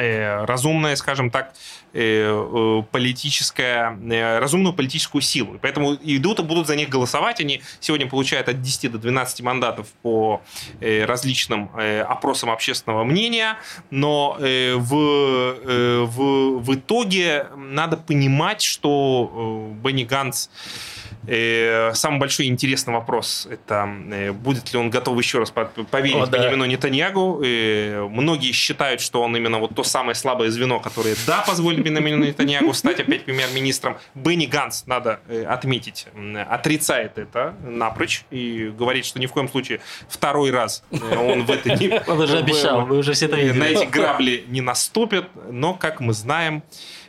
э, 0.00 0.44
разумная, 0.44 0.96
скажем 0.96 1.30
так, 1.30 1.54
э, 1.92 2.00
э, 2.02 2.82
политическая, 2.90 3.98
э, 4.10 4.38
разумную 4.38 4.72
политическую 4.72 5.22
силу. 5.22 5.58
Поэтому 5.60 5.94
идут 5.94 6.40
и 6.40 6.42
будут 6.42 6.66
за 6.66 6.76
них 6.76 6.88
голосовать. 6.88 7.40
Они 7.40 7.62
сегодня 7.80 8.08
получают 8.08 8.48
от 8.48 8.62
10 8.62 8.92
до 8.92 8.98
12 8.98 9.42
мандатов 9.42 9.88
по 10.02 10.40
э, 10.80 11.04
различным 11.04 11.70
э, 11.76 12.00
опросам 12.00 12.50
общественного 12.50 13.04
мнения, 13.04 13.56
но 13.90 14.36
э, 14.40 14.74
в, 14.76 14.94
э, 14.94 16.00
в, 16.04 16.58
в 16.60 16.74
итоге 16.74 17.46
надо 17.56 17.96
понимать, 17.96 18.62
что 18.62 19.70
э, 19.74 19.82
Бенни 19.82 20.04
Ганс 20.04 20.50
Э, 20.50 20.89
Самый 21.26 22.18
большой 22.18 22.46
интересный 22.46 22.94
вопрос– 22.94 23.46
это 23.50 23.88
э, 24.10 24.32
будет 24.32 24.72
ли 24.72 24.78
он 24.78 24.88
готов 24.88 25.18
еще 25.18 25.38
раз 25.38 25.50
по- 25.50 25.66
поверить 25.66 26.16
О, 26.16 26.26
да. 26.26 26.38
Бенемину 26.38 26.64
Нетаньягу. 26.64 27.42
Э, 27.44 28.08
Многие 28.10 28.52
считают, 28.52 29.00
что 29.00 29.22
он 29.22 29.36
именно 29.36 29.58
вот 29.58 29.74
то 29.74 29.82
самое 29.82 30.14
слабое 30.14 30.50
звено, 30.50 30.80
которое, 30.80 31.14
да, 31.26 31.44
позволит 31.46 31.82
Бенемину 31.84 32.24
Нетаньягу 32.24 32.72
стать 32.72 33.00
опять 33.00 33.24
премьер-министром. 33.24 33.98
Бенни 34.14 34.46
Ганс, 34.46 34.86
надо 34.86 35.20
э, 35.28 35.44
отметить, 35.44 36.06
отрицает 36.48 37.18
это 37.18 37.54
напрочь 37.64 38.24
и 38.30 38.72
говорит, 38.76 39.04
что 39.04 39.18
ни 39.20 39.26
в 39.26 39.32
коем 39.32 39.48
случае 39.48 39.80
второй 40.08 40.50
раз 40.50 40.82
э, 40.90 40.96
он 41.16 41.44
в 41.44 41.50
это 41.50 41.74
не... 41.74 42.00
Он 42.06 42.20
уже 42.20 42.38
обещал, 42.38 42.86
вы 42.86 42.98
уже 42.98 43.12
все 43.12 43.26
это 43.26 43.36
э, 43.36 43.52
на 43.52 43.68
видели. 43.68 43.82
эти 43.84 43.90
грабли 43.90 44.44
не 44.48 44.62
наступит, 44.62 45.26
но, 45.50 45.74
как 45.74 46.00
мы 46.00 46.14
знаем, 46.14 46.62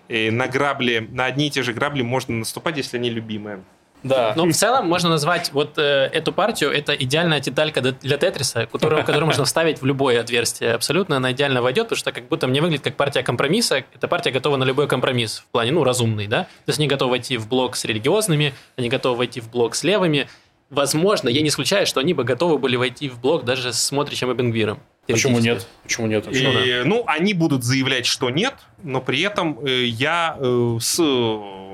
э, 0.10 0.32
на 0.32 0.48
грабли, 0.48 1.08
на 1.12 1.26
одни 1.26 1.48
и 1.48 1.50
те 1.50 1.64
же 1.64 1.72
грабли 1.74 2.02
можно 2.02 2.36
наступать, 2.36 2.78
если 2.78 2.98
они 2.98 3.10
любимые. 3.10 3.64
Да. 4.04 4.34
Ну, 4.36 4.48
в 4.48 4.54
целом, 4.54 4.88
можно 4.88 5.10
назвать 5.10 5.52
вот 5.54 5.78
э, 5.78 6.10
эту 6.14 6.34
партию, 6.34 6.72
это 6.72 6.94
идеальная 6.94 7.40
деталька 7.40 7.82
для 7.82 8.18
Тетриса, 8.18 8.66
которую, 8.66 9.02
которую 9.06 9.26
можно 9.26 9.46
вставить 9.46 9.82
в 9.82 9.86
любое 9.86 10.20
отверстие. 10.20 10.74
Абсолютно 10.74 11.18
она 11.18 11.32
идеально 11.32 11.62
войдет, 11.62 11.86
потому 11.86 11.98
что 11.98 12.12
как 12.12 12.28
будто 12.28 12.48
мне 12.48 12.62
выглядит 12.62 12.84
как 12.84 12.96
партия 12.96 13.24
компромисса. 13.24 13.84
Эта 13.94 14.08
партия 14.08 14.32
готова 14.32 14.58
на 14.58 14.64
любой 14.64 14.88
компромисс 14.88 15.40
в 15.40 15.46
плане, 15.52 15.72
ну, 15.72 15.84
разумный, 15.84 16.28
да? 16.28 16.44
То 16.44 16.70
есть 16.70 16.80
они 16.80 16.88
готовы 16.88 17.12
войти 17.12 17.38
в 17.38 17.48
блок 17.48 17.76
с 17.76 17.86
религиозными, 17.86 18.54
они 18.78 18.90
готовы 18.90 19.18
войти 19.18 19.40
в 19.40 19.50
блок 19.50 19.76
с 19.76 19.84
левыми. 19.84 20.28
Возможно, 20.70 21.28
я 21.28 21.42
не 21.42 21.50
исключаю, 21.50 21.86
что 21.86 22.00
они 22.00 22.14
бы 22.14 22.24
готовы 22.24 22.58
были 22.58 22.78
войти 22.78 23.10
в 23.10 23.20
блок 23.20 23.44
даже 23.44 23.74
с 23.74 23.80
Смотричем 23.82 24.32
и 24.32 24.34
Бенгвиром. 24.34 24.80
Почему 25.06 25.40
нет? 25.40 25.68
Почему 25.84 26.08
нет? 26.08 26.26
И, 26.28 26.30
Почему? 26.30 26.54
ну, 26.86 27.04
они 27.08 27.34
будут 27.34 27.64
заявлять, 27.64 28.06
что 28.06 28.30
нет, 28.30 28.54
но 28.84 29.02
при 29.02 29.22
этом 29.22 29.60
э, 29.66 29.86
я 29.86 30.38
э, 30.40 30.78
с, 30.80 31.00
э, 31.00 31.00
с, 31.00 31.71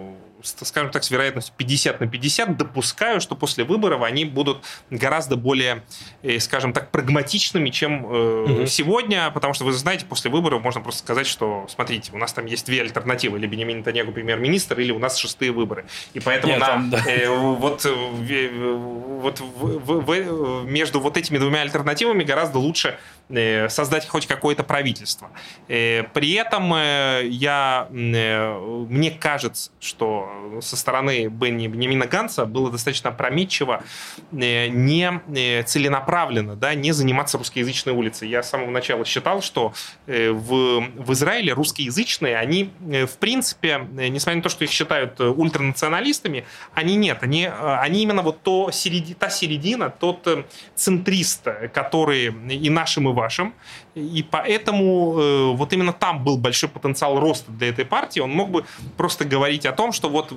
скажем 0.47 0.91
так, 0.91 1.03
с 1.03 1.11
вероятностью 1.11 1.53
50 1.57 1.99
на 1.99 2.07
50 2.07 2.57
допускаю, 2.57 3.21
что 3.21 3.35
после 3.35 3.63
выборов 3.63 4.01
они 4.03 4.25
будут 4.25 4.63
гораздо 4.89 5.35
более, 5.35 5.83
э, 6.23 6.39
скажем 6.39 6.73
так, 6.73 6.91
прагматичными, 6.91 7.69
чем 7.69 8.05
э, 8.09 8.45
Мгм. 8.47 8.67
сегодня, 8.67 9.29
потому 9.31 9.53
что 9.53 9.65
вы 9.65 9.73
знаете, 9.73 10.05
после 10.05 10.31
выборов 10.31 10.61
можно 10.63 10.81
просто 10.81 10.99
сказать, 11.01 11.27
что, 11.27 11.65
смотрите, 11.69 12.11
у 12.13 12.17
нас 12.17 12.33
там 12.33 12.45
есть 12.45 12.65
две 12.65 12.81
альтернативы, 12.81 13.37
или 13.37 13.47
Бенемин 13.47 13.79
Нетаньягу 13.79 14.11
премьер-министр, 14.11 14.79
или 14.79 14.91
у 14.91 14.99
нас 14.99 15.17
шестые 15.17 15.51
выборы. 15.51 15.85
И 16.13 16.19
поэтому 16.19 16.53
Нет, 16.53 16.59
на, 16.61 16.67
там, 16.67 16.89
да. 16.89 17.03
э, 17.07 17.27
вот, 17.29 17.85
э, 17.85 17.89
в- 17.91 19.21
вот 19.21 19.39
в- 19.39 19.79
в- 19.79 20.01
в- 20.05 20.65
между 20.65 20.99
вот 20.99 21.17
этими 21.17 21.37
двумя 21.37 21.61
альтернативами 21.61 22.23
гораздо 22.23 22.59
лучше 22.59 22.97
э, 23.29 23.67
создать 23.67 24.07
хоть 24.07 24.25
какое-то 24.25 24.63
правительство. 24.63 25.29
Э, 25.67 26.03
При 26.13 26.31
этом 26.33 26.73
э, 26.73 27.23
я, 27.25 27.87
э, 27.91 28.85
мне 28.89 29.11
кажется, 29.11 29.71
что 29.81 30.29
со 30.61 30.75
стороны 30.75 31.27
Бенни 31.27 31.67
Бенемина 31.67 32.07
Ганса 32.07 32.45
было 32.45 32.71
достаточно 32.71 33.09
опрометчиво 33.09 33.83
э, 34.31 34.67
не 34.67 35.21
э, 35.35 35.63
целенаправленно, 35.63 36.55
да, 36.55 36.73
не 36.75 36.91
заниматься 36.91 37.37
русскоязычной 37.37 37.93
улицей. 37.93 38.29
Я 38.29 38.43
с 38.43 38.49
самого 38.49 38.69
начала 38.69 39.05
считал, 39.05 39.41
что 39.41 39.73
э, 40.05 40.31
в, 40.31 40.81
в 40.95 41.13
Израиле 41.13 41.53
русскоязычные, 41.53 42.37
они 42.37 42.71
э, 42.89 43.05
в 43.05 43.17
принципе, 43.17 43.87
э, 43.97 44.07
несмотря 44.07 44.37
на 44.37 44.43
то, 44.43 44.49
что 44.49 44.63
их 44.63 44.71
считают 44.71 45.19
э, 45.19 45.27
ультранационалистами, 45.27 46.45
они 46.73 46.95
нет, 46.95 47.19
они, 47.21 47.43
э, 47.43 47.77
они 47.81 48.03
именно 48.03 48.21
вот 48.21 48.41
то 48.41 48.71
середи, 48.71 49.13
та 49.13 49.29
середина, 49.29 49.89
тот 49.89 50.27
э, 50.27 50.43
центрист, 50.75 51.47
который 51.73 52.27
и 52.27 52.69
нашим, 52.69 53.09
и 53.09 53.13
вашим. 53.13 53.53
И 53.97 54.23
поэтому 54.29 55.19
э, 55.19 55.51
вот 55.55 55.73
именно 55.73 55.91
там 55.91 56.23
был 56.23 56.37
большой 56.37 56.69
потенциал 56.69 57.19
роста 57.19 57.51
для 57.51 57.69
этой 57.69 57.85
партии. 57.85 58.19
Он 58.19 58.29
мог 58.29 58.49
бы 58.51 58.63
просто 58.95 59.25
говорить 59.25 59.65
о 59.65 59.71
том, 59.71 59.91
что 59.91 60.09
вот 60.09 60.33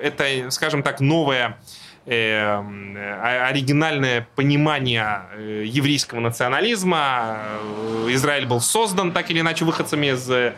это, 0.00 0.50
скажем 0.50 0.82
так, 0.82 1.00
новая 1.00 1.58
э, 2.06 3.46
оригинальное 3.46 4.26
понимание 4.36 5.22
э, 5.34 5.64
еврейского 5.66 6.20
национализма. 6.20 7.38
Э, 7.38 8.06
Израиль 8.10 8.46
был 8.46 8.60
создан 8.60 9.12
так 9.12 9.30
или 9.30 9.40
иначе 9.40 9.66
выходцами 9.66 10.08
из 10.14 10.30
э, 10.30 10.54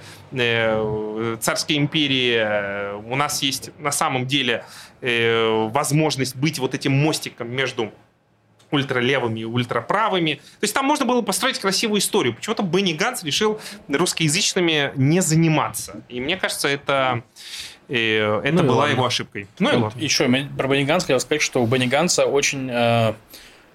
царской 1.40 1.76
империи. 1.76 2.94
У 3.08 3.16
нас 3.16 3.42
есть 3.42 3.70
на 3.78 3.90
самом 3.90 4.26
деле 4.26 4.64
э, 5.00 5.68
возможность 5.72 6.36
быть 6.36 6.58
вот 6.58 6.74
этим 6.74 6.92
мостиком 6.92 7.50
между 7.50 7.92
ультралевыми 8.70 9.40
и 9.40 9.44
ультраправыми. 9.44 10.34
То 10.34 10.62
есть 10.62 10.74
там 10.74 10.84
можно 10.86 11.04
было 11.04 11.22
построить 11.22 11.58
красивую 11.58 12.00
историю. 12.00 12.34
Почему-то 12.34 12.62
Бенни 12.62 12.92
Ганс 12.92 13.22
решил 13.22 13.60
русскоязычными 13.88 14.92
не 14.96 15.20
заниматься. 15.20 16.02
И 16.08 16.20
мне 16.20 16.36
кажется, 16.36 16.68
это 16.68 17.22
и 17.88 18.40
это 18.42 18.62
ну, 18.62 18.62
была 18.64 18.78
ладно. 18.78 18.92
его 18.94 19.06
ошибкой. 19.06 19.46
Ну, 19.58 19.72
и 19.72 19.76
ладно. 19.76 20.00
Еще 20.00 20.28
про 20.56 20.68
Бенни 20.68 20.84
Ганса 20.84 21.06
хотел 21.06 21.20
сказать, 21.20 21.42
что 21.42 21.62
у 21.62 21.66
Бенни 21.66 21.86
Ганса 21.86 22.26
очень 22.26 22.68
э, 22.70 23.14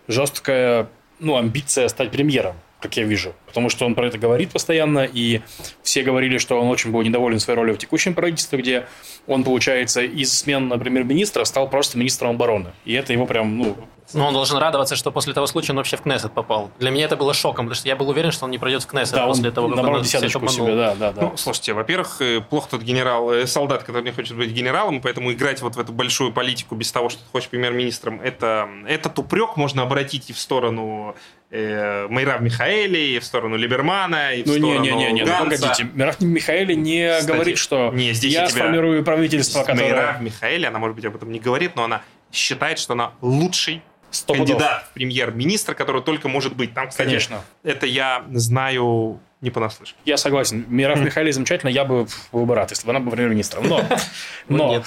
жесткая 0.08 0.90
ну, 1.20 1.38
амбиция 1.38 1.88
стать 1.88 2.12
премьером, 2.12 2.56
как 2.82 2.98
я 2.98 3.04
вижу. 3.04 3.34
Потому 3.46 3.70
что 3.70 3.86
он 3.86 3.96
про 3.96 4.08
это 4.08 4.18
говорит 4.18 4.52
постоянно, 4.52 5.08
и 5.12 5.42
все 5.82 6.04
говорили, 6.04 6.40
что 6.40 6.60
он 6.60 6.68
очень 6.68 6.92
был 6.92 7.02
недоволен 7.04 7.40
своей 7.40 7.58
ролью 7.58 7.76
в 7.76 7.78
текущем 7.78 8.14
правительстве, 8.14 8.60
где 8.60 8.88
он, 9.28 9.44
получается, 9.44 10.02
из 10.02 10.38
смен 10.38 10.68
на 10.68 10.78
премьер-министра 10.78 11.46
стал 11.46 11.70
просто 11.70 11.98
министром 11.98 12.32
обороны. 12.32 12.72
И 12.84 12.94
это 12.94 13.14
его 13.14 13.26
прям, 13.26 13.58
ну, 13.58 13.78
но 14.14 14.28
он 14.28 14.34
должен 14.34 14.58
радоваться, 14.58 14.96
что 14.96 15.12
после 15.12 15.34
того 15.34 15.48
случая 15.48 15.74
он 15.74 15.78
вообще 15.78 15.98
в 15.98 16.02
Кнессет 16.02 16.32
попал. 16.34 16.72
Для 16.80 16.92
меня 16.92 17.06
это 17.06 17.16
было 17.16 17.34
шоком, 17.34 17.66
потому 17.66 17.76
что 17.76 17.88
я 17.88 17.96
был 17.96 18.10
уверен, 18.10 18.32
что 18.32 18.46
он 18.46 18.52
не 18.52 18.58
пройдет 18.58 18.84
в 18.84 18.88
Кнессет 18.88 19.16
да, 19.16 19.26
после 19.26 19.50
он, 19.50 19.54
того, 19.56 19.70
как 19.70 19.86
он 19.86 20.02
десяточку 20.02 20.48
себе, 20.48 20.76
да, 20.76 20.96
да, 20.96 21.12
да. 21.12 21.22
Ну, 21.22 21.38
слушайте, 21.38 21.74
во-первых, 21.74 22.22
э, 22.22 22.42
плохо 22.42 22.72
тот 22.72 22.82
генерал, 22.82 23.32
э, 23.32 23.48
солдат, 23.48 23.84
который 23.84 24.04
не 24.04 24.12
хочет 24.12 24.36
быть 24.36 24.52
генералом, 24.52 24.98
и 24.98 25.00
поэтому 25.02 25.32
играть 25.32 25.62
вот 25.62 25.76
в 25.76 25.80
эту 25.80 25.94
большую 25.94 26.34
политику 26.34 26.76
без 26.76 26.92
того, 26.92 27.10
что 27.10 27.20
ты 27.20 27.30
хочешь 27.32 27.50
премьер-министром, 27.50 28.20
это, 28.22 28.68
этот 28.88 29.18
упрек 29.20 29.56
можно 29.56 29.84
обратить 29.84 30.30
и 30.30 30.34
в 30.34 30.40
сторону 30.40 31.16
э, 31.50 32.08
Майрав 32.10 32.42
Михаэли, 32.42 32.98
и 32.98 33.20
в 33.20 33.24
сторону 33.24 33.56
Либермана, 33.56 34.34
и 34.34 34.44
в 34.44 34.48
ну, 34.48 34.54
сторону 34.54 34.82
не, 34.82 34.92
не, 34.92 35.06
не, 35.06 35.12
не, 35.12 35.24
Ну, 35.24 35.38
погодите, 35.40 35.88
Майрав 35.94 36.20
Михаэли 36.22 36.74
не 36.74 37.10
Кстати, 37.20 37.36
говорит, 37.36 37.58
что 37.58 37.92
не, 37.94 38.14
здесь 38.14 38.34
я, 38.34 38.42
я 38.42 38.48
тебя... 38.48 38.64
сформирую 38.64 39.04
правительство, 39.04 39.62
которое... 39.64 39.94
Майрав 39.94 40.22
Михаэли, 40.22 40.66
она, 40.66 40.80
может 40.80 40.96
быть, 40.96 41.06
об 41.06 41.16
этом 41.16 41.32
не 41.32 41.40
говорит, 41.40 41.76
но 41.76 41.84
она 41.84 42.02
считает, 42.32 42.80
что 42.80 42.94
она 42.94 43.12
лучший 43.22 43.82
кандидат 44.28 44.86
в 44.90 44.94
премьер-министр, 44.94 45.76
который 45.76 46.02
только 46.02 46.28
может 46.28 46.56
быть. 46.56 46.74
Там, 46.74 46.90
кстати, 46.90 47.08
Конечно. 47.08 47.42
это 47.64 47.86
я 47.86 48.24
знаю 48.32 49.20
не 49.42 49.50
понаслышке. 49.50 49.98
Я 50.06 50.18
согласен. 50.18 50.66
Мирав 50.70 51.00
Михайлович 51.04 51.36
замечательно, 51.36 51.70
я 51.70 51.84
бы 51.84 52.08
был 52.32 52.54
рад, 52.54 52.70
если 52.70 52.86
бы 52.86 52.92
она 52.92 53.00
была 53.00 53.12
премьер-министром. 53.12 53.68
Но, 53.68 53.84
но, 54.48 54.84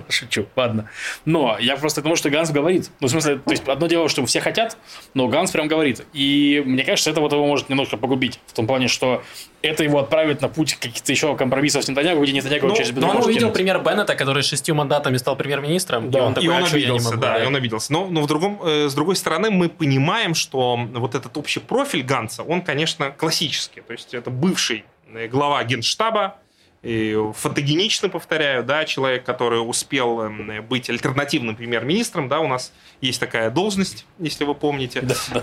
шучу, 0.08 0.46
ладно. 0.56 0.90
Но 1.24 1.56
я 1.58 1.76
просто 1.76 2.00
потому, 2.00 2.16
что 2.16 2.30
Ганс 2.30 2.50
говорит. 2.50 2.90
Ну, 3.00 3.08
в 3.08 3.10
смысле, 3.10 3.36
то 3.36 3.50
есть, 3.50 3.68
одно 3.68 3.86
дело, 3.86 4.08
что 4.08 4.24
все 4.26 4.40
хотят, 4.40 4.76
но 5.14 5.28
Ганс 5.28 5.50
прям 5.50 5.68
говорит. 5.68 6.04
И 6.12 6.62
мне 6.64 6.84
кажется, 6.84 7.10
это 7.10 7.20
вот 7.20 7.32
его 7.32 7.46
может 7.46 7.68
немножко 7.68 7.96
погубить. 7.96 8.40
В 8.46 8.52
том 8.52 8.66
плане, 8.66 8.88
что 8.88 9.22
это 9.62 9.84
его 9.84 10.00
отправит 10.00 10.40
на 10.40 10.48
путь 10.48 10.74
каких-то 10.74 11.12
еще 11.12 11.36
компромиссов 11.36 11.84
с 11.84 11.88
Нетаньягу, 11.88 12.22
где 12.22 12.32
Нетаньягу 12.32 12.68
ну, 12.68 12.76
через 12.76 12.92
Но 12.92 13.10
он 13.10 13.16
увидел 13.18 13.40
кинуть. 13.40 13.54
пример 13.54 13.78
Беннета, 13.80 14.14
который 14.14 14.42
шестью 14.42 14.74
мандатами 14.74 15.16
стал 15.16 15.36
премьер-министром, 15.36 16.10
да. 16.10 16.18
и 16.18 16.22
он 16.22 16.34
такой, 16.34 16.46
и 16.46 16.48
он 16.48 16.62
а 16.64 16.66
обиделся, 16.66 17.16
да, 17.16 17.34
да, 17.34 17.44
и 17.44 17.46
он 17.46 17.56
обиделся. 17.56 17.92
Но, 17.92 18.06
но 18.08 18.22
в 18.22 18.26
другом, 18.26 18.60
э, 18.64 18.88
с 18.88 18.94
другой 18.94 19.16
стороны, 19.16 19.50
мы 19.50 19.68
понимаем, 19.68 20.34
что 20.34 20.76
вот 20.76 21.14
этот 21.14 21.36
общий 21.36 21.60
профиль 21.60 22.02
Ганса, 22.02 22.42
он, 22.42 22.62
конечно, 22.62 23.10
классический. 23.10 23.80
То 23.80 23.92
есть 23.92 24.14
это 24.14 24.30
бывший 24.30 24.84
э, 25.14 25.28
глава 25.28 25.62
генштаба, 25.64 26.36
и 26.82 27.16
фотогенично, 27.36 28.08
повторяю, 28.08 28.64
да, 28.64 28.84
человек, 28.84 29.24
который 29.24 29.58
успел 29.58 30.20
эм, 30.22 30.64
быть 30.66 30.90
альтернативным 30.90 31.54
премьер-министром, 31.54 32.28
да, 32.28 32.40
у 32.40 32.48
нас 32.48 32.72
есть 33.00 33.20
такая 33.20 33.50
должность, 33.50 34.04
если 34.18 34.42
вы 34.42 34.56
помните. 34.56 35.00
Да, 35.02 35.42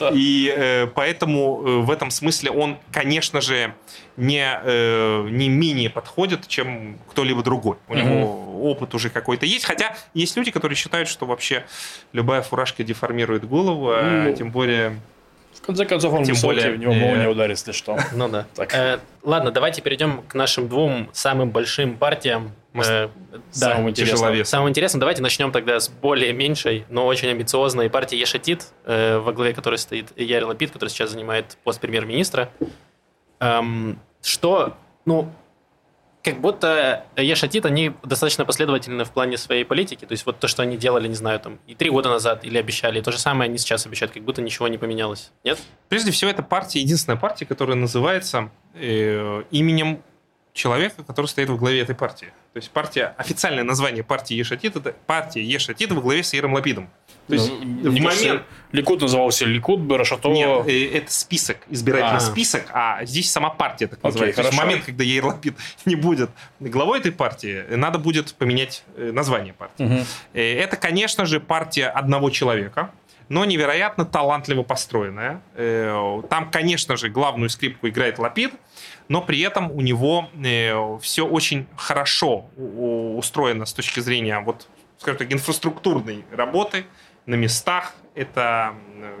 да, 0.00 0.10
И 0.14 0.50
э, 0.54 0.86
поэтому 0.86 1.62
э, 1.62 1.78
в 1.80 1.90
этом 1.90 2.10
смысле 2.10 2.52
он, 2.52 2.78
конечно 2.90 3.42
же, 3.42 3.74
не, 4.16 4.46
э, 4.62 5.28
не 5.30 5.50
менее 5.50 5.90
подходит, 5.90 6.48
чем 6.48 6.98
кто-либо 7.10 7.42
другой. 7.42 7.76
У 7.88 7.94
него 7.94 8.70
опыт 8.70 8.94
уже 8.94 9.10
какой-то 9.10 9.44
есть. 9.44 9.66
Хотя 9.66 9.94
есть 10.14 10.36
люди, 10.38 10.50
которые 10.50 10.76
считают, 10.76 11.08
что 11.08 11.26
вообще 11.26 11.64
любая 12.12 12.40
фуражка 12.40 12.82
деформирует 12.82 13.46
голову, 13.46 13.90
а 13.90 14.24
ну, 14.26 14.34
тем 14.34 14.50
более 14.50 14.98
в 15.54 15.60
конце 15.60 15.84
концов, 15.84 16.12
он 16.12 16.24
Тем 16.24 16.34
высокий, 16.34 16.60
более, 16.60 16.72
в 16.72 16.78
него 16.78 16.92
молния 16.92 17.28
ударит, 17.28 17.58
если 17.58 17.72
что. 17.72 17.98
Ну 18.12 18.28
да. 18.28 18.46
Так. 18.54 18.74
Э, 18.74 19.00
ладно, 19.22 19.50
давайте 19.50 19.82
перейдем 19.82 20.22
к 20.22 20.34
нашим 20.34 20.68
двум 20.68 21.08
самым 21.12 21.50
большим 21.50 21.96
партиям. 21.96 22.52
Э, 22.74 23.08
самым 23.50 23.90
интересным. 23.90 24.44
Самым 24.44 24.70
интересным. 24.70 25.00
Давайте 25.00 25.22
начнем 25.22 25.52
тогда 25.52 25.78
с 25.78 25.88
более 25.88 26.32
меньшей, 26.32 26.84
но 26.88 27.06
очень 27.06 27.28
амбициозной 27.28 27.90
партии 27.90 28.16
Ешатит, 28.16 28.68
э, 28.84 29.18
во 29.18 29.32
главе 29.32 29.52
которой 29.52 29.78
стоит 29.78 30.06
Яр 30.16 30.44
Лапид, 30.44 30.70
который 30.70 30.88
сейчас 30.88 31.10
занимает 31.10 31.56
пост 31.64 31.80
премьер-министра. 31.80 32.50
Эм, 33.40 33.98
что, 34.22 34.76
ну, 35.04 35.30
как 36.22 36.40
будто 36.40 37.04
Ешатит, 37.16 37.66
они 37.66 37.92
достаточно 38.02 38.44
последовательны 38.44 39.04
в 39.04 39.10
плане 39.10 39.36
своей 39.36 39.64
политики. 39.64 40.04
То 40.04 40.12
есть 40.12 40.24
вот 40.24 40.38
то, 40.38 40.48
что 40.48 40.62
они 40.62 40.76
делали, 40.76 41.08
не 41.08 41.14
знаю, 41.14 41.40
там 41.40 41.58
и 41.66 41.74
три 41.74 41.90
года 41.90 42.08
назад 42.08 42.44
или 42.44 42.58
обещали, 42.58 43.00
и 43.00 43.02
то 43.02 43.10
же 43.10 43.18
самое 43.18 43.48
они 43.48 43.58
сейчас 43.58 43.86
обещают, 43.86 44.12
как 44.12 44.22
будто 44.22 44.40
ничего 44.40 44.68
не 44.68 44.78
поменялось. 44.78 45.32
Нет? 45.44 45.58
Прежде 45.88 46.12
всего, 46.12 46.30
это 46.30 46.42
партия, 46.42 46.80
единственная 46.80 47.18
партия, 47.18 47.44
которая 47.44 47.76
называется 47.76 48.50
э, 48.74 49.42
именем 49.50 50.02
человека, 50.52 51.02
который 51.02 51.26
стоит 51.26 51.48
во 51.48 51.56
главе 51.56 51.80
этой 51.80 51.94
партии. 51.94 52.28
То 52.52 52.58
есть 52.58 52.70
партия, 52.70 53.14
официальное 53.16 53.64
название 53.64 54.04
партии 54.04 54.34
Ешатит, 54.34 54.76
это 54.76 54.94
партия 55.06 55.42
Ешатит 55.42 55.90
во 55.90 56.00
главе 56.00 56.22
с 56.22 56.34
Иром 56.34 56.52
Лапидом. 56.52 56.90
То 57.28 57.34
есть 57.34 57.52
ну, 57.62 57.90
в 57.90 58.00
момент... 58.00 58.42
Ликуд 58.72 59.02
назывался 59.02 59.44
Ликуд, 59.44 59.80
Барашато... 59.80 60.28
Нет, 60.30 60.66
э, 60.66 60.96
это 60.96 61.12
список, 61.12 61.58
избирательный 61.68 62.16
а. 62.16 62.20
список, 62.20 62.64
а 62.72 63.04
здесь 63.04 63.30
сама 63.30 63.50
партия 63.50 63.86
так 63.86 64.02
называется. 64.02 64.40
Okay, 64.40 64.44
То 64.44 64.48
есть 64.48 64.58
в 64.58 64.64
момент, 64.64 64.84
когда 64.84 65.04
Яир 65.04 65.26
Лапид 65.26 65.56
не 65.84 65.94
будет 65.94 66.30
главой 66.58 67.00
этой 67.00 67.12
партии, 67.12 67.64
надо 67.68 67.98
будет 67.98 68.34
поменять 68.34 68.82
э, 68.96 69.12
название 69.12 69.52
партии. 69.52 69.84
Угу. 69.84 70.04
Это, 70.32 70.76
конечно 70.76 71.26
же, 71.26 71.38
партия 71.38 71.88
одного 71.88 72.30
человека, 72.30 72.90
но 73.28 73.44
невероятно 73.44 74.04
талантливо 74.04 74.62
построенная. 74.62 75.40
Там, 76.28 76.50
конечно 76.50 76.96
же, 76.96 77.08
главную 77.08 77.48
скрипку 77.48 77.88
играет 77.88 78.18
Лапид, 78.18 78.52
но 79.08 79.22
при 79.22 79.40
этом 79.40 79.70
у 79.70 79.80
него 79.80 80.28
все 81.00 81.26
очень 81.26 81.66
хорошо 81.76 82.46
устроено 82.56 83.64
с 83.64 83.72
точки 83.72 84.00
зрения 84.00 84.40
вот, 84.40 84.68
скажем 84.98 85.18
так, 85.18 85.32
инфраструктурной 85.32 86.24
работы 86.30 86.84
на 87.26 87.34
местах. 87.34 87.94
Это, 88.14 88.74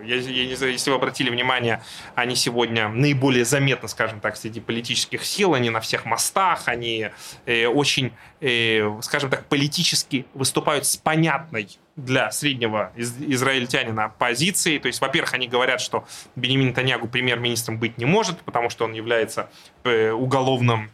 я, 0.04 0.16
я 0.16 0.46
не 0.46 0.54
знаю, 0.54 0.72
если 0.72 0.90
вы 0.90 0.96
обратили 0.96 1.30
внимание, 1.30 1.82
они 2.14 2.36
сегодня 2.36 2.88
наиболее 2.88 3.46
заметны, 3.46 3.88
скажем 3.88 4.20
так, 4.20 4.36
среди 4.36 4.60
политических 4.60 5.24
сил, 5.24 5.54
они 5.54 5.70
на 5.70 5.80
всех 5.80 6.04
мостах, 6.04 6.68
они 6.68 7.08
э, 7.46 7.66
очень, 7.66 8.12
э, 8.40 9.00
скажем 9.00 9.30
так, 9.30 9.46
политически 9.46 10.26
выступают 10.34 10.84
с 10.84 10.98
понятной 10.98 11.68
для 11.96 12.30
среднего 12.30 12.92
из, 12.94 13.16
израильтянина 13.18 14.12
позиции. 14.18 14.76
То 14.76 14.88
есть, 14.88 15.00
во-первых, 15.00 15.32
они 15.32 15.48
говорят, 15.48 15.80
что 15.80 16.06
Бенемин 16.36 16.74
Танягу 16.74 17.08
премьер-министром 17.08 17.78
быть 17.78 17.96
не 17.96 18.04
может, 18.04 18.40
потому 18.40 18.68
что 18.68 18.84
он 18.84 18.92
является 18.92 19.48
э, 19.84 20.10
уголовным 20.10 20.90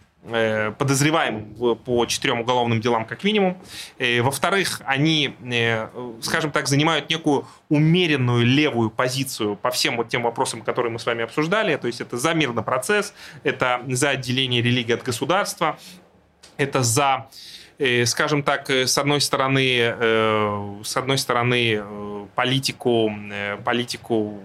подозреваемым 0.79 1.77
по 1.77 2.07
четырем 2.07 2.41
уголовным 2.41 2.81
делам 2.81 3.05
как 3.05 3.25
минимум. 3.25 3.59
Э, 3.99 4.21
во-вторых, 4.21 4.81
они, 4.85 5.35
э, 5.43 5.89
скажем 6.21 6.51
так, 6.51 6.69
занимают 6.69 7.11
некую 7.11 7.47
умеренную 7.69 8.45
левую 8.45 8.91
позицию 8.91 9.57
по 9.57 9.71
всем 9.71 9.97
вот 9.97 10.09
тем 10.09 10.23
вопросам, 10.23 10.63
которые 10.63 10.93
мы 10.93 10.99
с 10.99 11.07
вами 11.07 11.25
обсуждали. 11.25 11.77
То 11.77 11.87
есть 11.87 12.01
это 12.01 12.17
за 12.17 12.35
мирный 12.35 12.63
процесс, 12.63 13.15
это 13.43 13.83
за 13.89 14.11
отделение 14.11 14.63
религии 14.63 14.93
от 14.93 15.03
государства, 15.03 15.79
это 16.57 16.83
за 16.83 17.29
скажем 18.07 18.43
так, 18.43 18.69
с 18.71 18.99
одной 18.99 19.21
стороны, 19.21 19.95
с 20.83 20.97
одной 20.97 21.17
стороны 21.17 21.81
политику, 22.35 23.13
политику 23.65 24.41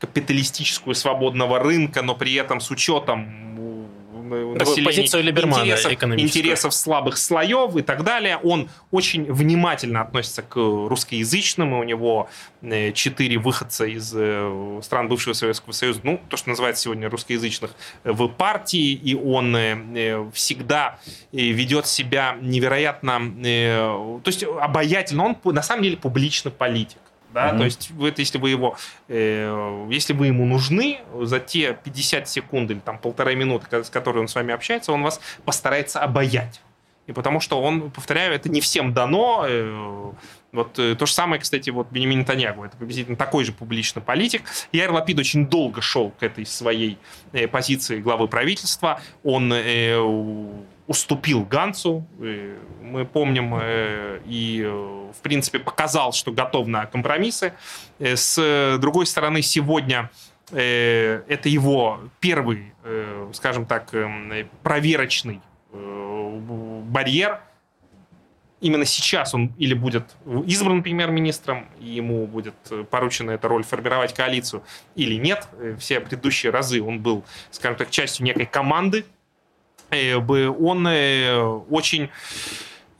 капиталистическую 0.00 0.94
свободного 0.94 1.58
рынка, 1.58 2.02
но 2.02 2.14
при 2.14 2.34
этом 2.34 2.60
с 2.60 2.70
учетом 2.70 3.49
населения, 4.30 4.84
позицию 4.84 5.24
Либермана 5.24 5.62
интересов, 5.62 5.92
интересов 6.18 6.74
слабых 6.74 7.18
слоев 7.18 7.76
и 7.76 7.82
так 7.82 8.04
далее. 8.04 8.38
Он 8.38 8.68
очень 8.90 9.30
внимательно 9.30 10.00
относится 10.00 10.42
к 10.42 10.56
русскоязычным, 10.56 11.74
и 11.74 11.78
у 11.78 11.82
него 11.82 12.28
э, 12.62 12.92
четыре 12.92 13.38
выходца 13.38 13.84
из 13.84 14.12
э, 14.14 14.80
стран 14.82 15.08
бывшего 15.08 15.34
Советского 15.34 15.72
Союза, 15.72 16.00
ну, 16.02 16.20
то, 16.28 16.36
что 16.36 16.48
называется 16.48 16.84
сегодня 16.84 17.10
русскоязычных, 17.10 17.72
э, 18.04 18.12
в 18.12 18.28
партии, 18.28 18.92
и 18.92 19.14
он 19.14 19.56
всегда 20.32 20.98
ведет 21.32 21.86
себя 21.86 22.36
невероятно, 22.40 23.20
то 24.22 24.22
есть 24.26 24.44
обаятельно, 24.44 25.24
он 25.24 25.54
на 25.54 25.62
самом 25.62 25.82
деле 25.82 25.96
публичный 25.96 26.52
политик. 26.52 26.98
Да? 27.32 27.50
Mm-hmm. 27.50 27.58
То 27.58 27.64
есть, 27.64 27.90
вот, 27.92 28.18
если 28.18 28.38
вы 28.38 28.50
его, 28.50 28.76
э, 29.08 29.86
если 29.90 30.12
вы 30.12 30.28
ему 30.28 30.44
нужны 30.44 31.00
за 31.20 31.40
те 31.40 31.78
50 31.82 32.28
секунд 32.28 32.70
или 32.70 32.80
там 32.80 32.98
полторы 32.98 33.34
минуты, 33.36 33.84
с 33.84 33.90
которой 33.90 34.18
он 34.18 34.28
с 34.28 34.34
вами 34.34 34.52
общается, 34.52 34.92
он 34.92 35.02
вас 35.02 35.20
постарается 35.44 36.00
обаять. 36.00 36.60
И 37.06 37.12
потому 37.12 37.40
что 37.40 37.60
он, 37.60 37.90
повторяю, 37.90 38.34
это 38.34 38.48
не 38.48 38.60
всем 38.60 38.92
дано. 38.92 39.44
Э, 39.46 40.12
вот 40.52 40.78
э, 40.78 40.94
то 40.96 41.06
же 41.06 41.12
самое, 41.12 41.40
кстати, 41.40 41.70
вот 41.70 41.88
Бенемин 41.90 42.24
Танягу, 42.24 42.64
это 42.64 42.76
приблизительно 42.76 43.16
такой 43.16 43.44
же 43.44 43.52
публичный 43.52 44.02
политик. 44.02 44.42
Яир 44.72 44.92
Лапид 44.92 45.18
очень 45.18 45.46
долго 45.46 45.80
шел 45.80 46.10
к 46.10 46.22
этой 46.22 46.44
своей 46.46 46.98
э, 47.32 47.46
позиции 47.46 48.00
главы 48.00 48.28
правительства. 48.28 49.00
Он 49.22 49.52
э, 49.52 49.96
уступил 50.90 51.44
Ганцу, 51.44 52.04
э, 52.18 52.56
мы 52.82 53.04
помним, 53.04 53.54
э, 53.54 54.18
и, 54.26 54.60
э, 54.60 54.68
в 54.68 55.22
принципе, 55.22 55.60
показал, 55.60 56.12
что 56.12 56.32
готов 56.32 56.66
на 56.66 56.84
компромиссы. 56.86 57.52
Э, 58.00 58.16
с 58.16 58.76
другой 58.80 59.06
стороны, 59.06 59.40
сегодня 59.40 60.10
это 60.50 61.48
его 61.48 62.00
первый, 62.18 62.72
скажем 63.34 63.66
так, 63.66 63.94
э, 63.94 64.46
проверочный 64.64 65.40
барьер. 65.72 67.40
Именно 68.60 68.84
сейчас 68.84 69.32
он 69.32 69.54
или 69.58 69.74
будет 69.74 70.16
избран 70.44 70.82
премьер-министром, 70.82 71.68
и 71.78 71.86
ему 71.86 72.26
будет 72.26 72.56
поручена 72.90 73.30
эта 73.30 73.46
роль 73.46 73.62
формировать 73.62 74.12
коалицию, 74.12 74.64
или 74.96 75.14
нет. 75.14 75.46
Все 75.78 76.00
предыдущие 76.00 76.50
разы 76.50 76.82
он 76.82 76.98
был, 76.98 77.24
скажем 77.52 77.76
так, 77.78 77.90
частью 77.90 78.26
некой 78.26 78.46
команды. 78.46 79.04
Э, 79.90 80.16
он 80.16 80.86
э, 80.86 81.34
очень 81.70 82.10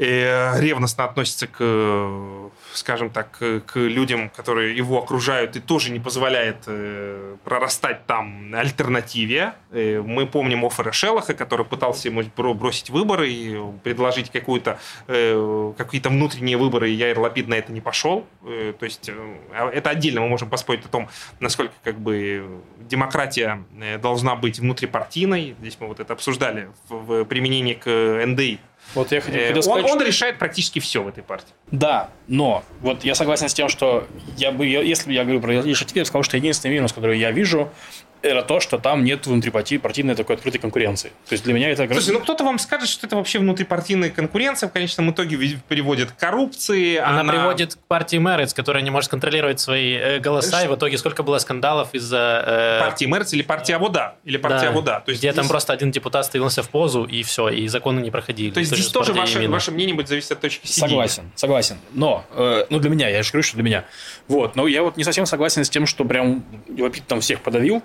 ревностно 0.00 1.04
относится 1.04 1.46
к 1.46 2.50
скажем 2.74 3.10
так, 3.10 3.30
к 3.38 3.76
людям, 3.76 4.30
которые 4.30 4.76
его 4.76 4.98
окружают, 4.98 5.56
и 5.56 5.60
тоже 5.60 5.90
не 5.90 6.00
позволяет 6.00 6.64
э, 6.66 7.36
прорастать 7.44 8.06
там 8.06 8.54
альтернативе. 8.54 9.54
Э, 9.70 10.02
мы 10.04 10.26
помним 10.26 10.64
Оффера 10.64 10.92
Шеллаха, 10.92 11.34
который 11.34 11.66
пытался 11.66 12.08
ему 12.08 12.22
бросить 12.54 12.90
выборы 12.90 13.30
и 13.30 13.58
предложить 13.82 14.30
какую-то, 14.30 14.78
э, 15.08 15.72
какие-то 15.76 16.10
внутренние 16.10 16.56
выборы, 16.56 16.90
и 16.90 16.94
Яир 16.94 17.18
Лапид 17.18 17.48
на 17.48 17.54
это 17.54 17.72
не 17.72 17.80
пошел. 17.80 18.26
Э, 18.44 18.72
то 18.78 18.84
есть 18.84 19.08
э, 19.08 19.70
это 19.72 19.90
отдельно 19.90 20.20
мы 20.20 20.28
можем 20.28 20.48
поспорить 20.48 20.84
о 20.84 20.88
том, 20.88 21.08
насколько 21.40 21.74
как 21.82 21.98
бы 21.98 22.60
демократия 22.78 23.64
э, 23.80 23.98
должна 23.98 24.36
быть 24.36 24.58
внутрипартийной. 24.58 25.56
Здесь 25.60 25.76
мы 25.80 25.88
вот 25.88 26.00
это 26.00 26.12
обсуждали 26.12 26.70
в, 26.88 27.24
применении 27.24 27.74
к 27.74 27.88
НДИ 28.26 28.60
вот 28.94 29.12
я 29.12 29.20
хотел, 29.20 29.40
хотел 29.40 29.62
сказать, 29.62 29.84
он, 29.84 29.90
он 29.90 30.02
решает 30.02 30.38
практически 30.38 30.78
все 30.78 31.02
в 31.02 31.08
этой 31.08 31.22
партии. 31.22 31.52
Да, 31.70 32.10
но 32.26 32.64
вот 32.80 33.04
я 33.04 33.14
согласен 33.14 33.48
с 33.48 33.54
тем, 33.54 33.68
что 33.68 34.06
я 34.36 34.52
бы, 34.52 34.66
если 34.66 35.06
бы 35.06 35.12
я 35.12 35.24
говорю 35.24 35.40
про 35.40 35.54
я 35.54 35.62
бы 35.62 35.74
сказал, 36.04 36.22
что 36.22 36.36
единственный 36.36 36.72
минус, 36.72 36.92
который 36.92 37.18
я 37.18 37.30
вижу, 37.30 37.70
это 38.22 38.42
то, 38.42 38.60
что 38.60 38.78
там 38.78 39.04
нет 39.04 39.26
внутрипартийной 39.26 40.14
такой 40.14 40.36
открытой 40.36 40.60
конкуренции. 40.60 41.10
То 41.28 41.32
есть 41.32 41.44
для 41.44 41.54
меня 41.54 41.70
это... 41.70 41.88
Слушай, 41.92 42.12
ну 42.12 42.20
кто-то 42.20 42.44
вам 42.44 42.58
скажет, 42.58 42.88
что 42.88 43.06
это 43.06 43.16
вообще 43.16 43.38
внутрипартийная 43.38 44.10
конкуренция 44.10 44.68
в 44.68 44.72
конечном 44.72 45.10
итоге 45.10 45.58
приводит 45.68 46.12
к 46.12 46.16
коррупции. 46.16 46.96
Она, 46.96 47.20
она... 47.20 47.32
приводит 47.32 47.74
к 47.74 47.78
партии 47.78 48.16
Мэрец, 48.16 48.54
которая 48.54 48.82
не 48.82 48.90
может 48.90 49.10
контролировать 49.10 49.60
свои 49.60 49.94
э, 49.94 50.18
голоса, 50.18 50.48
Знаешь, 50.48 50.66
и 50.66 50.68
в 50.68 50.76
итоге 50.76 50.98
сколько 50.98 51.22
было 51.22 51.38
скандалов 51.38 51.94
из-за... 51.94 52.44
Э... 52.46 52.80
Партии 52.80 53.06
Мэрец 53.06 53.32
или 53.32 53.42
партия 53.42 53.76
Авода? 53.76 54.16
Или 54.24 54.36
партия 54.36 54.66
да, 54.66 54.68
Авода. 54.68 55.02
То 55.04 55.10
есть 55.10 55.20
где 55.20 55.30
здесь... 55.30 55.40
там 55.40 55.48
просто 55.48 55.72
один 55.72 55.90
депутат 55.90 56.26
становился 56.26 56.62
в 56.62 56.68
позу, 56.68 57.04
и 57.04 57.22
все, 57.22 57.48
и 57.48 57.66
законы 57.68 58.00
не 58.00 58.10
проходили. 58.10 58.50
То 58.50 58.60
есть 58.60 58.72
здесь 58.72 58.88
тоже 58.88 59.12
ваше, 59.12 59.48
ваше 59.48 59.70
мнение 59.70 59.94
будет 59.94 60.08
зависеть 60.08 60.32
от 60.32 60.40
точки 60.40 60.66
зрения. 60.66 60.88
Согласен, 60.88 61.32
согласен. 61.34 61.78
Но, 61.92 62.24
э, 62.32 62.66
ну 62.68 62.78
для 62.78 62.90
меня, 62.90 63.08
я 63.08 63.22
же 63.22 63.30
говорю, 63.30 63.42
что 63.42 63.56
для 63.56 63.64
меня. 63.64 63.84
Вот, 64.28 64.56
но 64.56 64.66
я 64.66 64.82
вот 64.82 64.96
не 64.96 65.04
совсем 65.04 65.26
согласен 65.26 65.64
с 65.64 65.70
тем, 65.70 65.86
что 65.86 66.04
прям 66.04 66.44
Лапид 66.78 67.06
там 67.06 67.20
всех 67.20 67.40
подавил 67.40 67.82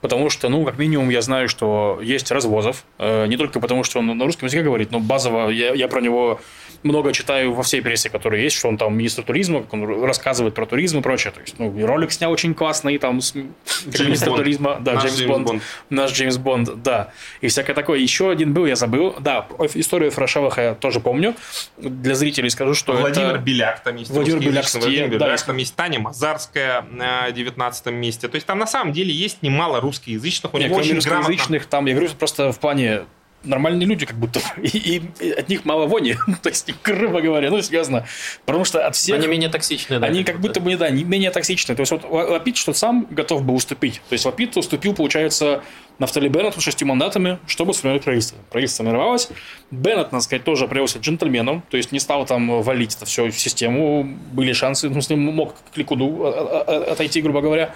потому 0.00 0.30
что, 0.30 0.48
ну, 0.48 0.64
как 0.64 0.78
минимум, 0.78 1.10
я 1.10 1.22
знаю, 1.22 1.48
что 1.48 2.00
есть 2.02 2.30
развозов, 2.30 2.84
э, 2.98 3.26
не 3.26 3.36
только 3.36 3.60
потому, 3.60 3.84
что 3.84 3.98
он 3.98 4.06
на 4.06 4.24
русском 4.24 4.46
языке 4.46 4.62
говорит, 4.62 4.90
но 4.90 5.00
базово 5.00 5.50
я, 5.50 5.74
я 5.74 5.88
про 5.88 6.00
него 6.00 6.40
много 6.82 7.12
читаю 7.12 7.52
во 7.52 7.62
всей 7.62 7.82
прессе, 7.82 8.10
которая 8.10 8.40
есть, 8.40 8.56
что 8.56 8.68
он 8.68 8.78
там 8.78 8.96
министр 8.96 9.22
туризма, 9.22 9.62
как 9.62 9.74
он 9.74 10.04
рассказывает 10.04 10.54
про 10.54 10.66
туризм 10.66 10.98
и 10.98 11.02
прочее. 11.02 11.32
То 11.32 11.40
есть, 11.40 11.58
ну, 11.58 11.86
ролик 11.86 12.12
снял 12.12 12.30
очень 12.30 12.54
классный, 12.54 12.98
там, 12.98 13.20
с 13.20 13.34
министр 13.34 14.34
туризма. 14.34 14.78
Да, 14.80 14.94
наш 14.94 15.04
Джеймс, 15.04 15.18
Джеймс 15.18 15.30
Бонд, 15.30 15.46
Бонд. 15.46 15.62
Наш 15.90 16.12
Джеймс 16.12 16.36
Бонд, 16.36 16.82
да. 16.82 17.12
И 17.40 17.48
всякое 17.48 17.74
такое. 17.74 17.98
Еще 17.98 18.30
один 18.30 18.52
был, 18.52 18.66
я 18.66 18.76
забыл. 18.76 19.14
Да, 19.20 19.46
историю 19.74 20.10
Фрашевых 20.10 20.58
я 20.58 20.74
тоже 20.74 21.00
помню. 21.00 21.34
Для 21.76 22.14
зрителей 22.14 22.50
скажу, 22.50 22.74
что 22.74 22.92
Владимир 22.92 23.36
это... 23.36 23.38
Беляк 23.38 23.82
там 23.82 23.96
есть. 23.96 24.10
Владимир 24.10 24.40
Беляк, 24.40 24.64
Владимир 24.72 25.08
Беляк, 25.08 25.20
да, 25.20 25.36
там 25.36 25.56
есть 25.56 25.74
Таня 25.74 26.00
Мазарская 26.00 26.82
на 26.90 27.30
19 27.30 27.86
месте. 27.86 28.28
То 28.28 28.34
есть 28.34 28.46
там 28.46 28.58
на 28.58 28.66
самом 28.66 28.92
деле 28.92 29.12
есть 29.12 29.42
немало 29.42 29.80
русскоязычных. 29.80 30.52
У 30.54 30.58
него 30.58 30.76
очень 30.76 30.94
русскоязычных, 30.96 31.66
там, 31.66 31.86
я 31.86 31.94
говорю, 31.94 32.10
просто 32.18 32.52
в 32.52 32.58
плане 32.58 33.04
нормальные 33.46 33.86
люди, 33.86 34.06
как 34.06 34.16
будто, 34.16 34.40
и, 34.62 35.02
и 35.20 35.30
от 35.30 35.48
них 35.48 35.64
мало 35.64 35.86
вони, 35.86 36.16
то 36.42 36.48
есть, 36.48 36.70
грубо 36.84 37.20
говоря, 37.20 37.50
ну, 37.50 37.60
серьезно, 37.62 38.06
потому 38.44 38.64
что 38.64 38.86
от 38.86 38.94
всех... 38.94 39.16
Они 39.16 39.26
менее 39.26 39.48
токсичны, 39.48 39.98
да? 39.98 40.06
Они 40.06 40.24
как 40.24 40.40
будто 40.40 40.60
бы, 40.60 40.76
да, 40.76 40.90
менее 40.90 41.30
токсичны, 41.30 41.74
то 41.74 41.80
есть, 41.80 41.92
вот 41.92 42.04
Лапид 42.04 42.56
что 42.56 42.72
сам 42.72 43.06
готов 43.10 43.42
был 43.42 43.54
уступить, 43.54 44.00
то 44.08 44.12
есть, 44.12 44.24
Лапид 44.24 44.56
уступил, 44.56 44.94
получается, 44.94 45.62
Нафтали 45.98 46.28
Беннету 46.28 46.60
шести 46.60 46.84
мандатами, 46.84 47.38
чтобы 47.46 47.72
сформировать 47.72 48.04
правительство. 48.04 48.36
Правительство 48.50 48.82
сформировалось. 48.82 49.30
Беннет, 49.70 50.12
надо 50.12 50.22
сказать, 50.22 50.44
тоже 50.44 50.68
проявился 50.68 50.98
джентльменом, 50.98 51.62
то 51.70 51.78
есть 51.78 51.90
не 51.90 52.00
стал 52.00 52.26
там 52.26 52.60
валить 52.60 52.94
это 52.94 53.06
все 53.06 53.30
в 53.30 53.38
систему. 53.38 54.04
Были 54.32 54.52
шансы, 54.52 54.90
ну, 54.90 55.00
с 55.00 55.08
ним 55.08 55.20
мог 55.20 55.54
к 55.72 55.76
Ликуду 55.76 56.26
отойти, 56.26 57.22
грубо 57.22 57.40
говоря 57.40 57.74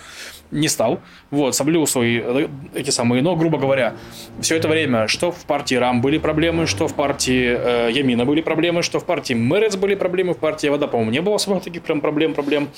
не 0.51 0.69
стал. 0.69 1.01
Вот, 1.31 1.55
соблюл 1.55 1.87
свои 1.87 2.21
э, 2.23 2.49
эти 2.75 2.91
самые. 2.91 3.23
Но, 3.23 3.37
грубо 3.37 3.59
говоря, 3.59 3.95
все 4.41 4.57
это 4.57 4.69
время, 4.69 5.09
что 5.09 5.31
в 5.31 5.45
партии 5.45 5.75
РАМ 5.75 6.01
были 6.01 6.19
проблемы, 6.19 6.67
что 6.67 6.89
в 6.89 6.95
партии 6.95 7.57
э, 7.57 7.91
Ямина 7.93 8.25
были 8.25 8.41
проблемы, 8.41 8.83
что 8.83 8.99
в 8.99 9.05
партии 9.05 9.35
Мэрец 9.35 9.77
были 9.77 9.95
проблемы, 9.95 10.35
в 10.35 10.39
партии 10.39 10.69
Вода, 10.69 10.87
по-моему, 10.87 11.13
не 11.13 11.21
было 11.21 11.37
особо 11.37 11.61
таких 11.61 11.83
прям 11.83 12.01
проблем, 12.01 12.35
проблем. 12.35 12.69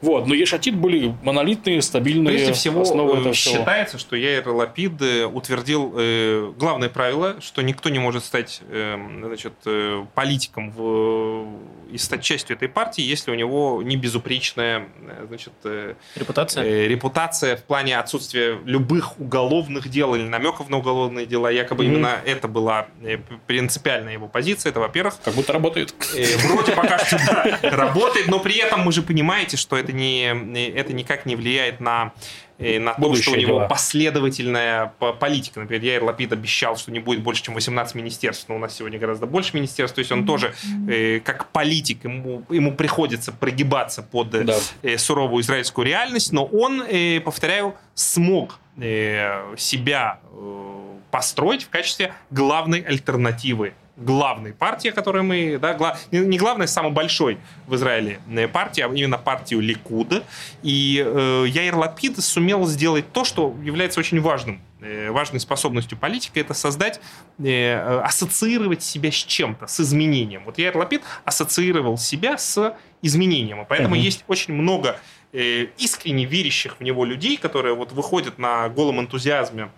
Вот, 0.00 0.26
но 0.26 0.34
Ешатит 0.34 0.74
были 0.76 1.14
монолитные, 1.22 1.82
стабильные 1.82 2.36
Прежде 2.36 2.52
всего, 2.52 2.82
основы 2.82 3.20
этого 3.20 3.34
считается, 3.34 3.98
всего. 3.98 4.08
что 4.08 4.16
Яир 4.16 4.48
Лапид 4.48 5.00
э, 5.00 5.24
утвердил 5.24 5.94
э, 5.96 6.52
главное 6.58 6.88
правило, 6.88 7.36
что 7.40 7.62
никто 7.62 7.88
не 7.88 7.98
может 7.98 8.24
стать 8.24 8.62
э, 8.68 8.96
значит, 9.24 9.54
э, 9.66 10.04
политиком 10.14 10.70
в, 10.70 11.46
и 11.90 11.98
стать 11.98 12.22
частью 12.22 12.56
этой 12.56 12.68
партии, 12.68 13.02
если 13.02 13.30
у 13.30 13.34
него 13.34 13.82
не 13.82 13.96
безупречная 13.96 14.88
значит, 15.28 15.52
э, 15.64 15.94
репутация. 16.16 16.64
Э, 16.64 16.86
репутация 16.88 17.21
репутация 17.22 17.56
в 17.56 17.62
плане 17.62 17.98
отсутствия 17.98 18.58
любых 18.64 19.20
уголовных 19.20 19.88
дел 19.88 20.14
или 20.14 20.24
намеков 20.24 20.68
на 20.68 20.78
уголовные 20.78 21.26
дела. 21.26 21.50
Якобы 21.50 21.84
mm-hmm. 21.84 21.86
именно 21.86 22.16
это 22.24 22.48
была 22.48 22.86
э, 23.02 23.18
принципиальная 23.46 24.14
его 24.14 24.28
позиция. 24.28 24.70
Это, 24.70 24.80
во-первых... 24.80 25.14
Как 25.24 25.34
будто 25.34 25.52
работает. 25.52 25.94
Э, 26.16 26.36
вроде 26.46 26.72
пока 26.72 26.98
что 26.98 27.18
работает, 27.62 28.28
но 28.28 28.40
при 28.40 28.58
этом 28.58 28.80
мы 28.80 28.92
же 28.92 29.02
понимаете, 29.02 29.56
что 29.56 29.76
это, 29.76 29.92
не, 29.92 30.24
это 30.70 30.92
никак 30.92 31.26
не 31.26 31.36
влияет 31.36 31.80
на 31.80 32.12
на 32.58 32.94
то, 32.94 33.14
что 33.14 33.32
у 33.32 33.36
него 33.36 33.58
дела. 33.58 33.68
последовательная 33.68 34.92
политика. 35.18 35.60
Например, 35.60 35.82
Яир 35.82 36.04
Лапид 36.04 36.32
обещал, 36.32 36.76
что 36.76 36.90
не 36.92 37.00
будет 37.00 37.22
больше, 37.22 37.42
чем 37.42 37.54
18 37.54 37.94
министерств, 37.94 38.48
но 38.48 38.56
у 38.56 38.58
нас 38.58 38.74
сегодня 38.74 38.98
гораздо 38.98 39.26
больше 39.26 39.56
министерств. 39.56 39.94
То 39.94 40.00
есть 40.00 40.12
он 40.12 40.22
mm-hmm. 40.22 40.26
тоже, 40.26 40.54
э, 40.88 41.20
как 41.20 41.48
политик, 41.48 42.04
ему, 42.04 42.44
ему 42.50 42.72
приходится 42.72 43.32
прогибаться 43.32 44.02
под 44.02 44.30
да. 44.30 44.56
э, 44.82 44.98
суровую 44.98 45.42
израильскую 45.42 45.86
реальность, 45.86 46.32
но 46.32 46.44
он, 46.44 46.82
э, 46.82 47.20
повторяю, 47.20 47.74
смог 47.94 48.58
э, 48.76 49.54
себя 49.56 50.20
э, 50.30 50.82
построить 51.10 51.64
в 51.64 51.68
качестве 51.68 52.14
главной 52.30 52.80
альтернативы 52.80 53.74
главной 53.96 54.52
партии, 54.54 54.88
которую 54.88 55.24
мы, 55.24 55.58
да, 55.60 55.74
гла, 55.74 55.98
не 56.10 56.38
главной, 56.38 56.66
самой 56.66 56.92
большой 56.92 57.38
в 57.66 57.74
Израиле 57.74 58.20
э, 58.30 58.48
партии, 58.48 58.80
а 58.80 58.88
именно 58.88 59.18
партию 59.18 59.60
Ликуда. 59.60 60.24
И 60.62 61.02
э, 61.04 61.44
Яир 61.48 61.76
Лапид 61.76 62.22
сумел 62.22 62.66
сделать 62.66 63.12
то, 63.12 63.24
что 63.24 63.54
является 63.62 64.00
очень 64.00 64.20
важным 64.20 64.62
э, 64.80 65.10
важной 65.10 65.40
способностью 65.40 65.98
политика 65.98 66.40
это 66.40 66.54
создать, 66.54 67.00
э, 67.38 68.00
ассоциировать 68.02 68.82
себя 68.82 69.10
с 69.10 69.14
чем-то, 69.14 69.66
с 69.66 69.80
изменением. 69.80 70.44
Вот 70.44 70.58
Яир 70.58 70.76
Лапид 70.76 71.02
ассоциировал 71.24 71.98
себя 71.98 72.38
с 72.38 72.76
изменением, 73.02 73.62
и 73.62 73.66
поэтому 73.68 73.94
mm-hmm. 73.94 74.00
есть 74.00 74.24
очень 74.26 74.54
много 74.54 74.98
э, 75.32 75.66
искренне 75.76 76.24
верящих 76.24 76.76
в 76.78 76.82
него 76.82 77.04
людей, 77.04 77.36
которые 77.36 77.74
вот 77.74 77.92
выходят 77.92 78.38
на 78.38 78.68
голом 78.68 79.00
энтузиазме 79.00 79.70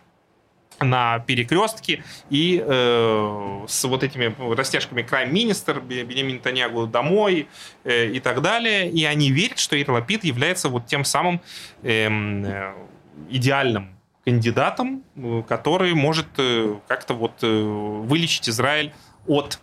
на 0.80 1.20
перекрестке 1.20 2.02
и 2.30 2.62
э, 2.64 3.64
с 3.66 3.84
вот 3.84 4.02
этими 4.02 4.34
растяжками 4.55 5.02
крайм 5.02 5.32
министр 5.32 5.80
Бенемин 5.80 6.40
Танягу 6.40 6.86
домой 6.86 7.48
э, 7.84 8.06
и 8.06 8.20
так 8.20 8.42
далее. 8.42 8.90
И 8.90 9.05
они 9.05 9.30
верят, 9.30 9.59
что 9.59 9.80
Ирлапид 9.80 10.24
является 10.24 10.68
вот 10.68 10.86
тем 10.86 11.05
самым 11.05 11.40
эм, 11.82 12.44
э, 12.44 12.74
идеальным 13.30 13.96
кандидатом, 14.24 15.05
э, 15.16 15.42
который 15.48 15.94
может 15.94 16.26
э, 16.38 16.76
как-то 16.88 17.14
вот 17.14 17.32
э, 17.42 17.46
вылечить 17.46 18.48
Израиль 18.48 18.92
от 19.26 19.59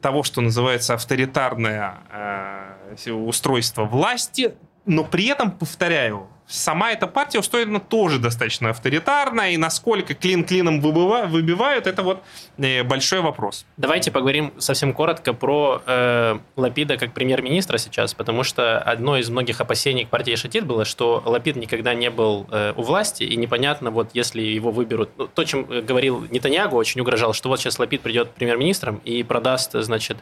того, 0.00 0.22
что 0.22 0.40
называется 0.40 0.94
авторитарное 0.94 1.98
э, 2.10 3.12
устройство 3.12 3.84
власти, 3.84 4.54
но 4.86 5.04
при 5.04 5.26
этом, 5.26 5.50
повторяю, 5.50 6.28
сама 6.48 6.92
эта 6.92 7.06
партия 7.06 7.38
устроена 7.38 7.78
тоже 7.78 8.18
достаточно 8.18 8.70
авторитарно, 8.70 9.52
и 9.52 9.56
насколько 9.56 10.14
клин 10.14 10.44
клином 10.44 10.80
выбивают, 10.80 11.86
это 11.86 12.02
вот 12.02 12.22
э, 12.56 12.82
большой 12.82 13.20
вопрос. 13.20 13.66
Давайте 13.76 14.10
поговорим 14.10 14.52
совсем 14.58 14.92
коротко 14.94 15.34
про 15.34 15.82
э, 15.86 16.38
Лапида 16.56 16.96
как 16.96 17.12
премьер-министра 17.12 17.78
сейчас, 17.78 18.14
потому 18.14 18.42
что 18.42 18.78
одно 18.78 19.18
из 19.18 19.28
многих 19.28 19.60
опасений 19.60 20.06
партии 20.06 20.34
Шатит 20.34 20.64
было, 20.64 20.84
что 20.84 21.22
Лапид 21.24 21.56
никогда 21.56 21.94
не 21.94 22.10
был 22.10 22.46
э, 22.50 22.72
у 22.76 22.82
власти, 22.82 23.24
и 23.24 23.36
непонятно, 23.36 23.90
вот 23.90 24.10
если 24.14 24.40
его 24.40 24.70
выберут, 24.70 25.10
ну, 25.18 25.26
то, 25.26 25.44
чем 25.44 25.64
говорил 25.64 26.26
Нетаньягу, 26.30 26.76
очень 26.76 27.00
угрожал, 27.00 27.34
что 27.34 27.48
вот 27.48 27.60
сейчас 27.60 27.78
Лапид 27.78 28.00
придет 28.00 28.30
премьер-министром 28.30 29.00
и 29.04 29.22
продаст, 29.22 29.72
значит, 29.74 30.16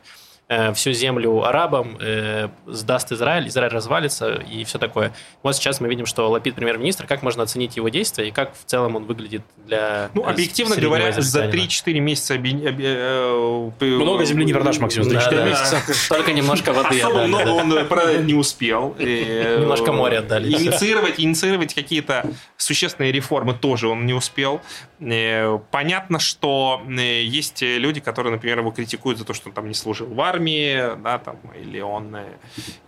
Э, 0.48 0.73
всю 0.74 0.93
землю 0.93 1.43
арабам, 1.43 1.97
э, 1.98 2.51
сдаст 2.68 3.10
Израиль, 3.10 3.48
Израиль 3.48 3.73
развалится 3.73 4.35
и 4.35 4.62
все 4.62 4.78
такое. 4.78 5.12
Вот 5.43 5.56
сейчас 5.56 5.81
мы 5.81 5.89
видим, 5.89 6.06
что 6.06 6.31
Лапид 6.31 6.55
премьер-министр, 6.55 7.05
как 7.09 7.24
можно 7.24 7.43
оценить 7.43 7.74
его 7.77 7.89
действия 7.89 8.28
и 8.28 8.31
как 8.31 8.55
в 8.55 8.64
целом 8.64 8.94
он 8.94 9.06
выглядит 9.06 9.43
для 9.66 10.09
Ну, 10.14 10.24
объективно 10.24 10.77
говоря, 10.77 11.10
за 11.20 11.47
3-4 11.47 11.98
месяца... 11.98 12.35
Оби... 12.35 12.62
Э, 12.62 13.70
много 13.81 14.24
земли 14.24 14.44
не 14.44 14.52
продашь, 14.52 14.78
Максим, 14.78 15.02
за 15.02 15.16
3-4 15.16 15.18
да, 15.18 15.31
да. 15.31 15.44
месяца. 15.47 16.09
Только 16.14 16.32
немножко 16.32 16.73
воды 16.73 17.01
Особо 17.01 17.24
отдали, 17.24 17.28
много 17.28 17.44
да. 17.44 17.52
он 17.55 17.86
продать 17.89 18.23
не 18.23 18.35
успел. 18.35 18.94
Немножко 19.01 19.90
моря 19.90 20.20
отдали. 20.20 20.52
Инициировать, 20.52 21.14
инициировать 21.18 21.74
какие-то 21.74 22.24
существенные 22.56 23.10
реформы 23.10 23.52
тоже 23.52 23.89
он 23.89 24.06
не 24.06 24.14
успел. 24.14 24.60
Понятно, 25.01 26.20
что 26.20 26.82
есть 26.89 27.62
люди, 27.62 27.98
которые, 27.98 28.32
например, 28.32 28.60
его 28.60 28.70
критикуют 28.70 29.18
за 29.18 29.24
то, 29.24 29.35
что 29.35 29.48
он 29.48 29.52
там 29.52 29.66
не 29.66 29.74
служил 29.74 30.06
в 30.06 30.20
армии, 30.20 30.36
армии, 30.37 30.97
да, 31.03 31.19
там, 31.19 31.37
или 31.59 31.81
он, 31.81 32.15
э, 32.15 32.27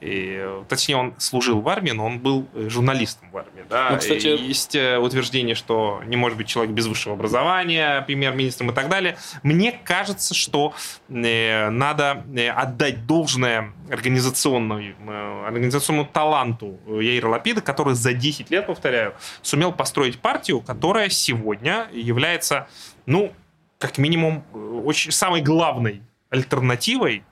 и, 0.01 0.62
точнее, 0.69 0.97
он 0.97 1.15
служил 1.19 1.61
в 1.61 1.69
армии, 1.69 1.93
но 1.93 2.07
он 2.07 2.19
был 2.19 2.47
э, 2.55 2.69
журналистом 2.69 3.31
в 3.31 3.37
армии, 3.37 3.65
да. 3.69 3.91
Ну, 3.91 3.99
кстати... 3.99 4.27
Есть 4.49 4.75
э, 4.75 4.99
утверждение, 4.99 5.55
что 5.55 6.03
не 6.07 6.16
может 6.16 6.37
быть 6.39 6.47
человек 6.47 6.73
без 6.75 6.87
высшего 6.87 7.15
образования 7.15 8.03
премьер-министром 8.03 8.70
и 8.70 8.75
так 8.75 8.89
далее. 8.89 9.16
Мне 9.43 9.73
кажется, 9.73 10.35
что 10.35 10.75
надо 11.09 12.25
отдать 12.57 13.07
должное 13.07 13.73
организационному, 13.91 15.47
организационному 15.47 16.09
таланту 16.12 16.79
Яира 16.87 17.29
Лапида, 17.29 17.61
который 17.61 17.95
за 17.95 18.12
10 18.12 18.51
лет, 18.51 18.66
повторяю, 18.66 19.15
сумел 19.43 19.73
построить 19.73 20.19
партию, 20.19 20.61
которая 20.61 21.09
сегодня 21.09 21.89
является, 21.93 22.69
ну, 23.07 23.33
как 23.79 23.99
минимум, 23.99 24.45
очень 24.85 25.12
самой 25.12 25.41
главной 25.41 26.03
альтернативой 26.31 27.25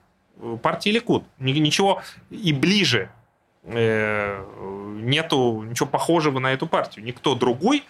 партии 0.61 0.89
Ликуд. 0.89 1.23
Ничего 1.39 2.01
и 2.29 2.53
ближе 2.53 3.09
э, 3.63 4.43
нету 5.01 5.63
ничего 5.63 5.87
похожего 5.87 6.39
на 6.39 6.53
эту 6.53 6.67
партию. 6.67 7.05
Никто 7.05 7.35
другой 7.35 7.83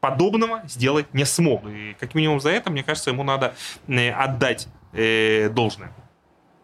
подобного 0.00 0.62
сделать 0.66 1.12
не 1.14 1.24
смог. 1.24 1.66
И 1.68 1.96
как 2.00 2.14
минимум 2.14 2.40
за 2.40 2.50
это, 2.50 2.70
мне 2.70 2.82
кажется, 2.82 3.10
ему 3.10 3.22
надо 3.22 3.54
э, 3.86 4.10
отдать 4.10 4.68
э, 4.92 5.48
должное. 5.50 5.92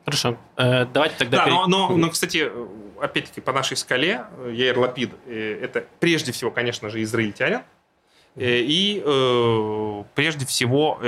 Хорошо. 0.04 0.36
Давайте 0.56 1.16
тогда... 1.18 1.44
Да, 1.44 1.46
но, 1.46 1.66
но, 1.66 1.96
но, 1.96 2.10
кстати, 2.10 2.48
опять-таки, 3.00 3.40
по 3.40 3.52
нашей 3.52 3.76
скале, 3.76 4.24
Яир 4.52 4.78
Лапид, 4.78 5.10
это 5.26 5.84
прежде 5.98 6.30
всего, 6.30 6.52
конечно 6.52 6.90
же, 6.90 7.02
израильтянин, 7.02 7.62
и 8.36 9.02
прежде 10.14 10.46
всего, 10.46 11.00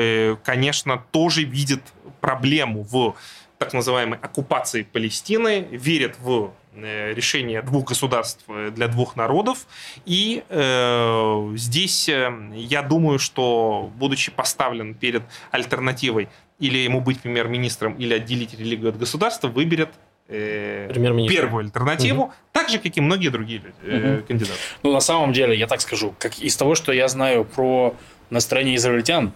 конечно, 0.43 1.01
тоже 1.13 1.45
видит 1.45 1.83
проблему 2.21 2.83
в 2.83 3.15
так 3.59 3.73
называемой 3.73 4.19
оккупации 4.21 4.83
Палестины, 4.83 5.67
верят 5.71 6.17
в 6.21 6.53
э, 6.75 7.13
решение 7.13 7.61
двух 7.63 7.89
государств 7.89 8.45
э, 8.49 8.71
для 8.71 8.89
двух 8.89 9.17
народов. 9.17 9.67
И 10.07 10.45
э, 10.49 11.53
здесь 11.57 12.09
э, 12.09 12.33
я 12.55 12.83
думаю, 12.83 13.19
что, 13.19 13.91
будучи 13.97 14.31
поставлен 14.31 14.95
перед 14.95 15.23
альтернативой 15.51 16.29
или 16.59 16.79
ему 16.79 17.01
быть 17.01 17.21
премьер-министром, 17.21 17.95
или 17.95 18.15
отделить 18.15 18.59
религию 18.59 18.91
от 18.91 18.99
государства, 18.99 19.49
выберет 19.49 19.91
первую 20.29 21.65
альтернативу, 21.65 22.25
угу. 22.25 22.33
так 22.53 22.69
же, 22.69 22.79
как 22.79 22.97
и 22.97 23.01
многие 23.01 23.31
другие 23.31 23.63
э, 23.83 24.17
угу. 24.17 24.27
кандидаты. 24.27 24.59
Ну, 24.83 24.93
на 24.93 25.01
самом 25.01 25.33
деле, 25.33 25.57
я 25.57 25.67
так 25.67 25.81
скажу, 25.81 26.15
как 26.19 26.39
из 26.39 26.57
того, 26.57 26.75
что 26.75 26.93
я 26.93 27.09
знаю 27.09 27.45
про 27.45 27.95
настроение 28.31 28.77
израильтян, 28.77 29.33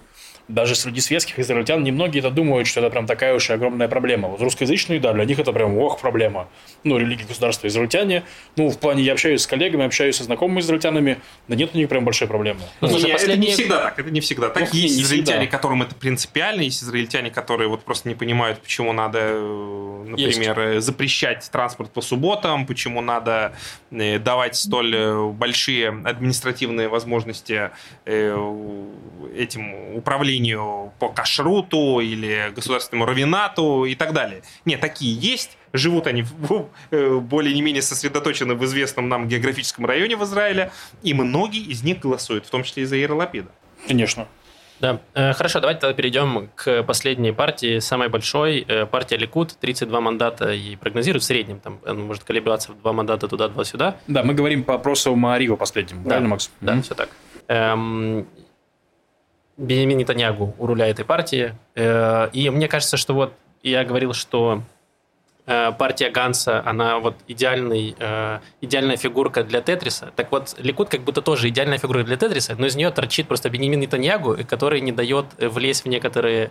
даже 0.48 0.74
среди 0.74 1.00
светских 1.00 1.38
израильтян 1.38 1.82
немногие 1.82 2.20
это 2.20 2.30
думают, 2.30 2.66
что 2.66 2.80
это 2.80 2.90
прям 2.90 3.06
такая 3.06 3.34
уж 3.34 3.48
и 3.50 3.52
огромная 3.52 3.88
проблема. 3.88 4.28
Вот 4.28 4.40
русскоязычные, 4.40 4.98
да, 4.98 5.12
для 5.12 5.24
них 5.24 5.38
это 5.38 5.52
прям 5.52 5.78
ох, 5.78 6.00
проблема. 6.00 6.48
Ну, 6.84 6.98
религия 6.98 7.24
государства 7.24 7.68
израильтяне. 7.68 8.24
Ну, 8.56 8.68
в 8.68 8.78
плане 8.78 9.02
я 9.02 9.12
общаюсь 9.12 9.42
с 9.42 9.46
коллегами, 9.46 9.84
общаюсь 9.84 10.16
со 10.16 10.24
знакомыми 10.24 10.60
израильтянами, 10.60 11.18
да 11.48 11.56
нет 11.56 11.70
у 11.74 11.78
них 11.78 11.88
прям 11.88 12.04
большой 12.04 12.28
проблемы. 12.28 12.60
Ну, 12.80 12.88
слушай, 12.88 13.12
последние... 13.12 13.52
Это 13.52 13.60
не 13.60 13.64
всегда 13.64 13.82
так, 13.82 13.98
это 13.98 14.10
не 14.10 14.20
всегда 14.20 14.48
так. 14.48 14.62
Ну, 14.62 14.78
есть 14.78 14.96
не 14.96 15.02
израильтяне, 15.02 15.40
всегда. 15.42 15.56
которым 15.56 15.82
это 15.82 15.94
принципиально, 15.94 16.62
есть 16.62 16.82
израильтяне, 16.82 17.30
которые 17.30 17.68
вот 17.68 17.84
просто 17.84 18.08
не 18.08 18.14
понимают, 18.14 18.60
почему 18.60 18.92
надо, 18.92 19.18
э, 19.20 20.04
например, 20.08 20.60
есть. 20.60 20.78
Э, 20.78 20.80
запрещать 20.80 21.48
транспорт 21.50 21.92
по 21.92 22.00
субботам, 22.00 22.66
почему 22.66 23.00
надо 23.00 23.52
э, 23.90 24.18
давать 24.18 24.56
столь 24.56 25.32
большие 25.32 25.88
административные 26.04 26.88
возможности 26.88 27.70
этим 28.04 29.96
управлению 29.96 30.31
управлению 30.32 30.92
по 30.98 31.08
кашруту 31.08 32.00
или 32.00 32.52
государственному 32.54 33.06
равинату 33.06 33.84
и 33.84 33.94
так 33.94 34.12
далее. 34.12 34.42
Нет, 34.64 34.80
такие 34.80 35.14
есть. 35.14 35.58
Живут 35.72 36.06
они 36.06 36.24
э, 36.90 37.18
более 37.18 37.54
не 37.54 37.62
менее 37.62 37.82
сосредоточены 37.82 38.54
в 38.54 38.64
известном 38.64 39.08
нам 39.08 39.26
географическом 39.26 39.86
районе 39.86 40.16
в 40.16 40.24
Израиле, 40.24 40.70
и 41.02 41.14
многие 41.14 41.62
из 41.62 41.82
них 41.82 42.00
голосуют, 42.00 42.46
в 42.46 42.50
том 42.50 42.62
числе 42.62 42.82
и 42.82 42.86
за 42.86 43.14
Лапида. 43.14 43.48
Конечно. 43.88 44.28
Да. 44.80 45.00
Э, 45.14 45.32
хорошо, 45.32 45.60
давайте 45.60 45.80
тогда 45.80 45.94
перейдем 45.94 46.50
к 46.54 46.82
последней 46.82 47.32
партии, 47.32 47.78
самой 47.78 48.08
большой. 48.08 48.66
Э, 48.68 48.84
партия 48.84 49.16
Ликут, 49.16 49.56
32 49.60 50.00
мандата 50.00 50.52
и 50.52 50.76
прогнозируют 50.76 51.22
в 51.22 51.26
среднем, 51.26 51.60
там, 51.60 51.78
он 51.86 52.02
может 52.02 52.24
колебаться 52.24 52.72
в 52.72 52.80
два 52.80 52.92
мандата 52.92 53.28
туда, 53.28 53.48
два 53.48 53.64
сюда. 53.64 53.96
Да, 54.08 54.22
мы 54.22 54.34
говорим 54.34 54.62
по 54.64 54.74
опросу 54.74 55.14
Маарио 55.14 55.56
последнему, 55.56 56.02
да. 56.02 56.08
правильно, 56.08 56.28
Макс? 56.28 56.50
Да, 56.60 56.74
mm-hmm. 56.74 56.82
все 56.82 56.94
так. 56.94 57.08
Эм, 57.48 58.26
Бенемин 59.56 59.98
Нетаньягу 59.98 60.54
у 60.58 60.66
руля 60.66 60.88
этой 60.88 61.04
партии. 61.04 61.54
Э, 61.74 62.28
и 62.32 62.48
мне 62.50 62.68
кажется, 62.68 62.96
что 62.96 63.14
вот 63.14 63.34
я 63.62 63.84
говорил, 63.84 64.14
что 64.14 64.62
э, 65.46 65.72
партия 65.78 66.10
Ганса, 66.10 66.62
она 66.64 66.98
вот 66.98 67.16
идеальный, 67.28 67.94
э, 67.98 68.38
идеальная 68.62 68.96
фигурка 68.96 69.44
для 69.44 69.60
Тетриса. 69.60 70.10
Так 70.16 70.32
вот, 70.32 70.54
Ликут 70.58 70.88
как 70.88 71.02
будто 71.02 71.20
тоже 71.20 71.48
идеальная 71.50 71.78
фигурка 71.78 72.02
для 72.02 72.16
Тетриса, 72.16 72.54
но 72.56 72.66
из 72.66 72.76
нее 72.76 72.90
торчит 72.90 73.28
просто 73.28 73.50
Бенемин 73.50 73.80
Нетаньягу, 73.80 74.38
который 74.48 74.80
не 74.80 74.90
дает 74.90 75.26
влезть 75.38 75.84
в 75.84 75.88
некоторые, 75.88 76.50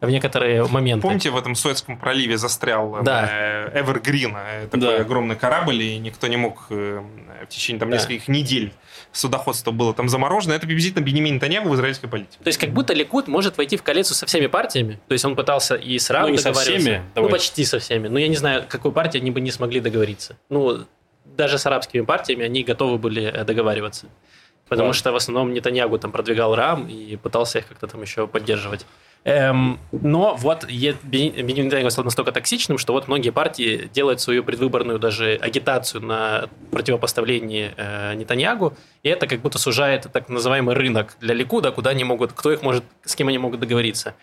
в 0.00 0.10
некоторые 0.10 0.66
моменты. 0.66 1.02
Помните, 1.02 1.30
в 1.30 1.36
этом 1.38 1.54
Суэцком 1.54 1.98
проливе 1.98 2.36
застрял 2.36 3.02
да. 3.02 3.70
Эвергрин, 3.74 4.36
такой 4.70 4.80
да. 4.80 5.00
огромный 5.00 5.36
корабль, 5.36 5.82
и 5.82 5.98
никто 5.98 6.26
не 6.26 6.36
мог 6.36 6.68
в 6.68 7.02
течение 7.48 7.80
там, 7.80 7.90
да. 7.90 7.96
нескольких 7.96 8.28
недель 8.28 8.72
судоходство 9.16 9.70
было 9.70 9.94
там 9.94 10.08
заморожено, 10.08 10.52
это 10.52 10.66
приблизительно 10.66 11.02
Бенемин 11.02 11.40
Таньягу 11.40 11.68
в 11.68 11.74
израильской 11.74 12.08
политике. 12.08 12.38
То 12.42 12.48
есть 12.48 12.58
как 12.58 12.70
будто 12.70 12.92
Ликут 12.94 13.28
может 13.28 13.56
войти 13.56 13.76
в 13.76 13.82
коалицию 13.82 14.16
со 14.16 14.26
всеми 14.26 14.46
партиями. 14.46 15.00
То 15.08 15.12
есть 15.12 15.24
он 15.24 15.36
пытался 15.36 15.74
и 15.74 15.98
с 15.98 16.10
РАМ 16.10 16.30
ну, 16.30 16.36
договариваться. 16.36 16.64
Со 16.64 16.78
всеми, 16.78 17.02
ну, 17.14 17.28
почти 17.28 17.64
со 17.64 17.78
всеми. 17.78 18.08
Ну, 18.08 18.18
я 18.18 18.28
не 18.28 18.36
знаю, 18.36 18.64
какой 18.68 18.92
партии 18.92 19.18
они 19.18 19.30
бы 19.30 19.40
не 19.40 19.50
смогли 19.50 19.80
договориться. 19.80 20.36
Ну, 20.48 20.84
даже 21.24 21.58
с 21.58 21.66
арабскими 21.66 22.02
партиями 22.02 22.44
они 22.44 22.62
готовы 22.62 22.98
были 22.98 23.24
э, 23.24 23.44
договариваться. 23.44 24.06
Потому 24.68 24.88
Ладно. 24.88 24.98
что 24.98 25.12
в 25.12 25.16
основном 25.16 25.52
Нетаньягу 25.52 25.98
там 25.98 26.10
продвигал 26.10 26.54
РАМ 26.54 26.88
и 26.88 27.16
пытался 27.16 27.60
их 27.60 27.68
как-то 27.68 27.86
там 27.86 28.02
еще 28.02 28.26
поддерживать. 28.26 28.84
Эм, 29.26 29.80
но 29.90 30.36
вот 30.36 30.68
Нетаньяху 30.68 31.90
стал 31.90 32.04
настолько 32.04 32.30
токсичным, 32.30 32.78
что 32.78 32.92
вот 32.92 33.08
многие 33.08 33.30
партии 33.30 33.90
делают 33.92 34.20
свою 34.20 34.44
предвыборную 34.44 35.00
даже 35.00 35.34
агитацию 35.42 36.00
на 36.00 36.48
противопоставлении 36.70 37.72
э, 37.76 38.14
Нетаньягу, 38.14 38.74
и 39.02 39.08
это 39.08 39.26
как 39.26 39.40
будто 39.40 39.58
сужает 39.58 40.06
так 40.12 40.28
называемый 40.28 40.76
рынок 40.76 41.16
для 41.20 41.34
Ликуда, 41.34 41.72
куда 41.72 41.90
они 41.90 42.04
могут, 42.04 42.34
кто 42.34 42.52
их 42.52 42.62
может, 42.62 42.84
с 43.04 43.16
кем 43.16 43.26
они 43.26 43.38
могут 43.38 43.58
договориться. 43.58 44.14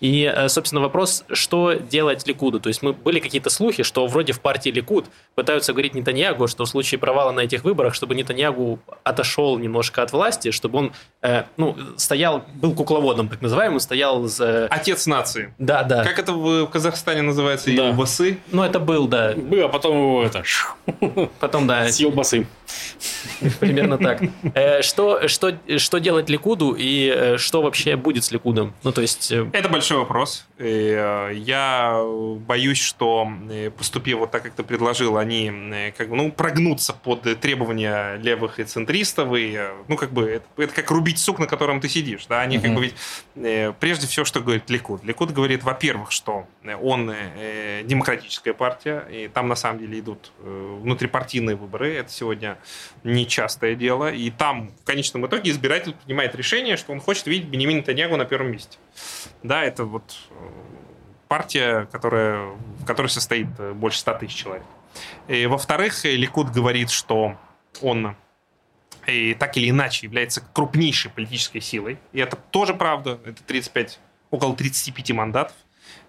И, 0.00 0.24
э, 0.24 0.48
собственно, 0.48 0.80
вопрос, 0.80 1.24
что 1.30 1.74
делать 1.74 2.26
Ликуду? 2.26 2.58
То 2.58 2.68
есть 2.68 2.82
мы 2.82 2.92
были 2.92 3.20
какие-то 3.20 3.50
слухи, 3.50 3.82
что 3.82 4.06
вроде 4.06 4.32
в 4.32 4.40
партии 4.40 4.70
Ликуд 4.70 5.06
пытаются 5.34 5.72
говорить 5.72 5.94
Нетаньягу, 5.94 6.48
что 6.48 6.64
в 6.64 6.68
случае 6.68 6.98
провала 6.98 7.32
на 7.32 7.40
этих 7.40 7.64
выборах, 7.64 7.94
чтобы 7.94 8.14
Нетаньягу 8.14 8.78
отошел 9.04 9.58
немножко 9.58 10.02
от 10.02 10.12
власти, 10.12 10.50
чтобы 10.50 10.78
он 10.78 10.92
э, 11.22 11.44
ну, 11.56 11.76
стоял, 11.96 12.44
был 12.54 12.74
кукловодом, 12.74 13.28
так 13.28 13.42
называемым, 13.42 13.78
стоял 13.78 14.24
за... 14.24 14.66
Отец 14.70 15.06
нации. 15.06 15.54
Да, 15.58 15.82
да. 15.82 16.02
Как 16.04 16.18
это 16.18 16.32
в 16.32 16.66
Казахстане 16.66 17.22
называется? 17.22 17.66
Да. 17.66 17.88
Елбасы? 17.88 18.38
Ну, 18.52 18.62
это 18.62 18.80
был, 18.80 19.06
да. 19.06 19.34
Был, 19.36 19.66
а 19.66 19.68
потом 19.68 19.96
его 19.96 20.24
это... 20.24 20.42
Потом, 21.40 21.66
да. 21.66 21.88
С 21.88 22.00
елбасы. 22.00 22.46
Примерно 23.60 23.98
так. 23.98 24.22
Э, 24.54 24.82
что, 24.82 25.28
что, 25.28 25.58
что 25.78 25.98
делать 25.98 26.28
Ликуду 26.28 26.74
и 26.78 27.12
э, 27.14 27.38
что 27.38 27.62
вообще 27.62 27.96
будет 27.96 28.24
с 28.24 28.30
Ликудом? 28.32 28.74
Ну, 28.82 28.92
то 28.92 29.00
есть... 29.00 29.30
Э, 29.32 29.48
Это 29.52 29.68
большой 29.68 29.98
вопрос. 29.98 30.46
Я 30.58 32.02
боюсь, 32.46 32.80
что 32.80 33.28
поступив 33.76 34.18
вот 34.18 34.30
так, 34.30 34.42
как 34.42 34.52
ты 34.52 34.62
предложил, 34.62 35.16
они 35.16 35.50
как 35.96 36.10
бы, 36.10 36.16
ну, 36.16 36.30
прогнутся 36.30 36.92
под 36.92 37.40
требования 37.40 38.16
левых 38.16 38.58
и 38.58 38.64
центристов. 38.64 39.34
И, 39.34 39.58
ну, 39.88 39.96
как 39.96 40.12
бы, 40.12 40.28
это, 40.28 40.46
это 40.58 40.74
как 40.74 40.90
рубить 40.90 41.18
сук, 41.18 41.38
на 41.38 41.46
котором 41.46 41.80
ты 41.80 41.88
сидишь. 41.88 42.26
Да? 42.26 42.40
Они 42.40 42.58
угу. 42.58 42.66
как 42.66 42.74
бы 42.74 42.82
ведь... 42.82 43.76
Прежде 43.80 44.06
всего, 44.06 44.24
что 44.24 44.40
говорит 44.40 44.68
Ликуд? 44.68 45.02
Ликуд 45.04 45.32
говорит, 45.32 45.62
во-первых, 45.62 46.12
что 46.12 46.46
он 46.82 47.12
демократическая 47.84 48.52
партия, 48.52 49.04
и 49.10 49.28
там 49.28 49.48
на 49.48 49.56
самом 49.56 49.78
деле 49.78 50.00
идут 50.00 50.32
внутрипартийные 50.42 51.56
выборы. 51.56 51.94
Это 51.94 52.12
сегодня 52.12 52.58
нечастое 53.04 53.74
дело. 53.74 54.12
И 54.12 54.30
там, 54.30 54.70
в 54.82 54.84
конечном 54.84 55.26
итоге, 55.26 55.50
избиратель 55.50 55.94
принимает 55.94 56.34
решение, 56.34 56.76
что 56.76 56.92
он 56.92 57.00
хочет 57.00 57.26
видеть 57.26 57.48
Бенемина 57.48 57.82
Таньягу 57.82 58.16
на 58.16 58.24
первом 58.24 58.52
месте. 58.52 58.78
Да, 59.42 59.64
это 59.64 59.84
вот 59.84 60.16
э, 60.30 60.34
партия, 61.28 61.88
которая, 61.92 62.46
в 62.78 62.84
которой 62.84 63.08
состоит 63.08 63.48
э, 63.58 63.72
больше 63.72 63.98
100 64.00 64.14
тысяч 64.14 64.34
человек. 64.34 64.64
И, 65.28 65.46
во-вторых, 65.46 66.04
Ликуд 66.04 66.50
говорит, 66.50 66.90
что 66.90 67.36
он 67.80 68.16
и 69.06 69.34
так 69.34 69.56
или 69.56 69.70
иначе 69.70 70.06
является 70.06 70.42
крупнейшей 70.52 71.10
политической 71.10 71.60
силой. 71.60 71.98
И 72.12 72.20
это 72.20 72.36
тоже 72.36 72.74
правда. 72.74 73.18
Это 73.24 73.42
35, 73.44 73.98
около 74.30 74.54
35 74.54 75.10
мандатов. 75.12 75.56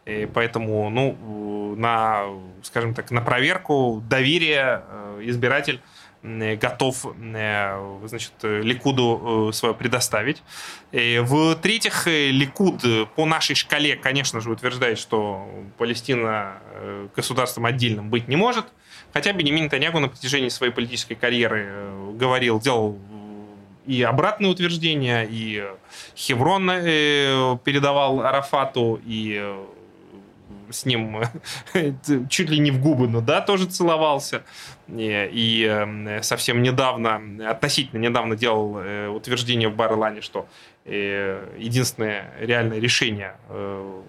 И 0.06 0.28
поэтому, 0.34 0.90
ну, 0.90 1.76
на, 1.76 2.26
скажем 2.64 2.94
так, 2.94 3.12
на 3.12 3.22
проверку 3.22 4.04
доверия 4.10 4.84
э, 4.88 5.22
избиратель 5.26 5.82
готов, 6.24 7.06
э, 7.06 7.98
значит, 8.06 8.34
Ликуду 8.44 9.50
э, 9.50 9.54
свое 9.54 9.74
предоставить. 9.74 10.44
В-третьих, 10.92 12.06
Ликуд 12.06 12.84
по 13.16 13.26
нашей 13.26 13.56
шкале, 13.56 13.96
конечно 13.96 14.40
же, 14.40 14.52
утверждает, 14.52 15.00
что 15.00 15.50
Палестина 15.78 16.60
э, 16.74 17.08
государством 17.16 17.66
отдельным 17.66 18.10
быть 18.10 18.28
не 18.28 18.36
может. 18.36 18.66
Хотя 19.14 19.34
Бенемин 19.34 19.70
Танягу 19.70 20.00
на 20.00 20.10
протяжении 20.10 20.50
своей 20.50 20.72
политической 20.72 21.16
карьеры 21.16 21.90
говорил, 22.14 22.60
делал 22.60 23.00
и 23.88 24.04
обратные 24.04 24.52
утверждения, 24.52 25.28
и 25.30 25.66
Хеврон 26.16 26.68
передавал 26.68 28.22
Арафату, 28.22 29.02
и 29.04 29.58
с 30.72 30.86
ним 30.86 31.22
чуть 32.30 32.50
ли 32.50 32.60
не 32.60 32.72
в 32.72 32.82
губы, 32.82 33.08
но 33.08 33.22
да, 33.22 33.42
тоже 33.42 33.66
целовался. 33.66 34.44
И, 34.88 35.30
и 35.32 35.66
эм, 35.66 36.22
совсем 36.24 36.62
недавно, 36.62 37.22
относительно 37.48 38.00
недавно 38.00 38.36
делал 38.36 38.78
э, 38.80 39.08
утверждение 39.08 39.70
в 39.70 39.76
Барлане, 39.76 40.22
что 40.22 40.48
э, 40.86 41.46
единственное 41.58 42.32
реальное 42.40 42.80
решение 42.80 43.36
э, 43.50 44.02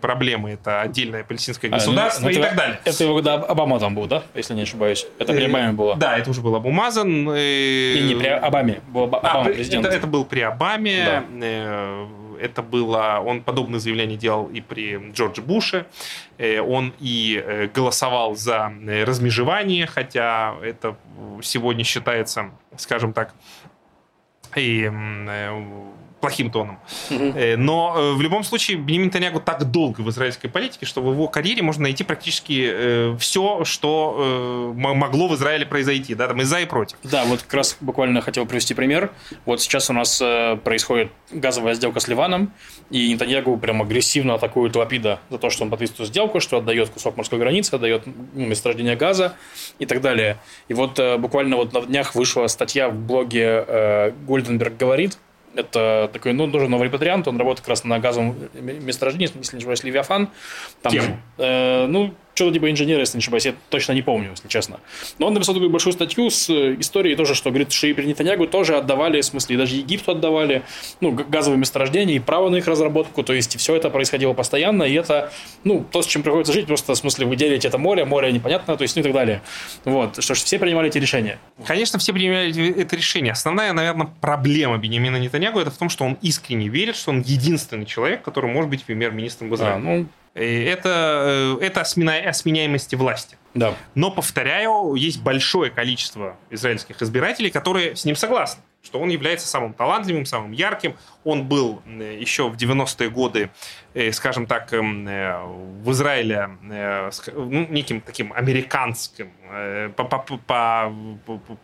проблемы 0.00 0.52
это 0.52 0.80
отдельное 0.80 1.22
палестинское 1.22 1.70
государство 1.70 2.22
а, 2.22 2.24
ну, 2.24 2.30
и 2.30 2.38
это, 2.38 2.48
так 2.48 2.56
далее. 2.56 2.80
Это 2.84 3.04
его 3.04 3.16
когда 3.16 3.34
Обама 3.34 3.78
там 3.78 3.94
был, 3.94 4.06
да? 4.06 4.22
Если 4.34 4.54
не 4.54 4.62
ошибаюсь. 4.62 5.06
Это 5.18 5.32
при 5.32 5.44
Обаме 5.44 5.72
было. 5.72 5.96
Да, 5.96 6.16
это 6.16 6.30
уже 6.30 6.40
был 6.40 6.54
Абумазан. 6.54 7.30
И 7.34 8.04
не 8.08 8.14
при 8.14 8.28
Обаме. 8.28 8.80
Был 8.88 9.04
Обама 9.04 9.28
а, 9.28 9.44
президент. 9.44 9.86
Это, 9.86 9.96
это 9.96 10.06
был 10.06 10.24
при 10.24 10.40
Обаме. 10.40 11.24
Да 11.38 12.19
это 12.40 12.62
было, 12.62 13.22
он 13.24 13.42
подобное 13.42 13.80
заявление 13.80 14.16
делал 14.16 14.46
и 14.46 14.60
при 14.60 15.12
Джордже 15.12 15.42
Буше. 15.42 15.86
Э, 16.38 16.60
он 16.60 16.92
и 16.98 17.42
э, 17.44 17.68
голосовал 17.68 18.34
за 18.34 18.72
э, 18.80 19.04
размежевание, 19.04 19.86
хотя 19.86 20.54
это 20.62 20.96
сегодня 21.42 21.84
считается, 21.84 22.50
скажем 22.76 23.12
так, 23.12 23.34
и 24.56 24.90
плохим 26.20 26.50
тоном. 26.50 26.78
Угу. 27.10 27.32
Но 27.56 27.94
э, 27.96 28.12
в 28.12 28.20
любом 28.20 28.44
случае 28.44 28.76
Бенемин 28.76 29.10
Танягу 29.10 29.40
так 29.40 29.70
долго 29.70 30.02
в 30.02 30.10
израильской 30.10 30.50
политике, 30.50 30.86
что 30.86 31.02
в 31.02 31.10
его 31.10 31.28
карьере 31.28 31.62
можно 31.62 31.84
найти 31.84 32.04
практически 32.04 32.70
э, 32.72 33.16
все, 33.18 33.64
что 33.64 34.72
могло 34.76 35.28
в 35.28 35.34
Израиле 35.34 35.66
произойти, 35.66 36.14
да, 36.14 36.28
там 36.28 36.40
и 36.40 36.44
за, 36.44 36.60
и 36.60 36.66
против. 36.66 36.98
Да, 37.02 37.24
вот 37.24 37.42
как 37.42 37.54
раз 37.54 37.76
буквально 37.80 38.20
хотел 38.20 38.46
привести 38.46 38.74
пример. 38.74 39.10
Вот 39.46 39.60
сейчас 39.60 39.90
у 39.90 39.92
нас 39.92 40.22
происходит 40.62 41.10
газовая 41.30 41.74
сделка 41.74 42.00
с 42.00 42.08
Ливаном, 42.08 42.52
и 42.90 43.12
Нетаньягу 43.12 43.56
прям 43.56 43.82
агрессивно 43.82 44.34
атакует 44.34 44.76
Лапида 44.76 45.20
за 45.30 45.38
то, 45.38 45.50
что 45.50 45.64
он 45.64 45.70
подписывает 45.70 46.08
сделку, 46.08 46.40
что 46.40 46.58
отдает 46.58 46.90
кусок 46.90 47.16
морской 47.16 47.38
границы, 47.38 47.74
отдает 47.74 48.06
ну, 48.06 48.46
месторождение 48.46 48.96
газа 48.96 49.34
и 49.78 49.86
так 49.86 50.00
далее. 50.00 50.38
И 50.68 50.74
вот 50.74 51.00
буквально 51.18 51.56
вот 51.56 51.72
на 51.72 51.82
днях 51.82 52.14
вышла 52.14 52.46
статья 52.48 52.88
в 52.88 52.94
блоге 52.94 54.12
«Гольденберг 54.26 54.76
говорит», 54.76 55.18
это 55.54 56.10
такой, 56.12 56.32
ну, 56.32 56.50
тоже 56.50 56.68
новый 56.68 56.88
репатриант, 56.88 57.28
он 57.28 57.38
работает 57.38 57.60
как 57.60 57.70
раз 57.70 57.84
на 57.84 57.98
газовом 57.98 58.36
месторождении, 58.54 59.30
если 59.36 59.56
не 59.56 59.58
ошибаюсь, 59.58 59.84
Левиафан. 59.84 60.28
Там, 60.82 60.94
э, 61.38 61.86
ну, 61.86 62.14
что-то 62.34 62.54
типа 62.54 62.70
инженера, 62.70 63.00
если 63.00 63.18
не 63.18 63.20
ошибаюсь, 63.20 63.46
я 63.46 63.54
точно 63.68 63.92
не 63.92 64.02
помню, 64.02 64.30
если 64.30 64.48
честно. 64.48 64.80
Но 65.18 65.26
он 65.26 65.34
написал 65.34 65.54
такую 65.54 65.70
большую 65.70 65.92
статью 65.92 66.30
с 66.30 66.48
э, 66.48 66.76
историей 66.78 67.16
тоже, 67.16 67.34
что 67.34 67.50
говорит, 67.50 67.72
что 67.72 67.86
и 67.86 67.92
при 67.92 68.06
Нетаньягу 68.06 68.46
тоже 68.46 68.76
отдавали, 68.76 69.20
в 69.20 69.24
смысле, 69.24 69.56
даже 69.56 69.76
Египту 69.76 70.12
отдавали, 70.12 70.62
ну, 71.00 71.12
газовые 71.12 71.58
месторождения 71.58 72.16
и 72.16 72.18
право 72.18 72.48
на 72.48 72.56
их 72.56 72.66
разработку, 72.66 73.22
то 73.22 73.32
есть 73.32 73.58
все 73.58 73.74
это 73.76 73.90
происходило 73.90 74.32
постоянно, 74.32 74.84
и 74.84 74.94
это, 74.94 75.32
ну, 75.64 75.84
то, 75.90 76.02
с 76.02 76.06
чем 76.06 76.22
приходится 76.22 76.52
жить, 76.52 76.66
просто, 76.66 76.94
в 76.94 76.96
смысле, 76.96 77.26
вы 77.26 77.36
делите 77.36 77.68
это 77.68 77.78
море, 77.78 78.04
море 78.04 78.32
непонятно, 78.32 78.76
то 78.76 78.82
есть, 78.82 78.96
ну 78.96 79.00
и 79.00 79.02
так 79.02 79.12
далее. 79.12 79.42
Вот, 79.84 80.22
что 80.22 80.34
ж, 80.34 80.38
все 80.38 80.58
принимали 80.58 80.88
эти 80.88 80.98
решения. 80.98 81.38
Конечно, 81.66 81.98
все 81.98 82.12
принимали 82.12 82.80
это 82.80 82.96
решение. 82.96 83.32
Основная, 83.32 83.72
наверное, 83.72 84.08
проблема 84.20 84.78
Бенемина 84.78 85.16
Нетаньягу 85.16 85.60
это 85.60 85.70
в 85.70 85.76
том, 85.76 85.88
что 85.88 86.04
он 86.04 86.16
искренне 86.22 86.68
верит, 86.68 86.96
что 86.96 87.10
он 87.10 87.22
единственный 87.22 87.86
человек, 87.86 88.22
который 88.22 88.50
может 88.50 88.70
быть 88.70 88.84
премьер-министром 88.84 89.50
в 89.50 89.54
Израиле. 89.54 89.76
А, 89.76 89.78
ну, 89.78 90.06
это, 90.34 91.58
э, 91.60 91.64
это 91.64 91.80
осменяемости 91.80 92.94
власти. 92.94 93.36
Да. 93.54 93.74
Но, 93.94 94.10
повторяю, 94.10 94.94
есть 94.94 95.20
большое 95.22 95.70
количество 95.70 96.36
израильских 96.50 97.02
избирателей, 97.02 97.50
которые 97.50 97.96
с 97.96 98.04
ним 98.04 98.16
согласны 98.16 98.62
что 98.82 98.98
он 98.98 99.10
является 99.10 99.46
самым 99.46 99.74
талантливым, 99.74 100.24
самым 100.24 100.52
ярким. 100.52 100.96
Он 101.24 101.44
был 101.44 101.82
э, 101.84 102.16
еще 102.18 102.48
в 102.48 102.56
90-е 102.56 103.10
годы, 103.10 103.50
скажем 104.12 104.46
так, 104.46 104.72
эм, 104.72 105.04
в 105.82 105.90
Израиле 105.90 106.50
ну, 106.62 107.66
неким 107.68 108.00
таким 108.00 108.32
американским 108.32 109.32
Э, 109.52 109.90
по, 109.96 110.04
по, 110.04 110.20
по, 110.20 110.92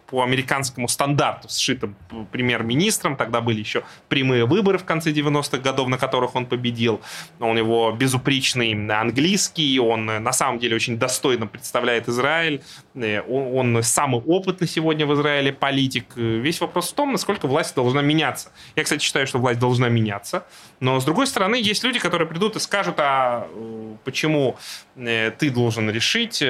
по 0.06 0.22
американскому 0.22 0.88
стандарту 0.88 1.48
сшитым 1.48 1.94
премьер-министром. 2.32 3.16
Тогда 3.16 3.40
были 3.40 3.60
еще 3.60 3.84
прямые 4.08 4.44
выборы 4.44 4.78
в 4.78 4.84
конце 4.84 5.12
90-х 5.12 5.58
годов, 5.58 5.88
на 5.88 5.96
которых 5.96 6.34
он 6.34 6.46
победил. 6.46 7.00
У 7.38 7.52
него 7.54 7.92
безупречный 7.92 8.72
английский, 8.92 9.78
он 9.78 10.06
на 10.06 10.32
самом 10.32 10.58
деле 10.58 10.74
очень 10.74 10.98
достойно 10.98 11.46
представляет 11.46 12.08
Израиль. 12.08 12.62
Э, 12.96 13.20
он, 13.20 13.76
он 13.76 13.82
самый 13.84 14.20
опытный 14.20 14.66
сегодня 14.66 15.06
в 15.06 15.14
Израиле 15.14 15.52
политик. 15.52 16.16
Весь 16.16 16.60
вопрос 16.60 16.90
в 16.90 16.94
том, 16.94 17.12
насколько 17.12 17.46
власть 17.46 17.76
должна 17.76 18.02
меняться. 18.02 18.50
Я, 18.74 18.82
кстати, 18.82 19.04
считаю, 19.04 19.28
что 19.28 19.38
власть 19.38 19.60
должна 19.60 19.88
меняться. 19.88 20.44
Но, 20.80 20.98
с 20.98 21.04
другой 21.04 21.28
стороны, 21.28 21.54
есть 21.54 21.84
люди, 21.84 22.00
которые 22.00 22.15
придут 22.24 22.56
и 22.56 22.60
скажут, 22.60 22.94
а 22.98 23.46
э, 23.52 23.94
почему 24.04 24.56
ты 24.94 25.50
должен 25.50 25.90
решить 25.90 26.42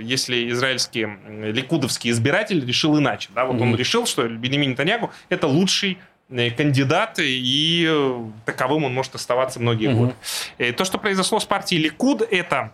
если 0.00 0.50
израильский 0.50 1.08
ликудовский 1.28 2.10
избиратель 2.10 2.64
решил 2.66 2.98
иначе. 2.98 3.30
Да? 3.34 3.44
Вот 3.44 3.56
mm-hmm. 3.56 3.62
он 3.62 3.76
решил, 3.76 4.06
что 4.06 4.26
Бенемин 4.28 4.70
Нетаньягу– 4.70 5.10
это 5.28 5.46
лучший 5.46 5.98
э, 6.30 6.50
кандидат, 6.50 7.18
и 7.18 7.86
э, 7.88 8.24
таковым 8.44 8.84
он 8.84 8.94
может 8.94 9.14
оставаться 9.14 9.60
многие 9.60 9.90
mm-hmm. 9.90 10.14
годы. 10.58 10.72
То, 10.72 10.84
что 10.84 10.98
произошло 10.98 11.40
с 11.40 11.44
партией 11.44 11.82
Ликуд, 11.82 12.22
это 12.22 12.72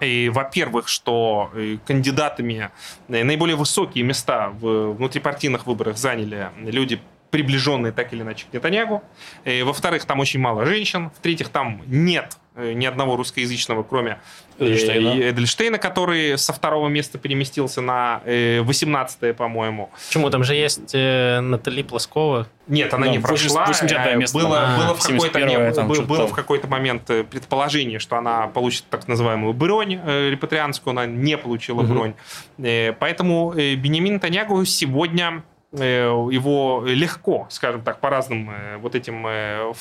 во-первых, 0.00 0.88
что 0.88 1.50
э, 1.54 1.78
кандидатами 1.86 2.70
наиболее 3.08 3.56
высокие 3.56 4.04
места 4.04 4.50
в 4.50 4.92
внутрипартийных 4.94 5.66
выборах 5.66 5.96
заняли 5.96 6.50
люди, 6.58 7.00
приближенные 7.34 7.92
так 7.92 8.12
или 8.12 8.22
иначе 8.22 8.46
к 8.48 8.54
Нетаньягу. 8.54 9.02
И, 9.44 9.62
во-вторых, 9.62 10.04
там 10.04 10.20
очень 10.20 10.38
мало 10.38 10.64
женщин. 10.64 11.10
В-третьих, 11.18 11.48
там 11.48 11.82
нет 11.88 12.38
ни 12.56 12.86
одного 12.86 13.16
русскоязычного, 13.16 13.82
кроме 13.82 14.20
Эдельштейна. 14.60 15.30
Эдельштейна, 15.30 15.78
который 15.78 16.38
со 16.38 16.52
второго 16.52 16.86
места 16.86 17.18
переместился 17.18 17.80
на 17.80 18.22
18-е, 18.24 19.34
по-моему. 19.34 19.90
Почему? 20.06 20.30
Там 20.30 20.44
же 20.44 20.54
есть 20.54 20.94
э, 20.94 21.40
Натали 21.40 21.82
Плоскова. 21.82 22.46
Нет, 22.68 22.94
она 22.94 23.06
да, 23.06 23.12
не 23.12 23.18
прошла. 23.18 23.66
80 23.66 24.16
место. 24.16 24.38
Было, 24.38 24.60
а, 24.60 24.78
было, 24.78 24.94
в 24.94 25.02
какой-то, 25.02 25.40
не, 25.40 25.72
там, 25.72 25.88
было, 25.88 26.02
было 26.02 26.26
в 26.28 26.32
какой-то 26.32 26.68
момент 26.68 27.10
э, 27.10 27.24
предположение, 27.24 27.98
что 27.98 28.16
она 28.16 28.46
получит 28.46 28.84
так 28.88 29.08
называемую 29.08 29.52
бронь 29.52 29.98
э, 30.00 30.30
репатрианскую, 30.30 30.92
она 30.92 31.06
не 31.06 31.36
получила 31.36 31.80
угу. 31.80 31.92
бронь. 31.92 32.14
Э, 32.58 32.92
поэтому 32.92 33.52
э, 33.56 33.74
Бенемин 33.74 34.20
Танягу 34.20 34.64
сегодня 34.64 35.42
Э, 35.42 35.53
его 35.82 36.82
легко, 36.86 37.46
скажем 37.50 37.82
так, 37.82 38.00
по 38.00 38.10
разным 38.10 38.50
э, 38.50 38.76
вот 38.76 38.94
этим 38.94 39.26
э, 39.26 39.72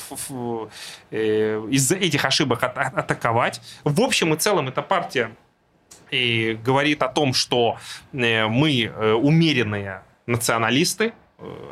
из 1.12 1.92
этих 1.92 2.26
ошибок 2.26 2.64
атаковать. 2.64 3.62
В 3.84 4.02
общем 4.02 4.34
и 4.34 4.38
целом 4.38 4.68
эта 4.68 4.82
партия 4.82 5.32
и 6.10 6.58
говорит 6.64 7.04
о 7.04 7.10
том, 7.10 7.34
что 7.34 7.78
э, 8.12 8.48
мы 8.48 8.84
э, 8.84 9.14
умеренные 9.14 10.02
националисты, 10.26 11.08
Э, 11.08 11.23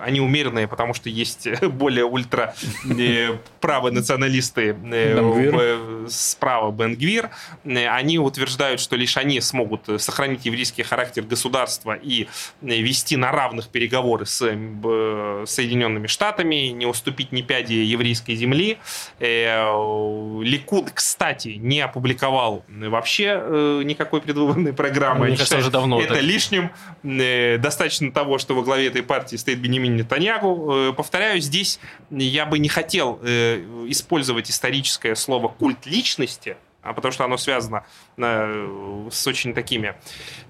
они 0.01 0.19
умеренные, 0.19 0.67
потому 0.67 0.93
что 0.93 1.09
есть 1.09 1.47
более 1.61 2.05
ультра 2.05 2.53
э, 2.85 3.37
правые 3.59 3.93
националисты 3.93 4.75
э, 4.83 6.07
справа 6.09 6.71
Бенгвир. 6.71 7.29
Они 7.63 8.19
утверждают, 8.19 8.79
что 8.79 8.95
лишь 8.95 9.17
они 9.17 9.41
смогут 9.41 10.01
сохранить 10.01 10.45
еврейский 10.45 10.83
характер 10.83 11.23
государства 11.23 11.93
и 11.93 12.27
вести 12.61 13.15
на 13.17 13.31
равных 13.31 13.69
переговоры 13.69 14.25
с 14.25 14.37
Соединенными 14.37 16.07
Штатами, 16.07 16.67
не 16.67 16.85
уступить 16.85 17.31
ни 17.31 17.41
пяди 17.41 17.73
еврейской 17.73 18.35
земли. 18.35 18.77
Ликуд, 19.19 20.91
кстати, 20.93 21.49
не 21.49 21.81
опубликовал 21.81 22.65
вообще 22.67 23.81
никакой 23.83 24.21
предвыборной 24.21 24.73
программы. 24.73 25.27
Мне 25.27 25.37
кажется, 25.37 25.57
уже 25.57 25.71
давно. 25.71 26.01
Это 26.01 26.19
лишним. 26.19 26.71
Достаточно 27.03 28.11
того, 28.11 28.37
что 28.37 28.55
во 28.55 28.63
главе 28.63 28.87
этой 28.87 29.03
партии 29.03 29.35
стоит 29.35 29.60
Бенемин 29.61 29.95
Нетаньягу. 29.95 30.71
Э, 30.71 30.93
повторяю, 30.93 31.39
здесь 31.39 31.79
я 32.09 32.45
бы 32.45 32.59
не 32.59 32.69
хотел 32.69 33.19
э, 33.21 33.57
использовать 33.87 34.49
историческое 34.49 35.15
слово 35.15 35.47
«культ 35.47 35.85
личности», 35.85 36.57
а 36.81 36.93
потому 36.93 37.11
что 37.11 37.23
оно 37.23 37.37
связано 37.37 37.85
э, 38.17 39.09
с 39.11 39.27
очень 39.27 39.53
такими 39.53 39.95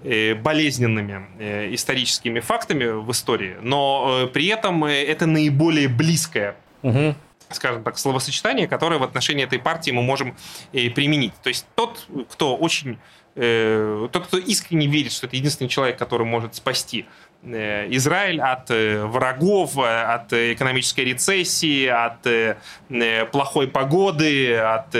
болезненными 0.02 1.74
историческими 1.74 2.40
фактами 2.40 2.86
в 2.86 3.10
истории, 3.10 3.56
но 3.60 4.28
при 4.32 4.46
этом 4.46 4.84
это 4.84 5.26
наиболее 5.26 5.88
близкое 5.88 6.56
угу 6.82 7.14
скажем 7.50 7.84
так, 7.84 7.98
словосочетание, 7.98 8.66
которое 8.66 8.96
в 8.96 9.02
отношении 9.02 9.44
этой 9.44 9.58
партии 9.58 9.90
мы 9.90 10.00
можем 10.00 10.34
применить. 10.72 11.34
То 11.42 11.50
есть 11.50 11.66
тот, 11.74 12.08
кто 12.30 12.56
очень 12.56 12.96
тот, 13.34 14.26
кто 14.26 14.38
искренне 14.38 14.86
верит, 14.86 15.12
что 15.12 15.26
это 15.26 15.36
единственный 15.36 15.68
человек, 15.68 15.98
который 15.98 16.26
может 16.26 16.54
спасти 16.54 17.04
Э, 17.04 17.31
Израиль 17.44 18.40
от 18.40 18.70
э, 18.70 19.04
врагов, 19.04 19.76
э, 19.76 20.02
от 20.02 20.32
экономической 20.32 21.00
рецессии, 21.00 21.86
от 21.86 23.30
плохой 23.32 23.66
погоды, 23.68 24.56
от 24.56 24.94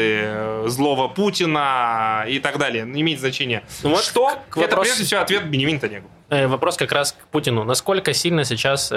злого 0.70 1.08
Путина 1.08 2.24
и 2.26 2.40
так 2.40 2.58
далее. 2.58 2.84
Не 2.84 3.02
имеет 3.02 3.20
значения. 3.20 3.62
Ну, 3.82 3.90
вот 3.90 4.02
Что? 4.02 4.24
Вопрос... 4.26 4.64
Это 4.64 4.76
прежде 4.76 5.04
всего 5.04 5.20
ответ 5.20 5.44
Бенемин 5.44 5.78
Танегу. 5.78 6.08
Вопрос 6.30 6.76
как 6.76 6.90
раз 6.92 7.12
к 7.12 7.26
Путину. 7.28 7.64
Насколько 7.64 8.12
сильно 8.14 8.44
сейчас 8.44 8.90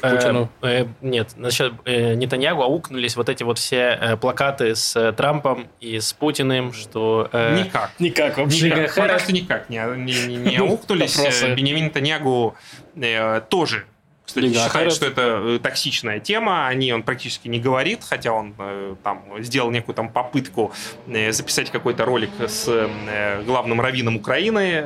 Путину? 0.00 0.48
Э, 0.62 0.82
э, 0.82 0.86
нет, 1.00 1.30
насчет 1.36 1.72
э, 1.84 2.14
Нетаньягу 2.14 2.62
аукнулись 2.62 3.16
вот 3.16 3.28
эти 3.28 3.42
вот 3.42 3.58
все 3.58 3.98
э, 4.00 4.16
плакаты 4.16 4.74
с 4.74 4.96
э, 4.96 5.12
Трампом 5.12 5.68
и 5.80 5.98
с 5.98 6.12
Путиным, 6.12 6.72
что... 6.72 7.28
Э, 7.32 7.58
никак. 7.58 7.90
Никак 7.98 8.38
вообще. 8.38 8.70
Никак. 8.70 8.94
Пока 8.94 9.18
что 9.18 9.32
никак 9.32 9.68
не, 9.68 9.78
не, 9.96 10.26
не, 10.26 10.36
не 10.36 10.56
аукнулись. 10.56 11.18
Бенемин 11.54 11.86
Нетаньягу 11.86 12.54
э, 12.96 13.40
тоже 13.48 13.86
кстати, 14.26 14.44
Лига 14.44 14.64
считает, 14.64 14.92
что 14.92 15.06
это 15.06 15.40
э, 15.42 15.58
токсичная 15.62 16.18
тема. 16.18 16.66
О 16.66 16.74
ней 16.74 16.92
он 16.92 17.04
практически 17.04 17.46
не 17.46 17.60
говорит, 17.60 18.00
хотя 18.02 18.32
он 18.32 18.54
э, 18.58 18.96
там 19.04 19.22
сделал 19.38 19.70
некую 19.70 19.94
там 19.94 20.08
попытку 20.08 20.72
э, 21.06 21.30
записать 21.30 21.70
какой-то 21.70 22.04
ролик 22.04 22.30
с 22.40 22.66
главным 23.46 23.80
раввином 23.80 24.16
Украины, 24.16 24.84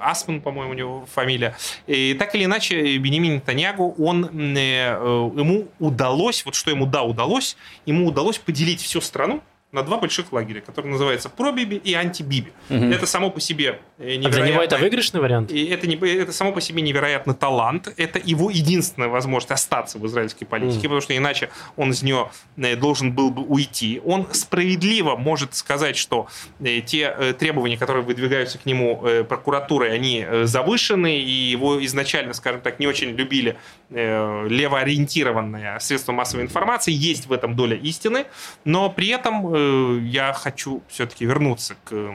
Асман, 0.00 0.40
по-моему, 0.40 0.72
у 0.72 0.74
него 0.74 1.06
фамилия. 1.12 1.56
И 1.86 2.14
так 2.14 2.34
или 2.34 2.44
иначе, 2.44 2.96
Бенемин 2.98 3.36
Нетаньягу, 3.36 3.94
он, 3.98 4.24
ему 4.24 5.68
удалось, 5.78 6.44
вот 6.44 6.54
что 6.54 6.70
ему 6.70 6.86
да 6.86 7.02
удалось, 7.02 7.56
ему 7.86 8.08
удалось 8.08 8.38
поделить 8.38 8.80
всю 8.80 9.00
страну 9.00 9.42
на 9.72 9.82
два 9.82 9.98
больших 9.98 10.32
лагеря, 10.32 10.60
которые 10.60 10.92
называются 10.92 11.28
про-биби 11.28 11.76
и 11.76 11.92
анти-биби. 11.94 12.52
Угу. 12.70 12.84
Это 12.84 13.04
само 13.06 13.30
по 13.30 13.40
себе 13.40 13.80
невероятно... 13.98 14.28
А 14.28 14.32
для 14.32 14.46
него 14.46 14.62
это 14.62 14.78
выигрышный 14.78 15.20
вариант? 15.20 15.50
И 15.50 15.66
это, 15.66 15.86
не, 15.86 15.96
это 15.96 16.32
само 16.32 16.52
по 16.52 16.60
себе 16.60 16.82
невероятный 16.82 17.34
талант. 17.34 17.92
Это 17.96 18.20
его 18.22 18.50
единственная 18.50 19.08
возможность 19.08 19.50
остаться 19.50 19.98
в 19.98 20.06
израильской 20.06 20.46
политике, 20.46 20.78
угу. 20.78 20.82
потому 20.84 21.00
что 21.00 21.16
иначе 21.16 21.50
он 21.76 21.90
из 21.90 22.02
нее 22.02 22.30
э, 22.56 22.76
должен 22.76 23.12
был 23.12 23.30
бы 23.30 23.42
уйти. 23.42 24.00
Он 24.04 24.26
справедливо 24.32 25.16
может 25.16 25.54
сказать, 25.54 25.96
что 25.96 26.28
э, 26.60 26.80
те 26.80 27.14
э, 27.16 27.32
требования, 27.32 27.76
которые 27.76 28.04
выдвигаются 28.04 28.58
к 28.58 28.66
нему 28.66 29.02
прокуратурой, 29.28 29.92
они 29.92 30.24
завышены, 30.44 31.18
и 31.18 31.50
его 31.50 31.84
изначально, 31.84 32.32
скажем 32.34 32.60
так, 32.60 32.78
не 32.78 32.86
очень 32.86 33.10
любили 33.10 33.56
левоориентированные 33.90 35.80
средства 35.80 36.12
массовой 36.12 36.44
информации. 36.44 36.92
Есть 36.92 37.26
в 37.26 37.32
этом 37.32 37.56
доля 37.56 37.76
истины, 37.76 38.26
но 38.64 38.90
при 38.90 39.08
этом 39.08 39.55
Э, 39.56 39.98
я 40.02 40.32
хочу 40.32 40.82
все-таки 40.88 41.24
вернуться 41.24 41.76
к 41.84 42.14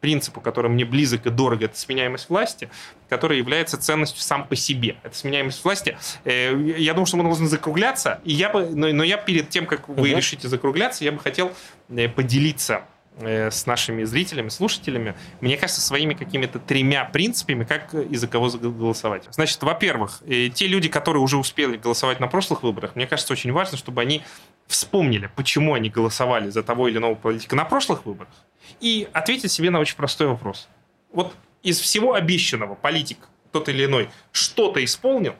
принципу, 0.00 0.42
который 0.42 0.70
мне 0.70 0.84
близок 0.84 1.24
и 1.24 1.30
дорого, 1.30 1.64
это 1.64 1.78
сменяемость 1.78 2.28
власти, 2.28 2.68
который 3.08 3.38
является 3.38 3.78
ценностью 3.78 4.20
сам 4.20 4.46
по 4.46 4.54
себе. 4.54 4.96
Это 5.02 5.16
сменяемость 5.16 5.64
власти. 5.64 5.96
Э, 6.24 6.54
я 6.76 6.92
думаю, 6.92 7.06
что 7.06 7.16
мы 7.16 7.24
должны 7.24 7.46
закругляться, 7.46 8.20
и 8.24 8.34
я 8.34 8.50
бы, 8.50 8.66
но, 8.66 8.88
но 8.88 9.02
я 9.02 9.16
перед 9.16 9.48
тем, 9.48 9.66
как 9.66 9.88
вы 9.88 9.94
угу. 9.94 10.04
решите 10.04 10.48
закругляться, 10.48 11.04
я 11.04 11.12
бы 11.12 11.20
хотел 11.20 11.52
э, 11.88 12.08
поделиться 12.08 12.82
с 13.20 13.66
нашими 13.66 14.02
зрителями, 14.04 14.48
слушателями, 14.48 15.14
мне 15.40 15.56
кажется, 15.56 15.80
своими 15.80 16.14
какими-то 16.14 16.58
тремя 16.58 17.04
принципами, 17.04 17.64
как 17.64 17.94
и 17.94 18.16
за 18.16 18.26
кого 18.26 18.48
голосовать. 18.50 19.28
Значит, 19.30 19.62
во-первых, 19.62 20.22
те 20.26 20.66
люди, 20.66 20.88
которые 20.88 21.22
уже 21.22 21.36
успели 21.36 21.76
голосовать 21.76 22.18
на 22.18 22.26
прошлых 22.26 22.62
выборах, 22.64 22.96
мне 22.96 23.06
кажется, 23.06 23.32
очень 23.32 23.52
важно, 23.52 23.78
чтобы 23.78 24.02
они 24.02 24.22
вспомнили, 24.66 25.30
почему 25.36 25.74
они 25.74 25.90
голосовали 25.90 26.50
за 26.50 26.62
того 26.62 26.88
или 26.88 26.98
иного 26.98 27.14
политика 27.14 27.54
на 27.54 27.64
прошлых 27.64 28.04
выборах, 28.04 28.32
и 28.80 29.08
ответить 29.12 29.52
себе 29.52 29.70
на 29.70 29.78
очень 29.78 29.96
простой 29.96 30.26
вопрос. 30.26 30.68
Вот 31.12 31.34
из 31.62 31.78
всего 31.78 32.14
обещанного 32.14 32.74
политик 32.74 33.18
тот 33.52 33.68
или 33.68 33.84
иной 33.84 34.10
что-то 34.32 34.84
исполнил, 34.84 35.34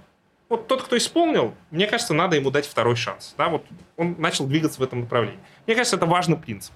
вот 0.48 0.68
тот, 0.68 0.82
кто 0.82 0.96
исполнил, 0.96 1.55
мне 1.70 1.86
кажется, 1.86 2.14
надо 2.14 2.36
ему 2.36 2.51
дать 2.51 2.66
второй 2.66 2.94
шанс. 2.94 3.34
Да, 3.36 3.48
вот 3.48 3.64
он 3.96 4.14
начал 4.18 4.46
двигаться 4.46 4.78
в 4.78 4.84
этом 4.84 5.01
направлении. 5.01 5.40
Мне 5.66 5.74
кажется, 5.74 5.96
это 5.96 6.06
важный 6.06 6.36
принцип. 6.36 6.72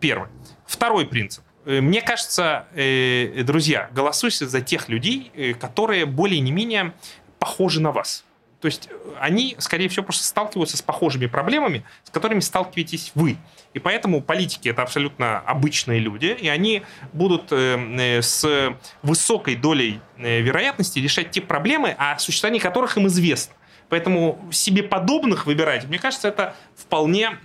Первый. 0.00 0.28
Второй 0.66 1.06
принцип. 1.06 1.44
Э, 1.64 1.80
мне 1.80 2.00
кажется, 2.02 2.66
э, 2.74 3.42
друзья, 3.44 3.88
голосуйте 3.92 4.46
за 4.46 4.60
тех 4.60 4.88
людей, 4.88 5.30
э, 5.34 5.54
которые 5.54 6.06
более 6.06 6.40
не 6.40 6.52
менее 6.52 6.92
похожи 7.38 7.80
на 7.80 7.92
вас. 7.92 8.24
То 8.60 8.66
есть 8.66 8.88
э, 8.90 8.94
они, 9.20 9.56
скорее 9.58 9.88
всего, 9.88 10.04
просто 10.04 10.24
сталкиваются 10.24 10.76
с 10.76 10.82
похожими 10.82 11.26
проблемами, 11.26 11.84
с 12.04 12.10
которыми 12.10 12.40
сталкиваетесь 12.40 13.12
вы. 13.14 13.36
И 13.74 13.78
поэтому 13.78 14.20
политики 14.20 14.68
это 14.68 14.82
абсолютно 14.82 15.38
обычные 15.38 16.00
люди, 16.00 16.26
и 16.26 16.48
они 16.48 16.82
будут 17.12 17.52
э, 17.52 17.78
э, 17.98 18.22
с 18.22 18.74
высокой 19.02 19.54
долей 19.54 20.00
вероятности 20.16 20.98
решать 20.98 21.30
те 21.30 21.40
проблемы, 21.40 21.94
о 21.98 22.18
существовании 22.18 22.60
которых 22.60 22.96
им 22.96 23.06
известно. 23.06 23.54
Поэтому 23.88 24.38
себе 24.50 24.82
подобных 24.82 25.46
выбирать, 25.46 25.86
мне 25.86 25.98
кажется, 25.98 26.28
это 26.28 26.54
вполне 26.76 27.38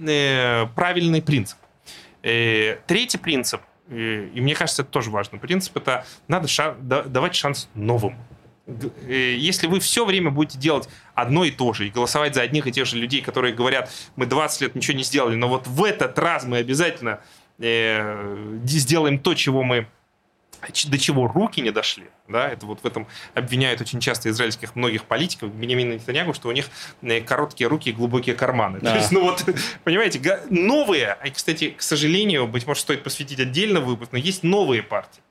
правильный 0.76 1.22
принцип. 1.22 1.58
Третий 2.24 3.18
принцип, 3.18 3.62
и 3.90 4.32
мне 4.36 4.56
кажется, 4.56 4.82
это 4.82 4.91
тоже 4.91 5.12
важный 5.12 5.40
принцип, 5.40 5.76
это 5.76 6.06
надо 6.28 6.48
шан, 6.48 6.78
давать 6.82 7.36
шанс 7.36 7.70
новым. 7.76 8.18
Э, 8.66 9.36
если 9.38 9.68
вы 9.68 9.80
все 9.80 10.06
время 10.06 10.32
будете 10.32 10.58
делать 10.58 10.88
одно 11.16 11.44
и 11.44 11.52
то 11.52 11.74
же 11.74 11.88
и 11.88 11.90
голосовать 11.90 12.34
за 12.34 12.41
одних 12.41 12.66
и 12.68 12.72
тех 12.72 12.86
же 12.86 12.98
людей, 12.98 13.22
которые 13.22 13.54
говорят, 13.54 13.91
мы 14.16 14.26
20 14.26 14.62
лет 14.62 14.76
ничего 14.76 14.98
не 14.98 15.04
сделали, 15.04 15.36
но 15.36 15.50
вот 15.50 15.68
в 15.68 15.84
этот 15.84 16.18
раз 16.18 16.45
мы 16.45 16.58
обязательно 16.58 17.20
э, 17.60 18.58
сделаем 18.64 19.20
то, 19.20 19.34
чего 19.34 19.64
мы 19.64 19.88
до 20.85 20.98
чего 20.98 21.27
руки 21.27 21.61
не 21.61 21.72
дошли, 21.72 22.06
да, 22.27 22.49
это 22.49 22.65
вот 22.65 22.81
в 22.84 22.85
этом 22.85 23.07
обвиняют 23.34 23.81
очень 23.81 23.99
часто 23.99 24.30
израильских 24.30 24.76
многих 24.76 25.06
политиков, 25.06 25.53
Бенемина 25.53 25.94
Нетаньягу, 25.94 26.34
что 26.34 26.49
у 26.49 26.52
них 26.52 26.69
э, 27.02 27.22
короткие 27.22 27.68
руки 27.68 27.90
и 27.90 27.94
глубокие 27.94 28.35
карманы. 28.35 28.80
Да. 28.81 28.91
То 28.91 28.98
есть, 28.98 29.11
ну 29.11 29.22
вот, 29.22 29.45
понимаете, 29.84 30.40
новые, 30.49 31.18
и, 31.26 31.30
кстати, 31.30 31.69
к 31.69 31.81
сожалению, 31.81 32.48
быть 32.48 32.68
может, 32.68 32.81
стоит 32.81 33.03
посвятить 33.03 33.40
отдельно 33.40 33.80
выпуск, 33.80 34.11
но 34.11 34.18
есть 34.18 34.44
новые 34.44 34.84
партии. 34.84 35.22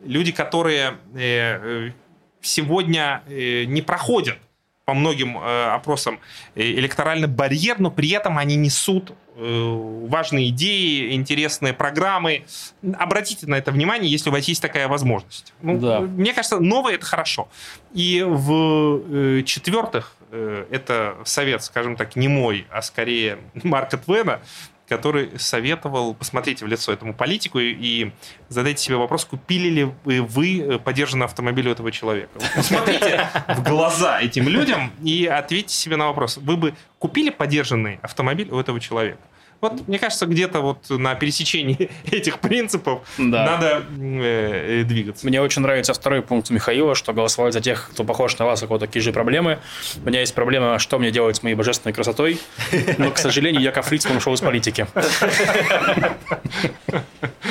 Люди, 0.00 0.32
которые 0.32 0.98
э, 1.14 1.92
сегодня 2.40 3.22
э, 3.26 3.64
не 3.64 3.82
проходят 3.82 4.38
по 4.84 4.94
многим 4.94 5.38
э, 5.38 5.70
опросам 5.70 6.18
э, 6.54 6.62
электоральный 6.62 7.28
барьер, 7.28 7.78
но 7.78 7.90
при 7.90 8.10
этом 8.10 8.38
они 8.38 8.56
несут 8.56 9.12
важные 9.34 10.50
идеи, 10.50 11.14
интересные 11.14 11.72
программы. 11.72 12.44
Обратите 12.98 13.46
на 13.46 13.54
это 13.54 13.72
внимание, 13.72 14.10
если 14.10 14.28
у 14.28 14.32
вас 14.32 14.44
есть 14.44 14.60
такая 14.60 14.88
возможность. 14.88 15.54
Ну, 15.62 15.78
да. 15.78 16.00
Мне 16.00 16.34
кажется, 16.34 16.60
новое 16.60 16.96
это 16.96 17.06
хорошо. 17.06 17.48
И 17.94 18.22
в 18.22 19.42
четвертых, 19.44 20.16
это 20.30 21.16
совет, 21.24 21.64
скажем 21.64 21.96
так, 21.96 22.14
не 22.14 22.28
мой, 22.28 22.66
а 22.70 22.82
скорее 22.82 23.38
Марка 23.62 23.96
Твена, 23.96 24.42
который 24.88 25.38
советовал, 25.38 26.14
посмотрите 26.14 26.64
в 26.64 26.68
лицо 26.68 26.92
этому 26.92 27.14
политику 27.14 27.58
и 27.60 28.12
задайте 28.48 28.82
себе 28.82 28.96
вопрос, 28.96 29.24
купили 29.24 29.68
ли 29.68 29.92
вы 30.04 30.60
э, 30.60 30.78
подержанный 30.78 31.26
автомобиль 31.26 31.68
у 31.68 31.72
этого 31.72 31.90
человека. 31.90 32.30
посмотрите 32.54 33.28
в 33.48 33.62
глаза 33.62 34.20
этим 34.20 34.48
людям 34.48 34.92
и 35.02 35.26
ответьте 35.26 35.74
себе 35.74 35.96
на 35.96 36.06
вопрос, 36.06 36.36
вы 36.36 36.56
бы 36.56 36.74
купили 36.98 37.30
подержанный 37.30 37.98
автомобиль 38.02 38.48
у 38.50 38.58
этого 38.58 38.80
человека? 38.80 39.20
Вот, 39.62 39.86
мне 39.86 39.98
кажется, 40.00 40.26
где-то 40.26 40.60
вот 40.60 40.90
на 40.90 41.14
пересечении 41.14 41.88
этих 42.10 42.40
принципов 42.40 43.00
Да. 43.16 43.46
надо 43.46 43.84
э, 43.98 44.80
э, 44.80 44.84
двигаться. 44.84 45.24
Мне 45.24 45.40
очень 45.40 45.62
нравится 45.62 45.94
второй 45.94 46.20
пункт 46.20 46.50
Михаила, 46.50 46.96
что 46.96 47.12
голосовать 47.12 47.52
за 47.54 47.60
тех, 47.60 47.90
кто 47.92 48.02
похож 48.02 48.36
на 48.38 48.44
вас, 48.44 48.60
у 48.64 48.66
кого 48.66 48.78
такие 48.78 49.00
же 49.02 49.12
проблемы. 49.12 49.60
У 50.04 50.08
меня 50.08 50.18
есть 50.18 50.34
проблема, 50.34 50.78
что 50.80 50.98
мне 50.98 51.12
делать 51.12 51.36
с 51.36 51.42
моей 51.44 51.54
божественной 51.54 51.92
красотой. 51.92 52.40
Но, 52.98 53.12
к 53.12 53.18
сожалению, 53.18 53.62
Яков 53.62 53.90
Лицман 53.92 54.16
ушел 54.16 54.34
из 54.34 54.40
политики. 54.40 54.86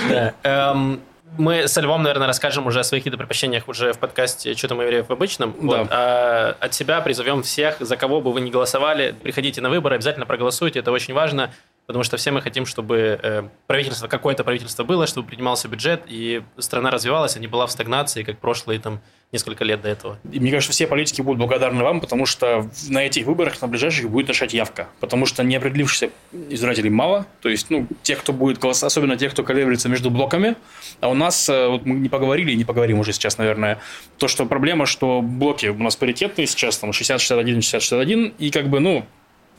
Да. 0.09 0.33
Эм, 0.43 1.01
Мы 1.37 1.67
со 1.69 1.79
Львом, 1.79 2.03
наверное, 2.03 2.27
расскажем 2.27 2.67
уже 2.67 2.81
о 2.81 2.83
своих 2.83 3.05
предпочтениях 3.05 3.69
уже 3.69 3.93
в 3.93 3.99
подкасте 3.99 4.53
«Что 4.53 4.67
там 4.67 4.81
евреев 4.81 5.07
в 5.07 5.11
обычном». 5.13 5.55
Вот. 5.61 5.87
А 5.89 6.57
от 6.59 6.73
себя 6.73 6.99
призовем 6.99 7.41
всех, 7.41 7.77
за 7.79 7.95
кого 7.95 8.19
бы 8.19 8.33
вы 8.33 8.41
ни 8.41 8.49
голосовали, 8.49 9.15
приходите 9.23 9.61
на 9.61 9.69
выборы, 9.69 9.95
обязательно 9.95 10.25
проголосуйте, 10.25 10.79
это 10.79 10.91
очень 10.91 11.13
важно, 11.13 11.53
потому 11.91 12.05
что 12.05 12.15
все 12.15 12.31
мы 12.31 12.41
хотим, 12.41 12.65
чтобы 12.65 13.19
э, 13.21 13.43
правительство, 13.67 14.07
какое-то 14.07 14.45
правительство 14.45 14.85
было, 14.85 15.07
чтобы 15.07 15.27
принимался 15.27 15.67
бюджет, 15.67 16.03
и 16.07 16.41
страна 16.57 16.89
развивалась, 16.89 17.35
а 17.35 17.39
не 17.39 17.47
была 17.47 17.67
в 17.67 17.71
стагнации, 17.71 18.23
как 18.23 18.37
прошлые 18.37 18.79
там 18.79 19.01
несколько 19.33 19.65
лет 19.65 19.81
до 19.81 19.89
этого. 19.89 20.17
И 20.31 20.39
мне 20.39 20.51
кажется, 20.51 20.71
все 20.71 20.87
политики 20.87 21.21
будут 21.21 21.39
благодарны 21.39 21.83
вам, 21.83 21.99
потому 21.99 22.25
что 22.25 22.69
на 22.87 23.05
этих 23.05 23.25
выборах, 23.25 23.61
на 23.61 23.67
ближайших, 23.67 24.09
будет 24.09 24.29
решать 24.29 24.53
явка. 24.53 24.87
Потому 25.01 25.25
что 25.25 25.43
неопределившихся 25.43 26.11
избирателей 26.49 26.89
мало. 26.89 27.25
То 27.41 27.49
есть, 27.49 27.69
ну, 27.69 27.87
тех, 28.03 28.19
кто 28.19 28.31
будет 28.31 28.57
голосовать, 28.59 28.93
особенно 28.93 29.17
тех, 29.17 29.33
кто 29.33 29.43
колеблется 29.43 29.89
между 29.89 30.09
блоками. 30.09 30.55
А 31.01 31.09
у 31.09 31.13
нас, 31.13 31.49
э, 31.49 31.67
вот 31.67 31.85
мы 31.85 31.95
не 31.95 32.07
поговорили, 32.07 32.53
не 32.53 32.63
поговорим 32.63 32.99
уже 32.99 33.11
сейчас, 33.11 33.37
наверное, 33.37 33.79
то, 34.17 34.29
что 34.29 34.45
проблема, 34.45 34.85
что 34.85 35.21
блоки 35.21 35.67
у 35.67 35.77
нас 35.77 35.97
паритетные 35.97 36.47
сейчас, 36.47 36.77
там, 36.77 36.91
60-61, 36.91 37.59
60-61, 37.59 38.33
и 38.37 38.49
как 38.49 38.69
бы, 38.69 38.79
ну, 38.79 39.05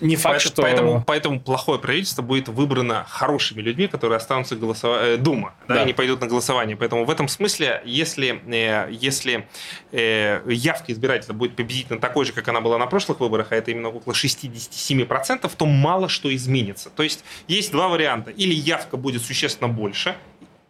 не 0.02 0.16
факт, 0.16 0.34
поэтому, 0.34 0.52
что... 0.52 0.62
Поэтому, 0.62 1.04
поэтому 1.06 1.40
плохое 1.40 1.78
правительство 1.78 2.22
будет 2.22 2.48
выбрано 2.48 3.06
хорошими 3.08 3.60
людьми, 3.60 3.86
которые 3.86 4.16
останутся 4.16 4.56
голосовать, 4.56 5.00
э, 5.02 5.16
Дума, 5.16 5.54
да. 5.68 5.76
Да. 5.76 5.82
и 5.82 5.86
не 5.86 5.92
пойдут 5.92 6.20
на 6.20 6.26
голосование. 6.26 6.76
Поэтому 6.76 7.04
в 7.04 7.10
этом 7.10 7.28
смысле, 7.28 7.80
если, 7.84 8.42
э, 8.46 8.88
если 8.90 9.46
э, 9.92 10.42
явка 10.46 10.92
избирателя 10.92 11.34
будет 11.34 11.54
победительно 11.54 12.00
такой 12.00 12.24
же, 12.24 12.32
как 12.32 12.48
она 12.48 12.60
была 12.60 12.78
на 12.78 12.86
прошлых 12.86 13.20
выборах, 13.20 13.48
а 13.52 13.56
это 13.56 13.70
именно 13.70 13.88
около 13.90 14.12
67%, 14.12 15.50
то 15.56 15.66
мало 15.66 16.08
что 16.08 16.34
изменится. 16.34 16.90
То 16.90 17.04
есть 17.04 17.24
есть 17.46 17.70
два 17.70 17.88
варианта. 17.88 18.32
Или 18.32 18.54
явка 18.54 18.96
будет 18.96 19.22
существенно 19.22 19.68
больше, 19.68 20.16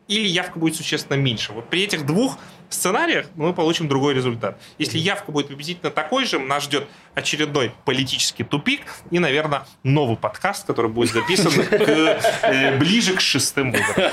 или 0.09 0.29
явка 0.29 0.59
будет 0.59 0.77
существенно 0.77 1.17
меньше. 1.17 1.53
Вот 1.53 1.69
при 1.69 1.85
этих 1.85 2.05
двух 2.05 2.39
сценариях 2.73 3.27
мы 3.35 3.53
получим 3.55 3.89
другой 3.89 4.15
результат. 4.15 4.59
Если 4.79 4.99
явка 4.99 5.31
будет 5.33 5.49
приблизительно 5.49 5.91
такой 5.91 6.25
же, 6.25 6.39
нас 6.39 6.65
ждет 6.65 6.87
очередной 7.15 7.73
политический 7.85 8.43
тупик 8.45 8.83
и, 9.11 9.19
наверное, 9.19 9.65
новый 9.83 10.17
подкаст, 10.17 10.67
который 10.67 10.91
будет 10.91 11.13
записан 11.13 11.53
э, 11.71 12.77
ближе 12.79 13.15
к 13.15 13.21
шестым 13.21 13.73
выборам. 13.73 14.13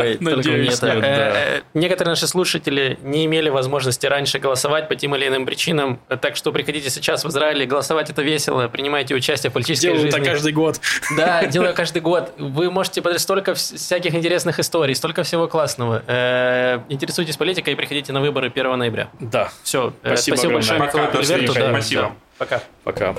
Ой, 0.00 0.14
только 0.16 0.36
Надеюсь, 0.36 0.82
не 0.82 0.88
это. 0.88 0.94
нет, 0.94 1.00
да. 1.02 1.32
Э, 1.56 1.60
Некоторые 1.74 2.10
наши 2.12 2.26
слушатели 2.26 2.98
не 3.02 3.24
имели 3.26 3.48
возможности 3.48 4.06
раньше 4.06 4.38
голосовать 4.38 4.88
по 4.88 4.96
тем 4.96 5.14
или 5.14 5.28
иным 5.28 5.46
причинам, 5.46 6.00
так 6.20 6.36
что 6.36 6.52
приходите 6.52 6.90
сейчас 6.90 7.24
в 7.24 7.28
Израиль, 7.28 7.64
голосовать 7.66 8.10
это 8.10 8.22
весело, 8.22 8.66
принимайте 8.68 9.14
участие 9.14 9.50
в 9.50 9.52
политической 9.54 9.86
Делаю 9.86 10.00
жизни. 10.02 10.16
так 10.16 10.24
каждый 10.24 10.52
год. 10.52 10.80
Да, 11.16 11.44
делаю 11.46 11.74
каждый 11.74 12.02
год. 12.02 12.32
Вы 12.38 12.70
можете 12.70 13.00
посмотреть 13.02 13.22
столько 13.22 13.52
вс- 13.52 13.76
всяких 13.76 14.14
интересных 14.14 14.58
историй, 14.58 14.94
столько 14.94 15.22
всего 15.22 15.46
классного. 15.46 16.02
Э, 16.06 16.80
Интересуйтесь 16.88 17.36
политикой 17.36 17.74
и 17.74 17.76
приходите 17.76 17.99
на 18.08 18.20
выборы 18.20 18.48
1 18.48 18.78
ноября. 18.78 19.10
Да. 19.20 19.50
Все. 19.62 19.92
Спасибо 20.00 20.36
Спасибо 20.36 20.54
большое. 20.54 20.78
Пока, 20.80 21.10
до 21.10 21.22
встречи. 21.22 21.54
Да, 21.54 21.70
Спасибо. 21.70 22.02
да. 22.02 22.12
Пока. 22.38 22.62
Пока. 22.84 23.14